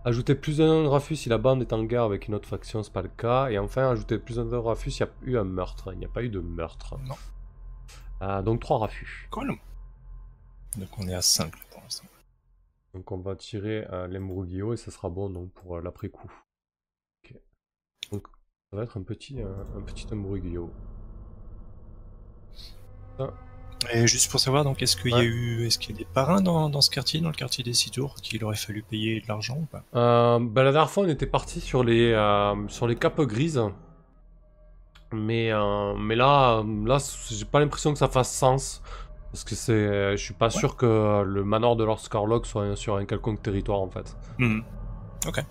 Ajouter 0.07 0.35
plus 0.35 0.61
un 0.61 0.89
raffus 0.89 1.17
si 1.17 1.29
la 1.31 1.39
bande 1.39 1.63
est 1.63 1.73
en 1.73 1.83
guerre 1.83 2.03
avec 2.03 2.29
une 2.29 2.35
autre 2.35 2.49
faction, 2.49 2.83
c'est 2.83 2.93
pas 2.93 3.03
le 3.03 3.09
cas. 3.09 3.49
Et 3.49 3.59
enfin, 3.59 3.91
ajouter 3.91 4.19
plus 4.19 4.39
un 4.39 4.61
raffus 4.61 4.91
s'il 4.91 5.07
y 5.07 5.09
a 5.09 5.13
eu 5.23 5.39
un 5.39 5.45
meurtre. 5.45 5.93
Il 5.93 5.99
n'y 5.99 6.05
a 6.05 6.09
pas 6.09 6.23
eu 6.23 6.29
de 6.29 6.41
meurtre. 6.41 6.99
Non. 6.99 7.15
Euh, 8.23 8.43
donc 8.43 8.61
trois 8.61 8.79
raffus. 8.79 9.29
Cool. 9.31 9.57
Donc 10.77 10.89
on 10.99 11.09
est 11.09 11.15
à 11.15 11.23
5 11.23 11.57
là, 11.57 11.65
pour 11.71 11.83
l'instant. 11.83 12.07
Donc 12.93 13.11
on 13.13 13.19
va 13.19 13.35
tirer 13.35 13.87
euh, 13.93 14.73
et 14.73 14.77
ça 14.77 14.91
sera 14.91 15.09
bon 15.09 15.31
donc, 15.31 15.51
pour 15.53 15.77
euh, 15.77 15.81
l'après-coup. 15.81 16.31
Ok. 17.25 17.35
Donc 18.13 18.29
ça 18.71 18.77
va 18.77 18.83
être 18.85 18.97
un 18.99 19.03
petit, 19.03 19.41
euh, 19.41 19.65
un 19.77 19.81
petit. 19.81 20.07
Et 23.93 24.07
juste 24.07 24.31
pour 24.31 24.41
savoir, 24.41 24.65
donc 24.65 24.83
est-ce 24.83 24.97
qu'il 24.97 25.11
y 25.11 25.15
a 25.15 25.23
eu, 25.23 25.67
est-ce 25.67 25.79
qu'il 25.79 25.93
y 25.93 25.95
a 25.95 25.99
des 25.99 26.07
parrains 26.07 26.41
dans, 26.41 26.69
dans 26.69 26.81
ce 26.81 26.91
quartier, 26.91 27.21
dans 27.21 27.29
le 27.29 27.35
quartier 27.35 27.65
des 27.65 27.75
six 27.75 27.91
tours, 27.91 28.17
qu'il 28.17 28.45
aurait 28.45 28.57
fallu 28.57 28.83
payer 28.83 29.21
de 29.21 29.29
l'argent 29.29 29.59
ou 29.61 29.67
pas? 29.67 29.83
Euh, 29.95 30.39
bah, 30.41 30.63
la 30.63 30.73
dernière 30.73 30.91
fois, 30.91 31.05
on 31.05 31.09
était 31.09 31.27
parti 31.27 31.61
sur 31.61 31.85
les, 31.85 32.13
euh, 32.13 32.55
sur 32.69 32.87
les 32.87 32.97
capes 32.97 33.21
grises. 33.23 33.63
Mais, 35.13 35.53
euh, 35.53 35.95
mais 35.95 36.17
là, 36.17 36.65
là 36.85 36.99
j'ai 37.31 37.45
pas 37.45 37.61
l'impression 37.61 37.93
que 37.93 37.99
ça 37.99 38.09
fasse 38.09 38.33
sens. 38.33 38.83
Parce 39.31 39.45
que 39.45 39.55
c'est, 39.57 40.17
je 40.17 40.23
suis 40.23 40.35
pas 40.35 40.49
sûr 40.49 40.77
que 40.77 41.25
le 41.25 41.43
manoir 41.43 41.75
de 41.75 41.83
Lord 41.83 41.99
Scarlock 41.99 42.47
soit 42.47 42.77
sur 42.77 42.97
un 42.97 43.05
quelconque 43.05 43.43
territoire 43.43 43.81
en 43.81 43.91
fait. 43.91 44.17
Mhm. 44.39 44.63
Ok. 45.27 45.45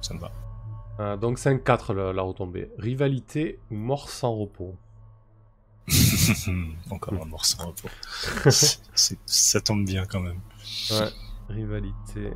Ça 0.00 0.14
me 0.14 0.20
va. 0.20 1.16
Donc 1.18 1.38
5-4 1.38 1.92
la, 1.92 2.12
la 2.14 2.22
retombée. 2.22 2.70
Rivalité 2.78 3.58
ou 3.70 3.74
mort 3.74 4.08
sans 4.08 4.34
repos? 4.34 4.74
Encore 6.90 7.14
un 7.22 7.24
morceau 7.26 7.60
en 7.62 7.66
repos. 7.68 7.88
C'est- 8.50 9.18
ça 9.26 9.60
tombe 9.60 9.84
bien 9.84 10.04
quand 10.06 10.20
même. 10.20 10.40
Ouais. 10.90 11.08
Rivalité 11.48 12.32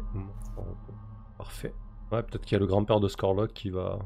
repos. 0.57 0.95
Parfait. 1.39 1.74
Ouais, 2.11 2.23
peut-être 2.23 2.45
qu'il 2.45 2.53
y 2.53 2.57
a 2.57 2.61
le 2.61 2.66
grand-père 2.66 3.01
de 3.01 3.09
Scarlock 3.09 3.53
qui 3.53 3.70
va 3.70 3.99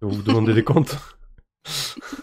vous 0.00 0.22
demander 0.22 0.54
des 0.54 0.64
comptes. 0.64 0.96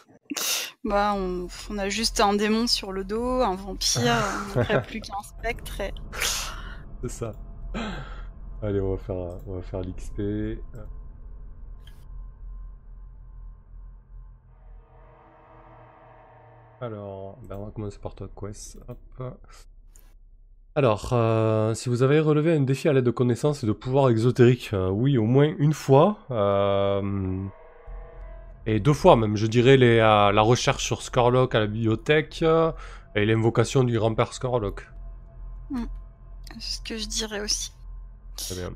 Bah, 0.85 1.13
on, 1.13 1.47
on 1.69 1.77
a 1.77 1.89
juste 1.89 2.21
un 2.21 2.33
démon 2.33 2.65
sur 2.65 2.93
le 2.93 3.03
dos, 3.03 3.41
un 3.41 3.55
vampire, 3.55 4.15
on 4.55 4.81
plus 4.87 5.01
qu'un 5.01 5.21
spectre. 5.23 5.81
et- 5.81 5.93
C'est 7.01 7.09
ça. 7.11 7.31
Allez, 8.61 8.79
on 8.79 8.95
va 8.95 8.97
faire, 8.97 9.15
on 9.45 9.55
va 9.55 9.61
faire 9.61 9.81
l'XP. 9.81 10.21
Alors, 16.81 17.37
ben 17.47 17.57
on 17.57 17.65
va 17.65 17.71
commencer 17.71 17.99
par 17.99 18.15
toi, 18.15 18.29
Quest? 18.39 18.79
Hop. 18.87 19.37
Alors, 20.75 21.09
euh, 21.11 21.73
si 21.73 21.89
vous 21.89 22.03
avez 22.03 22.19
relevé 22.21 22.55
un 22.55 22.61
défi 22.61 22.87
à 22.87 22.93
l'aide 22.93 23.03
de 23.03 23.11
connaissances 23.11 23.63
et 23.63 23.67
de 23.67 23.73
pouvoirs 23.73 24.09
exotériques, 24.09 24.69
euh, 24.73 24.89
oui, 24.89 25.17
au 25.17 25.25
moins 25.25 25.53
une 25.57 25.73
fois. 25.73 26.19
euh, 26.31 27.45
et 28.65 28.79
deux 28.79 28.93
fois 28.93 29.15
même, 29.15 29.35
je 29.35 29.47
dirais 29.47 29.77
les, 29.77 29.97
la 29.97 30.41
recherche 30.41 30.85
sur 30.85 31.01
Scarlock 31.01 31.55
à 31.55 31.59
la 31.59 31.67
bibliothèque 31.67 32.43
et 33.15 33.25
l'invocation 33.25 33.83
du 33.83 33.97
grand-père 33.97 34.31
Scarlock. 34.33 34.87
C'est 36.59 36.59
ce 36.59 36.81
que 36.81 36.97
je 36.97 37.07
dirais 37.07 37.41
aussi. 37.41 37.71
Très 38.37 38.55
bien. 38.55 38.71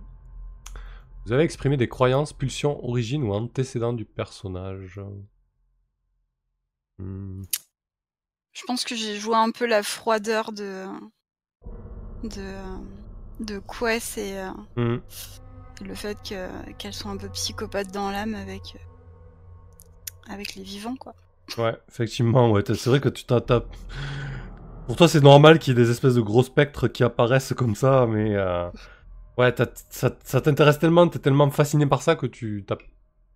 Vous 1.26 1.32
avez 1.32 1.44
exprimé 1.44 1.78
des 1.78 1.88
croyances, 1.88 2.34
pulsions, 2.34 2.84
origines 2.84 3.24
ou 3.24 3.34
antécédents 3.34 3.94
du 3.94 4.04
personnage. 4.04 5.00
Hmm, 6.98 7.44
Je 8.54 8.64
pense 8.66 8.84
que 8.84 8.96
j'ai 8.96 9.18
joué 9.18 9.36
un 9.36 9.52
peu 9.52 9.66
la 9.66 9.84
froideur 9.84 10.52
de. 10.52 10.86
de. 12.24 12.54
de 13.40 13.60
Quest 13.60 14.18
et 14.18 14.38
euh, 14.38 14.52
hmm. 14.76 15.02
le 15.86 15.96
fait 15.96 16.18
que- 16.28 16.72
qu'elle 16.74 16.94
soit 16.94 17.12
un 17.12 17.18
peu 17.18 17.30
psychopathe 17.30 17.92
dans 17.92 18.12
l'âme 18.12 18.36
avec. 18.36 18.76
euh, 18.76 20.32
avec 20.32 20.56
les 20.56 20.64
vivants, 20.64 20.96
quoi. 20.96 21.14
Ouais, 21.58 21.78
effectivement, 21.90 22.50
ouais, 22.52 22.64
c'est 22.66 22.88
vrai 22.88 23.02
que 23.02 23.10
tu 23.10 23.26
t'as 23.26 23.42
Pour 24.88 24.96
toi, 24.96 25.08
c'est 25.08 25.22
normal 25.22 25.60
qu'il 25.60 25.78
y 25.78 25.82
ait 25.82 25.84
des 25.84 25.92
espèces 25.92 26.16
de 26.16 26.22
gros 26.22 26.44
spectres 26.44 26.88
qui 26.88 27.04
apparaissent 27.04 27.54
comme 27.54 27.76
ça, 27.76 28.06
mais 28.08 28.36
euh, 28.36 28.70
ouais, 29.38 29.54
ça, 29.90 30.12
ça 30.24 30.42
t'intéresse 30.42 30.80
tellement, 30.80 31.08
t'es 31.08 31.20
tellement 31.20 31.50
fasciné 31.52 31.86
par 31.86 32.02
ça 32.02 32.16
que 32.16 32.26
tu 32.26 32.66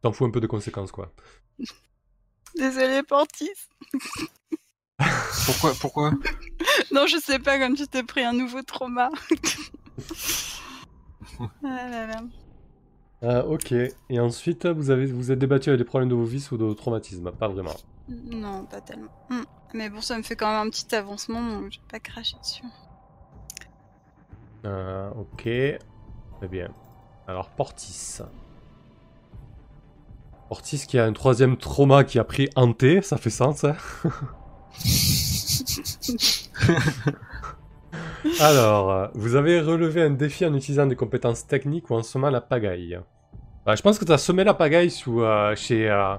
t'en 0.01 0.11
fous 0.13 0.25
un 0.25 0.31
peu 0.31 0.39
des 0.39 0.47
conséquences, 0.47 0.91
quoi. 0.91 1.11
Désolé, 2.55 3.03
Portis. 3.03 3.49
Pourquoi, 5.45 5.73
pourquoi? 5.79 6.11
Non, 6.91 7.05
je 7.07 7.17
sais 7.17 7.39
pas, 7.39 7.59
comme 7.59 7.75
tu 7.75 7.87
t'es 7.87 8.03
pris 8.03 8.23
un 8.23 8.33
nouveau 8.33 8.61
trauma. 8.61 9.09
ah 11.39 11.47
là 11.63 12.07
là. 12.07 12.21
Euh, 13.23 13.43
ok. 13.43 13.73
Et 14.09 14.19
ensuite, 14.19 14.65
vous 14.65 14.89
avez 14.89 15.05
vous 15.05 15.31
êtes 15.31 15.39
débattu 15.39 15.69
avec 15.69 15.79
des 15.79 15.85
problèmes 15.85 16.09
de 16.09 16.15
vos 16.15 16.23
vices 16.23 16.51
ou 16.51 16.57
de 16.57 16.73
traumatisme 16.73 17.31
Pas 17.31 17.47
vraiment. 17.47 17.75
Non, 18.09 18.65
pas 18.65 18.81
tellement. 18.81 19.11
Hmm. 19.29 19.43
Mais 19.73 19.89
bon, 19.89 20.01
ça 20.01 20.17
me 20.17 20.23
fait 20.23 20.35
quand 20.35 20.47
même 20.47 20.67
un 20.67 20.69
petit 20.69 20.93
avancement, 20.95 21.41
donc 21.41 21.71
je 21.71 21.79
vais 21.79 21.85
pas 21.89 21.99
cracher 21.99 22.37
dessus. 22.39 22.63
Euh, 24.65 25.09
ok. 25.11 25.43
Très 25.43 26.47
bien. 26.49 26.69
Alors, 27.27 27.49
Portis. 27.49 28.19
Portis 30.49 30.85
qui 30.87 30.97
a 30.97 31.05
un 31.05 31.13
troisième 31.13 31.57
trauma 31.57 32.03
qui 32.03 32.19
a 32.19 32.23
pris 32.23 32.49
hanté, 32.55 33.01
ça 33.01 33.17
fait 33.17 33.29
sens. 33.29 33.63
hein? 33.63 33.75
Alors, 38.39 38.91
euh, 38.91 39.07
vous 39.13 39.35
avez 39.35 39.61
relevé 39.61 40.03
un 40.03 40.09
défi 40.09 40.45
en 40.45 40.53
utilisant 40.53 40.85
des 40.85 40.95
compétences 40.95 41.47
techniques 41.47 41.89
ou 41.89 41.95
en 41.95 42.03
semant 42.03 42.29
la 42.29 42.41
pagaille. 42.41 42.99
Bah, 43.65 43.75
je 43.75 43.81
pense 43.81 43.99
que 43.99 44.05
tu 44.05 44.11
as 44.11 44.17
semé 44.17 44.43
la 44.43 44.53
pagaille 44.53 44.91
sous, 44.91 45.21
euh, 45.21 45.55
chez, 45.55 45.89
euh, 45.89 46.15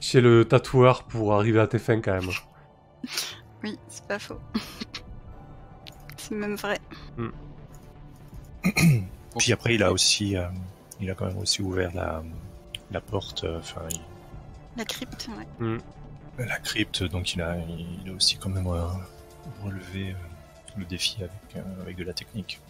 chez 0.00 0.20
le 0.20 0.44
tatoueur 0.44 1.04
pour 1.04 1.34
arriver 1.34 1.60
à 1.60 1.66
tes 1.66 1.78
fins 1.78 2.00
quand 2.00 2.12
même. 2.12 2.30
Oui, 3.62 3.78
c'est 3.88 4.06
pas 4.06 4.18
faux. 4.18 4.38
c'est 6.16 6.34
même 6.34 6.56
vrai. 6.56 6.78
Puis 9.38 9.52
après, 9.52 9.74
il 9.74 9.82
a 9.82 9.92
aussi, 9.92 10.36
euh, 10.36 10.46
il 11.00 11.10
a 11.10 11.14
quand 11.14 11.26
même 11.26 11.38
aussi 11.38 11.62
ouvert 11.62 11.92
la, 11.94 12.22
la 12.90 13.00
porte, 13.00 13.44
euh, 13.44 13.58
enfin, 13.58 13.82
il- 13.90 14.00
La 14.76 14.84
crypte, 14.84 15.28
ouais. 15.36 15.46
La 16.44 16.58
crypte, 16.58 17.02
donc 17.04 17.34
il 17.34 17.42
a, 17.42 17.56
il 18.04 18.10
a 18.10 18.14
aussi 18.14 18.36
quand 18.36 18.50
même 18.50 18.66
euh, 18.66 18.84
relevé 19.64 20.10
euh, 20.10 20.14
le 20.76 20.84
défi 20.84 21.16
avec, 21.18 21.30
euh, 21.56 21.82
avec 21.82 21.96
de 21.96 22.04
la 22.04 22.12
technique. 22.12 22.60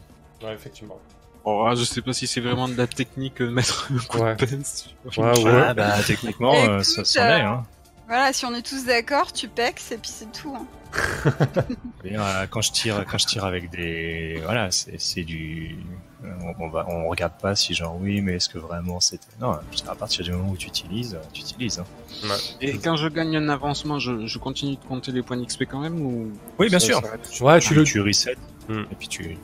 Ouais, 0.43 0.55
effectivement. 0.55 0.99
Oh, 1.45 1.71
je 1.77 1.85
sais 1.85 2.03
pas 2.03 2.13
si 2.13 2.27
c'est 2.27 2.41
vraiment 2.41 2.69
de 2.69 2.75
la 2.77 2.87
technique 2.89 3.39
de 3.41 3.49
mettre 3.49 3.89
un 3.93 3.99
coup 3.99 4.19
Ouais. 4.19 4.35
de 4.35 4.45
pince. 4.47 4.89
Ouais, 5.17 5.45
ouais. 5.45 5.63
Ah, 5.69 5.75
bah, 5.75 5.95
techniquement, 6.05 6.55
euh, 6.55 6.83
ça 6.83 7.05
s'en 7.05 7.21
euh, 7.21 7.37
est. 7.39 7.41
Hein. 7.43 7.65
Voilà, 8.07 8.33
si 8.33 8.45
on 8.45 8.55
est 8.55 8.63
tous 8.67 8.85
d'accord, 8.85 9.33
tu 9.33 9.49
pex 9.49 9.91
et 9.93 9.99
puis 9.99 10.11
c'est 10.13 10.31
tout. 10.33 10.55
hein. 10.57 10.67
Euh, 12.07 12.47
quand 12.49 12.61
je 12.63 12.71
tire, 12.71 13.05
quand 13.11 13.19
je 13.19 13.27
tire 13.27 13.45
avec 13.45 13.69
des, 13.71 14.41
voilà, 14.45 14.71
c'est 14.71 14.99
c'est 15.01 15.25
du, 15.25 15.77
euh, 16.25 16.29
on, 16.59 16.65
on 16.65 16.69
va, 16.69 16.87
on 16.89 17.09
regarde 17.09 17.33
pas 17.43 17.57
si 17.57 17.75
genre 17.75 17.97
oui, 18.01 18.21
mais 18.21 18.35
est-ce 18.37 18.49
que 18.49 18.59
vraiment 18.59 19.01
c'était, 19.01 19.27
non, 19.41 19.59
à 19.89 19.95
partir 19.97 20.25
du 20.25 20.31
moment 20.31 20.51
où 20.53 20.57
tu 20.57 20.69
utilises, 20.69 21.19
tu 21.33 21.41
utilises. 21.43 21.81
Hein. 21.81 22.29
Et 22.61 22.79
quand 22.79 22.97
je 22.97 23.09
gagne 23.09 23.37
un 23.37 23.49
avancement, 23.49 23.99
je, 23.99 24.25
je 24.27 24.39
continue 24.39 24.77
de 24.77 24.85
compter 24.85 25.11
les 25.11 25.23
points 25.23 25.37
d'XP 25.37 25.65
quand 25.69 25.81
même 25.81 26.01
ou? 26.01 26.31
Oui, 26.61 26.69
bien 26.69 26.79
ça 26.79 26.87
sûr. 26.87 27.03
Ouais, 27.41 27.59
tu, 27.59 27.69
tu 27.69 27.75
le, 27.75 27.85
tu 27.85 28.01
reset 28.01 28.37
Hmm. 28.69 28.85
et 28.91 28.95
puis 28.97 29.09
tu, 29.09 29.37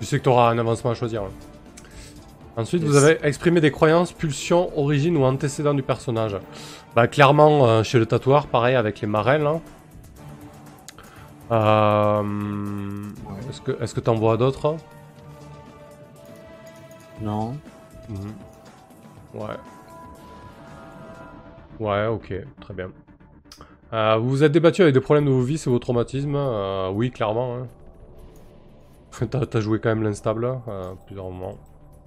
Tu 0.00 0.06
sais 0.06 0.18
que 0.18 0.24
tu 0.24 0.28
auras 0.28 0.50
un 0.50 0.58
avancement 0.58 0.90
à 0.90 0.94
choisir. 0.94 1.22
Ensuite, 2.56 2.82
vous 2.84 2.96
avez 2.96 3.18
exprimé 3.22 3.60
des 3.62 3.70
croyances, 3.70 4.12
pulsions, 4.12 4.76
origines 4.78 5.16
ou 5.16 5.24
antécédents 5.24 5.72
du 5.74 5.82
personnage. 5.82 6.36
Bah, 6.94 7.08
clairement, 7.08 7.66
euh, 7.66 7.82
chez 7.82 7.98
le 7.98 8.04
tatoueur, 8.06 8.46
pareil 8.46 8.74
avec 8.76 9.00
les 9.00 9.06
marelles. 9.06 9.42
là. 9.42 9.60
Euh, 11.50 12.22
Est-ce 13.48 13.60
que 13.60 13.82
est-ce 13.82 13.94
que 13.94 14.00
t'en 14.00 14.14
vois 14.14 14.36
d'autres? 14.36 14.76
Non. 17.20 17.56
Mhm. 18.08 18.34
Ouais. 19.34 19.56
Ouais, 21.80 22.06
ok, 22.06 22.32
très 22.60 22.74
bien. 22.74 22.90
Euh, 23.92 24.16
vous 24.16 24.28
vous 24.30 24.44
êtes 24.44 24.52
débattu 24.52 24.82
avec 24.82 24.94
des 24.94 25.00
problèmes 25.00 25.26
de 25.26 25.30
vos 25.30 25.42
vies 25.42 25.62
et 25.66 25.70
vos 25.70 25.78
traumatismes 25.78 26.36
Euh, 26.36 26.90
Oui, 26.90 27.10
clairement. 27.10 27.56
hein. 27.56 29.26
T'as 29.50 29.60
joué 29.60 29.78
quand 29.78 29.90
même 29.90 30.02
l'instable 30.02 30.44
euh, 30.68 30.92
à 30.92 30.96
plusieurs 31.06 31.26
moments. 31.30 31.58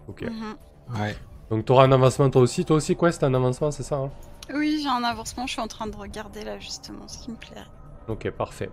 Ok. 0.07 0.21
Mhm. 0.23 0.55
Ouais. 1.01 1.15
Donc 1.49 1.65
t'auras 1.65 1.85
un 1.85 1.91
avancement 1.91 2.29
toi 2.29 2.41
aussi. 2.41 2.65
Toi 2.65 2.77
aussi, 2.77 2.95
Quest, 2.95 3.23
un 3.23 3.33
avancement, 3.33 3.71
c'est 3.71 3.83
ça 3.83 3.95
hein 3.97 4.09
Oui, 4.53 4.79
j'ai 4.81 4.89
un 4.89 5.03
avancement, 5.03 5.45
je 5.47 5.53
suis 5.53 5.61
en 5.61 5.67
train 5.67 5.87
de 5.87 5.95
regarder 5.95 6.43
là 6.43 6.59
justement 6.59 7.07
ce 7.07 7.17
qui 7.19 7.31
me 7.31 7.35
plaît. 7.37 7.61
Ok, 8.07 8.29
parfait. 8.31 8.69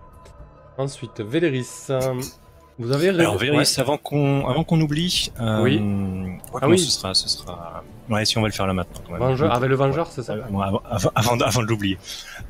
Ensuite, 0.77 1.21
Véléris. 1.21 1.67
euh, 1.91 2.21
vous 2.79 2.91
avez 2.91 3.09
Alors, 3.09 3.33
ouais. 3.35 3.51
Véris, 3.51 3.75
avant 3.77 3.97
qu'on 3.97 4.47
avant 4.47 4.63
qu'on 4.63 4.79
oublie, 4.81 5.31
euh, 5.39 5.61
Oui. 5.63 5.77
ouais, 5.79 6.39
Ah 6.61 6.65
non, 6.65 6.71
oui. 6.71 6.79
ce 6.79 6.91
sera, 6.91 7.13
ce 7.13 7.29
sera. 7.29 7.83
Ouais, 8.09 8.25
si 8.25 8.37
on 8.37 8.41
va 8.41 8.47
le 8.47 8.53
faire 8.53 8.67
là 8.67 8.73
maintenant. 8.73 9.01
Quand 9.05 9.13
même. 9.13 9.21
Vengeur, 9.21 9.53
avec 9.53 9.69
le 9.69 9.75
Vengeur, 9.75 10.07
c'est 10.07 10.23
ça 10.23 10.33
Euh, 10.33 10.41
bon, 10.49 10.59
avant, 10.59 10.81
avant, 10.89 11.11
avant, 11.15 11.37
de- 11.37 11.43
avant 11.43 11.61
de 11.61 11.67
l'oublier. 11.67 11.97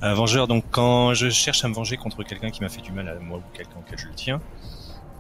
Euh, 0.04 0.14
vengeur, 0.14 0.48
donc 0.48 0.64
quand 0.72 1.14
je 1.14 1.30
cherche 1.30 1.64
à 1.64 1.68
me 1.68 1.74
venger 1.74 1.96
contre 1.98 2.24
quelqu'un 2.24 2.50
qui 2.50 2.62
m'a 2.62 2.70
fait 2.70 2.82
du 2.82 2.92
mal 2.92 3.08
à 3.08 3.16
moi 3.20 3.38
ou 3.40 3.42
quelqu'un 3.56 3.76
auquel 3.86 4.00
je 4.00 4.08
le 4.08 4.14
tiens, 4.16 4.42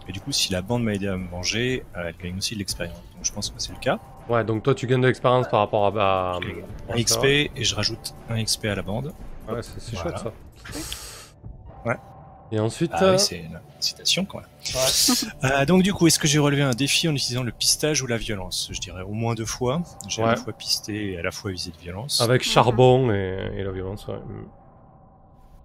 et 0.07 0.11
du 0.11 0.19
coup, 0.19 0.31
si 0.31 0.51
la 0.51 0.61
bande 0.61 0.83
m'a 0.83 0.93
aidé 0.93 1.07
à 1.07 1.17
me 1.17 1.27
venger, 1.27 1.83
euh, 1.95 2.03
elle 2.07 2.15
gagne 2.17 2.37
aussi 2.37 2.53
de 2.55 2.59
l'expérience. 2.59 2.97
Donc 3.15 3.23
je 3.23 3.31
pense 3.31 3.49
que 3.49 3.55
c'est 3.59 3.71
le 3.71 3.79
cas. 3.79 3.99
Ouais, 4.29 4.43
donc 4.43 4.63
toi 4.63 4.73
tu 4.75 4.87
gagnes 4.87 5.01
de 5.01 5.07
l'expérience 5.07 5.47
par 5.49 5.61
rapport 5.61 5.85
à. 5.99 6.39
Un 6.89 7.01
XP 7.01 7.25
et 7.25 7.51
je 7.63 7.75
rajoute 7.75 8.13
un 8.29 8.41
XP 8.43 8.65
à 8.65 8.75
la 8.75 8.81
bande. 8.81 9.13
Ouais, 9.49 9.61
c'est 9.61 9.95
Voilà. 9.95 10.17
chouette 10.17 10.33
ça. 10.65 10.79
Ouais. 11.85 11.95
Et 12.51 12.59
ensuite. 12.59 12.91
Ah 12.93 13.03
euh, 13.03 13.11
oui, 13.13 13.19
c'est 13.19 13.39
une 13.39 13.59
citation 13.79 14.25
quand 14.25 14.39
même. 14.39 14.47
Euh, 15.43 15.65
donc 15.65 15.83
du 15.83 15.93
coup, 15.93 16.07
est-ce 16.07 16.19
que 16.19 16.27
j'ai 16.27 16.39
relevé 16.39 16.61
un 16.61 16.71
défi 16.71 17.09
en 17.09 17.13
utilisant 17.13 17.43
le 17.43 17.51
pistage 17.51 18.01
ou 18.01 18.07
la 18.07 18.15
violence? 18.15 18.69
Je 18.71 18.79
dirais 18.79 19.01
au 19.01 19.11
moins 19.11 19.35
deux 19.35 19.45
fois. 19.45 19.81
J'ai 20.07 20.23
à 20.23 20.27
la 20.27 20.35
fois 20.37 20.53
pisté 20.53 21.11
et 21.11 21.17
à 21.17 21.21
la 21.21 21.31
fois 21.31 21.51
visé 21.51 21.71
de 21.71 21.77
violence. 21.77 22.21
Avec 22.21 22.43
charbon 22.43 23.11
et, 23.11 23.49
et 23.57 23.63
la 23.63 23.71
violence, 23.71 24.07
ouais. 24.07 24.15
Mm. 24.15 24.45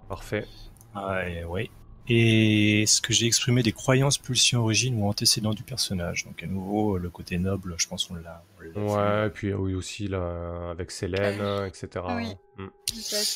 Parfait. 0.08 0.46
Ah, 0.94 1.28
et, 1.28 1.44
ouais. 1.44 1.70
Et 2.08 2.82
est-ce 2.82 3.00
que 3.02 3.12
j'ai 3.12 3.26
exprimé 3.26 3.62
des 3.62 3.72
croyances, 3.72 4.16
pulsions, 4.18 4.62
origines 4.62 5.00
ou 5.00 5.06
antécédents 5.08 5.52
du 5.52 5.62
personnage 5.62 6.24
Donc 6.24 6.42
à 6.42 6.46
nouveau, 6.46 6.96
le 6.98 7.10
côté 7.10 7.38
noble, 7.38 7.74
je 7.78 7.86
pense 7.86 8.06
qu'on 8.06 8.14
l'a. 8.14 8.42
on 8.58 8.62
l'a 8.62 8.68
vu. 8.70 8.80
Ouais, 8.80 9.26
et 9.26 9.30
puis 9.30 9.52
oui 9.52 9.74
aussi 9.74 10.08
là, 10.08 10.70
avec 10.70 10.90
Célène, 10.90 11.66
etc. 11.66 11.88
Oui. 12.16 12.34
Mm. 12.56 12.68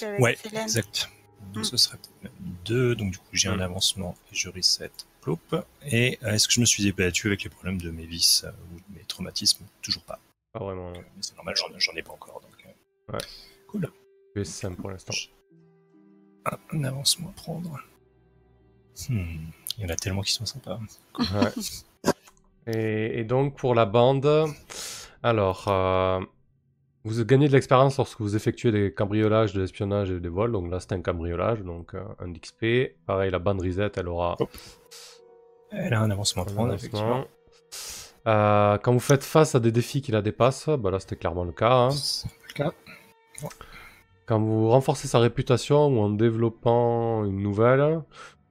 Avec 0.07 0.21
Ouais, 0.21 0.37
Célène. 0.37 0.63
exact. 0.63 1.11
Donc 1.53 1.65
Mm. 1.65 1.65
ce 1.65 1.77
serait 1.77 1.99
peut-être 1.99 2.23
même 2.41 2.55
deux. 2.65 2.95
Donc 2.95 3.11
du 3.13 3.19
coup, 3.19 3.27
j'ai 3.33 3.49
un 3.49 3.57
Mm. 3.57 3.63
avancement 3.63 4.15
et 4.33 4.35
je 4.35 4.49
reset. 4.49 4.91
Et 5.87 6.19
euh, 6.25 6.33
est-ce 6.33 6.49
que 6.49 6.55
je 6.55 6.61
me 6.61 6.65
suis 6.65 6.83
débattu 6.83 7.29
avec 7.29 7.45
les 7.45 7.51
problèmes 7.51 7.81
de 7.81 7.91
mes 7.91 8.07
vices 8.07 8.43
euh, 8.45 8.51
ou 8.75 8.77
de 8.93 8.99
mes 8.99 9.05
traumatismes? 9.05 9.65
Toujours 9.83 10.03
pas. 10.03 10.19
Pas 10.53 10.61
vraiment. 10.61 10.93
Donc, 10.93 11.05
mais 11.17 11.23
c'est 11.23 11.37
normal, 11.37 11.55
j'en, 11.57 11.67
j'en 11.79 11.93
ai 11.93 12.03
pas 12.03 12.13
encore. 12.13 12.41
Donc, 12.41 12.65
euh, 12.67 13.13
Ouais. 13.13 13.21
Cool. 13.69 13.89
C'est 14.35 14.45
simple 14.45 14.81
pour 14.81 14.91
l'instant. 14.91 15.15
Un, 16.47 16.59
un 16.73 16.85
avancement 16.85 17.29
à 17.29 17.33
prendre. 17.33 17.79
Hmm. 19.09 19.47
Il 19.79 19.85
y 19.85 19.87
en 19.87 19.89
a 19.89 19.97
tellement 19.97 20.23
qui 20.23 20.33
sont 20.33 20.47
sympas. 20.47 20.79
Ouais. 21.19 22.13
Et, 22.67 23.21
et 23.21 23.25
donc 23.25 23.57
pour 23.57 23.75
la 23.75 23.87
bande, 23.87 24.47
alors 25.23 25.65
euh, 25.69 26.21
vous 27.05 27.25
gagnez 27.25 27.49
de 27.49 27.53
l'expérience 27.53 27.97
lorsque 27.97 28.21
vous 28.21 28.37
effectuez 28.37 28.71
des 28.71 28.93
cambriolages, 28.93 29.53
de 29.55 29.61
l'espionnage 29.61 30.11
et 30.11 30.21
des 30.21 30.29
vols. 30.29 30.53
Donc 30.53 30.71
là 30.71 30.79
c'est 30.79 30.93
un 30.93 31.01
cambriolage, 31.01 31.61
donc 31.63 31.95
euh, 31.95 32.05
un 32.21 32.33
XP. 32.33 32.95
Pareil, 33.07 33.31
la 33.31 33.39
bande 33.39 33.61
reset, 33.63 33.91
elle 33.97 34.09
aura 34.09 34.37
Oh. 34.41 34.49
Elle 35.71 35.95
a 35.95 36.01
un 36.03 36.11
avancement 36.11 36.45
prendre, 36.45 36.61
avancement. 36.73 36.77
effectivement. 36.77 37.25
Euh, 38.29 38.79
quand 38.79 38.93
vous 38.93 39.01
faites 39.01 39.25
face 39.25 39.55
à 39.55 39.61
des 39.61 39.73
défis 39.73 40.03
qui 40.03 40.13
la 40.13 40.21
dépassent, 40.23 40.69
bah 40.69 40.91
là 40.91 41.01
c'était 41.01 41.17
clairement 41.17 41.45
le 41.45 41.53
cas. 41.53 41.73
hein. 41.73 41.89
Le 42.49 42.53
cas. 42.53 42.73
Quand 44.27 44.39
vous 44.39 44.69
renforcez 44.69 45.09
sa 45.09 45.19
réputation 45.19 45.87
ou 45.89 45.99
en 46.01 46.11
développant 46.11 47.25
une 47.25 47.43
nouvelle, 47.43 48.03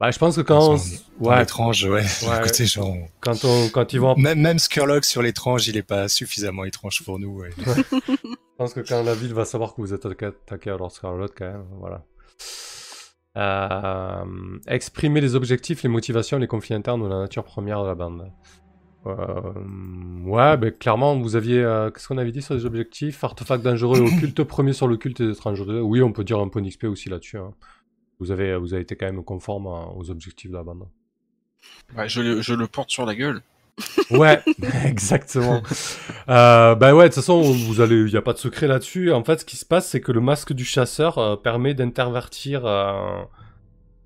bah 0.02 0.12
je 0.12 0.18
pense 0.20 0.36
que 0.36 0.42
quand 0.42 0.74
on... 0.74 1.24
ouais, 1.26 1.40
l'étrange, 1.40 1.86
ouais. 1.86 2.02
Ouais. 2.28 2.42
Côté 2.44 2.66
genre, 2.66 2.94
quand 3.22 3.46
on 3.46 3.70
quand 3.70 3.94
ils 3.94 4.00
vont 4.02 4.16
Même, 4.18 4.42
même 4.42 4.60
Skurlock 4.60 5.06
sur 5.06 5.22
l'étrange, 5.22 5.68
il 5.68 5.78
est 5.78 5.84
pas 5.84 6.08
suffisamment 6.10 6.66
étrange 6.66 7.04
pour 7.06 7.20
nous. 7.20 7.40
ouais. 7.40 7.52
Je 7.58 8.28
pense 8.58 8.74
que 8.74 8.80
quand 8.82 9.04
la 9.04 9.14
ville 9.16 9.34
va 9.34 9.46
savoir 9.46 9.74
que 9.76 9.82
vous 9.82 9.94
êtes 9.94 10.06
attaqué, 10.06 10.70
à 10.72 10.78
Lord 10.78 10.92
Scarlet, 10.92 11.28
quand 11.38 11.46
même, 11.46 11.66
voilà. 11.80 12.04
Euh, 13.38 14.26
exprimer 14.68 15.22
les 15.22 15.36
objectifs, 15.36 15.84
les 15.84 15.90
motivations, 15.90 16.38
les 16.38 16.48
conflits 16.48 16.74
internes 16.76 17.02
ou 17.02 17.08
la 17.08 17.20
nature 17.20 17.44
première 17.44 17.82
de 17.84 17.88
la 17.88 17.96
bande. 17.96 18.30
Euh, 19.08 19.16
ouais, 20.26 20.58
ben 20.58 20.72
clairement, 20.72 21.18
vous 21.18 21.36
aviez. 21.36 21.60
euh, 21.64 21.90
Qu'est-ce 21.90 22.08
qu'on 22.08 22.18
avait 22.18 22.32
dit 22.32 22.42
sur 22.42 22.54
les 22.54 22.66
objectifs? 22.66 23.24
Artefact 23.24 23.64
dangereux 23.64 23.98
et 24.00 24.02
occulte, 24.02 24.44
premier 24.44 24.74
sur 24.74 24.88
le 24.88 24.98
culte 24.98 25.22
et 25.22 25.30
étrange. 25.32 25.62
Oui, 25.62 26.02
on 26.04 26.12
peut 26.12 26.24
dire 26.24 26.40
un 26.40 26.50
point 26.50 26.62
d'XP 26.62 26.84
aussi 26.86 27.10
là-dessus. 27.10 27.38
hein. 27.38 27.54
Vous, 28.22 28.32
avez, 28.32 28.56
vous 28.56 28.74
avez 28.74 28.84
été 28.84 28.96
quand 28.96 29.08
même 29.08 29.24
conforme 29.24 29.66
aux 29.68 30.10
objectifs 30.10 30.50
de 30.52 30.56
la 30.56 30.64
bande. 30.64 30.88
Ouais, 31.98 32.08
je, 32.08 32.22
le, 32.22 32.42
je 32.42 32.54
le 32.54 32.68
porte 32.68 32.90
sur 32.90 33.06
la 33.06 33.16
gueule. 33.16 33.42
Ouais, 34.12 34.42
exactement. 34.86 35.64
Euh, 36.30 36.76
bah 36.76 36.94
ouais, 36.94 37.06
de 37.06 37.08
toute 37.08 37.16
façon, 37.16 37.42
vous 37.42 37.82
allez, 37.82 37.96
il 37.96 38.12
n'y 38.12 38.18
a 38.18 38.22
pas 38.22 38.34
de 38.34 38.38
secret 38.38 38.68
là-dessus. 38.68 39.12
En 39.12 39.24
fait, 39.24 39.40
ce 39.40 39.46
qui 39.46 39.58
se 39.58 39.66
passe, 39.66 39.88
c'est 39.90 40.02
que 40.02 40.12
le 40.12 40.22
masque 40.22 40.54
du 40.54 40.66
chasseur 40.66 41.18
euh, 41.18 41.36
permet 41.36 41.74
d'intervertir 41.74 42.66
euh, 42.66 43.22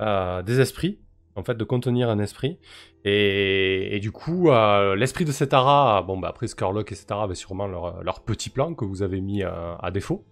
euh, 0.02 0.42
des 0.44 0.62
esprits 0.62 1.00
en 1.36 1.44
fait, 1.44 1.56
de 1.56 1.64
contenir 1.64 2.10
un 2.10 2.20
esprit. 2.20 2.60
Et, 3.04 3.96
et 3.96 4.00
du 4.00 4.12
coup, 4.12 4.50
euh, 4.50 4.96
l'esprit 4.96 5.26
de 5.26 5.32
Setara, 5.32 6.02
bon, 6.02 6.18
bah, 6.18 6.30
après 6.30 6.48
Skurlock 6.48 6.92
et 6.92 6.96
Setara 6.96 7.24
avaient 7.24 7.36
sûrement 7.36 7.68
leur, 7.68 8.02
leur 8.04 8.22
petit 8.22 8.50
plan 8.50 8.74
que 8.74 8.86
vous 8.86 9.04
avez 9.04 9.22
mis 9.22 9.44
euh, 9.44 9.76
à 9.78 9.92
défaut. 9.92 10.24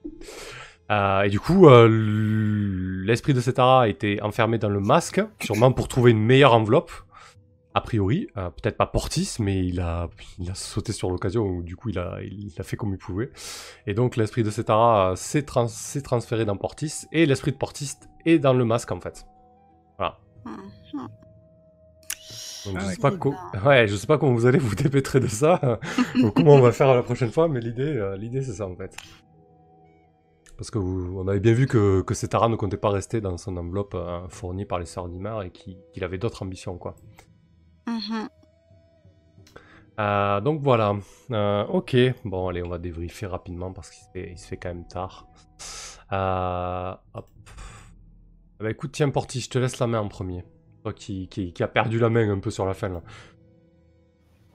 Euh, 0.91 1.21
et 1.23 1.29
du 1.29 1.39
coup, 1.39 1.67
euh, 1.69 1.87
l'esprit 3.05 3.33
de 3.33 3.41
Setara 3.41 3.83
a 3.83 3.87
été 3.87 4.21
enfermé 4.21 4.57
dans 4.57 4.69
le 4.69 4.79
masque, 4.79 5.21
sûrement 5.41 5.71
pour 5.71 5.87
trouver 5.87 6.11
une 6.11 6.23
meilleure 6.23 6.53
enveloppe. 6.53 6.91
A 7.75 7.81
priori, 7.81 8.27
euh, 8.37 8.49
peut-être 8.51 8.77
pas 8.77 8.85
Portis, 8.85 9.37
mais 9.39 9.65
il 9.65 9.79
a, 9.79 10.07
il 10.37 10.51
a 10.51 10.53
sauté 10.53 10.91
sur 10.91 11.09
l'occasion, 11.09 11.43
ou 11.43 11.63
du 11.63 11.75
coup 11.75 11.89
il 11.89 11.97
a, 11.97 12.19
il 12.21 12.53
a 12.59 12.63
fait 12.63 12.77
comme 12.77 12.91
il 12.91 12.99
pouvait. 12.99 13.31
Et 13.87 13.95
donc 13.95 14.15
l'esprit 14.15 14.43
de 14.43 14.51
Setara 14.51 15.11
euh, 15.11 15.15
s'est 15.15 15.41
trans- 15.41 15.67
s'est 15.67 16.01
transféré 16.03 16.45
dans 16.45 16.55
Portis, 16.55 17.07
et 17.11 17.25
l'esprit 17.25 17.51
de 17.51 17.57
Portis 17.57 17.93
est 18.25 18.37
dans 18.37 18.53
le 18.53 18.63
masque 18.65 18.91
en 18.91 18.99
fait. 18.99 19.25
Mhm. 20.45 21.07
Donc 22.65 22.75
Ah 22.77 22.79
je 22.81 22.85
ouais. 22.85 22.93
sais 22.95 23.01
pas 23.01 23.11
co- 23.11 23.33
ouais, 23.65 23.87
je 23.87 23.95
sais 23.95 24.07
pas 24.07 24.17
comment 24.17 24.33
vous 24.33 24.45
allez 24.45 24.59
vous 24.59 24.75
dépêtrer 24.75 25.19
de 25.19 25.27
ça, 25.27 25.79
ou 26.21 26.29
comment 26.31 26.53
on 26.55 26.61
va 26.61 26.71
faire 26.73 26.93
la 26.93 27.01
prochaine 27.03 27.31
fois, 27.31 27.47
mais 27.47 27.59
l'idée, 27.59 27.81
euh, 27.97 28.15
l'idée 28.17 28.41
c'est 28.43 28.53
ça 28.53 28.67
en 28.67 28.75
fait. 28.75 28.95
Parce 30.57 30.69
que 30.69 30.77
vous, 30.77 31.17
on 31.17 31.27
avait 31.27 31.39
bien 31.39 31.53
vu 31.53 31.67
que, 31.67 32.01
que 32.01 32.13
Setara 32.13 32.47
ne 32.47 32.55
comptait 32.55 32.77
pas 32.77 32.89
rester 32.89 33.21
dans 33.21 33.37
son 33.37 33.57
enveloppe 33.57 33.95
euh, 33.95 34.27
fournie 34.29 34.65
par 34.65 34.79
les 34.79 34.85
sœurs 34.85 35.09
d'Imar 35.09 35.43
et 35.43 35.51
qu'il 35.51 35.77
qu'il 35.91 36.03
avait 36.03 36.17
d'autres 36.17 36.43
ambitions 36.43 36.77
quoi. 36.77 36.95
Mhm. 37.87 38.29
Euh, 39.99 40.41
donc 40.41 40.61
voilà. 40.61 40.95
Euh, 41.31 41.65
ok. 41.65 41.95
Bon, 42.25 42.47
allez, 42.47 42.63
on 42.63 42.69
va 42.69 42.77
débriefer 42.77 43.25
rapidement 43.25 43.71
parce 43.73 43.89
qu'il 43.89 44.03
se 44.03 44.09
fait, 44.11 44.31
il 44.31 44.37
se 44.37 44.47
fait 44.47 44.57
quand 44.57 44.69
même 44.69 44.87
tard. 44.87 45.27
Euh, 46.11 46.93
hop. 47.13 47.29
Bah 48.59 48.71
écoute, 48.71 48.91
tiens, 48.93 49.09
Porti, 49.09 49.39
je 49.41 49.49
te 49.49 49.59
laisse 49.59 49.79
la 49.79 49.87
main 49.87 49.99
en 49.99 50.07
premier. 50.07 50.43
Toi 50.83 50.93
qui, 50.93 51.27
qui, 51.27 51.53
qui 51.53 51.63
a 51.63 51.67
perdu 51.67 51.99
la 51.99 52.09
main 52.09 52.29
un 52.29 52.39
peu 52.39 52.49
sur 52.51 52.65
la 52.65 52.73
fin 52.73 52.89
là. 52.89 53.01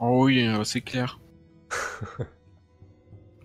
Oh 0.00 0.24
oui, 0.24 0.48
c'est 0.64 0.80
clair. 0.80 1.20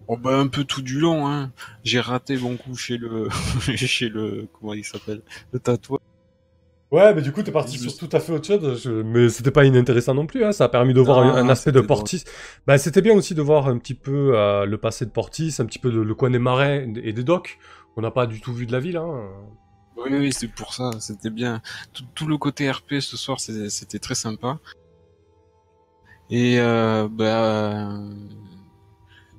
oh 0.07 0.17
bah 0.17 0.37
un 0.37 0.47
peu 0.47 0.63
tout 0.63 0.81
du 0.81 0.99
long, 0.99 1.27
hein. 1.27 1.51
J'ai 1.83 1.99
raté 1.99 2.37
mon 2.37 2.57
coup 2.57 2.75
chez 2.75 2.97
le, 2.97 3.29
chez 3.75 4.09
le, 4.09 4.47
comment 4.53 4.73
il 4.73 4.83
s'appelle, 4.85 5.21
le 5.51 5.59
tatouage. 5.59 5.99
Ouais, 6.91 7.11
mais 7.15 7.23
du 7.23 7.31
coup, 7.31 7.41
t'es 7.41 7.51
parti 7.51 7.79
sur 7.79 7.97
tout 7.97 8.09
à 8.15 8.19
fait 8.19 8.31
autre 8.33 8.45
chose. 8.45 8.83
je- 8.83 9.01
Mais 9.01 9.27
c'était 9.29 9.49
pas 9.49 9.65
inintéressant 9.65 10.13
non 10.13 10.27
plus. 10.27 10.43
Hein. 10.45 10.51
Ça 10.51 10.65
a 10.65 10.69
permis 10.69 10.93
de 10.93 11.01
voir 11.01 11.19
un, 11.19 11.33
un 11.35 11.49
aspect 11.49 11.71
de 11.71 11.79
drôle. 11.79 11.87
Portis. 11.87 12.23
Bah, 12.67 12.77
c'était 12.77 13.01
bien 13.01 13.15
aussi 13.15 13.33
de 13.33 13.41
voir 13.41 13.67
un 13.67 13.79
petit 13.79 13.95
peu 13.95 14.37
euh, 14.37 14.65
le 14.65 14.77
passé 14.77 15.05
de 15.05 15.09
Portis, 15.09 15.55
un 15.57 15.65
petit 15.65 15.79
peu 15.79 15.89
le, 15.89 16.03
le 16.03 16.13
coin 16.15 16.29
des 16.29 16.37
marais 16.37 16.87
et 17.03 17.11
des 17.11 17.23
docks. 17.23 17.57
On 17.95 18.01
n'a 18.01 18.11
pas 18.11 18.27
du 18.27 18.41
tout 18.41 18.53
vu 18.53 18.67
de 18.67 18.71
la 18.71 18.79
ville. 18.79 18.97
Hein. 18.97 19.27
Oui, 19.97 20.09
oui, 20.11 20.33
c'est 20.33 20.47
pour 20.47 20.75
ça, 20.75 20.91
c'était 20.99 21.31
bien. 21.31 21.61
Tout, 21.93 22.03
tout 22.13 22.27
le 22.27 22.37
côté 22.37 22.69
RP 22.69 22.99
ce 22.99 23.17
soir, 23.17 23.39
c'était 23.39 23.99
très 23.99 24.15
sympa. 24.15 24.59
Et 26.29 26.59
euh, 26.59 27.07
bah, 27.11 27.89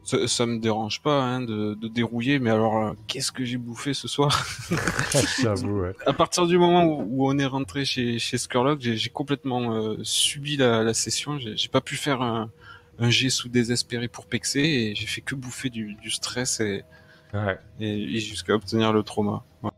ça, 0.04 0.28
ça 0.28 0.46
me 0.46 0.58
dérange 0.58 1.02
pas 1.02 1.22
hein, 1.22 1.40
de, 1.40 1.74
de 1.74 1.88
dérouiller, 1.88 2.38
mais 2.38 2.50
alors 2.50 2.76
euh, 2.76 2.92
qu'est-ce 3.06 3.32
que 3.32 3.44
j'ai 3.44 3.56
bouffé 3.56 3.94
ce 3.94 4.06
soir? 4.06 4.46
J'avoue, 5.42 5.80
ouais. 5.80 5.92
À 6.06 6.12
partir 6.12 6.46
du 6.46 6.58
moment 6.58 6.84
où, 6.84 7.06
où 7.08 7.28
on 7.28 7.38
est 7.38 7.46
rentré 7.46 7.84
chez, 7.84 8.18
chez 8.18 8.38
Skurlock, 8.38 8.80
j'ai 8.80 9.10
complètement 9.10 9.74
euh, 9.74 9.96
subi 10.02 10.56
la, 10.56 10.82
la 10.82 10.94
session. 10.94 11.38
J'ai 11.38 11.68
pas 11.68 11.80
pu 11.80 11.96
faire 11.96 12.22
un, 12.22 12.50
un 12.98 13.10
jet 13.10 13.30
sous 13.30 13.48
désespéré 13.48 14.08
pour 14.08 14.26
pexer 14.26 14.60
et 14.60 14.94
j'ai 14.94 15.06
fait 15.06 15.20
que 15.22 15.34
bouffer 15.34 15.70
du, 15.70 15.94
du 15.94 16.10
stress 16.10 16.60
et, 16.60 16.84
ouais. 17.32 17.58
et, 17.80 18.16
et 18.16 18.20
jusqu'à 18.20 18.54
obtenir 18.54 18.92
le 18.92 19.02
trauma. 19.02 19.44
Ouais. 19.62 19.70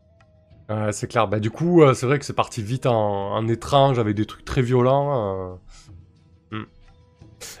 Ouais, 0.69 0.91
c'est 0.91 1.07
clair. 1.07 1.29
Bah, 1.29 1.39
du 1.39 1.49
coup, 1.49 1.81
euh, 1.81 1.93
c'est 1.93 2.05
vrai 2.05 2.19
que 2.19 2.25
c'est 2.25 2.33
parti 2.33 2.61
vite 2.61 2.85
en, 2.87 3.33
en 3.33 3.47
étrange 3.47 3.99
avec 3.99 4.15
des 4.15 4.25
trucs 4.25 4.43
très 4.43 4.61
violents. 4.61 5.59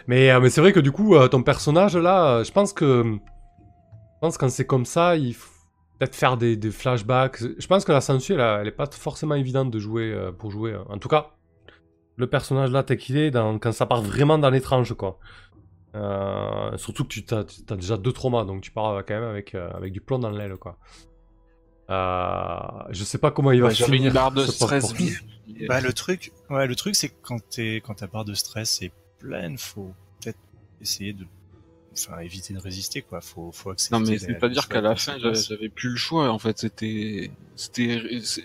Mais, 0.07 0.31
euh, 0.31 0.39
mais 0.39 0.49
c'est 0.49 0.61
vrai 0.61 0.73
que 0.73 0.79
du 0.79 0.91
coup, 0.91 1.15
euh, 1.15 1.27
ton 1.27 1.43
personnage 1.43 1.95
là, 1.97 2.37
euh, 2.39 2.43
je 2.43 2.51
pense 2.51 2.73
que. 2.73 3.03
Je 3.03 4.19
pense 4.21 4.35
que 4.37 4.41
quand 4.45 4.49
c'est 4.49 4.65
comme 4.65 4.85
ça, 4.85 5.15
il 5.15 5.33
faut 5.35 5.51
peut-être 5.99 6.15
faire 6.15 6.37
des, 6.37 6.55
des 6.57 6.71
flashbacks. 6.71 7.37
Je 7.59 7.67
pense 7.67 7.85
que 7.85 7.91
la 7.91 8.01
censure, 8.01 8.39
elle, 8.41 8.61
elle 8.61 8.67
est 8.67 8.71
pas 8.71 8.87
forcément 8.91 9.35
évidente 9.35 9.69
de 9.71 9.77
jouer 9.79 10.11
euh, 10.11 10.31
pour 10.31 10.49
jouer. 10.51 10.73
euh. 10.73 10.83
En 10.89 10.97
tout 10.97 11.07
cas, 11.07 11.31
le 12.15 12.27
personnage 12.27 12.71
là, 12.71 12.81
tel 12.83 12.97
qu'il 12.97 13.17
est, 13.17 13.29
dans, 13.29 13.59
quand 13.59 13.71
ça 13.71 13.85
part 13.85 14.01
vraiment 14.01 14.39
dans 14.39 14.49
l'étrange, 14.49 14.93
quoi. 14.95 15.19
Euh, 15.95 16.75
surtout 16.77 17.03
que 17.03 17.09
tu 17.09 17.23
as, 17.33 17.45
as 17.69 17.75
déjà 17.75 17.97
deux 17.97 18.11
traumas, 18.11 18.43
donc 18.43 18.61
tu 18.61 18.71
pars 18.71 19.03
quand 19.05 19.13
même 19.15 19.23
avec, 19.29 19.53
euh, 19.55 19.69
avec 19.75 19.93
du 19.93 20.01
plomb 20.01 20.19
dans 20.19 20.29
l'aile, 20.31 20.55
quoi. 20.57 20.77
Euh, 21.89 22.83
je 22.89 23.03
sais 23.03 23.17
pas 23.17 23.31
comment 23.31 23.51
il 23.51 23.61
va 23.61 23.67
Ouais, 23.67 23.73
J'avais 23.73 23.93
finir. 23.93 24.07
une 24.09 24.13
barre 24.13 24.31
de 24.31 24.43
stress. 24.45 24.93
Bah, 25.67 25.79
le 25.79 25.93
truc, 25.93 26.31
ouais, 26.49 26.67
le 26.67 26.75
truc, 26.75 26.95
c'est 26.95 27.09
que 27.09 27.15
quand 27.21 27.37
t'es, 27.49 27.77
quand 27.77 27.93
ta 27.95 28.07
barre 28.07 28.25
de 28.25 28.33
stress 28.33 28.81
est 28.81 28.91
pleine, 29.19 29.57
faut 29.57 29.93
peut-être 30.21 30.39
essayer 30.81 31.13
de, 31.13 31.25
enfin, 31.93 32.19
éviter 32.19 32.53
de 32.53 32.59
résister, 32.59 33.01
quoi. 33.01 33.21
Faut, 33.21 33.51
faut 33.51 33.71
accepter. 33.71 33.95
Non 33.95 34.05
mais 34.05 34.17
c'est 34.17 34.35
pas 34.35 34.49
dire 34.49 34.67
qu'à 34.67 34.81
la 34.81 34.95
fin 34.95 35.17
j'avais 35.17 35.69
plus 35.69 35.89
le 35.89 35.95
choix 35.95 36.29
en 36.29 36.39
fait 36.39 36.57
c'était 36.57 37.31
c'était 37.55 38.01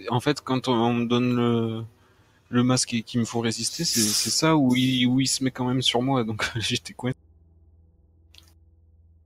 en 0.09 0.21
fait 0.21 0.41
quand 0.41 0.69
on, 0.69 0.73
on 0.75 0.95
me 0.95 1.07
donne 1.07 1.37
le 1.37 1.85
le 2.49 2.63
masque 2.63 2.93
et 2.95 3.03
qu'il 3.03 3.21
me 3.21 3.25
faut 3.25 3.41
résister 3.41 3.85
c'est 3.85 4.01
c'est 4.01 4.31
ça 4.31 4.57
où 4.57 4.75
il 4.77 5.07
où 5.07 5.21
il 5.21 5.27
se 5.27 5.43
met 5.43 5.51
quand 5.51 5.67
même 5.67 5.83
sur 5.83 6.03
moi 6.03 6.25
donc 6.25 6.51
j'étais 6.59 6.93
coincé. 6.93 7.17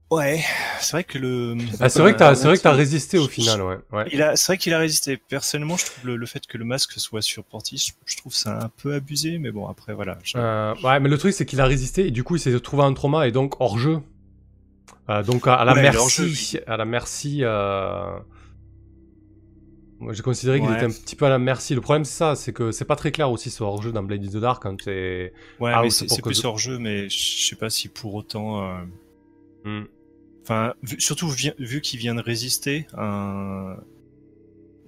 Ouais, 0.09 0.41
c'est 0.79 0.91
vrai 0.93 1.03
que 1.03 1.17
le. 1.17 1.57
Ah, 1.81 1.89
c'est 1.89 1.99
vrai 1.99 2.13
que 2.13 2.17
t'as, 2.19 2.31
Euh, 2.31 2.35
c'est 2.35 2.47
vrai 2.47 2.55
que 2.57 2.61
t'as 2.61 2.71
résisté 2.71 3.17
au 3.17 3.27
final, 3.27 3.61
ouais. 3.61 3.77
ouais. 3.91 4.05
Il 4.13 4.21
a, 4.21 4.37
c'est 4.37 4.47
vrai 4.53 4.57
qu'il 4.57 4.73
a 4.73 4.79
résisté. 4.79 5.17
Personnellement, 5.17 5.75
je 5.75 5.85
trouve 5.85 6.05
le, 6.05 6.15
le 6.15 6.25
fait 6.25 6.47
que 6.47 6.57
le 6.57 6.63
masque 6.63 6.93
soit 6.97 7.21
sur 7.21 7.43
Portis, 7.43 7.91
je, 8.05 8.15
trouve 8.15 8.33
ça 8.33 8.57
un 8.63 8.69
peu 8.69 8.93
abusé, 8.93 9.37
mais 9.37 9.51
bon, 9.51 9.67
après, 9.67 9.93
voilà. 9.93 10.17
je- 10.23 10.37
Euh, 10.37 10.73
ouais, 10.81 11.01
mais 11.01 11.09
le 11.09 11.17
truc 11.17 11.33
c'est 11.33 11.45
qu'il 11.45 11.59
a 11.59 11.65
résisté 11.65 12.07
et 12.07 12.11
du 12.11 12.23
coup 12.23 12.37
il 12.37 12.39
s'est 12.39 12.57
trouvé 12.61 12.83
un 12.83 12.93
trauma 12.93 13.27
et 13.27 13.33
donc 13.33 13.59
hors 13.59 13.77
jeu. 13.77 13.99
Euh, 15.09 15.23
donc 15.23 15.45
à, 15.45 15.55
à 15.55 15.65
la 15.65 15.73
Ouais, 15.73 15.81
merci, 15.81 15.97
hors-jeu, 15.99 16.29
à 16.67 16.77
la 16.77 16.85
merci. 16.85 17.39
Euh... 17.43 18.17
Moi 19.99 20.13
j'ai 20.13 20.21
considéré 20.23 20.59
qu'il 20.61 20.69
Ouais. 20.69 20.75
était 20.75 20.85
un 20.85 20.89
petit 20.91 21.15
peu 21.17 21.25
à 21.25 21.29
la 21.29 21.39
merci. 21.39 21.75
Le 21.75 21.81
problème 21.81 22.05
c'est 22.05 22.15
ça, 22.17 22.35
c'est 22.35 22.53
que 22.53 22.71
c'est 22.71 22.85
pas 22.85 22.95
très 22.95 23.11
clair 23.11 23.29
aussi 23.31 23.49
ce 23.49 23.61
hors 23.63 23.81
jeu 23.81 23.91
dans 23.91 24.03
Blade 24.03 24.23
in 24.23 24.27
the 24.29 24.37
Dark 24.37 24.63
quand 24.63 24.81
t'es. 24.81 25.33
Ouais, 25.59 25.71
Ah, 25.73 25.81
mais 25.81 25.89
c'est 25.89 26.05
plus 26.21 26.41
je- 26.41 26.47
hors 26.47 26.57
jeu, 26.59 26.77
mais 26.79 27.09
je 27.09 27.45
sais 27.49 27.55
pas 27.57 27.69
si 27.69 27.89
pour 27.89 28.15
autant. 28.15 28.63
euh, 28.63 28.77
Hmm. 29.65 29.85
Enfin, 30.47 30.73
vu- 30.81 31.01
surtout 31.01 31.27
vu, 31.27 31.51
vu 31.59 31.81
qu'il 31.81 31.99
vient 31.99 32.15
de 32.15 32.21
résister, 32.21 32.87
un... 32.97 33.75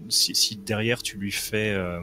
si, 0.07 0.33
si 0.33 0.55
derrière 0.55 1.01
tu 1.03 1.17
lui 1.17 1.31
fais, 1.33 1.71
euh, 1.71 1.99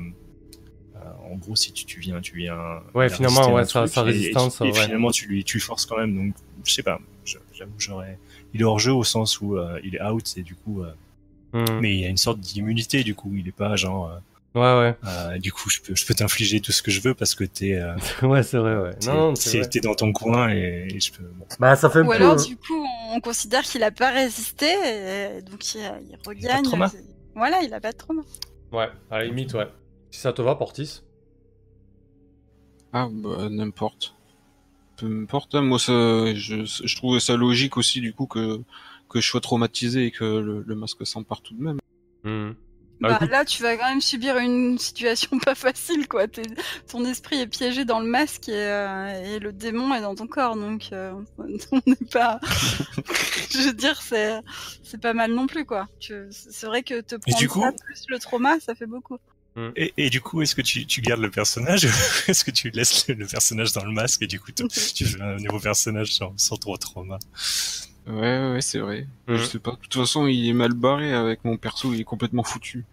euh, 0.97 0.99
en 1.33 1.37
gros, 1.37 1.57
si 1.57 1.73
tu, 1.73 1.87
tu 1.87 1.99
viens, 2.01 2.21
tu 2.21 2.37
viens. 2.37 2.83
Ouais, 2.95 3.09
finalement, 3.09 3.55
ouais, 3.55 3.65
sa- 3.65 3.87
sa 3.87 4.01
et- 4.03 4.05
et- 4.05 4.07
résistance, 4.09 4.61
Et, 4.61 4.65
ouais. 4.65 4.73
finalement, 4.75 5.11
tu 5.11 5.27
lui, 5.27 5.43
tu 5.43 5.59
forces 5.59 5.87
quand 5.87 5.97
même. 5.97 6.15
Donc, 6.15 6.35
je 6.65 6.73
sais 6.73 6.83
pas. 6.83 7.01
J'avoue, 7.25 7.73
j'aurais. 7.79 8.19
Il 8.53 8.61
est 8.61 8.65
hors 8.65 8.79
jeu 8.79 8.93
au 8.93 9.05
sens 9.05 9.41
où 9.41 9.57
euh, 9.57 9.81
il 9.83 9.95
est 9.97 10.03
out, 10.03 10.35
et 10.37 10.43
du 10.43 10.55
coup. 10.55 10.83
euh, 10.83 10.93
Hmm. 11.53 11.79
Mais 11.81 11.95
il 11.95 12.01
y 12.01 12.05
a 12.05 12.09
une 12.09 12.17
sorte 12.19 12.39
d'immunité, 12.41 13.03
du 13.05 13.15
coup. 13.15 13.33
Il 13.35 13.49
est 13.49 13.53
pas 13.53 13.77
genre. 13.77 14.21
Euh, 14.57 14.61
Ouais, 14.83 14.89
ouais. 14.89 14.97
euh, 15.07 15.39
du 15.39 15.53
coup, 15.53 15.69
je 15.71 15.81
peux, 15.81 15.95
je 15.95 16.07
peux 16.07 16.15
t'infliger 16.15 16.61
tout 16.61 16.73
ce 16.73 16.83
que 16.83 16.91
je 16.91 17.01
veux 17.01 17.15
parce 17.15 17.35
que 17.35 17.45
t'es, 17.45 17.75
euh, 17.75 17.95
ouais, 18.23 18.43
c'est 18.43 18.57
vrai, 18.59 18.77
ouais. 18.77 18.95
t'es, 18.97 19.09
Non, 19.09 19.35
c'est 19.35 19.51
t'es- 19.53 19.59
vrai. 19.61 19.69
t'es 19.69 19.81
dans 19.81 19.95
ton 19.95 20.13
coin 20.13 20.49
et, 20.51 20.89
et 20.95 21.01
je 21.01 21.13
peux. 21.13 21.25
bon. 21.25 21.47
Bah, 21.59 21.77
ça 21.77 21.91
fait 21.91 21.99
un 22.01 22.05
Ou 22.05 22.09
peu. 22.09 22.15
alors, 22.15 22.37
du 22.37 22.57
coup, 22.57 22.85
on 23.13 23.21
considère 23.21 23.63
qu'il 23.63 23.83
a 23.83 23.91
pas 23.91 24.11
résisté, 24.11 24.67
et 24.67 25.43
donc 25.43 25.75
il, 25.75 25.81
il 26.11 26.19
regagne. 26.27 26.63
trauma. 26.65 26.91
Voilà, 27.35 27.63
il 27.63 27.73
a 27.75 27.81
pas 27.81 27.93
de 27.93 27.97
trauma. 27.99 28.23
Ouais, 28.73 28.89
à 29.11 29.19
la 29.19 29.25
limite, 29.27 29.53
ouais. 29.55 29.69
Si 30.11 30.21
ça 30.21 30.33
te 30.33 30.41
va, 30.43 30.55
Portis. 30.55 31.03
Ah 32.93 33.09
bah 33.13 33.49
n'importe. 33.51 34.15
Peu 34.97 35.07
importe 35.07 35.55
hein, 35.55 35.61
moi 35.61 35.79
ça 35.79 35.93
je 36.35 36.65
je 36.65 36.97
trouvais 36.97 37.21
ça 37.21 37.37
logique 37.37 37.77
aussi 37.77 38.01
du 38.01 38.15
coup 38.15 38.27
que 38.27 38.61
que 39.11 39.21
je 39.21 39.29
sois 39.29 39.43
traumatisé 39.43 40.07
et 40.07 40.11
que 40.11 40.25
le, 40.25 40.65
le 40.67 40.75
masque 40.75 41.07
s'empare 41.07 41.43
tout 41.43 41.55
de 41.55 41.63
même. 41.63 41.79
Hmm. 42.25 42.53
Bah, 43.01 43.19
Bah, 43.21 43.27
là, 43.27 43.45
tu 43.45 43.63
vas 43.63 43.77
quand 43.77 43.89
même 43.89 44.01
subir 44.01 44.39
une 44.39 44.79
situation 44.79 45.39
pas 45.45 45.55
facile, 45.55 46.09
quoi. 46.09 46.27
Ton 46.89 47.05
esprit 47.05 47.41
est 47.41 47.47
piégé 47.47 47.85
dans 47.85 48.01
le 48.01 48.07
masque 48.07 48.49
et, 48.49 48.55
euh, 48.55 49.35
et 49.37 49.39
le 49.39 49.53
démon 49.53 49.95
est 49.95 50.01
dans 50.01 50.15
ton 50.15 50.27
corps, 50.27 50.57
donc 50.57 50.89
euh, 50.93 51.13
on 51.39 51.81
n'est 51.87 51.97
pas. 52.11 52.41
Je 53.51 53.67
veux 53.69 53.73
dire, 53.75 54.01
c'est 54.03 54.39
c'est 54.83 55.01
pas 55.01 55.13
mal 55.15 55.33
non 55.33 55.47
plus, 55.47 55.65
quoi. 55.65 55.87
Tu- 56.01 56.27
C'est 56.31 56.67
vrai 56.67 56.83
que 56.83 57.01
te 57.01 57.17
prendre 57.17 57.39
coup- 57.49 57.61
ça 57.61 57.73
plus 57.73 58.05
le 58.09 58.19
trauma, 58.19 58.59
ça 58.61 58.75
fait 58.75 58.87
beaucoup. 58.87 59.19
Et, 59.75 59.95
et 59.97 60.11
du 60.11 60.21
coup, 60.21 60.43
est-ce 60.43 60.55
que 60.55 60.61
tu, 60.61 60.85
tu 60.87 61.01
gardes 61.01 61.21
le 61.23 61.31
personnage 61.31 61.85
ou 61.87 62.31
est-ce 62.31 62.45
que 62.45 62.51
tu 62.51 62.69
laisses 62.71 63.09
le, 63.09 63.15
le 63.15 63.27
personnage 63.27 63.73
dans 63.73 63.85
le 63.87 63.91
masque 63.91 64.21
et 64.21 64.27
du 64.27 64.39
coup 64.39 64.53
tu 64.53 65.07
fais 65.07 65.19
un 65.23 65.37
nouveau 65.39 65.59
personnage 65.59 66.13
sans, 66.15 66.35
sans 66.37 66.57
trop 66.57 66.77
trauma? 66.77 67.19
Ouais 68.07 68.53
ouais 68.53 68.61
c'est 68.61 68.79
vrai. 68.79 69.07
Mhm. 69.29 69.37
Je 69.37 69.45
sais 69.45 69.59
pas. 69.59 69.73
De 69.73 69.77
toute 69.77 69.95
façon 69.95 70.27
il 70.27 70.49
est 70.49 70.53
mal 70.53 70.73
barré 70.75 71.13
avec 71.13 71.45
mon 71.45 71.57
perso 71.57 71.93
il 71.93 72.01
est 72.01 72.05
complètement 72.05 72.43
foutu. 72.45 72.85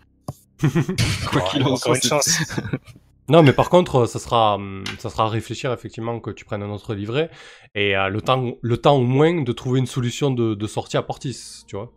Quoi 1.31 1.41
qu'il 1.41 1.63
en 1.63 1.67
Encore 1.67 1.77
soit. 1.77 1.95
une 1.95 2.01
c'est- 2.01 2.07
chance. 2.09 2.39
Non, 3.29 3.41
mais 3.41 3.53
par 3.53 3.69
contre, 3.69 4.05
ça 4.05 4.19
sera, 4.19 4.55
hum, 4.55 4.83
ça 4.99 5.09
sera 5.09 5.23
à 5.23 5.29
réfléchir 5.29 5.71
effectivement 5.71 6.19
que 6.19 6.29
tu 6.29 6.43
prennes 6.43 6.61
un 6.61 6.69
autre 6.69 6.93
livret 6.93 7.29
et 7.73 7.95
euh, 7.95 8.09
le 8.09 8.21
temps, 8.21 8.51
le 8.61 8.75
temps 8.77 8.97
au 8.97 9.03
moins 9.05 9.41
de 9.43 9.51
trouver 9.53 9.79
une 9.79 9.85
solution 9.85 10.29
de, 10.29 10.55
de 10.55 10.67
sortie 10.67 10.97
à 10.97 11.03
Portis, 11.03 11.63
tu 11.65 11.77
vois. 11.77 11.89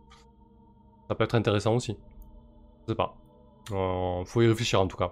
Ça 1.09 1.15
peut 1.15 1.25
être 1.25 1.35
intéressant 1.35 1.75
aussi. 1.75 1.97
Je 2.87 2.93
sais 2.93 2.95
pas. 2.95 3.17
Euh, 3.73 4.23
faut 4.23 4.41
y 4.41 4.47
réfléchir 4.47 4.79
en 4.79 4.87
tout 4.87 4.95
cas. 4.95 5.11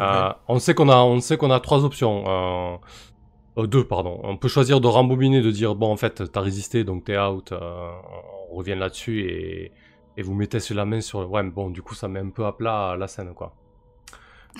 Euh, 0.00 0.32
on 0.48 0.58
sait 0.58 0.74
qu'on 0.74 0.88
a, 0.88 0.96
on 0.96 1.20
sait 1.20 1.36
qu'on 1.36 1.50
a 1.50 1.60
trois 1.60 1.84
options. 1.84 2.24
Euh, 3.58 3.66
deux, 3.66 3.84
pardon. 3.84 4.20
On 4.22 4.36
peut 4.36 4.48
choisir 4.48 4.80
de 4.80 4.86
rembobiner, 4.86 5.40
de 5.42 5.50
dire 5.50 5.74
bon 5.74 5.90
en 5.90 5.96
fait 5.96 6.30
t'as 6.30 6.40
résisté 6.40 6.84
donc 6.84 7.04
t'es 7.04 7.18
out. 7.18 7.52
euh, 7.52 7.90
on 8.50 8.54
revient 8.56 8.76
là-dessus 8.76 9.20
et, 9.28 9.72
et 10.16 10.22
vous 10.22 10.34
mettez 10.34 10.60
sur 10.60 10.76
la 10.76 10.84
main 10.84 11.00
sur. 11.00 11.30
Ouais, 11.30 11.42
mais 11.42 11.50
bon 11.50 11.70
du 11.70 11.82
coup 11.82 11.94
ça 11.94 12.08
met 12.08 12.20
un 12.20 12.30
peu 12.30 12.46
à 12.46 12.52
plat 12.52 12.96
la 12.96 13.08
scène 13.08 13.34
quoi. 13.34 13.54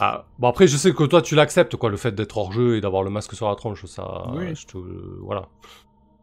Ah, 0.01 0.27
bon 0.39 0.49
après 0.49 0.66
je 0.66 0.77
sais 0.77 0.93
que 0.93 1.05
toi 1.05 1.23
tu 1.23 1.35
l'acceptes 1.35 1.77
quoi, 1.77 1.91
le 1.91 1.97
fait 1.97 2.12
d'être 2.15 2.37
hors 2.37 2.53
jeu 2.53 2.77
et 2.77 2.81
d'avoir 2.81 3.03
le 3.03 3.11
masque 3.11 3.35
sur 3.35 3.49
la 3.49 3.55
tronche, 3.57 3.85
ça. 3.87 4.27
Oui. 4.35 4.55
Je 4.55 4.66
te, 4.66 4.79
voilà. 5.23 5.49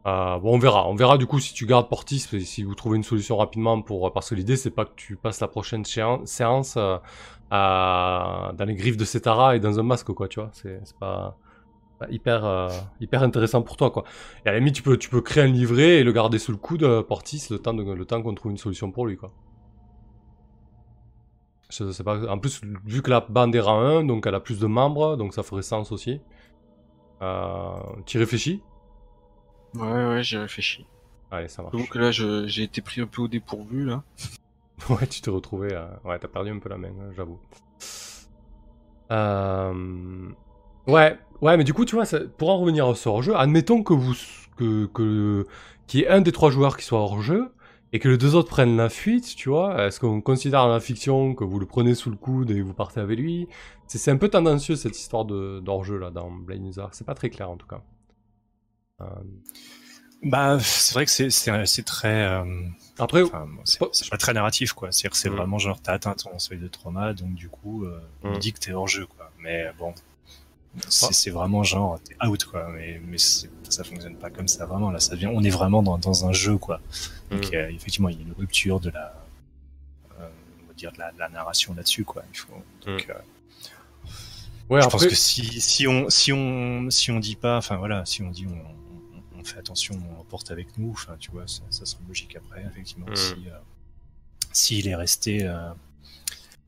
Euh, 0.07 0.37
bon 0.37 0.53
on 0.55 0.59
verra, 0.59 0.87
on 0.87 0.95
verra 0.95 1.17
du 1.17 1.25
coup 1.25 1.39
si 1.39 1.53
tu 1.53 1.65
gardes 1.65 1.89
Portis, 1.89 2.19
si 2.19 2.63
vous 2.63 2.75
trouvez 2.75 2.95
une 2.97 3.03
solution 3.03 3.37
rapidement 3.37 3.81
pour 3.81 4.13
parce 4.13 4.29
que 4.29 4.35
l'idée 4.35 4.55
c'est 4.55 4.69
pas 4.69 4.85
que 4.85 4.93
tu 4.95 5.15
passes 5.15 5.39
la 5.39 5.47
prochaine 5.47 5.83
séan- 5.83 6.25
séance 6.25 6.77
euh, 6.77 6.97
dans 7.49 8.65
les 8.67 8.75
griffes 8.75 8.97
de 8.97 9.05
Cetara 9.05 9.55
et 9.55 9.59
dans 9.59 9.79
un 9.79 9.83
masque 9.83 10.11
quoi, 10.13 10.27
tu 10.27 10.39
vois, 10.39 10.49
c'est 10.53 10.79
c'est 10.83 10.97
pas 10.97 11.37
pas 11.99 12.09
hyper, 12.09 12.45
euh, 12.45 12.69
hyper 12.99 13.23
intéressant 13.23 13.61
pour 13.61 13.77
toi, 13.77 13.91
quoi. 13.91 14.03
Et 14.45 14.49
à 14.49 14.51
la 14.51 14.59
limite, 14.59 14.75
tu 14.75 14.83
peux, 14.83 14.97
tu 14.97 15.09
peux 15.09 15.21
créer 15.21 15.43
un 15.43 15.47
livret 15.47 15.99
et 15.99 16.03
le 16.03 16.11
garder 16.11 16.39
sous 16.39 16.51
le 16.51 16.57
coude, 16.57 16.83
euh, 16.83 17.03
Portis, 17.03 17.47
le 17.49 17.59
temps, 17.59 17.73
de, 17.73 17.83
le 17.83 18.05
temps 18.05 18.21
qu'on 18.21 18.33
trouve 18.35 18.51
une 18.51 18.57
solution 18.57 18.91
pour 18.91 19.05
lui, 19.07 19.17
quoi. 19.17 19.31
Je 21.69 21.91
sais 21.91 22.03
pas. 22.03 22.25
En 22.31 22.37
plus, 22.37 22.61
vu 22.85 23.01
que 23.01 23.09
la 23.09 23.21
bande 23.21 23.55
est 23.55 23.59
rang 23.59 23.81
1, 23.81 24.03
donc 24.05 24.27
elle 24.27 24.35
a 24.35 24.39
plus 24.39 24.59
de 24.59 24.67
membres, 24.67 25.17
donc 25.17 25.33
ça 25.33 25.43
ferait 25.43 25.63
sens 25.63 25.91
aussi. 25.91 26.21
Euh, 27.21 27.73
tu 28.05 28.17
réfléchis? 28.17 28.61
Ouais, 29.73 29.81
ouais, 30.07 30.23
j'ai 30.23 30.37
réfléchi. 30.37 30.85
Allez, 31.31 31.47
ça 31.47 31.63
marche. 31.63 31.89
Que 31.89 31.99
là, 31.99 32.11
j'ai 32.11 32.63
été 32.63 32.81
pris 32.81 33.01
un 33.01 33.07
peu 33.07 33.23
au 33.23 33.27
dépourvu, 33.27 33.85
là. 33.85 34.03
Ouais, 34.89 35.07
tu 35.07 35.21
t'es 35.21 35.31
retrouvé. 35.31 35.69
euh, 35.71 35.87
Ouais, 36.03 36.19
t'as 36.19 36.27
perdu 36.27 36.51
un 36.51 36.59
peu 36.59 36.69
la 36.69 36.77
main, 36.77 36.89
hein, 36.89 37.11
j'avoue. 37.15 37.39
Euh... 39.11 40.29
Ouais, 40.87 41.17
ouais, 41.41 41.57
mais 41.57 41.63
du 41.63 41.73
coup, 41.73 41.85
tu 41.85 41.95
vois, 41.95 42.05
ça- 42.05 42.19
pour 42.37 42.49
en 42.49 42.59
revenir 42.59 42.95
sur 42.97 43.13
hors-jeu, 43.13 43.35
admettons 43.35 43.83
que 43.83 43.93
vous, 43.93 44.13
que, 44.57 44.85
que, 44.87 45.45
qu'il 45.87 45.99
y 46.01 46.03
ait 46.03 46.07
un 46.09 46.21
des 46.21 46.31
trois 46.31 46.51
joueurs 46.51 46.77
qui 46.77 46.85
soit 46.85 46.99
hors-jeu 46.99 47.51
et 47.93 47.99
que 47.99 48.09
les 48.09 48.17
deux 48.17 48.35
autres 48.35 48.49
prennent 48.49 48.77
la 48.77 48.89
fuite, 48.89 49.35
tu 49.35 49.49
vois. 49.49 49.85
Est-ce 49.85 49.99
qu'on 49.99 50.21
considère 50.21 50.61
dans 50.63 50.71
la 50.73 50.79
fiction 50.79 51.33
que 51.33 51.43
vous 51.43 51.59
le 51.59 51.65
prenez 51.65 51.95
sous 51.95 52.09
le 52.09 52.17
coude 52.17 52.51
et 52.51 52.61
vous 52.61 52.73
partez 52.73 52.99
avec 52.99 53.17
lui? 53.19 53.47
C'est 53.87 53.97
c'est 53.97 54.11
un 54.11 54.17
peu 54.17 54.29
tendancieux 54.29 54.75
cette 54.75 54.97
histoire 54.97 55.25
de 55.25 55.59
d'hors-jeu 55.59 55.97
là 55.97 56.09
dans 56.11 56.29
Blade 56.31 56.63
User. 56.65 56.85
C'est 56.91 57.05
pas 57.05 57.13
très 57.15 57.29
clair 57.29 57.49
en 57.49 57.57
tout 57.57 57.67
cas. 57.67 57.81
Euh, 59.01 59.05
Bah, 60.23 60.57
c'est 60.59 60.93
vrai 60.93 61.05
que 61.05 61.11
c'est 61.11 61.29
c'est 61.29 61.65
c'est 61.65 61.83
très. 61.83 62.23
euh, 62.27 62.43
Après, 62.97 63.21
Enfin, 63.23 63.45
c'est 63.65 63.79
pas- 63.79 63.89
c'est 63.91 64.09
pas 64.09 64.17
très 64.17 64.33
narratif, 64.33 64.73
quoi. 64.73 64.91
C'est-à-dire 64.91 65.11
que 65.11 65.17
c'est 65.17 65.29
Mm. 65.29 65.35
vraiment 65.35 65.59
genre, 65.59 65.81
t'as 65.81 65.93
atteint 65.93 66.13
ton 66.13 66.39
seuil 66.39 66.57
de 66.59 66.67
trauma, 66.67 67.13
donc 67.13 67.35
du 67.35 67.49
coup, 67.49 67.83
euh, 67.85 67.99
on 68.23 68.31
Mm. 68.35 68.39
dit 68.39 68.53
que 68.53 68.59
t'es 68.59 68.71
hors 68.73 68.87
jeu, 68.87 69.05
quoi. 69.05 69.29
Mais 69.39 69.65
bon, 69.77 69.93
c'est 70.89 71.31
vraiment 71.31 71.63
genre, 71.63 71.99
t'es 72.03 72.15
out, 72.25 72.43
quoi. 72.45 72.69
Mais, 72.73 73.01
mais 73.05 73.17
ça 73.17 73.83
fonctionne 73.83 74.15
pas 74.17 74.29
comme 74.29 74.47
ça, 74.47 74.65
vraiment. 74.65 74.91
Là, 74.91 74.99
ça 74.99 75.15
devient, 75.15 75.29
on 75.33 75.43
est 75.43 75.49
vraiment 75.49 75.81
dans, 75.83 75.97
dans 75.97 76.25
un 76.27 76.33
jeu, 76.33 76.57
quoi. 76.57 76.79
Donc, 77.31 77.51
Mm. 77.51 77.55
euh, 77.55 77.69
effectivement, 77.69 78.09
il 78.09 78.17
y 78.17 78.19
a 78.19 78.21
une 78.25 78.33
rupture 78.33 78.79
de 78.79 78.89
la, 78.89 79.15
euh, 80.19 80.29
on 80.63 80.67
va 80.67 80.73
dire, 80.73 80.91
de 80.91 80.99
la, 80.99 81.11
de 81.11 81.19
la 81.19 81.29
narration 81.29 81.73
là-dessus, 81.73 82.03
quoi. 82.03 82.23
Il 82.33 82.37
faut, 82.37 82.53
donc, 82.85 83.07
euh, 83.09 83.13
ouais, 84.69 84.81
je 84.81 84.85
après, 84.85 84.97
pense 84.97 85.07
que 85.07 85.15
si, 85.15 85.59
si 85.61 85.87
on, 85.87 86.09
si 86.09 86.31
on, 86.33 86.89
si 86.89 87.11
on 87.11 87.19
dit 87.19 87.35
pas, 87.35 87.57
enfin 87.57 87.77
voilà, 87.77 88.05
si 88.05 88.21
on 88.21 88.29
dit 88.29 88.45
on, 88.47 88.51
on, 88.53 89.39
on 89.41 89.43
fait 89.43 89.57
attention, 89.59 89.95
on 90.19 90.23
porte 90.23 90.51
avec 90.51 90.77
nous, 90.77 90.91
enfin 90.91 91.15
tu 91.19 91.31
vois, 91.31 91.47
ça, 91.47 91.61
ça 91.69 91.85
sera 91.85 92.01
logique 92.07 92.35
après, 92.35 92.63
effectivement. 92.69 93.07
Mm. 93.09 93.15
Si, 93.15 93.33
euh, 93.47 93.57
s'il 94.51 94.87
est 94.87 94.95
resté, 94.95 95.43
euh, 95.43 95.69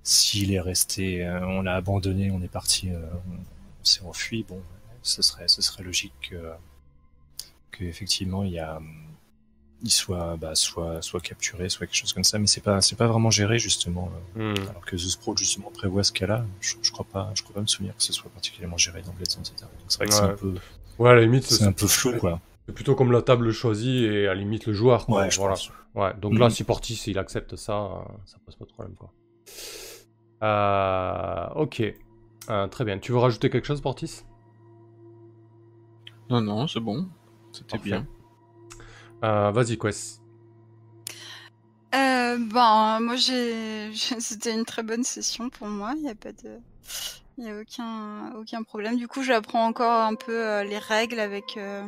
s'il 0.04 0.54
est 0.54 0.60
resté, 0.62 1.26
euh, 1.26 1.46
on 1.46 1.62
l'a 1.62 1.76
abandonné, 1.76 2.32
on 2.32 2.42
est 2.42 2.48
parti, 2.48 2.90
on 2.92 3.57
s'est 3.88 4.04
enfui, 4.04 4.44
bon, 4.48 4.62
ce 5.02 5.22
serait, 5.22 5.48
ce 5.48 5.62
serait 5.62 5.84
logique 5.84 6.14
que, 6.30 6.52
que 7.72 7.84
effectivement 7.84 8.44
il 8.44 8.52
y 8.52 8.60
a, 8.60 8.82
il 9.84 9.92
soit, 9.92 10.38
bah, 10.38 10.56
soit, 10.56 11.02
soit 11.02 11.20
capturé, 11.20 11.70
soit 11.70 11.86
quelque 11.86 11.96
chose 11.96 12.14
comme 12.14 12.24
ça, 12.24 12.40
mais 12.40 12.48
c'est 12.48 12.62
pas, 12.62 12.82
c'est 12.82 12.96
pas 12.96 13.08
vraiment 13.08 13.30
géré 13.30 13.60
justement. 13.60 14.12
Hmm. 14.36 14.54
alors 14.70 14.86
que 14.86 14.96
The 14.96 15.00
Sprawl 15.00 15.38
justement 15.38 15.72
prévoit 15.72 16.04
ce 16.04 16.12
cas-là, 16.12 16.46
je, 16.62 16.76
je 16.82 16.92
crois 16.92 17.06
pas, 17.06 17.32
je 17.36 17.44
crois 17.44 17.56
pas 17.56 17.62
me 17.62 17.68
souvenir 17.68 17.96
que 17.96 18.04
ce 18.04 18.14
soit 18.14 18.30
particulièrement 18.32 18.78
géré 18.78 19.02
dans 19.02 19.14
Blade 19.14 19.28
etc. 19.28 19.54
Donc 19.62 19.70
c'est 19.88 19.98
vrai 19.98 20.08
que 20.08 20.14
c'est 20.14 20.22
un 20.22 20.36
peu, 20.36 20.56
ouais, 21.00 21.10
à 21.10 21.16
la 21.16 21.22
limite, 21.22 21.44
c'est 21.46 21.64
un 21.64 21.72
peu 21.72 21.88
flou 21.88 22.18
quoi. 22.18 22.40
C'est 22.68 22.74
plutôt 22.74 22.96
comme 22.96 23.14
la 23.14 23.22
table 23.22 23.52
choisie 23.52 24.04
et 24.04 24.28
à 24.28 24.34
la 24.34 24.36
limite 24.36 24.66
le 24.66 24.74
joueur. 24.74 25.06
Quoi. 25.06 25.22
Ouais, 25.22 25.32
je 25.32 25.38
voilà. 25.38 25.56
pense. 25.56 25.72
Ouais, 25.96 26.14
donc 26.20 26.38
là, 26.38 26.50
si 26.50 26.66
Portis 26.66 27.02
il 27.08 27.18
accepte 27.18 27.56
ça, 27.56 27.74
euh, 27.74 28.00
ça 28.26 28.38
pose 28.46 28.56
pas 28.56 28.66
de 28.66 28.70
problème. 28.70 28.96
Quoi. 28.96 29.12
Euh, 30.44 31.48
ok. 31.56 31.82
Euh, 32.50 32.68
très 32.68 32.86
bien. 32.86 32.98
Tu 33.00 33.12
veux 33.12 33.18
rajouter 33.18 33.50
quelque 33.50 33.66
chose, 33.66 33.82
Portis? 33.82 34.24
Non, 36.30 36.42
non, 36.42 36.68
c'est 36.68 36.80
bon. 36.80 37.10
C'était 37.52 37.78
bien. 37.78 38.06
euh, 39.24 39.52
Vas-y, 39.52 39.78
Quest. 39.78 40.22
Euh, 41.96 42.38
ben, 42.38 43.00
moi, 43.00 43.16
j'ai, 43.16 43.94
c'était 44.20 44.54
une 44.54 44.66
très 44.66 44.84
bonne 44.84 45.04
session 45.04 45.50
pour 45.50 45.68
moi. 45.68 45.94
Il 45.96 46.04
n'y 46.04 46.10
a 46.10 46.16
pas 46.16 46.32
de, 46.32 46.60
il 47.38 47.46
y 47.46 47.50
a 47.50 47.60
aucun, 47.60 48.34
aucun 48.36 48.64
problème. 48.64 48.98
Du 48.98 49.08
coup, 49.08 49.24
j'apprends 49.24 49.66
encore 49.66 50.02
un 50.06 50.16
peu 50.16 50.46
euh, 50.46 50.64
les 50.64 50.78
règles 50.80 51.20
avec, 51.20 51.56
euh, 51.58 51.86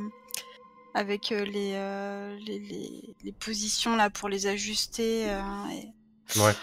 avec 0.94 1.30
les, 1.30 1.74
euh, 1.76 2.38
les, 2.46 2.60
les, 2.60 3.16
les 3.24 3.32
positions 3.34 3.96
là 3.96 4.10
pour 4.10 4.30
les 4.30 4.48
ajuster 4.48 5.30
euh, 5.30 5.42
et, 5.74 5.88
Ouais. 6.40 6.54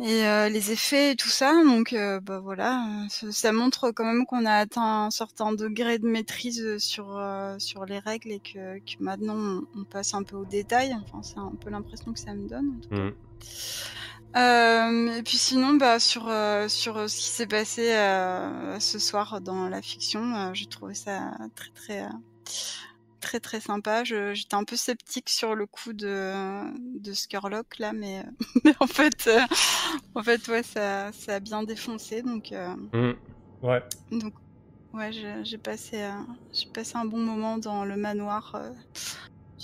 Et 0.00 0.26
euh, 0.26 0.48
les 0.48 0.72
effets 0.72 1.12
et 1.12 1.16
tout 1.16 1.28
ça. 1.28 1.52
Donc, 1.64 1.92
euh, 1.92 2.20
bah 2.20 2.40
voilà, 2.40 2.84
euh, 3.04 3.30
ça, 3.30 3.52
montre 3.52 3.90
quand 3.90 4.04
même 4.04 4.26
qu'on 4.26 4.44
a 4.44 4.54
atteint 4.54 5.06
un 5.06 5.10
certain 5.10 5.52
degré 5.52 5.98
de 5.98 6.06
maîtrise 6.06 6.78
sur 6.78 7.16
euh, 7.16 7.56
sur 7.58 7.84
les 7.84 7.98
règles 7.98 8.32
et 8.32 8.40
que, 8.40 8.78
que 8.78 9.02
maintenant 9.02 9.62
on, 9.76 9.84
passe 9.84 10.14
un 10.14 10.22
peu 10.22 10.36
au 10.36 10.44
détail. 10.44 10.96
Enfin, 11.04 11.22
c'est 11.22 11.38
un 11.38 11.52
peu 11.60 11.70
l'impression 11.70 12.12
que 12.12 12.18
ça 12.18 12.34
me 12.34 12.48
donne. 12.48 12.76
en 12.76 12.80
tout 12.80 12.88
cas. 12.88 12.96
Mhm. 12.96 13.14
Euh, 14.36 15.18
et 15.18 15.22
puis 15.22 15.36
sinon, 15.36 15.74
bah 15.74 16.00
sur 16.00 16.28
euh, 16.28 16.66
sur 16.66 16.96
euh, 16.96 17.06
ce 17.06 17.16
qui 17.16 17.28
s'est 17.28 17.46
passé 17.46 17.92
euh, 17.94 18.80
ce 18.80 18.98
soir 18.98 19.40
dans 19.40 19.68
la 19.68 19.80
fiction, 19.80 20.34
euh, 20.34 20.50
j'ai 20.54 20.66
trouvé 20.66 20.94
ça 20.94 21.36
très 21.54 21.70
très 21.70 22.02
euh, 22.02 22.08
très 23.24 23.40
très 23.40 23.60
sympa. 23.60 24.04
J'étais 24.04 24.54
un 24.54 24.64
peu 24.64 24.76
sceptique 24.76 25.30
sur 25.30 25.54
le 25.54 25.66
coup 25.66 25.92
de 25.92 26.12
de 27.00 27.12
Skurlock 27.12 27.78
là, 27.78 27.92
mais 27.92 28.22
mais 28.64 28.74
en 28.80 28.86
fait 28.86 29.26
euh, 29.26 29.40
en 30.14 30.22
fait 30.22 30.46
ouais 30.48 30.62
ça 30.62 31.10
ça 31.12 31.36
a 31.36 31.40
bien 31.40 31.62
défoncé 31.64 32.22
donc 32.22 32.52
euh, 32.52 32.74
Mhm. 32.92 33.14
Ouais. 33.62 33.82
donc 34.12 34.34
ouais 34.92 35.10
j'ai 35.44 35.58
passé 35.58 36.02
euh, 36.02 36.12
j'ai 36.52 36.68
passé 36.74 36.92
un 36.96 37.06
bon 37.06 37.18
moment 37.18 37.58
dans 37.58 37.84
le 37.84 37.96
manoir 37.96 38.54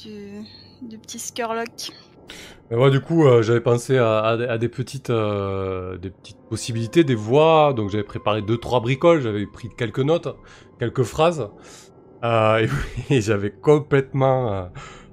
du 0.03 0.43
du 0.83 0.99
petit 0.99 1.19
Skurlock. 1.19 1.93
Mais 2.71 2.77
moi, 2.77 2.89
du 2.91 3.01
coup, 3.01 3.27
euh, 3.27 3.43
j'avais 3.43 3.61
pensé 3.61 3.99
à, 3.99 4.21
à 4.21 4.37
des- 4.37 4.45
à 4.47 4.57
des 4.57 4.69
petites, 4.69 5.11
euh, 5.11 5.99
des 5.99 6.11
petites 6.11 6.39
possibilités, 6.49 7.03
des 7.03 7.17
voix. 7.17 7.73
Donc, 7.75 7.91
j'avais 7.91 8.05
préparé 8.05 8.43
deux, 8.43 8.57
trois 8.59 8.81
bricoles. 8.81 9.21
J'avais 9.23 9.45
pris 9.47 9.69
quelques 9.77 9.99
notes, 9.99 10.29
quelques 10.79 11.03
phrases. 11.03 11.51
Euh, 12.25 12.67
et, 13.11 13.15
et 13.15 13.21
j'avais 13.21 13.51
complètement, 13.51 14.53
euh, 14.53 14.63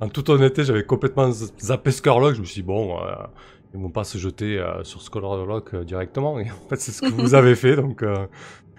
en 0.01 0.09
toute 0.09 0.29
honnêteté, 0.29 0.63
j'avais 0.63 0.83
complètement 0.83 1.31
zappé 1.31 1.91
Skurlock. 1.91 2.35
Je 2.35 2.41
me 2.41 2.45
suis 2.45 2.61
dit, 2.61 2.67
bon, 2.67 2.97
euh, 2.97 3.13
ils 3.73 3.79
vont 3.79 3.89
pas 3.89 4.03
se 4.03 4.17
jeter 4.17 4.59
euh, 4.59 4.83
sur 4.83 5.01
Skurlock 5.01 5.73
euh, 5.73 5.83
directement. 5.83 6.39
Et 6.39 6.49
en 6.49 6.69
fait, 6.69 6.79
c'est 6.79 6.91
ce 6.91 7.01
que 7.01 7.11
vous 7.11 7.35
avez 7.35 7.55
fait. 7.55 7.75
Donc, 7.75 8.03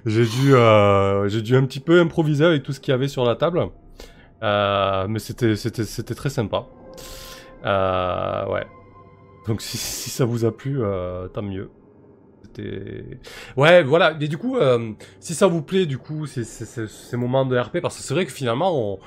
j'ai 0.06 0.24
dû, 0.24 0.55
j'ai 1.26 1.42
dû 1.42 1.56
un 1.56 1.64
petit 1.64 1.80
peu 1.80 2.00
improviser 2.00 2.44
avec 2.44 2.62
tout 2.62 2.72
ce 2.72 2.80
qu'il 2.80 2.92
y 2.92 2.94
avait 2.94 3.09
sur 3.09 3.24
la 3.24 3.36
table. 3.36 3.68
Mais 4.42 5.18
c'était, 5.18 5.56
c'était, 5.56 5.84
c'était 5.84 6.14
très 6.14 6.30
sympa. 6.30 6.66
Ouais. 7.64 8.66
Donc 9.46 9.62
si, 9.62 9.78
si 9.78 10.10
ça 10.10 10.26
vous 10.26 10.44
a 10.44 10.55
plu, 10.55 10.80
tant 11.32 11.42
mieux. 11.42 11.70
C'était... 12.59 13.20
Ouais, 13.56 13.82
voilà. 13.82 14.16
Et 14.20 14.28
du 14.28 14.39
coup, 14.39 14.56
euh, 14.56 14.93
si 15.20 15.35
ça 15.35 15.47
vous 15.47 15.62
plaît, 15.62 15.86
du 15.86 15.98
coup, 15.98 16.26
ces, 16.26 16.44
ces, 16.44 16.66
ces- 16.66 16.89
ces 16.89 17.16
moments 17.16 17.47
de 17.47 17.59
RP, 17.59 17.80
parce 17.80 17.97
que 17.97 18.02
c'est 18.02 18.14
vrai 18.14 18.26
que 18.26 18.32
finalement, 18.32 18.94
on, 18.94 19.01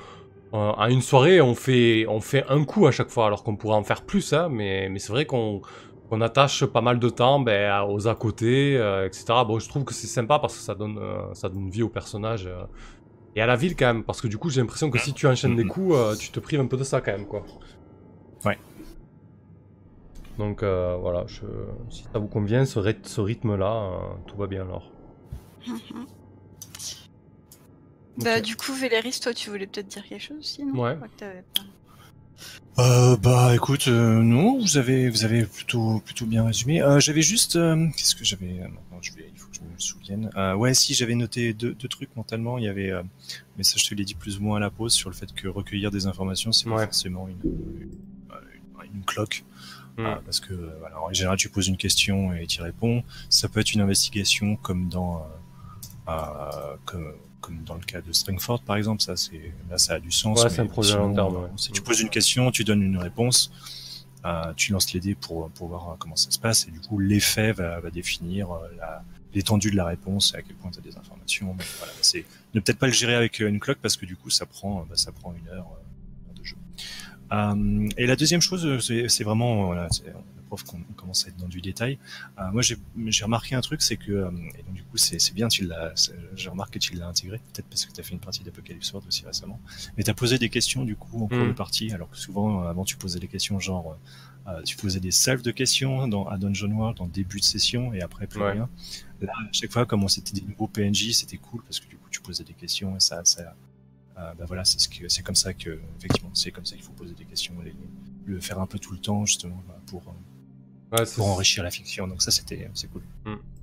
euh, 0.54 0.72
à 0.72 0.90
une 0.90 1.02
soirée, 1.02 1.40
on 1.40 1.54
fait, 1.54 2.06
on 2.08 2.20
fait 2.20 2.44
un 2.48 2.64
coup 2.64 2.86
à 2.86 2.92
chaque 2.92 3.10
fois, 3.10 3.26
alors 3.26 3.42
qu'on 3.44 3.56
pourrait 3.56 3.76
en 3.76 3.84
faire 3.84 4.04
plus, 4.04 4.32
hein, 4.32 4.48
mais, 4.50 4.88
mais 4.90 4.98
c'est 4.98 5.12
vrai 5.12 5.26
qu'on 5.26 5.60
qu'on 6.08 6.20
attache 6.20 6.66
pas 6.66 6.82
mal 6.82 6.98
de 6.98 7.08
temps 7.08 7.40
ben, 7.40 7.82
aux 7.84 8.06
à 8.06 8.14
côté, 8.14 8.76
euh, 8.76 9.06
etc. 9.08 9.44
Bon, 9.46 9.58
je 9.58 9.66
trouve 9.68 9.84
que 9.84 9.94
c'est 9.94 10.06
sympa 10.08 10.38
parce 10.38 10.56
que 10.58 10.62
ça 10.62 10.74
donne, 10.74 10.98
euh, 10.98 11.32
ça 11.34 11.48
donne 11.48 11.70
vie 11.70 11.82
au 11.82 11.88
personnage 11.88 12.46
euh, 12.46 12.64
et 13.34 13.42
à 13.42 13.46
la 13.46 13.56
ville 13.56 13.76
quand 13.76 13.86
même, 13.86 14.04
parce 14.04 14.20
que 14.20 14.28
du 14.28 14.38
coup, 14.38 14.50
j'ai 14.50 14.60
l'impression 14.60 14.90
que 14.90 14.98
si 14.98 15.14
tu 15.14 15.26
enchaînes 15.26 15.56
des 15.56 15.64
Mhm. 15.64 15.70
coups, 15.70 16.18
tu 16.18 16.30
te 16.32 16.40
prives 16.40 16.60
un 16.60 16.66
peu 16.66 16.76
de 16.76 16.84
ça 16.84 17.00
quand 17.00 17.12
même, 17.12 17.26
quoi. 17.26 17.44
Ouais. 18.44 18.58
Donc 20.42 20.64
euh, 20.64 20.96
voilà, 21.00 21.24
je... 21.28 21.42
si 21.88 22.02
ça 22.12 22.18
vous 22.18 22.26
convient, 22.26 22.64
ce, 22.64 22.80
ryth- 22.80 23.06
ce 23.06 23.20
rythme-là, 23.20 23.72
euh, 23.74 23.98
tout 24.26 24.36
va 24.36 24.48
bien 24.48 24.62
alors. 24.62 24.90
Bah 28.18 28.38
Ok. 28.38 28.42
du 28.42 28.56
coup 28.56 28.72
Véléris, 28.74 29.20
toi 29.22 29.32
tu 29.32 29.50
voulais 29.50 29.66
peut-être 29.68 29.86
dire 29.86 30.02
quelque 30.06 30.20
chose 30.20 30.38
aussi, 30.40 30.64
non 30.64 30.80
Ouais. 30.80 30.90
Je 30.90 30.96
crois 30.96 31.08
que 31.08 31.16
t'avais 31.16 31.44
pas- 31.54 32.82
Euh, 32.82 33.16
bah 33.16 33.54
écoute, 33.54 33.86
euh, 33.86 34.20
non, 34.20 34.58
vous 34.58 34.76
avez 34.78 35.08
vous 35.10 35.24
avez 35.24 35.44
plutôt 35.44 36.00
plutôt 36.04 36.26
bien 36.26 36.44
résumé. 36.44 36.82
Euh, 36.82 36.98
j'avais 36.98 37.22
juste 37.22 37.54
euh, 37.54 37.86
qu'est-ce 37.96 38.16
que 38.16 38.24
j'avais 38.24 38.54
maintenant 38.62 38.98
je 39.00 39.12
vais 39.12 39.30
il 39.32 39.38
faut 39.38 39.48
que 39.48 39.56
je 39.56 39.60
me 39.60 39.78
souvienne. 39.78 40.30
Euh, 40.36 40.54
ouais, 40.54 40.74
si 40.74 40.92
j'avais 40.94 41.14
noté 41.14 41.52
deux, 41.54 41.74
deux 41.74 41.88
trucs 41.88 42.14
mentalement, 42.16 42.58
il 42.58 42.64
y 42.64 42.68
avait 42.68 42.90
euh, 42.90 43.02
mais 43.56 43.62
ça 43.62 43.74
je 43.76 43.86
te 43.88 43.94
l'ai 43.94 44.04
dit 44.04 44.14
plus 44.16 44.38
ou 44.38 44.42
moins 44.42 44.56
à 44.56 44.60
la 44.60 44.70
pause 44.70 44.92
sur 44.92 45.08
le 45.08 45.14
fait 45.14 45.32
que 45.32 45.46
recueillir 45.46 45.90
des 45.92 46.06
informations 46.06 46.50
c'est 46.50 46.68
pas 46.68 46.82
forcément 46.84 47.28
une 47.28 47.38
une, 47.44 47.90
une, 48.90 48.94
une 48.96 49.04
cloque 49.04 49.44
Mm. 49.98 50.06
Euh, 50.06 50.14
parce 50.24 50.40
que 50.40 50.54
euh, 50.54 50.74
voilà, 50.80 51.00
en 51.02 51.12
général 51.12 51.36
tu 51.36 51.48
poses 51.50 51.68
une 51.68 51.76
question 51.76 52.32
et 52.32 52.46
tu 52.46 52.62
réponds. 52.62 53.02
Ça 53.28 53.48
peut 53.48 53.60
être 53.60 53.72
une 53.74 53.80
investigation 53.82 54.56
comme 54.56 54.88
dans 54.88 55.18
euh, 56.08 56.12
euh, 56.12 56.76
comme 56.84 57.12
comme 57.40 57.62
dans 57.64 57.74
le 57.74 57.80
cas 57.80 58.00
de 58.00 58.12
Stringford 58.12 58.62
par 58.62 58.76
exemple, 58.76 59.02
ça 59.02 59.16
c'est 59.16 59.52
là 59.68 59.76
ça 59.78 59.94
a 59.94 60.00
du 60.00 60.10
sens. 60.12 60.42
Ouais, 60.42 60.50
c'est 60.50 60.60
un 60.60 60.66
projet 60.66 60.94
à 60.94 60.98
long 60.98 61.12
sinon, 61.12 61.14
terme, 61.14 61.36
ouais. 61.36 61.48
euh, 61.48 61.56
Si 61.56 61.72
tu 61.72 61.82
poses 61.82 62.00
une 62.00 62.08
question, 62.10 62.50
tu 62.52 62.62
donnes 62.64 62.82
une 62.82 62.98
réponse, 62.98 63.52
euh, 64.24 64.52
tu 64.56 64.72
lances 64.72 64.92
les 64.92 65.00
dés 65.00 65.14
pour 65.14 65.50
pour 65.50 65.68
voir 65.68 65.90
euh, 65.90 65.94
comment 65.98 66.16
ça 66.16 66.30
se 66.30 66.38
passe 66.38 66.68
et 66.68 66.70
du 66.70 66.80
coup 66.80 66.98
l'effet 66.98 67.52
va, 67.52 67.80
va 67.80 67.90
définir 67.90 68.50
euh, 68.52 68.68
la 68.78 69.02
l'étendue 69.34 69.70
de 69.70 69.76
la 69.76 69.86
réponse 69.86 70.34
et 70.34 70.38
à 70.38 70.42
quel 70.42 70.54
point 70.56 70.70
tu 70.70 70.78
as 70.78 70.82
des 70.82 70.96
informations. 70.96 71.56
Voilà, 71.78 71.92
c'est 72.02 72.24
ne 72.54 72.60
peut-être 72.60 72.78
pas 72.78 72.86
le 72.86 72.92
gérer 72.92 73.14
avec 73.14 73.40
euh, 73.40 73.48
une 73.48 73.60
cloque 73.60 73.78
parce 73.82 73.96
que 73.96 74.06
du 74.06 74.14
coup 74.16 74.30
ça 74.30 74.46
prend 74.46 74.86
bah, 74.88 74.96
ça 74.96 75.10
prend 75.10 75.34
une 75.34 75.48
heure 75.48 75.66
euh. 75.72 75.81
Euh, 77.32 77.88
et 77.96 78.06
la 78.06 78.16
deuxième 78.16 78.40
chose, 78.40 78.78
c'est 79.08 79.24
vraiment 79.24 79.66
voilà, 79.66 79.88
la 80.06 80.12
prof 80.48 80.62
qu'on 80.64 80.78
on 80.78 80.92
commence 80.92 81.24
à 81.24 81.28
être 81.28 81.36
dans 81.38 81.48
du 81.48 81.60
détail. 81.62 81.98
Euh, 82.38 82.50
moi, 82.52 82.60
j'ai 82.62 82.76
remarqué 83.24 83.54
un 83.54 83.60
truc, 83.62 83.80
c'est 83.80 83.96
que 83.96 84.12
euh, 84.12 84.30
et 84.58 84.62
donc 84.64 84.74
du 84.74 84.82
coup, 84.82 84.98
c'est 84.98 85.32
bien, 85.34 85.48
tu 85.48 85.64
l'as, 85.66 85.92
c'est- 85.96 86.14
j'ai 86.36 86.50
remarqué 86.50 86.78
que 86.78 86.84
tu 86.84 86.94
l'as 86.94 87.06
intégré, 87.08 87.38
peut-être 87.38 87.66
parce 87.68 87.86
que 87.86 87.92
tu 87.92 88.00
as 88.00 88.04
fait 88.04 88.12
une 88.12 88.20
partie 88.20 88.42
d'Apocalypse 88.42 88.92
World 88.92 89.08
aussi 89.08 89.24
récemment. 89.24 89.58
Mais 89.96 90.04
tu 90.04 90.10
as 90.10 90.14
posé 90.14 90.38
des 90.38 90.50
questions 90.50 90.84
du 90.84 90.94
coup 90.96 91.24
en 91.24 91.28
cours 91.28 91.38
Mm. 91.38 91.48
de 91.48 91.52
partie, 91.52 91.90
alors 91.92 92.10
que 92.10 92.16
souvent 92.18 92.62
avant 92.64 92.84
tu 92.84 92.96
posais 92.96 93.18
des 93.18 93.28
questions 93.28 93.58
genre 93.58 93.96
euh, 94.48 94.60
tu 94.64 94.76
posais 94.76 94.98
des 95.00 95.12
salves 95.12 95.42
de 95.42 95.52
questions 95.52 96.08
dans 96.08 96.26
à 96.26 96.36
Dungeon 96.36 96.70
World 96.72 97.00
en 97.00 97.06
début 97.06 97.38
de 97.38 97.44
session 97.44 97.94
et 97.94 98.02
après 98.02 98.26
plus 98.26 98.40
Ouais. 98.42 98.52
rien. 98.52 98.68
Là, 99.20 99.32
à 99.38 99.52
chaque 99.52 99.70
fois, 99.72 99.86
comme 99.86 100.06
c'était 100.08 100.32
des 100.32 100.42
nouveaux 100.42 100.66
PNJ, 100.66 101.12
c'était 101.12 101.36
cool 101.36 101.62
parce 101.62 101.78
que 101.78 101.88
du 101.88 101.96
coup 101.96 102.08
tu 102.10 102.20
posais 102.20 102.42
des 102.42 102.52
questions 102.52 102.96
et 102.96 103.00
ça, 103.00 103.20
ça 103.24 103.54
bah 104.38 104.44
voilà, 104.46 104.64
c'est 104.64 104.78
ce 104.78 104.88
que 104.88 105.08
c'est 105.08 105.22
comme 105.22 105.34
ça 105.34 105.54
que 105.54 105.78
effectivement 105.98 106.30
c'est 106.34 106.50
comme 106.50 106.64
ça 106.64 106.76
qu'il 106.76 106.84
faut 106.84 106.92
poser 106.92 107.14
des 107.14 107.24
questions, 107.24 107.54
les, 107.64 107.74
le 108.24 108.40
faire 108.40 108.60
un 108.60 108.66
peu 108.66 108.78
tout 108.78 108.92
le 108.92 108.98
temps 108.98 109.24
justement 109.26 109.62
bah, 109.68 109.78
pour 109.86 110.02
euh, 110.08 110.12
Ouais, 110.92 111.04
pour 111.16 111.26
enrichir 111.26 111.64
la 111.64 111.70
fiction. 111.70 112.06
Donc 112.06 112.20
ça 112.20 112.30
c'était 112.30 112.70
c'est 112.74 112.90
cool. 112.90 113.02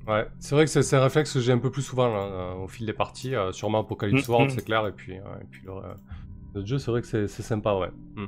Ouais, 0.08 0.28
c'est 0.40 0.56
vrai 0.56 0.66
que 0.66 0.72
c'est 0.82 0.96
un 0.96 1.04
réflexe 1.04 1.34
que 1.34 1.40
j'ai 1.40 1.52
un 1.52 1.60
peu 1.60 1.70
plus 1.70 1.84
souvent 1.84 2.08
là, 2.08 2.22
euh, 2.22 2.54
au 2.64 2.68
fil 2.68 2.88
des 2.88 2.94
parties, 2.94 3.36
euh, 3.36 3.52
sûrement 3.52 3.82
Apocalypse 3.82 4.28
Mm, 4.28 4.32
World, 4.32 4.52
mm. 4.52 4.56
c'est 4.56 4.66
clair, 4.66 4.88
et 4.88 4.92
puis, 4.92 5.14
euh, 5.14 5.40
et 5.40 5.46
puis 5.52 5.62
le, 5.66 5.72
euh, 5.72 5.94
le 6.56 6.66
jeu, 6.66 6.80
c'est 6.80 6.90
vrai 6.90 7.04
que 7.04 7.28
c'est 7.28 7.44
sympa, 7.44 7.76
ouais. 7.76 7.92
Mm. 8.16 8.26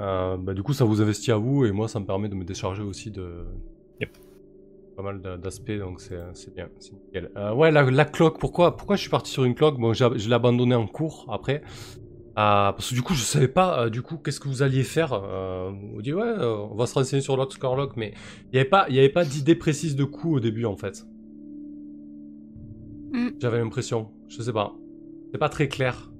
Euh, 0.00 0.36
bah, 0.36 0.54
du 0.54 0.62
coup, 0.62 0.72
ça 0.72 0.84
vous 0.84 1.02
investit 1.02 1.32
à 1.32 1.36
vous, 1.36 1.64
et 1.64 1.72
moi, 1.72 1.88
ça 1.88 1.98
me 1.98 2.06
permet 2.06 2.28
de 2.28 2.36
me 2.36 2.44
décharger 2.44 2.82
aussi 2.82 3.10
de. 3.10 3.44
Pas 4.96 5.02
mal 5.02 5.20
d'a- 5.20 5.36
d'aspects, 5.36 5.72
donc 5.78 6.00
c'est 6.00 6.16
bien, 6.54 6.68
c'est 6.78 6.92
nickel. 6.92 7.30
Euh, 7.36 7.52
ouais, 7.54 7.70
la, 7.70 7.82
la 7.82 8.04
cloque, 8.04 8.38
pourquoi, 8.38 8.76
pourquoi 8.76 8.96
je 8.96 9.00
suis 9.02 9.10
parti 9.10 9.30
sur 9.30 9.44
une 9.44 9.54
cloque? 9.54 9.78
Bon, 9.78 9.92
je 9.92 10.28
l'ai 10.28 10.34
abandonné 10.34 10.74
en 10.74 10.86
cours 10.86 11.26
après. 11.30 11.62
Euh, 12.38 12.72
parce 12.72 12.88
que 12.90 12.94
du 12.94 13.02
coup, 13.02 13.14
je 13.14 13.22
savais 13.22 13.48
pas, 13.48 13.84
euh, 13.84 13.90
du 13.90 14.00
coup, 14.02 14.16
qu'est-ce 14.16 14.40
que 14.40 14.48
vous 14.48 14.62
alliez 14.62 14.84
faire. 14.84 15.12
On 15.12 16.00
dit, 16.00 16.14
ouais, 16.14 16.34
on 16.38 16.74
va 16.74 16.86
se 16.86 16.94
renseigner 16.94 17.20
sur 17.22 17.36
l'autre 17.36 17.54
Scorlock, 17.54 17.96
mais 17.96 18.14
il 18.46 18.54
n'y 18.54 18.58
avait 18.60 18.68
pas, 18.68 18.86
il 18.88 18.94
y 18.94 18.98
avait 18.98 19.08
pas 19.10 19.24
d'idée 19.24 19.54
précise 19.54 19.96
de 19.96 20.04
coup 20.04 20.36
au 20.36 20.40
début, 20.40 20.64
en 20.64 20.76
fait. 20.76 21.04
Mm. 23.12 23.28
J'avais 23.38 23.58
l'impression, 23.58 24.10
je 24.28 24.40
sais 24.42 24.52
pas. 24.52 24.74
C'est 25.30 25.38
pas 25.38 25.48
très 25.50 25.68
clair. 25.68 26.10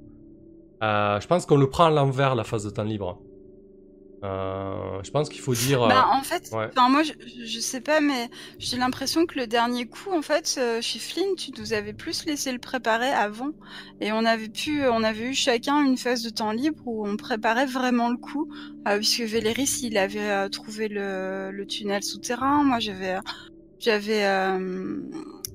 Je 0.83 1.27
pense 1.27 1.47
qu'on 1.47 1.57
le 1.57 1.69
prend 1.69 1.85
à 1.85 1.91
l'envers, 1.91 2.35
la 2.35 2.45
phase 2.45 2.65
de 2.65 2.71
temps 2.71 2.83
libre. 2.85 3.23
Euh, 4.25 5.03
je 5.03 5.11
pense 5.11 5.29
qu'il 5.29 5.41
faut 5.41 5.55
dire... 5.55 5.83
euh, 5.83 5.89
Bah, 5.89 6.07
en 6.13 6.23
fait, 6.23 6.49
ouais. 6.53 6.69
enfin, 6.71 6.89
moi, 6.89 7.03
je, 7.03 7.13
je 7.45 7.59
sais 7.59 7.81
pas, 7.81 8.01
mais 8.01 8.31
j'ai 8.59 8.77
l'impression 8.77 9.27
que 9.27 9.37
le 9.39 9.49
dernier 9.49 9.87
coup, 9.87 10.11
en 10.13 10.23
fait, 10.23 10.55
euh, 10.59 10.81
chez 10.81 11.01
Flynn, 11.01 11.35
tu 11.37 11.51
nous 11.59 11.73
avais 11.73 11.93
plus 11.93 12.25
laissé 12.25 12.53
le 12.53 12.59
préparer 12.61 13.09
avant. 13.11 13.51
Et 14.01 14.13
on 14.13 14.25
avait 14.25 14.49
pu, 14.49 14.87
on 14.87 15.03
avait 15.03 15.31
eu 15.31 15.35
chacun 15.35 15.85
une 15.85 15.97
phase 15.97 16.23
de 16.23 16.31
temps 16.31 16.53
libre 16.53 16.81
où 16.87 17.07
on 17.07 17.17
préparait 17.17 17.67
vraiment 17.67 18.11
le 18.11 18.17
coup. 18.17 18.49
Euh, 18.87 18.99
puisque 18.99 19.23
Véléris, 19.23 19.81
il 19.83 19.99
avait 19.99 20.31
euh, 20.31 20.49
trouvé 20.49 20.87
le, 20.89 21.51
le 21.51 21.67
tunnel 21.67 22.03
souterrain. 22.05 22.63
Moi, 22.63 22.79
j'avais, 22.79 23.17
j'avais, 23.81 24.25
euh, 24.25 25.01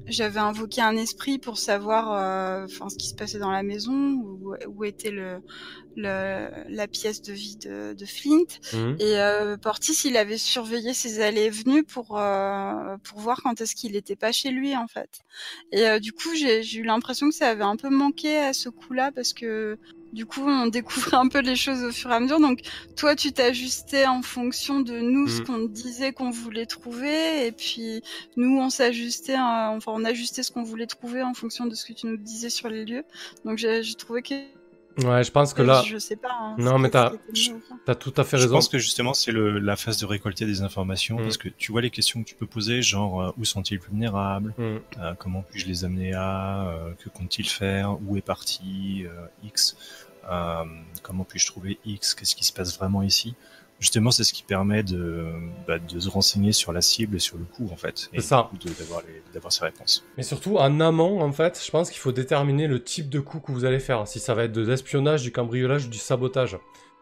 j'avais 0.08 0.40
invoqué 0.40 0.82
un 0.82 0.96
esprit 0.98 1.38
pour 1.38 1.58
savoir, 1.58 2.14
euh, 2.14 2.68
ce 2.68 2.98
qui 2.98 3.10
se 3.10 3.16
passait 3.16 3.40
dans 3.40 3.52
la 3.52 3.64
maison, 3.64 3.94
où, 3.94 4.56
où 4.68 4.84
était 4.84 5.12
le, 5.12 5.40
le, 5.96 6.50
la 6.70 6.88
pièce 6.88 7.22
de 7.22 7.34
vie 7.34 7.58
de, 7.58 7.94
de 7.94 8.06
Flint. 8.06 8.46
mhm. 8.74 8.96
Et 9.00 9.20
euh, 9.20 9.58
Portis, 9.58 9.98
il 10.06 10.16
avait 10.18 10.38
surveillé 10.38 10.94
ses 10.94 11.22
allées 11.22 11.46
et 11.46 11.50
venues 11.50 11.84
pour 11.84 12.20
euh, 12.20 12.98
pour 13.04 13.20
voir 13.20 13.42
quand 13.44 13.60
est-ce 13.62 13.76
qu'il 13.76 13.96
était 13.96 14.16
pas 14.16 14.32
chez 14.32 14.52
lui 14.52 14.76
en 14.76 14.88
fait. 14.88 15.10
Et 15.72 15.88
euh, 15.88 16.00
du 16.00 16.14
coup, 16.14 16.34
j'ai 16.36 16.64
j'ai 16.64 16.80
eu 16.80 16.84
l'impression 16.84 17.30
que 17.30 17.36
ça 17.36 17.50
avait 17.50 17.64
un 17.64 17.76
peu 17.76 17.90
manqué 17.90 18.38
à 18.38 18.54
ce 18.54 18.70
coup-là 18.70 19.12
parce 19.14 19.34
que 19.34 19.78
du 20.14 20.26
coup, 20.26 20.42
on 20.48 20.68
découvrait 20.68 21.18
un 21.18 21.28
peu 21.28 21.40
les 21.42 21.56
choses 21.56 21.84
au 21.84 21.92
fur 21.92 22.10
et 22.12 22.16
à 22.16 22.20
mesure. 22.20 22.40
Donc, 22.40 22.62
toi, 22.96 23.16
tu 23.16 23.32
t'ajustais 23.34 24.06
en 24.06 24.22
fonction 24.22 24.80
de 24.80 25.00
nous 25.00 25.28
ce 25.28 25.42
Mhm. 25.42 25.46
qu'on 25.46 25.60
disait 25.66 26.14
qu'on 26.14 26.32
voulait 26.32 26.66
trouver, 26.66 27.46
et 27.48 27.52
puis 27.52 28.02
nous, 28.38 28.58
on 28.60 28.70
s'ajustait, 28.70 29.36
euh, 29.36 29.68
enfin, 29.78 29.92
on 29.96 30.04
ajustait 30.06 30.44
ce 30.44 30.52
qu'on 30.52 30.64
voulait 30.64 30.88
trouver 30.88 31.22
en 31.24 31.34
fonction 31.34 31.66
de 31.66 31.76
ce 31.76 31.86
que 31.86 31.94
tu 31.94 32.08
nous 32.08 32.18
disais 32.18 32.50
sur 32.50 32.70
les 32.70 32.86
lieux. 32.86 33.04
Donc, 33.46 33.58
j'ai 33.58 33.82
trouvé 33.96 34.22
que 34.22 34.34
Ouais, 35.04 35.24
je 35.24 35.32
pense 35.32 35.54
que 35.54 35.62
là, 35.62 35.84
je 35.86 35.98
sais 35.98 36.16
pas. 36.16 36.30
hein, 36.40 36.56
Non, 36.58 36.80
mais 36.80 36.90
t'as- 36.90 37.14
t'as 37.86 37.96
tout 37.96 38.14
à 38.18 38.24
fait 38.24 38.38
Je 38.38 38.44
raison. 38.44 38.56
pense 38.56 38.68
que 38.70 38.78
justement 38.80 39.14
c'est 39.14 39.32
le 39.32 39.60
la 39.60 39.76
phase 39.76 39.98
de 40.00 40.06
récolter 40.06 40.46
des 40.46 40.62
informations 40.62 41.18
Mm. 41.20 41.24
parce 41.24 41.38
que 41.38 41.50
tu 41.50 41.72
vois 41.72 41.82
les 41.82 41.90
questions 41.92 42.24
que 42.24 42.28
tu 42.28 42.36
peux 42.36 42.48
poser 42.48 42.82
genre 42.82 43.22
euh, 43.22 43.32
où 43.38 43.46
sont-ils 43.46 43.80
plus 43.80 43.92
vulnérables, 43.92 44.54
Mhm. 44.58 44.80
Euh, 45.00 45.14
comment 45.20 45.44
puis-je 45.44 45.68
les 45.68 45.86
amener 45.86 46.14
à, 46.14 46.68
euh, 46.68 46.94
que 47.04 47.10
compte-t-il 47.10 47.48
faire, 47.48 47.98
où 48.08 48.18
est 48.18 48.22
parti 48.22 49.06
euh, 49.06 49.28
X, 49.44 49.76
Euh, 50.30 50.64
comment 51.04 51.24
puis-je 51.24 51.48
trouver 51.48 51.80
X, 51.86 52.14
qu'est-ce 52.14 52.36
qui 52.36 52.44
se 52.44 52.52
passe 52.52 52.76
vraiment 52.78 53.02
ici. 53.02 53.34
Justement, 53.80 54.10
c'est 54.10 54.24
ce 54.24 54.34
qui 54.34 54.42
permet 54.42 54.82
de, 54.82 55.28
bah, 55.68 55.78
de 55.78 56.00
se 56.00 56.10
renseigner 56.10 56.52
sur 56.52 56.74
la 56.74 56.82
cible 56.82 57.16
et 57.18 57.20
sur 57.20 57.38
le 57.38 57.44
coup, 57.46 57.70
en 57.72 57.76
fait, 57.76 58.10
et 58.12 58.22
C'est 58.22 58.28
ça. 58.30 58.50
d'avoir 59.34 59.52
ses 59.54 59.66
réponses. 59.66 60.04
Mais 60.18 60.24
surtout, 60.24 60.58
en 60.58 60.80
amont, 60.80 61.22
en 61.22 61.32
fait, 61.32 61.62
je 61.64 61.70
pense 61.70 61.92
qu'il 61.92 62.00
faut 62.00 62.12
déterminer 62.12 62.66
le 62.68 62.84
type 62.84 63.08
de 63.10 63.20
coup 63.20 63.40
que 63.40 63.52
vous 63.52 63.66
allez 63.66 63.80
faire. 63.80 64.08
Si 64.08 64.20
ça 64.20 64.34
va 64.34 64.46
être 64.46 64.52
de 64.52 64.66
l'espionnage, 64.66 65.22
du 65.22 65.32
cambriolage 65.32 65.90
du 65.90 66.00
sabotage. 66.00 66.58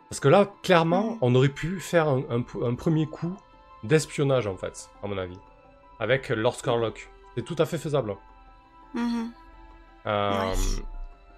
Parce 0.09 0.19
que 0.19 0.27
là, 0.27 0.51
clairement, 0.63 1.17
on 1.21 1.33
aurait 1.33 1.47
pu 1.49 1.79
faire 1.79 2.09
un, 2.09 2.23
un 2.29 2.41
p- 2.41 2.59
un 2.63 2.75
premier 2.75 3.05
coup 3.07 3.35
d'espionnage, 3.85 4.45
en 4.45 4.57
fait, 4.57 4.89
à 5.01 5.07
mon 5.07 5.17
avis. 5.17 5.37
Avec 5.99 6.27
Lord 6.29 6.55
Scarlock. 6.55 7.09
C'est 7.35 7.45
tout 7.45 7.55
à 7.57 7.65
fait 7.65 7.77
faisable. 7.77 8.15
Mhm. 8.93 9.31
Euh, 10.07 10.31
Ouais. 10.51 10.53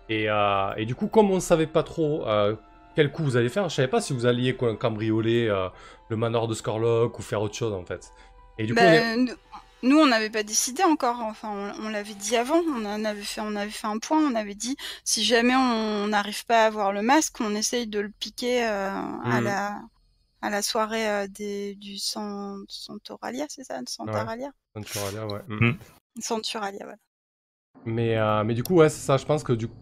et, 0.09 0.29
euh, 0.29 0.73
et 0.77 0.85
du 0.85 0.95
coup, 0.95 1.07
comme 1.07 1.29
on 1.31 1.35
ne 1.35 1.39
savait 1.39 1.67
pas 1.67 1.83
trop 1.83 2.27
euh, 2.27 2.55
quel 2.97 3.11
coup 3.11 3.23
vous 3.23 3.37
allez 3.37 3.49
faire, 3.49 3.69
je 3.69 3.75
savais 3.75 3.87
pas 3.87 4.01
si 4.01 4.11
vous 4.11 4.25
alliez 4.25 4.55
quoi, 4.55 4.75
cambrioler 4.75 5.47
euh, 5.47 5.69
le 6.09 6.17
manoir 6.17 6.47
de 6.47 6.55
Scarlock 6.55 7.19
ou 7.19 7.21
faire 7.21 7.43
autre 7.43 7.53
chose, 7.53 7.71
en 7.73 7.85
fait. 7.85 8.09
Et 8.57 8.65
du 8.65 8.73
coup, 8.73 8.81
on 8.81 8.83
est- 8.91 8.99
Ben, 9.27 9.35
nous- 9.83 9.99
on 9.99 10.07
n'avait 10.07 10.31
pas 10.31 10.41
décidé 10.41 10.81
encore. 10.83 11.19
Enfin, 11.21 11.73
on, 11.79 11.85
on 11.85 11.89
l'avait 11.89 12.15
dit 12.15 12.35
avant. 12.35 12.59
On 12.75 12.83
en 12.85 13.05
avait 13.05 13.21
fait, 13.21 13.41
on 13.41 13.55
avait 13.55 13.69
fait 13.69 13.85
un 13.85 13.99
point. 13.99 14.17
On 14.19 14.33
avait 14.33 14.55
dit 14.55 14.75
si 15.03 15.23
jamais 15.23 15.55
on 15.55 16.07
n'arrive 16.07 16.43
pas 16.47 16.63
à 16.63 16.65
avoir 16.65 16.91
le 16.91 17.03
masque, 17.03 17.35
on 17.39 17.53
essaye 17.53 17.85
de 17.85 17.99
le 17.99 18.09
piquer 18.09 18.65
euh, 18.67 18.89
à 19.23 19.39
la 19.41 19.79
à 20.41 20.49
la 20.49 20.61
soirée 20.63 21.07
euh, 21.07 21.27
des 21.27 21.75
du 21.75 21.99
San- 21.99 22.63
Santoralia, 22.67 23.45
c'est 23.49 23.63
ça, 23.63 23.79
Santaralia, 23.87 24.49
Centuralia, 24.75 25.27
ouais. 25.27 25.41
Mm. 25.47 25.65
Mm. 25.67 25.77
Santuralia, 26.19 26.79
voilà. 26.83 26.97
Mais, 27.85 28.17
euh, 28.17 28.43
mais 28.43 28.55
du 28.55 28.63
coup, 28.63 28.75
ouais, 28.75 28.89
c'est 28.89 29.05
ça. 29.05 29.17
Je 29.17 29.25
pense 29.25 29.43
que 29.43 29.53
du 29.53 29.67
coup, 29.67 29.75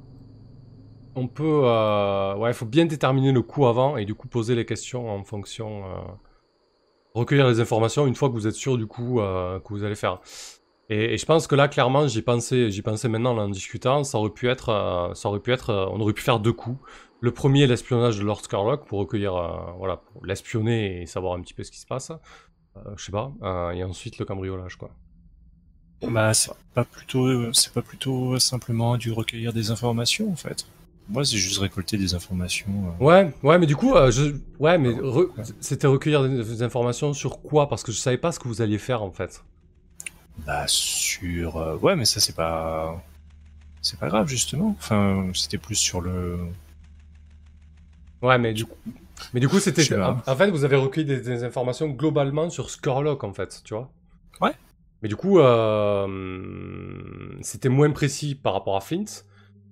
on 1.15 1.27
peut. 1.27 1.61
euh, 1.63 2.35
ouais, 2.35 2.51
il 2.51 2.53
faut 2.53 2.65
bien 2.65 2.85
déterminer 2.85 3.31
le 3.31 3.41
coup 3.41 3.65
avant 3.65 3.97
et 3.97 4.05
du 4.05 4.13
coup 4.15 4.27
poser 4.27 4.55
les 4.55 4.65
questions 4.65 5.09
en 5.09 5.23
fonction. 5.23 5.85
euh, 5.85 6.01
recueillir 7.13 7.47
les 7.47 7.61
informations 7.61 8.07
une 8.07 8.15
fois 8.15 8.27
que 8.29 8.33
vous 8.33 8.45
êtes 8.45 8.55
sûr 8.55 8.77
du 8.77 8.87
coup 8.87 9.21
euh, 9.21 9.59
que 9.61 9.69
vous 9.69 9.83
allez 9.83 9.95
faire. 9.95 10.19
Et, 10.89 11.17
je 11.17 11.25
pense 11.25 11.47
que 11.47 11.55
là, 11.55 11.67
clairement, 11.67 12.07
j'y 12.07 12.21
pensais, 12.21 12.69
j'y 12.69 12.81
pensais 12.81 13.07
maintenant 13.09 13.37
en 13.37 13.49
discutant. 13.49 14.03
Ça 14.03 14.19
aurait 14.19 14.29
pu 14.29 14.49
être, 14.49 15.11
ça 15.15 15.29
aurait 15.29 15.39
pu 15.39 15.51
être, 15.51 15.89
on 15.91 15.99
aurait 15.99 16.13
pu 16.13 16.21
faire 16.21 16.39
deux 16.39 16.53
coups. 16.53 16.79
Le 17.21 17.31
premier, 17.31 17.65
l'espionnage 17.65 18.19
de 18.19 18.23
Lord 18.23 18.41
Scarlock 18.41 18.85
pour 18.85 18.99
recueillir, 18.99 19.33
voilà, 19.79 20.01
l'espionner 20.23 21.01
et 21.01 21.05
savoir 21.07 21.33
un 21.33 21.41
petit 21.41 21.55
peu 21.55 21.63
ce 21.63 21.71
qui 21.71 21.79
se 21.79 21.87
passe. 21.87 22.11
Je 22.97 23.03
sais 23.03 23.11
pas. 23.11 23.31
et 23.73 23.83
ensuite 23.83 24.19
le 24.19 24.25
cambriolage, 24.25 24.75
quoi. 24.75 24.91
Bah, 26.03 26.33
c'est 26.35 26.51
pas 26.75 26.83
plutôt, 26.83 27.51
c'est 27.53 27.73
pas 27.73 27.81
plutôt 27.81 28.37
simplement 28.37 28.97
du 28.97 29.11
recueillir 29.11 29.53
des 29.53 29.71
informations, 29.71 30.31
en 30.31 30.35
fait. 30.35 30.67
Moi, 31.07 31.23
c'est 31.23 31.37
juste 31.37 31.59
récolter 31.59 31.97
des 31.97 32.15
informations. 32.15 32.67
euh, 32.99 33.03
Ouais, 33.03 33.33
ouais, 33.43 33.59
mais 33.59 33.67
du 33.67 33.75
coup, 33.75 33.93
euh, 33.95 34.09
je... 34.11 34.35
ouais, 34.59 34.77
mais 34.77 34.89
re- 34.89 35.29
c'était 35.59 35.87
recueillir 35.87 36.27
des, 36.27 36.63
informations 36.63 37.13
sur 37.13 37.41
quoi? 37.41 37.69
Parce 37.69 37.83
que 37.83 37.91
je 37.91 37.97
savais 37.97 38.17
pas 38.17 38.31
ce 38.31 38.39
que 38.39 38.47
vous 38.47 38.61
alliez 38.61 38.79
faire 38.79 39.03
en 39.03 39.11
fait. 39.11 39.43
Bah, 40.45 40.65
sur, 40.67 41.57
euh, 41.57 41.77
ouais, 41.77 41.95
mais 41.95 42.05
ça, 42.05 42.19
c'est 42.19 42.35
pas, 42.35 43.01
c'est 43.81 43.99
pas 43.99 44.07
grave, 44.09 44.27
justement. 44.27 44.75
Enfin, 44.79 45.27
c'était 45.33 45.57
plus 45.59 45.75
sur 45.75 46.01
le, 46.01 46.39
Ouais, 48.21 48.37
mais 48.37 48.53
du 48.53 48.65
coup, 48.65 48.75
Mais 49.33 49.39
du 49.39 49.47
coup, 49.47 49.59
c'était. 49.59 49.95
En, 49.99 50.17
en 50.25 50.35
fait, 50.35 50.49
vous 50.49 50.63
avez 50.63 50.75
recueilli 50.75 51.05
des, 51.05 51.19
des 51.21 51.43
informations 51.43 51.89
globalement 51.89 52.49
sur 52.49 52.69
Skurlock, 52.69 53.23
en 53.23 53.33
fait, 53.33 53.61
tu 53.63 53.73
vois? 53.73 53.89
Ouais. 54.41 54.53
Mais 55.01 55.09
du 55.09 55.15
coup, 55.15 55.39
c'était 57.41 57.69
moins 57.69 57.91
précis 57.91 58.35
par 58.35 58.53
rapport 58.53 58.75
à 58.75 58.81
Flint. 58.81 59.05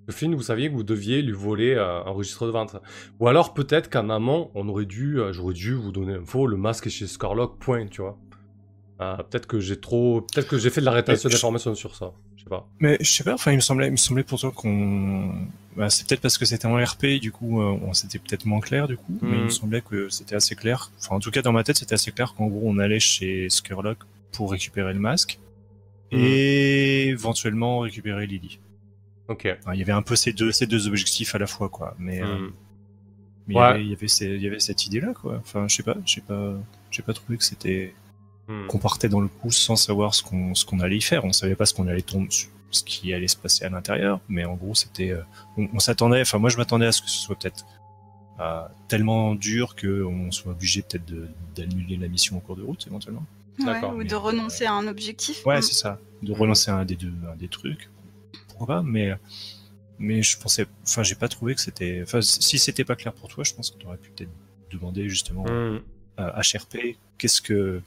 Que 0.08 0.12
Flint, 0.12 0.36
vous 0.36 0.42
saviez 0.42 0.70
que 0.70 0.74
vous 0.76 0.84
deviez 0.84 1.22
lui 1.22 1.32
voler 1.32 1.76
euh, 1.76 2.04
un 2.04 2.10
registre 2.12 2.46
de 2.46 2.52
vente. 2.52 2.76
Ou 3.20 3.28
alors, 3.28 3.54
peut-être 3.54 3.90
qu'en 3.90 4.10
amont, 4.10 4.52
on 4.54 4.68
aurait 4.68 4.86
dû, 4.86 5.20
euh, 5.20 5.32
j'aurais 5.32 5.54
dû 5.54 5.74
vous 5.74 5.92
donner 5.92 6.14
l'info, 6.14 6.46
le 6.46 6.58
masque 6.58 6.88
est 6.88 6.90
chez 6.90 7.08
Skurlock, 7.08 7.58
point, 7.60 7.88
tu 7.88 8.02
vois. 8.02 8.18
Euh, 9.02 9.16
peut-être 9.18 9.48
que 9.48 9.60
j'ai 9.60 9.80
trop. 9.80 10.22
Peut-être 10.22 10.48
que 10.48 10.58
j'ai 10.58 10.70
fait 10.70 10.82
de 10.82 10.86
la 10.86 10.92
rétention 10.92 11.30
d'informations 11.30 11.74
sur 11.74 11.96
ça. 11.96 12.12
Je 12.38 12.44
sais 12.44 12.50
pas. 12.50 12.68
Mais 12.80 12.98
je 13.00 13.10
sais 13.10 13.24
pas, 13.24 13.34
enfin, 13.34 13.52
il 13.52 13.56
me 13.56 13.62
semblait, 13.62 13.88
il 13.88 13.92
me 13.92 13.98
semblait 13.98 14.24
pourtant 14.24 14.52
qu'on. 14.52 15.32
Bah, 15.78 15.90
c'est 15.90 16.06
peut-être 16.08 16.22
parce 16.22 16.38
que 16.38 16.46
c'était 16.46 16.68
en 16.68 16.76
RP, 16.76 17.20
du 17.22 17.32
coup, 17.32 17.62
euh, 17.62 17.78
on 17.82 17.94
c'était 17.94 18.20
peut-être 18.20 18.46
moins 18.46 18.60
clair, 18.60 18.88
du 18.88 18.98
coup, 18.98 19.18
mais 19.22 19.38
il 19.38 19.44
me 19.46 19.50
semblait 19.50 19.82
que 19.82 20.10
c'était 20.10 20.36
assez 20.36 20.56
clair. 20.56 20.92
Enfin, 21.00 21.16
en 21.16 21.20
tout 21.20 21.32
cas, 21.32 21.42
dans 21.42 21.54
ma 21.54 21.64
tête, 21.64 21.78
c'était 21.78 21.96
assez 21.96 22.12
clair 22.12 22.34
qu'en 22.36 22.48
gros, 22.48 22.62
on 22.66 22.78
allait 22.78 23.00
chez 23.00 23.50
Skurlock 23.50 23.98
pour 24.34 24.52
récupérer 24.52 24.94
le 24.94 25.00
masque 25.00 25.40
Mhm. 26.12 26.20
et 26.22 27.08
éventuellement 27.08 27.80
récupérer 27.80 28.28
Lily. 28.28 28.60
Ok. 29.28 29.48
Enfin, 29.60 29.74
il 29.74 29.80
y 29.80 29.84
avait 29.84 29.92
un 29.94 30.02
peu 30.02 30.16
ces 30.16 30.34
deux, 30.34 30.52
ces 30.52 30.68
deux 30.68 30.88
objectifs 30.88 31.34
à 31.36 31.38
la 31.38 31.48
fois, 31.48 31.70
quoi. 31.70 31.96
Mais, 32.00 32.22
euh, 32.22 32.38
Hmm. 32.48 32.52
il, 33.50 33.56
y 33.56 33.60
avait, 33.60 33.82
il 33.84 33.90
y 33.90 33.94
avait 33.94 34.08
ces- 34.08 34.26
il 34.36 34.42
y 34.42 34.48
avait 34.48 34.60
cette 34.60 34.86
idée-là, 34.86 35.14
quoi. 35.14 35.38
Enfin, 35.40 35.68
je 35.68 35.76
sais 35.76 35.84
pas, 35.84 35.96
j'ai 36.06 36.22
pas, 36.22 36.54
j'ai 36.92 37.02
pas 37.04 37.14
trouvé 37.14 37.38
que 37.38 37.44
c'était 37.44 37.94
Hmm. 38.50 38.68
qu'on 38.68 38.78
partait 38.80 39.08
dans 39.08 39.22
le 39.22 39.30
coup 39.30 39.52
sans 39.52 39.78
savoir 39.78 40.14
ce 40.14 40.22
qu'on 40.22 40.54
ce 40.54 40.66
qu'on 40.66 40.82
allait 40.82 40.98
y 40.98 41.02
faire. 41.02 41.24
On 41.24 41.32
savait 41.32 41.56
pas 41.56 41.66
ce 41.66 41.74
qu'on 41.74 41.88
allait 41.88 42.02
tomber, 42.02 42.28
ce 42.72 42.84
qui 42.84 43.14
allait 43.14 43.30
se 43.30 43.38
passer 43.38 43.64
à 43.64 43.70
l'intérieur, 43.70 44.20
mais 44.28 44.44
en 44.44 44.56
gros 44.56 44.76
c'était, 44.76 45.12
euh, 45.12 45.22
on, 45.58 45.70
on 45.74 45.80
s'attendait. 45.80 46.20
Enfin 46.22 46.40
moi 46.40 46.50
je 46.50 46.58
m'attendais 46.58 46.86
à 46.88 46.92
ce 46.92 47.02
que 47.02 47.10
ce 47.10 47.20
soit 47.20 47.38
peut-être 47.38 47.66
euh, 48.42 48.64
tellement 48.90 49.36
dur 49.36 49.76
que 49.76 50.04
on 50.04 50.30
soit 50.32 50.52
obligé 50.52 50.82
peut-être 50.82 51.06
d'annuler 51.56 51.96
la 51.96 52.10
mission 52.10 52.36
en 52.36 52.40
cours 52.42 52.58
de 52.58 52.64
route 52.64 52.86
éventuellement. 52.88 53.24
Ouais, 53.60 53.66
D'accord, 53.66 53.94
ou 53.94 53.98
mais, 54.00 54.06
de 54.06 54.16
renoncer 54.16 54.66
à 54.66 54.74
un 54.74 54.88
objectif. 54.88 55.46
Ouais 55.46 55.62
c'est 55.62 55.76
ça, 55.76 56.00
de 56.22 56.34
relancer 56.34 56.70
un 56.72 56.84
des 56.84 56.96
deux, 56.98 57.14
un 57.32 57.36
des 57.38 57.48
trucs. 57.48 57.90
Pourquoi 58.58 58.78
pas, 58.78 58.84
mais 58.84 59.14
mais 60.00 60.22
je 60.24 60.38
pensais, 60.38 60.66
enfin 60.84 61.04
j'ai 61.04 61.16
pas 61.16 61.28
trouvé 61.28 61.56
que 61.56 61.62
c'était, 61.62 62.02
enfin 62.04 62.22
si 62.22 62.58
c'était 62.60 62.84
pas 62.84 62.96
clair 62.96 63.14
pour 63.14 63.30
toi, 63.30 63.44
je 63.44 63.54
pense 63.54 63.72
que 63.72 63.78
tu 63.78 63.86
aurais 63.86 63.98
pu 63.98 64.10
peut-être 64.12 64.32
demander 64.72 65.08
justement 65.10 65.44
Hmm. 65.44 65.80
euh, 66.20 66.32
HRP, 66.42 66.98
qu'est-ce 67.18 67.42
que 67.42 67.82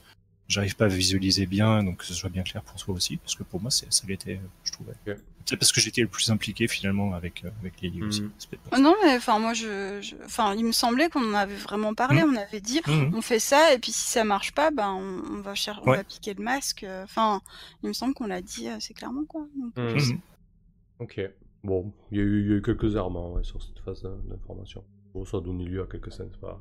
j'arrive 0.47 0.75
pas 0.75 0.85
à 0.85 0.87
visualiser 0.89 1.45
bien, 1.45 1.83
donc 1.83 1.97
que 1.97 2.05
ce 2.05 2.13
soit 2.13 2.29
bien 2.29 2.43
clair 2.43 2.63
pour 2.63 2.75
toi 2.81 2.95
aussi, 2.95 3.17
parce 3.17 3.35
que 3.35 3.43
pour 3.43 3.61
moi, 3.61 3.69
c'est, 3.71 3.91
ça 3.93 4.03
l'était, 4.07 4.35
euh, 4.35 4.47
je 4.63 4.71
trouvais. 4.71 4.93
Peut-être 5.05 5.59
parce 5.59 5.71
que 5.71 5.79
j'étais 5.81 6.01
le 6.01 6.07
plus 6.09 6.29
impliqué 6.29 6.67
finalement 6.67 7.13
avec, 7.13 7.43
euh, 7.45 7.49
avec 7.61 7.79
Lily 7.81 8.03
aussi. 8.03 8.23
C'est 8.37 8.49
pour 8.51 8.59
Oh 8.73 8.79
non, 8.81 8.95
mais 9.03 9.15
enfin, 9.15 9.39
moi, 9.39 9.53
je, 9.53 9.99
enfin, 10.25 10.53
il 10.55 10.65
me 10.65 10.71
semblait 10.73 11.09
qu'on 11.09 11.31
en 11.31 11.33
avait 11.33 11.55
vraiment 11.55 11.93
parlé. 11.93 12.21
Mm. 12.23 12.33
On 12.33 12.35
avait 12.37 12.59
dit, 12.61 12.81
on 12.87 13.21
fait 13.21 13.39
ça, 13.39 13.73
et 13.73 13.79
puis 13.79 13.91
si 13.93 14.09
ça 14.09 14.23
marche 14.25 14.51
pas, 14.53 14.71
ben, 14.71 14.89
on, 14.91 15.37
on 15.37 15.41
va 15.41 15.55
cher- 15.55 15.81
on 15.85 15.91
Ouais. 15.91 15.97
va 15.97 16.03
piquer 16.05 16.33
le 16.33 16.43
masque. 16.43 16.83
euh, 16.83 17.03
Enfin, 17.05 17.41
il 17.83 17.87
me 17.89 17.93
semble 17.93 18.13
qu'on 18.13 18.27
l'a 18.27 18.41
dit 18.41 18.67
assez 18.69 18.93
clairement, 18.93 19.23
quoi. 19.25 19.47
Donc, 19.57 19.73
Hmm. 19.77 19.97
je 19.97 20.03
sais- 20.05 20.13
Mhm. 20.13 20.19
Ok. 20.99 21.21
Bon, 21.63 21.91
il 22.11 22.17
y, 22.17 22.21
a 22.21 22.23
eu 22.23 22.41
il 22.43 22.49
y 22.49 22.53
a 22.53 22.55
eu 22.57 22.61
quelques 22.61 22.95
errements 22.95 23.33
ouais, 23.33 23.43
sur 23.43 23.61
cette 23.61 23.79
phase 23.83 24.01
d'in- 24.03 24.17
d'information. 24.29 24.83
Bon, 25.13 25.25
ça 25.25 25.37
a 25.37 25.41
donné 25.41 25.65
lieu 25.65 25.81
à 25.81 25.85
quelques 25.85 26.11
scènes, 26.11 26.29
c'est 26.31 26.39
pas. 26.41 26.59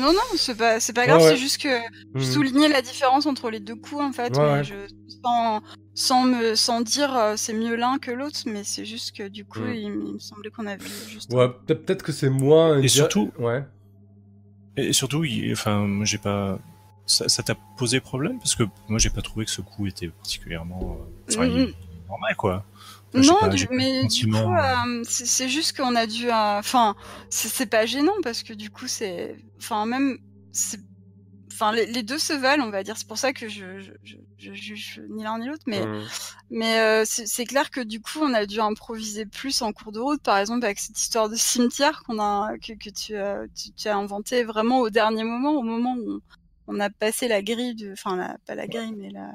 Non, 0.00 0.12
non, 0.12 0.18
c'est 0.36 0.56
pas, 0.56 0.80
c'est 0.80 0.92
pas 0.92 1.06
grave. 1.06 1.18
Ouais, 1.20 1.24
ouais. 1.26 1.30
C'est 1.30 1.36
juste 1.36 1.62
que 1.62 1.68
je 2.14 2.18
Hmm. 2.20 2.32
soulignais 2.32 2.68
la 2.68 2.82
différence 2.82 3.26
entre 3.26 3.50
les 3.50 3.60
deux 3.60 3.76
coups, 3.76 4.00
en 4.02 4.10
fait. 4.10 4.36
Ouais, 4.36 4.42
mais 4.44 4.52
ouais. 4.58 4.64
je, 4.64 4.74
sans, 5.22 5.60
sans 5.94 6.24
me, 6.24 6.54
sans 6.56 6.80
dire 6.80 7.14
euh, 7.16 7.34
c'est 7.36 7.52
mieux 7.52 7.76
l'un 7.76 7.98
que 7.98 8.10
l'autre, 8.10 8.40
mais 8.46 8.64
c'est 8.64 8.84
juste 8.84 9.16
que 9.16 9.28
du 9.28 9.44
coup, 9.44 9.60
Mm. 9.60 9.74
il, 9.74 9.92
me- 9.92 10.06
il 10.08 10.12
me 10.14 10.18
semblait 10.18 10.50
qu'on 10.50 10.66
avait 10.66 10.84
juste. 11.08 11.32
Ouais, 11.32 11.48
peut-être 11.66 11.84
peut-être 11.86 12.02
que 12.02 12.10
c'est 12.10 12.30
moins. 12.30 12.80
Et 12.80 12.88
surtout- 12.88 13.30
Ouais. 13.38 13.64
Et 14.76 14.92
surtout, 14.92 15.24
il- 15.24 15.52
enfin, 15.52 15.86
moi, 15.86 16.04
j'ai 16.04 16.18
pas, 16.18 16.58
ça, 17.06 17.28
ça 17.28 17.42
t'a 17.44 17.54
posé 17.76 18.00
problème? 18.00 18.38
Parce 18.38 18.56
que 18.56 18.64
moi, 18.88 18.98
j'ai 18.98 19.10
pas 19.10 19.22
trouvé 19.22 19.44
que 19.44 19.50
ce 19.52 19.60
coup 19.60 19.86
était 19.86 20.08
particulièrement, 20.08 20.98
euh, 21.00 21.32
enfin, 21.34 21.44
il 21.46 21.58
est 21.58 21.66
Mhm. 21.66 21.72
normal 22.08 22.36
quoi. 22.36 22.64
Non, 23.14 23.36
pas- 23.40 23.48
du- 23.48 23.66
mais 23.70 24.06
du 24.06 24.28
coup, 24.30 24.36
euh, 24.36 24.62
euh, 24.86 25.02
c'est 25.04 25.48
juste 25.48 25.76
qu'on 25.76 25.96
a 25.96 26.06
dû. 26.06 26.28
euh, 26.30 26.58
Enfin, 26.58 26.94
c'est 27.28 27.48
c'est 27.48 27.66
pas 27.66 27.84
gênant 27.86 28.14
parce 28.22 28.42
que 28.42 28.52
du 28.52 28.70
coup, 28.70 28.86
c'est. 28.88 29.36
Enfin, 29.58 29.86
même. 29.86 30.18
c'est- 30.52 30.80
Enfin, 31.52 31.72
les, 31.72 31.84
les 31.84 32.02
deux 32.02 32.18
se 32.18 32.32
valent, 32.32 32.64
on 32.64 32.70
va 32.70 32.82
dire. 32.82 32.96
C'est 32.96 33.06
pour 33.06 33.18
ça 33.18 33.34
que 33.34 33.46
je, 33.46 33.80
je, 33.80 33.92
je, 34.02 34.16
je 34.38 34.52
juge 34.54 35.02
ni 35.10 35.24
l'un 35.24 35.38
ni 35.38 35.46
l'autre. 35.46 35.64
Mais, 35.66 35.84
Hmm. 35.84 36.02
mais 36.50 36.78
euh, 36.80 37.02
c'est 37.04 37.26
c'est 37.26 37.44
clair 37.44 37.68
que 37.70 37.80
du 37.82 38.00
coup, 38.00 38.18
on 38.22 38.32
a 38.32 38.46
dû 38.46 38.60
improviser 38.60 39.26
plus 39.26 39.60
en 39.60 39.72
cours 39.72 39.92
de 39.92 40.00
route. 40.00 40.22
Par 40.22 40.38
exemple, 40.38 40.64
avec 40.64 40.78
cette 40.78 40.98
histoire 40.98 41.28
de 41.28 41.36
cimetière 41.36 42.02
qu'on 42.04 42.18
a, 42.18 42.52
que, 42.66 42.72
que 42.72 42.88
tu, 42.88 43.14
as, 43.16 43.42
tu, 43.54 43.72
tu 43.72 43.88
as 43.88 43.96
inventé 43.96 44.42
vraiment 44.44 44.78
au 44.80 44.88
dernier 44.88 45.22
moment, 45.24 45.50
au 45.52 45.62
moment 45.62 45.96
où 45.98 46.20
on, 46.66 46.76
on 46.76 46.80
a 46.80 46.88
passé 46.88 47.28
la 47.28 47.42
grille, 47.42 47.74
de, 47.74 47.92
enfin, 47.92 48.16
la, 48.16 48.38
pas 48.46 48.54
la 48.54 48.66
grille, 48.66 48.94
mais 48.96 49.10
la, 49.10 49.30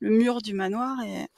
le 0.00 0.10
mur 0.10 0.42
du 0.42 0.54
manoir. 0.54 1.00
Et, 1.04 1.28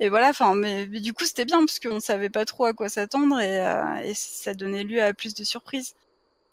et 0.00 0.08
voilà, 0.08 0.28
enfin, 0.30 0.54
mais, 0.54 0.86
mais 0.86 1.00
du 1.00 1.12
coup, 1.12 1.24
c'était 1.24 1.44
bien 1.44 1.58
parce 1.60 1.78
qu'on 1.80 2.00
savait 2.00 2.30
pas 2.30 2.44
trop 2.44 2.64
à 2.66 2.72
quoi 2.72 2.88
s'attendre 2.88 3.38
et, 3.40 3.60
euh, 3.60 3.96
et 4.04 4.14
ça 4.14 4.54
donnait 4.54 4.84
lieu 4.84 5.02
à 5.02 5.12
plus 5.14 5.34
de 5.34 5.44
surprises. 5.44 5.94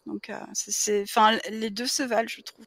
Donc, 0.06 0.30
euh, 0.30 0.38
c'est- 0.52 1.02
enfin, 1.02 1.38
les 1.50 1.70
deux 1.70 1.86
se 1.86 2.02
valent, 2.02 2.28
je 2.28 2.40
trouve. 2.42 2.64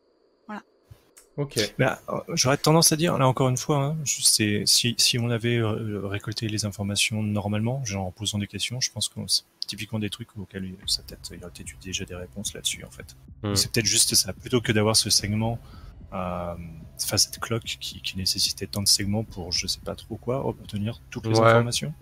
Ok. 1.38 1.57
Bah, 1.77 2.01
j'aurais 2.34 2.57
tendance 2.57 2.91
à 2.91 2.97
dire, 2.97 3.18
là 3.18 3.26
encore 3.26 3.47
une 3.47 3.56
fois, 3.56 3.77
hein, 3.77 3.97
c'est- 4.03 4.64
si, 4.65 4.93
si 4.97 5.18
on 5.18 5.30
avait 5.30 5.56
euh, 5.56 6.01
récolté 6.06 6.49
les 6.49 6.65
informations 6.65 7.23
normalement, 7.23 7.81
genre 7.85 8.07
en 8.07 8.11
posant 8.11 8.39
des 8.39 8.47
questions, 8.47 8.81
je 8.81 8.91
pense 8.91 9.07
que 9.07 9.22
c'est 9.27 9.43
typiquement 9.65 9.99
des 9.99 10.10
trucs 10.10 10.35
auxquels 10.38 10.65
il- 10.65 10.76
sa 10.89 11.01
tête, 11.03 11.19
il 11.31 11.41
aurait 11.41 11.51
peut-être 11.53 11.72
eu 11.72 11.77
déjà 11.81 12.03
des 12.03 12.15
réponses 12.15 12.53
là-dessus 12.53 12.84
en 12.84 12.91
fait. 12.91 13.15
Hmm. 13.43 13.56
C'est 13.56 13.72
peut-être 13.72 13.85
juste 13.85 14.15
ça, 14.15 14.34
plutôt 14.34 14.60
que 14.60 14.73
d'avoir 14.73 14.97
ce 14.97 15.10
segment, 15.10 15.60
euh, 16.14 16.56
enfin 17.02 17.18
cette 17.18 17.40
cloque 17.40 17.64
qui, 17.64 18.02
qui 18.02 18.18
nécessitait 18.18 18.68
tant 18.68 18.81
de 18.81 18.88
segments 18.88 19.23
pour 19.23 19.52
je 19.52 19.68
sais 19.68 19.80
pas 19.80 19.95
trop 19.95 20.18
quoi, 20.18 20.45
obtenir 20.48 21.02
toutes 21.10 21.27
les 21.27 21.38
Ouais. 21.40 21.45
informations. 21.45 21.94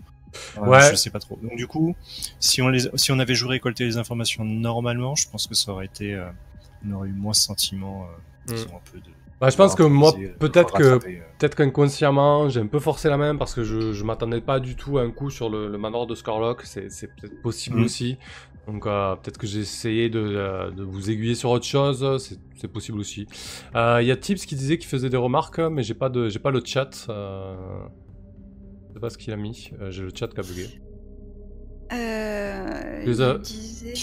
Euh, 0.58 0.66
Ouais. 0.66 0.90
Je 0.90 0.96
sais 0.96 1.10
pas 1.10 1.20
trop. 1.20 1.38
Donc 1.42 1.56
du 1.56 1.66
coup, 1.66 1.94
si 2.38 2.60
on 2.60 2.68
les, 2.68 2.88
si 2.96 3.12
on 3.12 3.18
avait 3.18 3.34
joué 3.34 3.50
récolter 3.50 3.84
les 3.84 3.96
informations 3.96 4.44
normalement, 4.44 5.14
je 5.14 5.28
pense 5.28 5.46
que 5.46 5.54
ça 5.54 5.72
aurait 5.72 5.86
été, 5.86 6.14
euh, 6.14 6.28
on 6.86 6.92
aurait 6.92 7.08
eu 7.08 7.12
moins 7.12 7.32
ce 7.32 7.42
sentiment, 7.42 8.04
euh, 8.04 8.54
disons, 8.54 8.76
un 8.76 8.90
peu 8.92 8.98
de. 8.98 9.10
Bah, 9.40 9.50
je 9.50 9.56
pense 9.56 9.74
que 9.76 9.84
moi, 9.84 10.12
euh, 10.18 10.28
peut-être 10.40 10.72
que 10.74 10.82
euh. 10.82 10.98
peut-être 11.38 11.54
qu'inconsciemment, 11.54 12.48
j'ai 12.48 12.60
un 12.60 12.66
peu 12.66 12.80
forcé 12.80 13.08
la 13.08 13.16
main 13.16 13.36
parce 13.36 13.54
que 13.54 13.62
je, 13.62 13.92
je 13.92 14.04
m'attendais 14.04 14.40
pas 14.40 14.58
du 14.58 14.74
tout 14.74 14.98
à 14.98 15.02
un 15.02 15.10
coup 15.12 15.30
sur 15.30 15.48
le, 15.48 15.68
le 15.68 15.78
manoir 15.78 16.06
de 16.08 16.14
Scarlock. 16.16 16.62
C'est 16.64 16.88
peut-être 17.14 17.40
possible 17.42 17.76
Mhm. 17.78 17.84
aussi. 17.84 18.16
Donc 18.66 18.86
euh, 18.86 19.14
peut-être 19.16 19.38
que 19.38 19.46
j'ai 19.46 19.60
essayé 19.60 20.10
de, 20.10 20.70
de 20.74 20.82
vous 20.82 21.08
aiguiller 21.10 21.34
sur 21.36 21.50
autre 21.50 21.64
chose. 21.66 22.04
C'est- 22.22 22.66
possible 22.68 22.98
aussi. 22.98 23.28
Euh, 23.76 23.98
Il 24.02 24.08
y 24.08 24.10
a 24.10 24.16
Tips 24.16 24.44
qui 24.44 24.56
disait 24.56 24.76
qu'il 24.78 24.88
faisait 24.88 25.08
des 25.08 25.16
remarques, 25.16 25.60
mais 25.60 25.84
j'ai 25.84 25.94
pas 25.94 26.08
de 26.08 26.28
j'ai 26.28 26.40
pas 26.40 26.50
le 26.50 26.60
chat. 26.64 27.06
Euh... 27.08 27.54
Je 28.88 28.94
sais 28.94 29.00
pas 29.00 29.10
ce 29.10 29.16
qu'il 29.18 29.32
a 29.32 29.36
mis. 29.36 29.70
Euh, 29.80 29.92
j'ai 29.92 30.02
le 30.02 30.10
chat 30.12 30.26
qui 30.26 30.40
a 30.40 30.42
bugué. 30.42 30.66
Euh, 31.92 33.04
Les 33.04 33.16
il 33.16 33.22
a- 33.22 33.38
disait... 33.38 33.94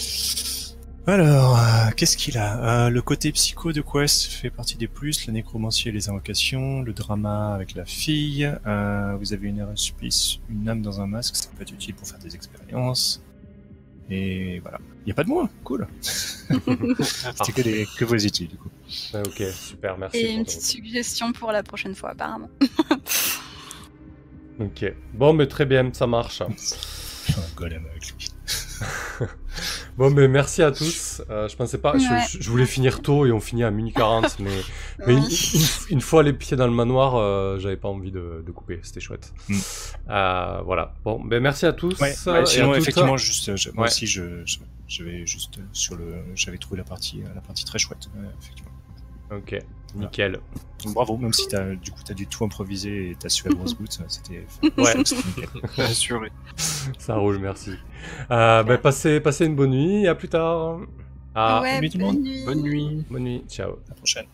Alors, 1.08 1.56
euh, 1.56 1.90
qu'est-ce 1.96 2.16
qu'il 2.16 2.36
a? 2.36 2.86
Euh, 2.86 2.90
Le 2.90 3.00
côté 3.00 3.30
psycho 3.30 3.72
de 3.72 3.80
Quest 3.80 4.24
fait 4.24 4.50
partie 4.50 4.76
des 4.76 4.88
plus, 4.88 5.26
la 5.26 5.32
nécromancie 5.32 5.88
et 5.88 5.92
les 5.92 6.08
invocations, 6.08 6.82
le 6.82 6.92
drama 6.92 7.54
avec 7.54 7.76
la 7.76 7.84
fille, 7.84 8.52
euh, 8.66 9.16
vous 9.20 9.32
avez 9.32 9.46
une 9.46 9.58
Erasmus, 9.58 10.40
une 10.50 10.68
âme 10.68 10.82
dans 10.82 11.00
un 11.00 11.06
masque, 11.06 11.36
ça 11.36 11.48
peut 11.56 11.62
être 11.62 11.70
utile 11.72 11.94
pour 11.94 12.08
faire 12.08 12.18
des 12.18 12.34
expériences. 12.34 13.22
Et 14.10 14.58
voilà. 14.60 14.78
Il 15.02 15.06
n'y 15.06 15.12
a 15.12 15.14
pas 15.14 15.22
de 15.22 15.28
moins, 15.28 15.48
cool. 15.62 15.86
C'était 16.00 17.52
que, 17.52 17.62
des, 17.62 17.86
que 17.96 18.04
vos 18.04 18.16
études, 18.16 18.50
du 18.50 18.56
coup. 18.56 18.70
Ouais, 19.14 19.22
ok, 19.24 19.42
super, 19.54 19.98
merci. 19.98 20.16
Et 20.18 20.32
une 20.32 20.44
petite 20.44 20.62
suggestion 20.62 21.32
pour 21.32 21.52
la 21.52 21.62
prochaine 21.62 21.94
fois, 21.94 22.10
apparemment. 22.10 22.50
Ok. 24.58 24.92
Bon, 25.14 25.32
mais 25.32 25.46
très 25.46 25.66
bien, 25.66 25.88
ça 25.92 26.08
marche. 26.08 26.40
Un 26.40 27.54
golem 27.56 27.84
avec 27.92 28.06
lui. 28.12 28.28
Bon, 29.96 30.10
mais 30.10 30.28
merci 30.28 30.62
à 30.62 30.70
tous. 30.70 31.22
Euh, 31.30 31.48
je 31.48 31.56
pensais 31.56 31.78
pas. 31.78 31.96
je- 31.96 32.04
Ouais. 32.06 32.20
Je, 32.30 32.38
je 32.42 32.50
voulais 32.50 32.66
finir 32.66 33.00
tôt 33.00 33.24
et 33.24 33.32
on 33.32 33.40
finit 33.40 33.64
à 33.64 33.70
minuit 33.70 33.92
40, 33.94 34.38
mais, 34.40 34.50
mais 35.06 35.14
une, 35.14 35.20
Oui. 35.20 35.50
une- 35.88 35.94
une 35.96 36.00
fois 36.02 36.22
les 36.22 36.34
pieds 36.34 36.56
dans 36.56 36.66
le 36.66 36.72
manoir, 36.74 37.14
euh, 37.16 37.58
j'avais 37.58 37.78
pas 37.78 37.88
envie 37.88 38.10
de, 38.12 38.42
de 38.46 38.52
couper. 38.52 38.80
C'était 38.82 39.00
chouette. 39.00 39.32
Mm. 39.48 39.58
Euh, 40.10 40.60
voilà. 40.66 40.94
Bon, 41.04 41.18
ben 41.24 41.42
merci 41.42 41.64
à 41.64 41.72
tous. 41.72 41.98
Ouais, 42.00 42.14
euh, 42.26 42.32
ouais, 42.34 42.42
et 42.42 42.46
sinon, 42.46 42.70
à 42.70 42.74
toutes. 42.74 42.82
effectivement, 42.82 43.16
juste, 43.16 43.56
je- 43.56 43.70
moi 43.70 43.84
Ouais. 43.84 43.88
aussi, 43.88 44.06
je, 44.06 44.44
je- 44.44 44.58
j'avais 44.88 45.26
juste 45.26 45.58
sur 45.72 45.96
le, 45.96 46.16
j'avais 46.34 46.58
trouvé 46.58 46.76
la 46.76 46.84
partie, 46.84 47.22
la 47.34 47.40
partie 47.40 47.64
très 47.64 47.78
chouette, 47.78 48.08
effectivement. 48.42 48.72
Ok, 49.32 49.58
nickel. 49.96 50.40
Donc, 50.84 50.94
bravo, 50.94 51.16
même 51.16 51.32
si 51.32 51.48
t'as, 51.48 51.74
du 51.74 51.90
coup, 51.90 52.00
t'as 52.04 52.14
dû 52.14 52.26
tout 52.26 52.44
improviser 52.44 53.10
et 53.10 53.16
t'as 53.18 53.28
su 53.28 53.46
à 53.48 53.50
grosse 53.54 53.76
goutte, 53.76 53.98
c'était, 54.08 54.46
Ouais. 54.76 54.94
Assuré. 55.78 56.30
ça 56.98 57.16
roule, 57.16 57.38
merci. 57.38 57.72
Euh, 58.30 58.62
ben, 58.62 58.78
passez, 58.78 59.20
passez 59.20 59.46
une 59.46 59.56
bonne 59.56 59.70
nuit 59.70 60.04
et 60.04 60.08
à 60.08 60.14
plus 60.14 60.28
tard. 60.28 60.80
Ah, 61.34 61.60
ouais, 61.60 61.80
nuit 61.80 61.90
tout 61.90 61.98
le 61.98 62.04
monde. 62.04 62.14
bonne 62.16 62.22
nuit. 62.24 62.44
Bonne 62.44 62.62
nuit. 62.62 63.04
bonne 63.10 63.22
nuit. 63.24 63.44
Ciao. 63.48 63.72
À 63.72 63.76
la 63.90 63.94
prochaine. 63.94 64.26